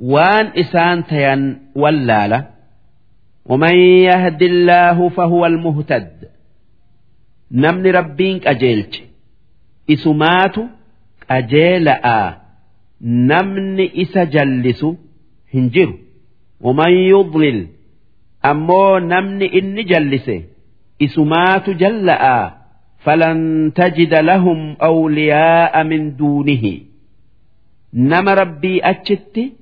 وان 0.00 0.46
إسان 0.56 1.06
تيان 1.06 1.58
ولاله 1.74 2.46
ومن 3.46 3.74
يهد 3.76 4.42
الله 4.42 5.08
فهو 5.08 5.46
المهتد 5.46 6.28
نمني 7.52 7.90
ربين 7.90 8.40
أجيلت 8.46 8.94
إسمات 9.90 10.56
أجيلأ 11.30 12.38
نمني 13.00 14.02
إسا 14.02 14.24
جلس 14.24 14.86
هنجر 15.54 15.94
ومن 16.60 16.90
يضلل 16.92 17.66
أمو 18.44 18.98
نمني 18.98 19.58
إني 19.58 19.82
جلس 19.82 20.30
إسمات 21.02 21.70
جلأ 21.70 22.54
فلن 22.98 23.72
تجد 23.74 24.14
لهم 24.14 24.76
أولياء 24.82 25.84
من 25.84 26.16
دونه 26.16 26.80
نما 27.94 28.34
ربي 28.34 28.80
أجت 28.80 29.52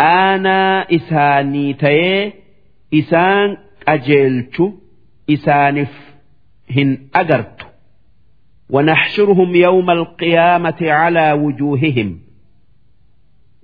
أنا 0.00 0.86
إساني 0.94 1.74
تيه 1.74 2.48
isaan 2.90 3.58
qajeelchu 3.84 4.80
isaanif 5.28 5.92
hin 6.76 7.10
agartu 7.12 7.64
ونحشرهم 8.70 9.54
يوم 9.54 9.90
القيامة 9.90 10.76
على 10.82 11.32
وجوههم 11.32 12.20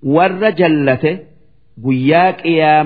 والرجلة 0.02 1.19
قياك 1.85 2.47
يا 2.47 2.82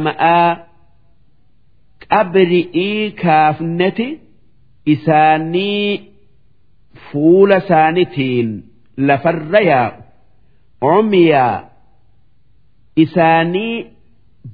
abri'ii 2.19 3.11
kaafneti 3.23 4.07
isaanii 4.94 5.90
fuula 7.11 7.57
isaanitiin 7.64 8.49
lafarra 9.07 9.61
yaa'u. 9.72 9.99
Umiyaa 10.98 11.57
isaanii 13.03 13.76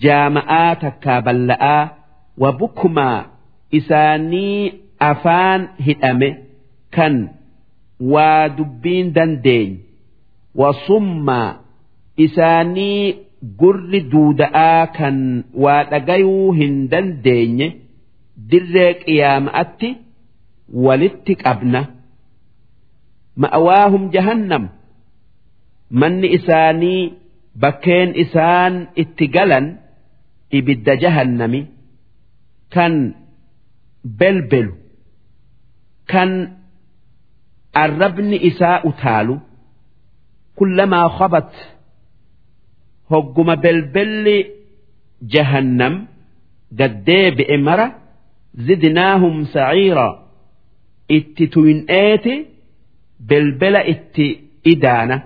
jaama'aa 0.03 0.75
takkaa 0.83 1.21
balla'aa 1.27 1.83
wabukkumaa 2.43 3.19
isaanii 3.79 4.73
afaan 5.09 5.61
hidhame 5.87 6.29
kan 6.97 7.15
waa 8.13 8.43
dubbiin 8.57 9.07
dandeenye 9.15 9.79
wasummaa 10.61 11.49
isaanii 12.25 13.01
gurri 13.59 14.01
duuda'aa 14.11 14.87
kan 14.97 15.17
waa 15.63 15.83
dhagayuu 15.91 16.51
hin 16.59 16.73
dandeenye 16.91 17.67
dirree 18.51 18.93
qiyaama'atti 19.03 19.89
walitti 20.85 21.33
qabna. 21.43 21.81
Ma'awaahum 23.41 24.03
jahannam. 24.15 24.63
Manni 25.99 26.27
isaanii 26.37 27.01
bakkeen 27.61 28.09
isaan 28.23 28.73
itti 29.03 29.25
galan 29.35 29.65
ibidda 30.57 30.93
jahannami. 31.03 31.61
Kan 32.73 32.93
belbelu. 34.19 34.73
Kan 36.11 36.29
arrabni 37.83 38.37
isaa 38.49 38.77
utaalu. 38.89 39.35
Kullamaa 40.57 41.07
khabat 41.17 41.51
hogguma 43.11 43.55
belbelli 43.63 44.37
jahannam 45.33 45.95
gaddeebi'e 46.79 47.57
mara 47.67 47.87
zidnaahum 48.67 49.35
saciira 49.53 50.07
itti 51.17 51.45
tuyin'eeti 51.53 52.33
belbela 53.29 53.81
itti 53.93 54.27
idaana. 54.73 55.17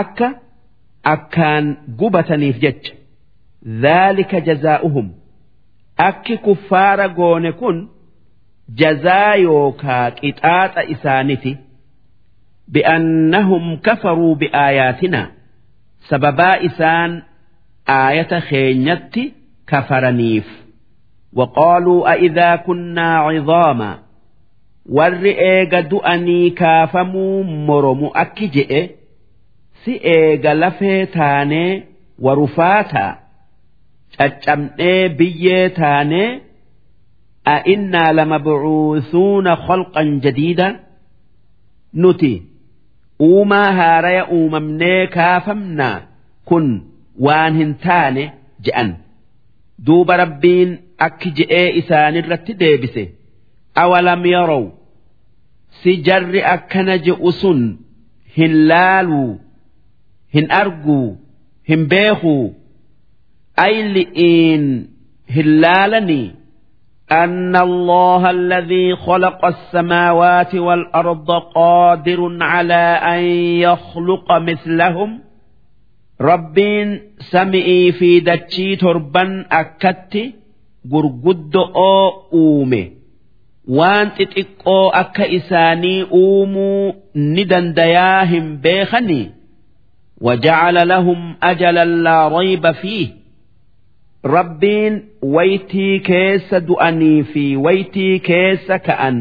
Akka 0.00 0.28
akkaan 1.14 1.66
gubataniif 1.98 2.56
jecha. 2.64 2.92
Dhaalika 3.82 4.38
jazaa'uhum. 4.48 5.06
Akki 6.08 6.34
kuffaara 6.44 7.06
goone 7.18 7.52
kun 7.60 7.76
jazaa 8.80 9.34
yookaa 9.46 10.06
qixaaxa 10.18 10.82
isaaniti 10.94 11.52
bi'annahum 12.72 13.64
kafaruu 13.86 14.34
bi'aayaatinaa 14.40 15.26
sababaa 16.08 16.56
isaan 16.68 17.12
aayata 17.98 18.38
keenyatti 18.48 19.24
kafaraniif. 19.70 20.46
Waqaaluu 21.38 22.00
a'idhaa 22.12 22.56
kunnaa 22.66 23.18
cidoomaa 23.36 23.94
warri 24.96 25.32
eega 25.50 25.80
du'anii 25.90 26.50
kaafamuu 26.60 27.44
moromu 27.68 28.08
akki 28.22 28.46
je'e. 28.54 28.82
Si 29.84 29.92
eega 30.16 30.52
lafee 30.62 31.00
taanee 31.16 31.70
warufaataa 32.24 33.12
caccabnee 34.18 35.08
biyyee 35.18 35.68
taanee 35.78 36.28
a'innaa 37.54 38.10
lama 38.18 38.38
bucuusuuna 38.46 39.52
kholqan 39.66 40.08
jadiida. 40.24 40.68
Nuti. 42.02 42.32
Uumaa 43.22 43.72
haaraya 43.78 44.24
uumamnee 44.36 45.06
kaafamnaa 45.16 46.00
kun 46.44 46.66
waan 47.26 47.54
hin 47.60 47.74
taane 47.84 48.24
je'an. 48.68 48.90
Duuba 49.86 50.16
rabbiin 50.16 50.70
akki 51.06 51.30
je'ee 51.38 51.68
isaanirratti 51.80 52.52
deebise. 52.60 53.04
Awalam 53.82 54.26
yarow? 54.26 54.64
Si 55.82 55.96
jarri 56.08 56.42
akkana 56.54 56.94
je'u 57.08 57.32
sun 57.40 57.60
hin 58.36 58.54
laaluu 58.68 59.40
hin 60.34 60.46
arguu 60.60 61.16
hin 61.68 61.82
beekuu? 61.92 62.54
Ayli'iin 63.66 64.64
hin 65.36 65.48
laalanii 65.62 66.32
أن 67.12 67.56
الله 67.56 68.30
الذي 68.30 68.96
خلق 68.96 69.44
السماوات 69.44 70.54
والأرض 70.54 71.30
قادر 71.30 72.36
على 72.40 73.00
أن 73.02 73.24
يخلق 73.60 74.32
مثلهم. 74.32 75.20
ربين 76.20 77.00
سمئي 77.18 77.92
في 77.92 78.20
دتشي 78.20 78.76
تربا 78.76 79.46
أكت 79.52 80.34
قرقد 80.92 81.56
أو 81.56 82.10
أومي. 82.32 82.96
xixiqqoo 83.68 84.90
akka 84.92 85.26
isaanii 85.26 86.02
uumuu 86.02 86.94
ni 87.14 87.44
dandayaa 87.44 88.22
hin 88.22 88.56
beekanii 88.56 89.30
وجعل 90.20 90.88
لهم 90.88 91.34
أجلا 91.42 91.84
لا 91.84 92.28
ريب 92.28 92.70
فيه. 92.70 93.25
rabbiin 94.34 94.94
waytii 95.34 95.94
keessa 96.08 96.58
du'anii 96.68 97.22
fi 97.32 97.44
waytii 97.66 98.14
keessa 98.28 98.76
ka'an 98.86 99.18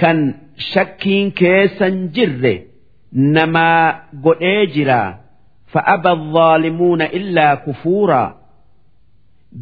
kan 0.00 0.18
shakkiin 0.72 1.32
keessan 1.40 1.96
jirre 2.14 2.54
namaa 3.34 3.84
godhee 4.24 4.66
jira. 4.74 5.00
Fa'aba 5.72 6.12
zaalimuuna 6.34 7.06
illaa 7.18 7.56
kufuura. 7.64 8.22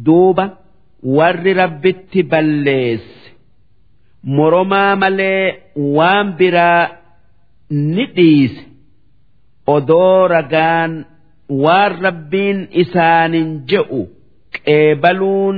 Duuba 0.05 0.45
warri 1.17 1.53
rabbitti 1.61 2.23
balleesse 2.31 3.31
moromaa 4.35 4.95
malee 5.01 5.43
waan 5.97 6.27
biraa 6.39 6.87
ni 7.95 8.05
dhiise 8.15 8.61
odoo 9.75 10.27
ragaan 10.33 10.91
waan 11.63 11.91
rabbiin 12.05 12.59
isaanin 12.83 13.49
je'u. 13.69 14.01
qeebaluun 14.68 15.56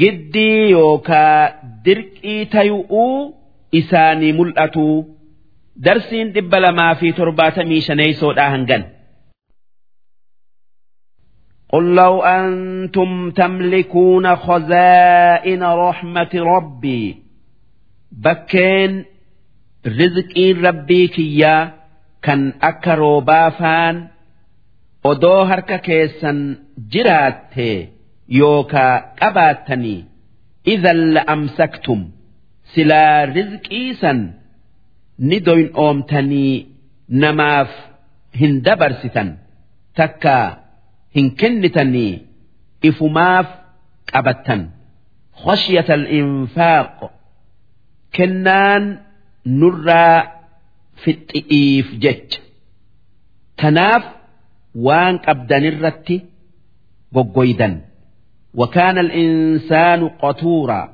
giddii 0.00 0.70
yookaa 0.76 1.38
dirqii 1.84 2.40
tayu'uu 2.54 3.16
isaanii 3.80 4.32
mul'atu 4.38 4.86
darsiin 5.84 6.26
dhibba 6.34 6.58
lamaa 6.64 6.94
fi 7.00 7.08
torbaatamii 7.18 7.80
shaneeysoodhaa 7.88 8.50
hangan. 8.56 8.84
قل 11.72 11.94
لو 11.94 12.22
أنتم 12.22 13.30
تملكون 13.30 14.36
خزائن 14.36 15.62
رحمة 15.62 16.30
ربي 16.34 17.02
bakkeen 18.24 18.92
rizqiin 19.98 20.56
rabbii 20.66 21.08
kiyyaa 21.14 21.70
kan 22.26 22.40
akka 22.68 22.94
roobaa 23.02 23.50
faan 23.58 23.96
odoo 25.11 25.41
harka 25.51 25.77
keessan 25.87 26.39
jiraatte 26.93 27.67
yookaa 28.39 28.93
qabaattanii 29.19 29.99
idhan 30.73 30.99
la'amsaktum 31.15 32.01
silaa 32.73 33.17
rizqiisan 33.35 34.19
ni 35.27 35.37
doyin 35.47 35.69
oomtanii 35.85 36.53
namaaf 37.23 37.71
hin 38.39 38.53
dabarsitan 38.65 39.29
takka 39.97 40.35
hin 41.15 41.27
kennitanii 41.39 42.13
ifumaaf 42.89 43.47
qabattan. 44.11 44.61
Khashyata 45.43 45.93
al-infaaq 45.99 46.97
kennaan 48.15 48.83
nurraa 49.59 50.17
fixxi'iif 51.03 51.87
jecha. 52.03 52.39
Tanaaf 53.59 54.03
وان 54.75 55.17
قبدن 55.17 55.65
الرت 55.65 56.21
goggoydan. 57.15 57.73
وكان 58.53 58.97
الإنسان 58.97 60.09
قطورا. 60.09 60.93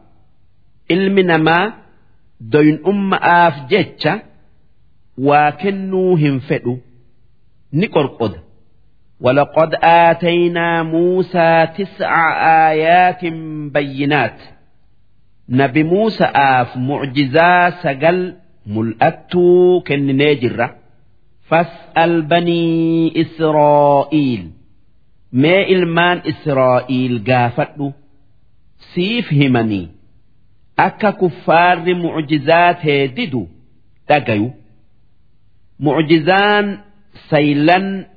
علم 0.91 1.20
نما 1.20 1.74
دين 2.41 2.80
أم 2.88 3.14
آف 3.14 3.70
جتشا 3.70 4.20
وكنوهم 5.18 6.40
فدو. 6.40 6.78
نقرقد 7.74 8.34
ولقد 9.22 9.76
آتينا 9.84 10.84
موسى 10.84 11.68
تسع 11.78 12.12
آيات 12.70 13.26
بينات. 13.74 14.41
نبي 15.49 15.84
موسى 15.84 16.24
آف 16.24 16.78
معجزة 16.78 17.70
سجل 17.70 18.36
ملأتو 18.66 19.82
كن 19.88 20.16
ناجره 20.18 20.81
فاسأل 21.52 22.22
بني 22.22 23.22
إسرائيل. 23.22 24.52
ما 25.32 25.61
إلمان 25.61 26.22
إسرائيل 26.28 27.23
قافته 27.28 27.94
سيف 28.95 29.34
همني. 29.34 29.90
أكا 30.80 31.10
كفار 31.10 31.95
معجزات 31.95 32.86
هددو 32.86 33.48
تقيو. 34.07 34.52
معجزان 35.80 36.78
سيلا 37.30 38.07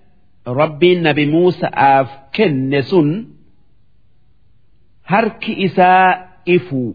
ربي 0.48 1.01
نبي 1.01 1.27
موسى 1.27 1.66
آف 1.66 2.09
كنسن. 2.36 3.27
هرك 5.06 5.51
إساء 5.51 6.28
إفو. 6.48 6.94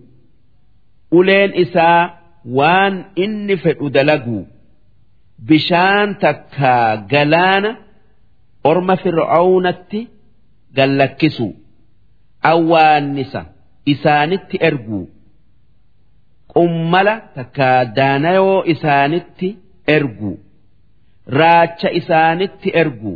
أولين 1.14 1.54
إساء 1.54 2.20
وان 2.46 3.04
inni 3.18 3.58
fedhu 3.58 3.90
bishaan 5.48 6.10
takka 6.24 6.74
galaana 7.12 7.72
orma 8.70 8.96
fir'aawnatti 9.04 10.02
gallakkisu. 10.78 11.48
Awwaannisa 12.52 13.42
isaanitti 13.94 14.58
erguu 14.70 15.06
qummala 16.54 17.14
takka 17.36 17.70
daanayoo 17.98 18.60
isaanitti 18.74 19.50
ergu. 19.96 20.32
Raacha 21.40 21.90
isaanitti 22.00 22.70
ergu. 22.82 23.14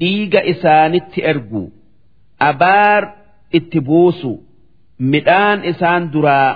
Dhiiga 0.00 0.40
isaanitti 0.52 1.20
ergu. 1.30 1.62
Abaar 2.48 3.02
itti 3.58 3.78
buusu. 3.88 4.32
Midhaan 5.12 5.60
isaan 5.70 6.02
duraa 6.12 6.50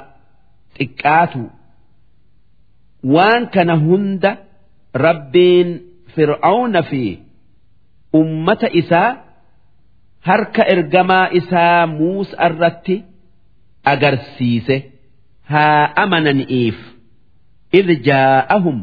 xiqqaatu. 0.77 1.43
Waan 3.15 3.43
kana 3.55 3.75
hunda 3.85 4.31
rabbiin 5.06 5.70
fir'aawna 6.16 6.82
fi 6.90 7.04
ummata 8.22 8.68
isaa 8.82 9.10
harka 10.28 10.64
ergamaa 10.74 11.28
isaa 11.40 11.88
muusa 11.98 12.36
irratti 12.48 12.96
agarsiise. 13.94 14.78
haa 15.54 15.84
amananiif 16.04 16.78
idh 17.80 17.90
jaa'ahum 18.08 18.78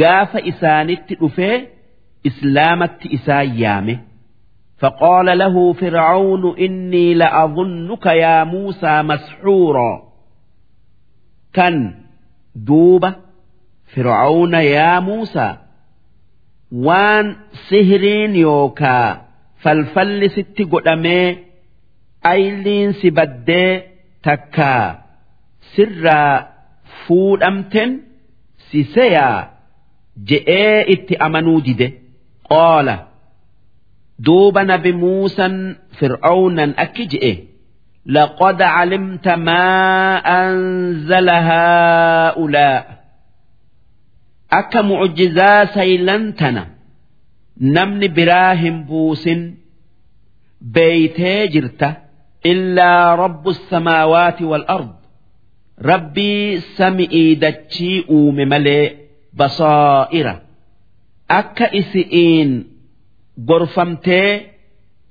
gaafa 0.00 0.38
isaanitti 0.52 1.14
dhufee 1.20 1.56
islaamatti 2.30 3.06
isaan 3.18 3.50
yaame 3.64 3.96
فقال 4.82 5.38
له 5.38 5.72
فرعون 5.72 6.58
إني 6.58 7.14
لأظنك 7.14 8.06
يا 8.06 8.44
موسى 8.44 9.02
مسحورا 9.02 9.92
كان 11.52 11.94
دوبة 12.54 13.14
فرعون 13.95 14.53
يا 14.53 14.99
موسى 14.99 15.57
وان 16.71 17.35
سهرين 17.69 18.35
يوكا 18.35 19.21
فالفل 19.57 20.29
ست 20.29 20.61
قدامي 20.71 21.37
أيلين 22.25 22.91
سبدي 22.91 23.81
تكا. 24.23 25.01
سرا 25.75 26.47
فود 27.07 27.43
امتن 27.43 27.99
سيسيا 28.71 29.49
جئ 30.25 30.93
ات 30.93 31.11
أمنو 31.11 31.61
قال 32.49 32.99
دوب 34.19 34.57
نبي 34.57 34.91
موسى 34.91 35.75
فرعونا 35.99 36.73
اكجئ 36.77 37.43
لقد 38.05 38.61
علمت 38.61 39.27
ما 39.27 40.17
أنزل 40.17 41.29
هؤلاء. 41.29 42.94
أك 44.52 44.76
معجزا 44.76 45.64
سيلنتنا 45.64 46.68
نمن 47.60 48.00
براهم 48.14 48.84
بوس 48.84 49.28
بيتي 50.60 51.46
جرته 51.46 51.96
إلا 52.46 53.14
رب 53.14 53.48
السماوات 53.48 54.42
والأرض 54.42 54.90
rabbii 55.90 56.60
sami'ii 56.76 57.36
dachii 57.42 58.04
uume 58.16 58.44
malee 58.52 58.86
basaa'ira 59.38 60.34
akka 61.38 61.66
isi'iin 61.80 62.50
gorfamtee 63.48 64.30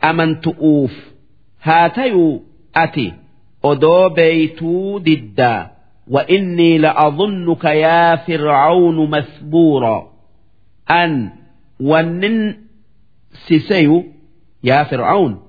amantu'uuf 0.09 0.93
haa 1.65 1.87
tayuu 1.95 2.33
ati 2.83 3.07
odoo 3.69 4.09
beeytuu 4.17 4.99
diddaa 5.05 5.61
وإني 6.08 6.78
لأظنك 6.78 7.64
يا 7.64 8.16
فرعون 8.16 9.10
مثبورا. 9.10 10.12
أن 10.90 11.30
ونن 11.80 12.56
سيسيو 13.32 14.04
يا 14.64 14.84
فرعون. 14.84 15.42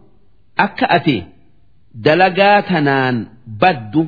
أكأتي 0.59 1.23
دلقاتنان 1.95 3.27
بدو 3.47 4.07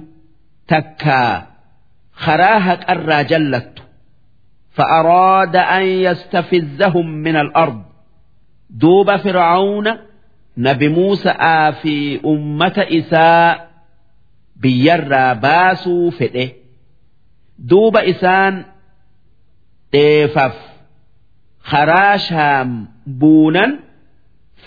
تكا. 0.68 1.48
خراهك 2.14 2.90
الراجلت 2.90 3.84
فأراد 4.72 5.56
أن 5.56 5.84
يستفزهم 5.84 7.08
من 7.08 7.36
الأرض. 7.36 7.82
دوب 8.70 9.16
فرعون. 9.16 9.98
نبي 10.58 10.88
موسى 10.88 11.34
في 11.82 12.20
أمة 12.26 12.86
إساء. 12.92 13.67
biyyarraa 14.62 15.32
baasuu 15.46 16.12
fedhe 16.18 16.46
duuba 17.70 18.02
isaan 18.12 18.56
dheefaf 19.94 20.56
karaa 21.72 22.16
shaam 22.28 22.70
buunan 23.22 23.72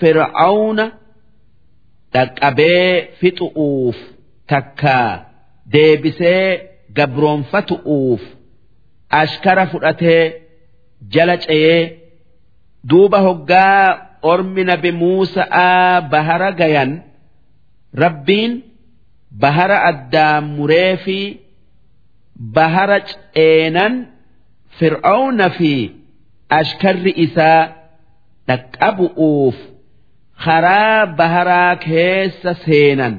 fir'aawna 0.01 0.85
dhaqqabee 2.15 2.89
fixu'uuf 3.21 3.99
takka 4.51 4.99
deebisee 5.73 6.47
gabroonfatu'uuf 6.97 8.23
ashkara 9.21 9.65
fudhatee 9.73 10.23
jala 11.15 11.37
ce'ee 11.45 11.81
duuba 12.91 13.19
hoggaa 13.27 13.85
ormi 14.33 14.63
nabi 14.71 14.91
Muusaa 14.93 16.01
bahara 16.13 16.51
gayan 16.61 16.91
rabbiin. 18.03 18.53
Bahara 19.43 19.79
addaan 19.91 20.45
muree 20.57 20.97
fi 21.05 21.19
bahara 22.57 22.99
ceenan 23.11 23.95
fir'aawna 24.79 25.47
fi 25.59 25.73
ashkarri 26.61 27.13
isaa 27.25 27.63
dhaqqabu'uuf 28.49 29.57
karaa 30.45 31.07
baharaa 31.19 31.75
keessa 31.87 32.53
seenan. 32.65 33.15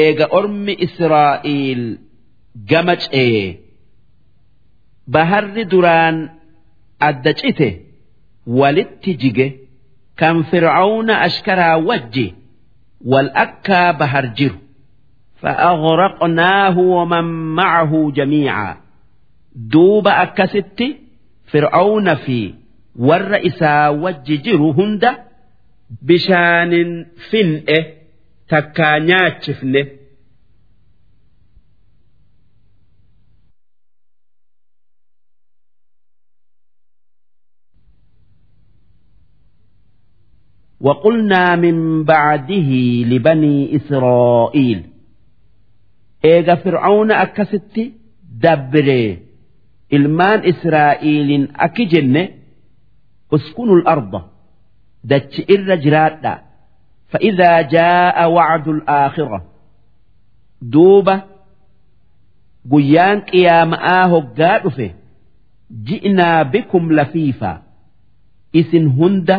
eega 0.00 0.26
ormi 0.38 0.74
Israa'iil 0.86 1.82
gama 2.70 2.94
ce'ee. 3.02 3.46
Baharri 5.14 5.64
duraan 5.72 6.16
adda 7.08 7.32
cite 7.40 7.68
walitti 8.58 9.12
jige. 9.22 9.48
Kan 10.20 10.36
fir'aawna 10.50 11.14
ashkaraa 11.26 11.76
wajji 11.88 12.26
wal 13.10 13.28
akkaa 13.44 13.90
bahar 14.00 14.26
jiru 14.38 14.58
فأغرقناه 15.46 16.78
ومن 16.78 17.24
معه 17.54 18.10
جميعا. 18.14 18.76
دوب 19.54 20.08
أكست 20.08 20.84
فرعون 21.52 22.14
في 22.14 22.54
والرئيس 22.96 23.62
وججر 23.88 24.56
هند 24.56 25.04
بشان 26.02 27.04
فنئ 27.30 27.94
تكانيات 28.48 29.42
شفنه 29.42 29.86
وقلنا 40.80 41.56
من 41.56 42.04
بعده 42.04 42.70
لبني 43.06 43.76
إسرائيل 43.76 44.95
eega 46.22 46.56
fir'aawna 46.62 47.14
akkasitti 47.24 47.84
dabbiree 48.42 49.10
ilmaan 49.96 50.40
israa'iiliin 50.52 51.44
akki 51.66 51.84
jenne 51.92 52.22
uskunul 53.36 53.82
arda 53.94 54.20
dachi 55.10 55.40
irra 55.54 55.76
jiraadha. 55.84 56.32
Fa'idaa 57.12 57.62
jaa'a 57.74 58.24
wacdul 58.36 58.80
aakhira. 58.86 59.40
Duuba 60.72 61.14
guyyaan 62.70 63.18
qiyaama'aa 63.30 64.04
hoggaa 64.12 64.58
dhufe 64.64 64.88
ji'naa 65.86 66.44
bikum 66.52 66.84
lafiifaa 66.98 67.58
isin 68.60 68.86
hunda 68.98 69.36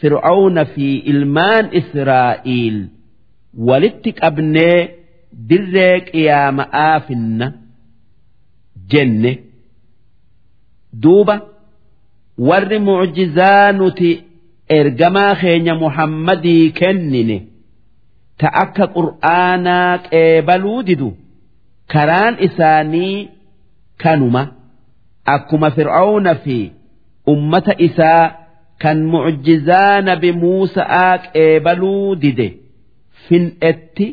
fir'aawna 0.00 0.62
fi 0.74 0.86
ilmaan 1.12 1.64
israa'iil 1.80 2.78
walitti 3.68 4.10
qabnee. 4.20 4.80
Dirree 5.48 6.00
qiyaama'aa 6.10 7.00
finna 7.06 7.46
jenne. 8.92 9.32
duuba 11.02 11.34
warri 12.48 12.78
mucjizaa 12.88 13.72
nuti 13.78 14.10
ergamaa 14.78 15.34
keenya 15.40 15.74
muhammadii 15.82 16.64
kennine 16.80 17.36
ta 18.42 18.48
akka 18.62 18.86
qur'aanaa 18.96 19.92
qeebaluu 20.10 20.80
didu 20.88 21.08
karaan 21.92 22.34
isaanii 22.46 23.16
kanuma 24.02 24.42
akkuma 25.34 25.68
fir'auna 25.76 26.32
fi 26.44 26.58
ummata 27.34 27.72
isaa 27.88 28.24
kan 28.82 28.98
mucjizaa 29.14 30.00
nabi 30.08 30.30
muusa'aa 30.42 31.12
qeebaluu 31.32 32.08
dide 32.22 32.48
fin'etti 33.28 34.06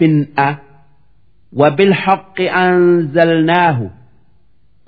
فنأ 0.00 0.56
وبالحق 1.52 2.40
أنزلناه. 2.40 3.90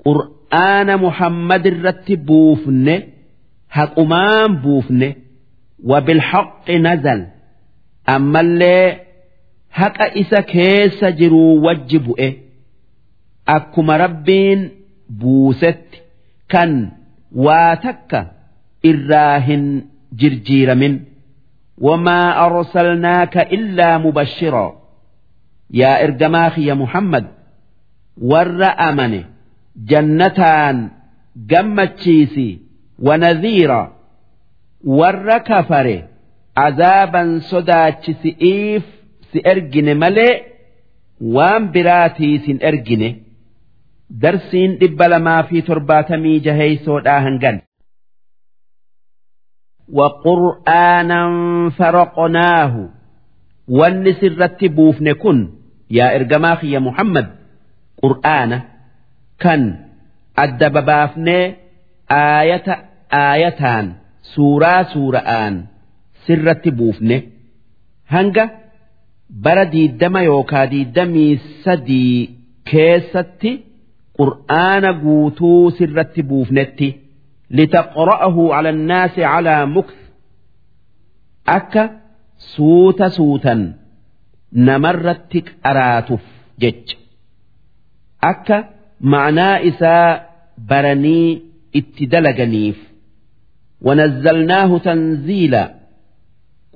قرآن 0.05 0.97
محمد 0.97 1.67
الرتبوفن 1.67 3.03
هقمان 3.71 4.55
بوفن 4.55 5.13
وبالحق 5.83 6.71
نزل. 6.71 7.27
أما 8.09 8.39
اللي 8.39 8.99
هكا 9.73 10.19
إسا 10.19 10.39
كيس 10.39 11.03
جرو 11.05 11.69
وجب 11.69 12.15
إيه 12.19 12.37
أكما 13.47 13.97
ربين 13.97 14.71
بوست. 15.09 15.85
كان 16.49 16.91
واتك 17.35 18.27
إراهن 18.85 19.85
جرجير 20.13 20.75
من 20.75 20.99
وما 21.77 22.45
أرسلناك 22.45 23.37
إلا 23.37 23.97
مبشراً. 23.97 24.82
yaa 25.80 25.96
ergamaa 26.06 26.50
kiyya 26.54 26.74
muhammad 26.82 27.24
warra 28.32 28.70
amane 28.88 29.20
jannataan 29.90 30.78
gammachiisi 31.50 32.48
wanadhiira 33.06 33.80
warra 34.98 35.38
kafare 35.48 35.96
azaaban 36.66 37.28
sodaachisi'iif 37.50 38.84
si 39.32 39.38
ergine 39.52 39.92
malee 40.02 40.34
waan 41.36 41.62
biraatii 41.74 42.34
sin 42.44 42.58
ergine 42.70 43.08
darsiin 44.22 44.70
dhibba 44.80 45.06
lamaa 45.12 45.42
fi 45.48 45.56
torbaatamii 45.70 46.38
jaheeysoodhaa 46.46 47.20
hangan 47.28 47.58
وقرآنا 49.98 51.22
فرقناه 51.78 52.74
wanni 53.78 54.12
sirratti 54.20 54.68
buufne 54.76 55.12
kun 55.22 55.38
yaa 55.97 56.11
ergamaa 56.17 56.55
kiyya 56.61 56.79
Muhammad 56.87 57.27
qur'aana 58.01 58.57
kan 59.43 59.61
adda 60.43 60.67
babaafnee 60.75 61.43
aayata 62.21 62.73
aayataan 63.23 63.85
suuraa 64.33 64.81
suura'aan 64.93 65.55
sirratti 66.25 66.71
buufne 66.79 67.17
hanga 68.15 68.45
bara 69.45 69.65
diiddama 69.73 70.21
yookaa 70.29 70.65
diiddamii 70.73 71.31
sadii 71.63 72.17
keessatti 72.71 73.51
qur'aana 74.19 74.89
guutuu 75.03 75.61
sirratti 75.77 76.21
buufnetti 76.29 76.87
litaqra'ahu 77.57 78.41
cala 78.53 78.69
annaasi 78.75 79.21
calaa 79.31 79.63
mukth 79.75 79.97
akka 81.57 81.83
suuta 82.53 83.07
suutan 83.17 83.61
namarratti 84.67 85.39
qaraatuuf 85.63 86.23
jecha. 86.61 86.97
Akka 88.31 88.57
ma'naa 89.11 89.55
isaa 89.69 90.09
baranii 90.69 91.29
itti 91.79 92.03
dalaganiif 92.13 92.77
wanazzalnaahu 93.85 94.75
tanziila 94.87 95.63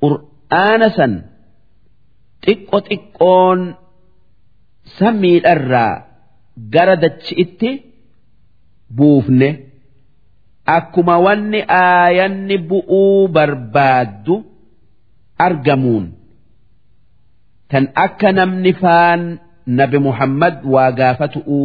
qur'aana 0.01 0.88
san 0.97 1.14
xiqqo 2.45 2.77
xiqqoon 2.89 3.59
samiidharraa 4.99 5.93
gara 6.73 6.95
dachi'itti 7.03 7.69
buufne 8.97 9.49
akkuma 10.77 11.15
wanni 11.25 11.59
aayanni 11.81 12.57
bu'uu 12.69 13.27
barbaaddu 13.35 14.35
argamuun 15.47 16.06
tan 17.72 17.86
akka 18.06 18.30
namni 18.38 18.72
faan 18.82 19.22
nabi 19.80 19.98
Muhammad 20.08 20.56
waa 20.74 20.92
gaafatu'u 21.00 21.62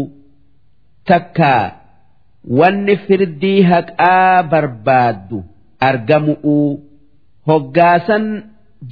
takkaa 1.10 1.64
wanni 2.58 2.94
firdii 3.06 3.60
haqaa 3.72 4.42
barbaaddu 4.54 5.38
argamu'u 5.90 6.56
hoggaasan 7.50 8.24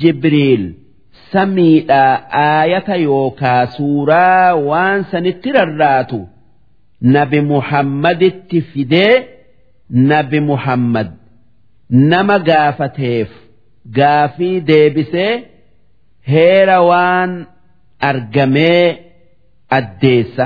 Jibriil 0.00 0.64
samiidhaa 1.32 2.14
aayata 2.46 2.96
yookaa 3.06 3.62
suuraa 3.76 4.54
waan 4.68 5.00
sanitti 5.10 5.48
rarraatu 5.58 6.20
nabi 7.16 7.40
Muhammaditti 7.52 8.58
fidee 8.72 9.14
nabi 10.12 10.40
Muhammad 10.50 11.08
nama 12.12 12.36
gaafateef 12.48 13.30
gaafii 13.98 14.56
deebisee 14.70 15.32
heera 16.30 16.76
waan 16.90 17.32
argamee 18.10 18.86
addeessa. 19.78 20.44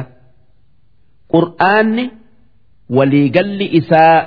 Qur'aanni 1.33 2.05
waliigalli 2.97 3.67
isaa 3.81 4.19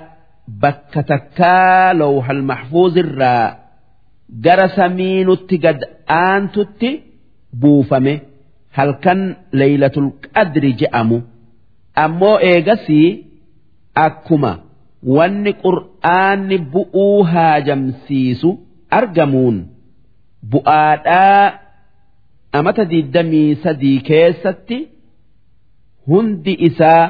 bakka 0.62 1.02
takkaa 1.12 1.94
lawhal 2.02 2.42
mahfuuzirraa 2.50 3.46
gara 4.46 4.68
samiinutti 4.78 5.56
gad 5.66 5.80
aantutti 6.22 6.90
buufame. 7.62 8.14
Halkan 8.78 9.22
leeylatul 9.60 10.10
qadri 10.36 10.72
je'amu. 10.80 11.18
Ammoo 12.04 12.38
eegasii 12.52 13.10
akkuma 14.06 14.52
wanni 15.18 15.52
qur'aanni 15.64 16.58
bu'uu 16.74 17.24
haajamsiisu 17.32 18.50
argamuun 19.00 19.58
bu'aadhaa 20.52 21.44
amata 22.60 22.84
diddamii 22.92 23.50
sadii 23.64 24.00
keessatti 24.10 24.78
hundi 26.08 26.54
isaa 26.70 27.04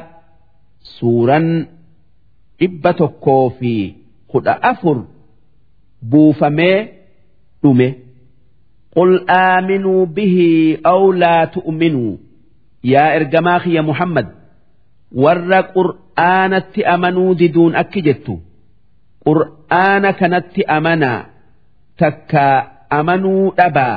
suuran 0.98 1.48
dhibba 2.60 2.92
tokkoo 3.02 3.46
fi 3.60 3.74
kudha 4.32 4.54
afur 4.72 4.98
buufamee 6.10 6.78
dhume. 7.64 7.90
Aaminuu 9.40 10.06
bihi 10.16 10.48
aw 10.92 11.02
laa 11.22 11.46
tu'minuu 11.56 12.14
yaa 12.92 13.10
ergamaa 13.18 13.60
kiyya 13.64 13.84
muhammad 13.90 14.28
warra 15.24 15.60
qur'aanatti 15.76 16.82
amanuu 16.94 17.32
diduun 17.40 17.74
akki 17.82 18.02
jettu. 18.08 18.34
Qur'aana 19.26 20.10
kanatti 20.20 20.62
amanaa 20.78 21.20
takkaa 22.02 22.56
amanuu 22.99 23.45
dhabaa 23.59 23.97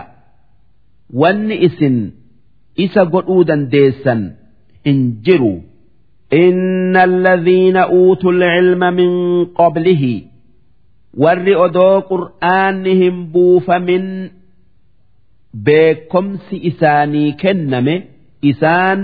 wanni 1.22 1.56
isin 1.68 1.98
isa 2.86 3.02
godhuu 3.14 3.44
dandeessan 3.52 4.22
hin 4.90 5.00
jiru 5.30 5.56
إن 6.34 6.96
الذين 6.98 7.78
أوتوا 7.78 8.32
العلم 8.32 8.80
من 9.00 9.12
قبله 9.46 10.04
warri 11.24 11.54
odoo 11.66 12.02
qur'aannihim 12.12 13.16
buufamin 13.34 14.06
beekomsi 15.68 16.56
isaanii 16.70 17.32
kenname 17.42 17.96
isaan 18.52 19.00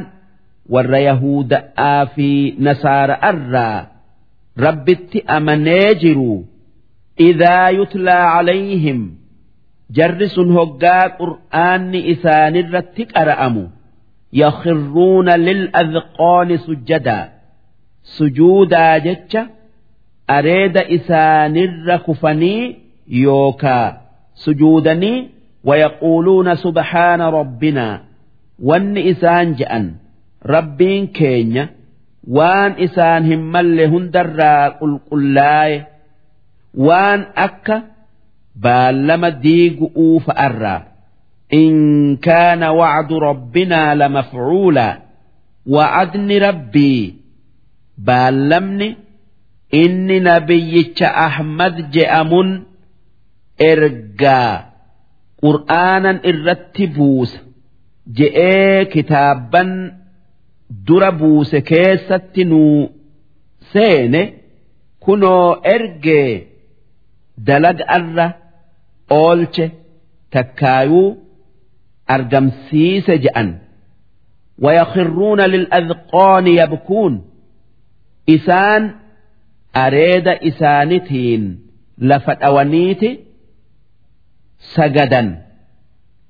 warra 0.74 1.00
yahuda'aa 1.10 2.06
fi 2.16 2.30
nasaara'arraa 2.68 3.78
rabbitti 4.66 5.20
amanee 5.38 5.96
jiru 6.06 6.46
إذا 7.20 7.70
يتلى 7.70 8.12
عليهم 8.36 9.00
jarri 9.99 10.29
sun 10.35 10.51
hoggaa 10.59 11.05
qur'aanni 11.21 12.01
isaanirratti 12.13 13.03
qara'amu. 13.15 13.65
Yakhirruuna 14.43 15.35
lil'adqooni 15.47 16.57
sujjadaa 16.67 17.25
sujuudaa 18.17 18.99
jecha 19.07 19.43
areeda 20.37 20.83
isaanirra 20.97 21.99
kufanii 22.07 22.63
yookaa 23.25 23.87
sujuudanii 24.45 25.19
wayaquuluuna 25.69 26.53
subhaana 26.65 27.31
rabbinaa 27.39 27.95
wanni 28.69 29.01
isaan 29.13 29.49
je'an 29.59 29.87
rabbiin 30.55 31.05
keenya 31.19 31.65
waan 32.39 32.73
isaan 32.87 33.23
hin 33.31 33.43
malle 33.57 33.85
hundarraa 33.95 34.71
qulqullaaye 34.81 35.79
waan 36.89 37.21
akka 37.47 37.77
baallama 38.65 39.31
diigu'uu 39.45 40.21
fa'arraa 40.27 40.81
in 41.61 41.75
kaana 42.27 42.69
wacdu 42.81 43.15
rabbinaa 43.29 43.95
lamafcuula 44.01 44.87
wa'adni 45.75 46.37
rabbii. 46.47 47.05
Baallamni 48.07 48.89
inni 49.83 50.17
nabiyyicha 50.29 51.09
ahmad 51.27 51.75
je'amun 51.95 52.49
ergaa. 53.71 54.55
Qur'aanan 55.43 56.19
irratti 56.31 56.85
buusa. 56.97 57.39
Je'ee 58.17 58.85
kitaabban 58.93 59.71
dura 60.87 61.11
buuse 61.21 61.59
keessatti 61.71 62.43
nuu 62.51 62.81
seene 63.73 64.23
kunoo 65.05 65.49
ergee 65.75 66.33
dalaga 67.47 67.85
arra. 67.99 68.27
oolche 69.11 69.71
takkaayuu 70.31 71.17
argamsiise 72.07 73.19
je'an. 73.19 73.51
Wayakirruuna 74.63 75.47
lil'adqooni 75.49 76.57
yabkuun. 76.57 77.15
Isaan 78.27 78.83
areeda 79.73 80.33
isaanitiin 80.41 81.43
lafa 82.01 82.35
dhawaniiti 82.35 83.11
sagadan. 84.75 85.29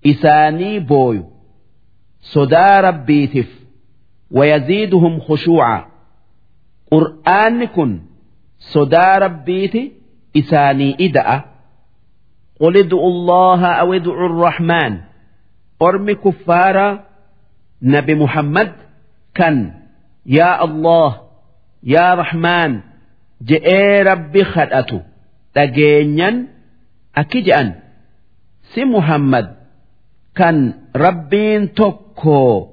Isaanii 0.02 0.80
booyu. 0.80 1.24
Sodaa 2.20 2.80
rabbiitiif 2.82 3.50
wayaziiduhum 4.38 5.20
khushuuca. 5.26 5.86
Qur'aanni 6.92 7.66
kun 7.68 7.92
sodaa 8.72 9.18
rabbiiti 9.18 9.82
isaanii 10.34 10.94
ida'a. 10.98 11.55
قل 12.61 12.77
ادعوا 12.77 13.09
الله 13.09 13.65
أو 13.65 13.93
ادعوا 13.93 14.25
الرحمن 14.25 14.97
أرمي 15.81 16.15
كفارا 16.15 17.03
نبي 17.81 18.15
محمد 18.15 18.71
كان 19.33 19.73
يا 20.25 20.63
الله 20.63 21.11
يا 21.83 22.13
رحمن 22.13 22.81
je'ee 23.41 24.05
rabbi 24.05 24.45
kadhatu 24.53 25.01
dhageenyan 25.55 26.35
akki 27.21 27.39
je'an 27.47 27.69
si 28.71 28.85
muhammad 28.85 29.47
kan 30.37 30.57
rabbiin 30.93 31.73
tokko 31.73 32.69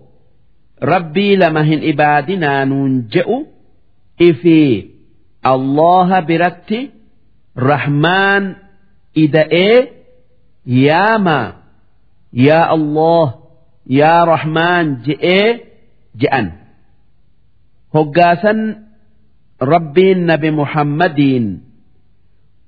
rabbii 0.93 1.41
lama 1.41 1.63
hin 1.69 1.81
ibaadinaanuun 1.93 3.09
je'u 3.15 3.39
ifi 4.29 4.61
allaha 5.53 6.19
biratti 6.29 6.81
rahmaan 7.71 8.45
ida'ee 9.24 9.78
yaama 10.66 11.40
yaa 12.48 12.68
allah 12.76 13.28
yaa 14.00 14.26
rahmaan 14.34 14.86
je'ee 15.06 15.50
je'an 16.22 16.48
hoggaasan 17.96 18.60
rabbiin 19.74 20.20
nabi 20.30 20.50
muhammadiin 20.60 21.46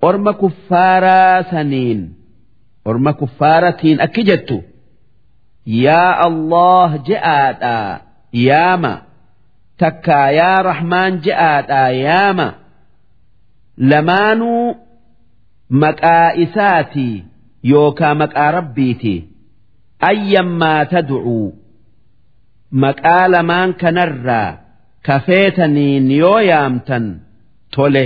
orma 0.07 0.33
kuffaaraa 0.41 1.43
saniin 1.51 2.01
orma 2.89 3.11
kuffaaratiin 3.21 4.01
akki 4.05 4.23
jettu 4.29 4.57
yaa 5.85 6.13
allah 6.27 6.89
je'aadha 7.07 7.77
yaama 8.47 8.93
takkaa 9.81 10.29
yaa 10.39 10.59
rahmaan 10.69 11.13
je'aadha 11.25 11.81
yaama 12.05 12.47
lamaanuu 13.91 14.75
maqaa 15.69 16.33
isaati 16.45 17.07
yookaa 17.71 18.13
maqaa 18.21 18.51
rabbiiti 18.57 19.15
ayyammaa 20.09 20.85
tad'uu 20.93 21.47
maqaa 22.83 23.27
lamaan 23.33 23.73
kanarraa 23.81 24.57
kafeetaniin 25.07 26.11
yoo 26.21 26.39
yaamtan 26.51 27.05
tole 27.75 28.05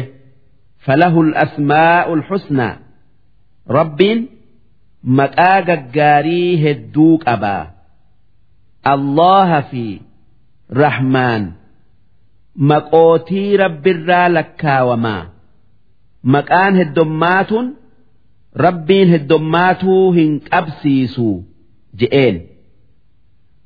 falahu 0.86 1.22
asmaa'u 1.46 2.12
lxusnaa 2.22 2.76
rabbiin 3.78 4.20
maqaa 5.20 5.58
gaggaarii 5.70 6.52
hedduu 6.64 7.14
qabaa 7.26 7.64
allaha 8.94 9.60
fi 9.72 9.86
rahmaan 10.84 11.44
maqootii 12.72 13.58
rabbirraa 13.64 14.28
lakkaawamaa 14.38 15.22
maqaan 16.24 16.76
heddommaatuun 16.76 17.68
rabbiin 18.66 19.10
heddommaatuu 19.10 20.12
hin 20.12 20.32
qabsiisu 20.50 21.30
je'een. 22.00 22.36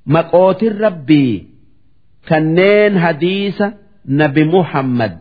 Maqootin 0.05 0.77
rabbii 0.79 1.47
kanneen 2.29 2.97
hadiisa 2.97 3.71
nabi 4.05 4.43
muhammad 4.43 5.13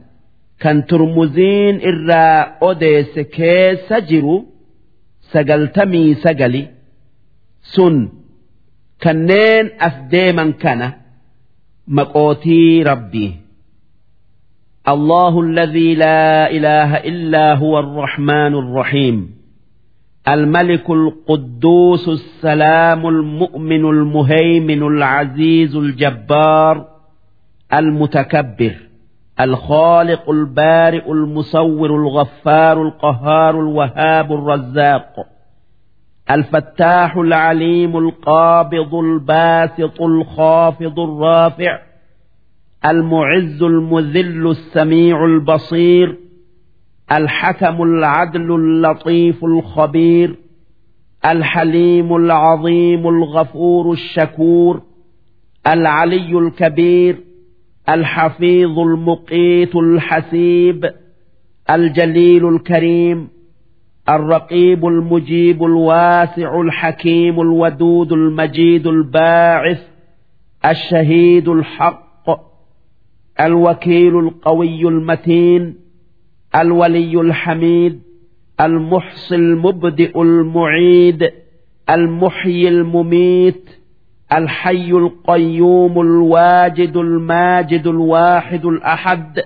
kan 0.62 0.82
turmuziin 0.88 1.76
irraa 1.90 2.56
odeesse 2.60 3.24
keessa 3.36 4.00
jiru 4.08 4.36
sagaltamii 5.32 6.14
sagali 6.24 6.62
sun 7.74 7.96
kanneen 9.02 9.66
as 9.86 9.94
deeman 10.10 10.52
kana 10.62 10.88
maqootii 11.86 12.84
rabbii. 12.84 13.41
الله 14.88 15.40
الذي 15.40 15.94
لا 15.94 16.50
إله 16.50 16.96
إلا 16.96 17.54
هو 17.54 17.78
الرحمن 17.78 18.54
الرحيم. 18.54 19.42
الملك 20.28 20.90
القدوس 20.90 22.08
السلام 22.08 23.06
المؤمن 23.06 23.84
المهيمن 23.84 24.82
العزيز 24.82 25.76
الجبار 25.76 26.86
المتكبر 27.74 28.74
الخالق 29.40 30.30
البارئ 30.30 31.12
المصور 31.12 31.90
الغفار 31.90 32.82
القهار 32.82 33.60
الوهاب 33.60 34.32
الرزاق 34.32 35.26
الفتاح 36.30 37.16
العليم 37.16 37.96
القابض 37.96 38.94
الباسط 38.94 40.00
الخافض 40.00 41.00
الرافع 41.00 41.78
المعز 42.86 43.62
المذل 43.62 44.50
السميع 44.50 45.24
البصير 45.24 46.16
الحكم 47.12 47.82
العدل 47.82 48.52
اللطيف 48.54 49.44
الخبير 49.44 50.36
الحليم 51.26 52.16
العظيم 52.16 53.08
الغفور 53.08 53.92
الشكور 53.92 54.82
العلي 55.66 56.38
الكبير 56.38 57.20
الحفيظ 57.88 58.78
المقيت 58.78 59.76
الحسيب 59.76 60.90
الجليل 61.70 62.48
الكريم 62.48 63.28
الرقيب 64.08 64.86
المجيب 64.86 65.64
الواسع 65.64 66.60
الحكيم 66.60 67.40
الودود 67.40 68.12
المجيد 68.12 68.86
الباعث 68.86 69.80
الشهيد 70.70 71.48
الحق 71.48 72.11
الوكيل 73.40 74.18
القوي 74.18 74.88
المتين 74.88 75.74
الولي 76.56 77.20
الحميد 77.20 78.02
المحصي 78.60 79.34
المبدئ 79.34 80.22
المعيد 80.22 81.30
المحيي 81.90 82.68
المميت 82.68 83.70
الحي 84.32 84.90
القيوم 84.90 86.00
الواجد 86.00 86.96
الماجد 86.96 87.86
الواحد 87.86 88.64
الأحد 88.66 89.42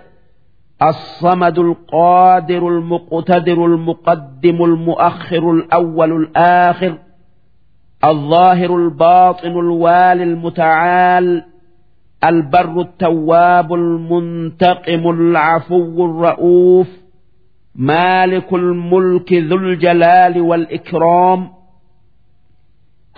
الصمد 0.82 1.58
القادر 1.58 2.68
المقتدر 2.68 3.64
المقدم 3.66 4.64
المؤخر 4.64 5.50
الأول 5.52 6.12
الآخر 6.12 6.98
الظاهر 8.04 8.76
الباطن 8.76 9.50
الوالي 9.50 10.22
المتعال 10.22 11.44
البر 12.24 12.80
التواب 12.80 13.74
المنتقم 13.74 15.10
العفو 15.10 16.04
الرؤوف 16.04 16.88
مالك 17.74 18.52
الملك 18.52 19.32
ذو 19.32 19.56
الجلال 19.56 20.40
والإكرام 20.40 21.48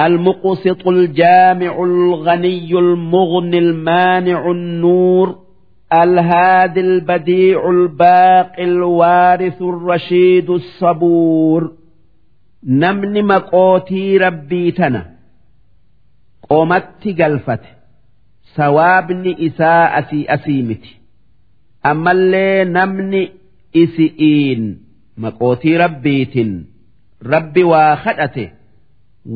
المقسط 0.01 0.89
الجامع 0.89 1.85
الغني 1.85 2.73
المغني 2.73 3.59
المانع 3.59 4.51
النور 4.51 5.39
الهادي 5.93 6.81
البديع 6.81 7.71
الباقي 7.71 8.65
الوارث 8.65 9.63
الرشيد 9.63 10.51
الصبور. 10.51 11.73
نمن 12.67 13.27
مقوتي 13.27 14.19
ربي 14.19 14.71
تنا. 14.71 15.07
sawaabni 18.57 19.33
isaa 19.49 19.85
asii 20.01 20.25
asii 20.37 20.63
miti 20.69 20.93
ammallee 21.91 22.65
namni 22.77 23.23
isi'iin 23.83 24.63
maqootii 25.25 25.77
rabbiitiin 25.85 26.53
rabbi 27.35 27.63
waa 27.73 27.95
kadhate 28.05 28.45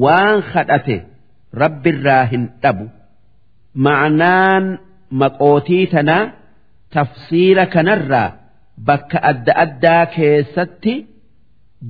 waan 0.05 0.39
kadhate 0.53 0.97
rabbirraa 1.63 2.25
hin 2.33 2.45
dhabu 2.63 2.87
ma'anaan 3.87 4.65
maqootii 5.23 5.87
tana 5.95 6.17
tafsiira 6.97 7.65
kanarraa 7.75 8.29
bakka 8.89 9.19
adda 9.31 9.53
addaa 9.65 10.05
keessatti 10.17 10.95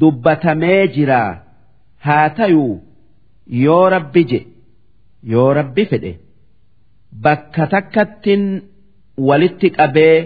dubbatamee 0.01 0.81
jiraa 0.97 1.31
haa 2.07 2.27
tayuu 2.41 2.75
yoo 3.65 3.85
rabbi 3.97 4.23
je 4.31 4.41
yoo 5.33 5.49
rabbi 5.61 5.85
fedhe. 5.91 6.13
Bakka 7.25 7.65
takkattin 7.75 8.45
walitti 9.29 9.69
qabee 9.79 10.17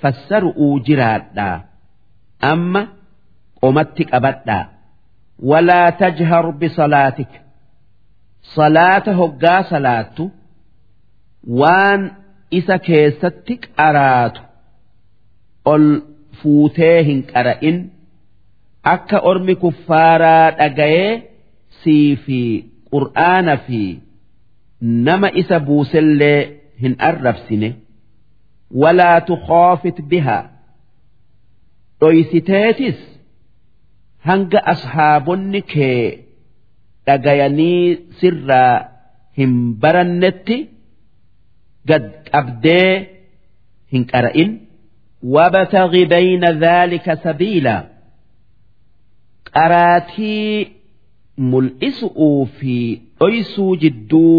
fassaru'uu 0.00 0.74
jiraadhaa 0.86 1.56
amma 2.52 2.82
qomatti 3.60 4.04
qabadhaa 4.12 4.64
walaa 5.50 5.88
tajhar 6.02 6.46
bisalaatik 6.60 7.32
salaata 8.54 9.12
hoggaa 9.20 9.60
salaattu 9.72 10.24
waan 11.60 12.02
isa 12.58 12.76
keessatti 12.86 13.54
qaraatu. 13.76 14.40
Ol 15.72 15.84
fuutee 16.42 16.98
hin 17.08 17.20
qara'in. 17.32 17.78
Akka 18.94 19.18
ormi 19.30 19.54
kuffaaraa 19.62 20.50
dhagayee 20.58 21.12
sii 21.82 22.16
fi 22.24 22.40
qur'aana 22.92 23.54
fi 23.66 23.80
nama 25.08 25.28
isa 25.42 25.56
buusellee 25.66 26.38
hin 26.82 26.94
arrabsine 27.08 27.68
walaa 28.84 29.20
tukhoofit 29.28 29.98
bihaa. 30.10 30.44
Dhoysiteetis 32.00 32.98
hanga 34.28 34.60
ashaabonni 34.72 35.60
kee 35.72 36.24
dhagayanii 37.06 37.86
sirraa 38.20 38.74
hin 39.38 39.52
barannetti 39.84 40.58
gad 41.90 42.04
qabdee 42.32 42.90
hin 43.92 44.04
qara'in. 44.12 44.50
Wabtagi 45.34 46.02
bayna 46.14 46.50
dhaalika 46.62 47.14
sabiilaa 47.24 47.80
qaraatii 49.52 50.66
mul'isu'uu 51.52 52.40
fi 52.58 52.74
dhoysuu 53.20 53.76
jidduu 53.84 54.38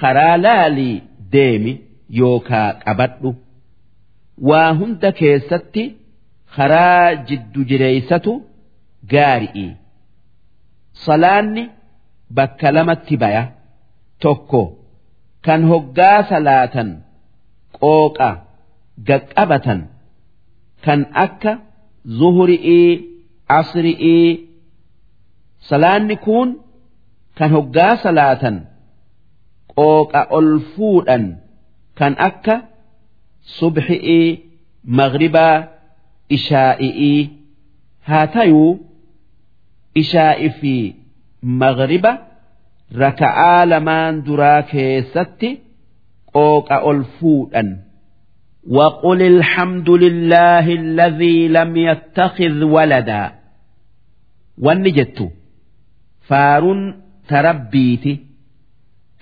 karaa 0.00 0.36
laalii 0.44 1.02
deemi 1.32 1.72
yookaa 2.20 2.68
qabadhu. 2.84 3.30
Waa 4.48 4.70
hunda 4.78 5.10
keessatti 5.20 5.84
karaa 6.56 7.14
jiddu 7.28 7.60
jireeysatu 7.70 8.32
gaari'i. 9.12 9.66
Salaanni 11.06 11.64
bakka 12.36 12.68
lamatti 12.76 13.16
baya. 13.22 13.44
Tokko 14.22 14.62
kan 15.46 15.62
hoggaa 15.70 16.18
salaatan 16.30 16.90
qooqa 17.80 18.28
gaqqabatan. 19.08 19.80
Kan 20.84 21.00
akka 21.24 21.52
zuhurii 22.18 22.84
asrii. 23.58 24.48
Salaanni 25.68 26.16
kun 26.24 26.48
kan 27.38 27.50
hoggaa 27.56 27.94
salaatan 28.04 28.56
qooqa 29.77 30.21
ol 30.37 30.49
fuudhan 30.73 31.23
kan 31.99 32.13
akka 32.29 32.55
subxi'ii 33.59 34.27
maghribaa 34.99 35.55
ishaa'i'ii 36.37 37.19
haa 38.09 38.27
tayuu 38.35 38.71
ishaa'i 40.01 40.49
fi 40.59 40.75
maghriba 41.61 42.11
raka'aa 43.03 43.61
lamaan 43.71 44.13
duraa 44.27 44.61
keessatti 44.71 45.49
qooqa 46.37 46.77
ol 46.89 47.01
fuudhan 47.19 47.69
وقل 48.77 49.21
الحمد 49.33 49.89
لله 49.89 50.65
الذي 50.81 51.47
لم 51.47 51.71
يتخذ 51.77 52.63
ولدا 52.63 53.23
والنجت 54.57 55.29
فارون 56.27 57.01
تربيتي 57.27 58.13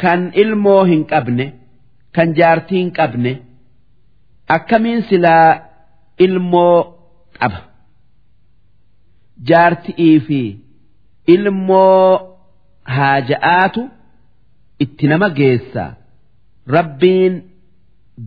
kan 0.02 0.20
ilmoo 0.42 0.82
hin 0.90 1.02
qabne 1.12 1.46
kan 2.18 2.28
jaartii 2.38 2.78
hin 2.82 2.90
qabne 2.98 3.32
akkamiin 4.56 5.02
silaa 5.08 5.48
ilmoo 6.26 6.76
qaba? 7.38 7.60
Jaartii 9.48 10.14
fi 10.26 10.40
ilmoo 11.34 12.36
haaja'aatu 12.96 13.82
itti 14.84 15.06
nama 15.12 15.28
geessa. 15.38 15.84
Rabbiin 16.76 17.34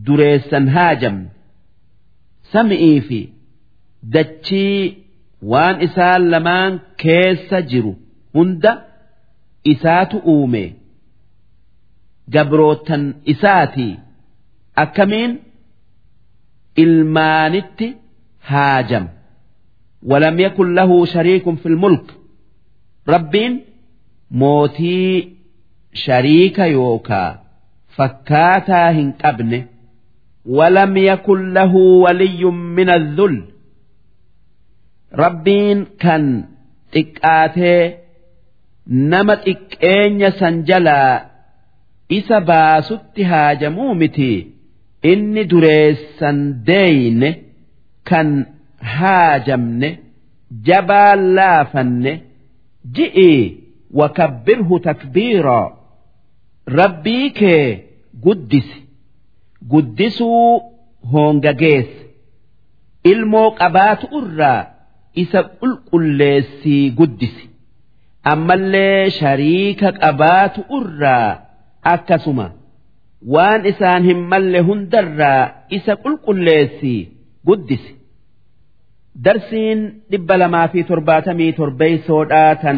dureessan 0.06 0.66
haajamne. 0.76 1.28
Sami'ii 2.52 3.00
fi 3.08 3.20
dachii 4.14 4.78
waan 5.52 5.76
isaan 5.86 6.22
lamaan 6.32 6.72
keessa 7.04 7.58
jiru 7.70 7.92
hunda 8.34 8.72
isaatu 9.72 10.16
uume. 10.34 10.64
gabrootan 12.34 13.02
isaati 13.32 13.88
akkamiin 14.82 15.32
ilmaanitti 16.82 17.88
haajam 18.50 19.06
walam 20.10 20.36
yakun 20.44 20.68
lahu 20.78 20.96
shariikun 21.12 21.56
fil 21.62 21.76
mulk 21.84 22.06
rabbiin 23.14 23.54
mootii 24.42 25.12
shariika 26.04 26.66
yookaa 26.78 27.30
fakkaataa 27.96 28.90
hin 28.98 29.12
qabne 29.22 29.60
ولم 30.46 30.96
يكن 30.96 31.52
له 31.54 31.74
ولي 32.04 32.44
من 32.44 32.88
الذل 32.90 33.44
ربين 35.14 35.86
كان 36.00 36.44
تكاته 36.92 37.94
نمت 38.88 39.48
إكين 39.48 40.30
سنجلا 40.30 41.26
isa 42.08 42.40
baasutti 42.40 43.22
haajamuu 43.22 43.94
miti. 43.94 44.50
Inni 45.02 45.44
dureessan 45.44 46.38
deeyne 46.66 47.30
kan 48.10 48.46
haajamne 48.96 49.88
jabaa 50.66 51.16
laafanne 51.16 52.12
ji'i 52.96 53.30
wakabbirhu 54.00 54.78
takbiiraa 54.86 55.66
rabbii 56.66 57.30
kee 57.30 57.84
guddisi. 58.24 58.78
Guddisuu 59.70 60.62
hoongageesse 61.12 62.04
ilmoo 63.12 63.50
qabaatu 63.60 64.06
irraa 64.20 64.66
isa 65.22 65.42
qulqulleessii 65.42 66.90
guddisi. 66.98 67.44
Ammallee 68.32 69.10
shariika 69.10 69.92
qabaatu 69.92 70.60
irraa 70.78 71.43
akkasuma. 71.92 72.46
Waan 73.34 73.66
isaan 73.70 74.02
hin 74.08 74.20
malle 74.30 74.60
hundarraa 74.68 75.42
isa 75.76 75.92
qulqulleessii 76.04 77.00
guddisi. 77.46 77.92
Darsiin 79.24 79.80
dhibba 80.10 80.36
lamaa 80.42 80.68
fi 80.72 80.80
torbaatamii 80.90 81.52
torbeeysoodhaa 81.58 82.54
tan 82.62 82.76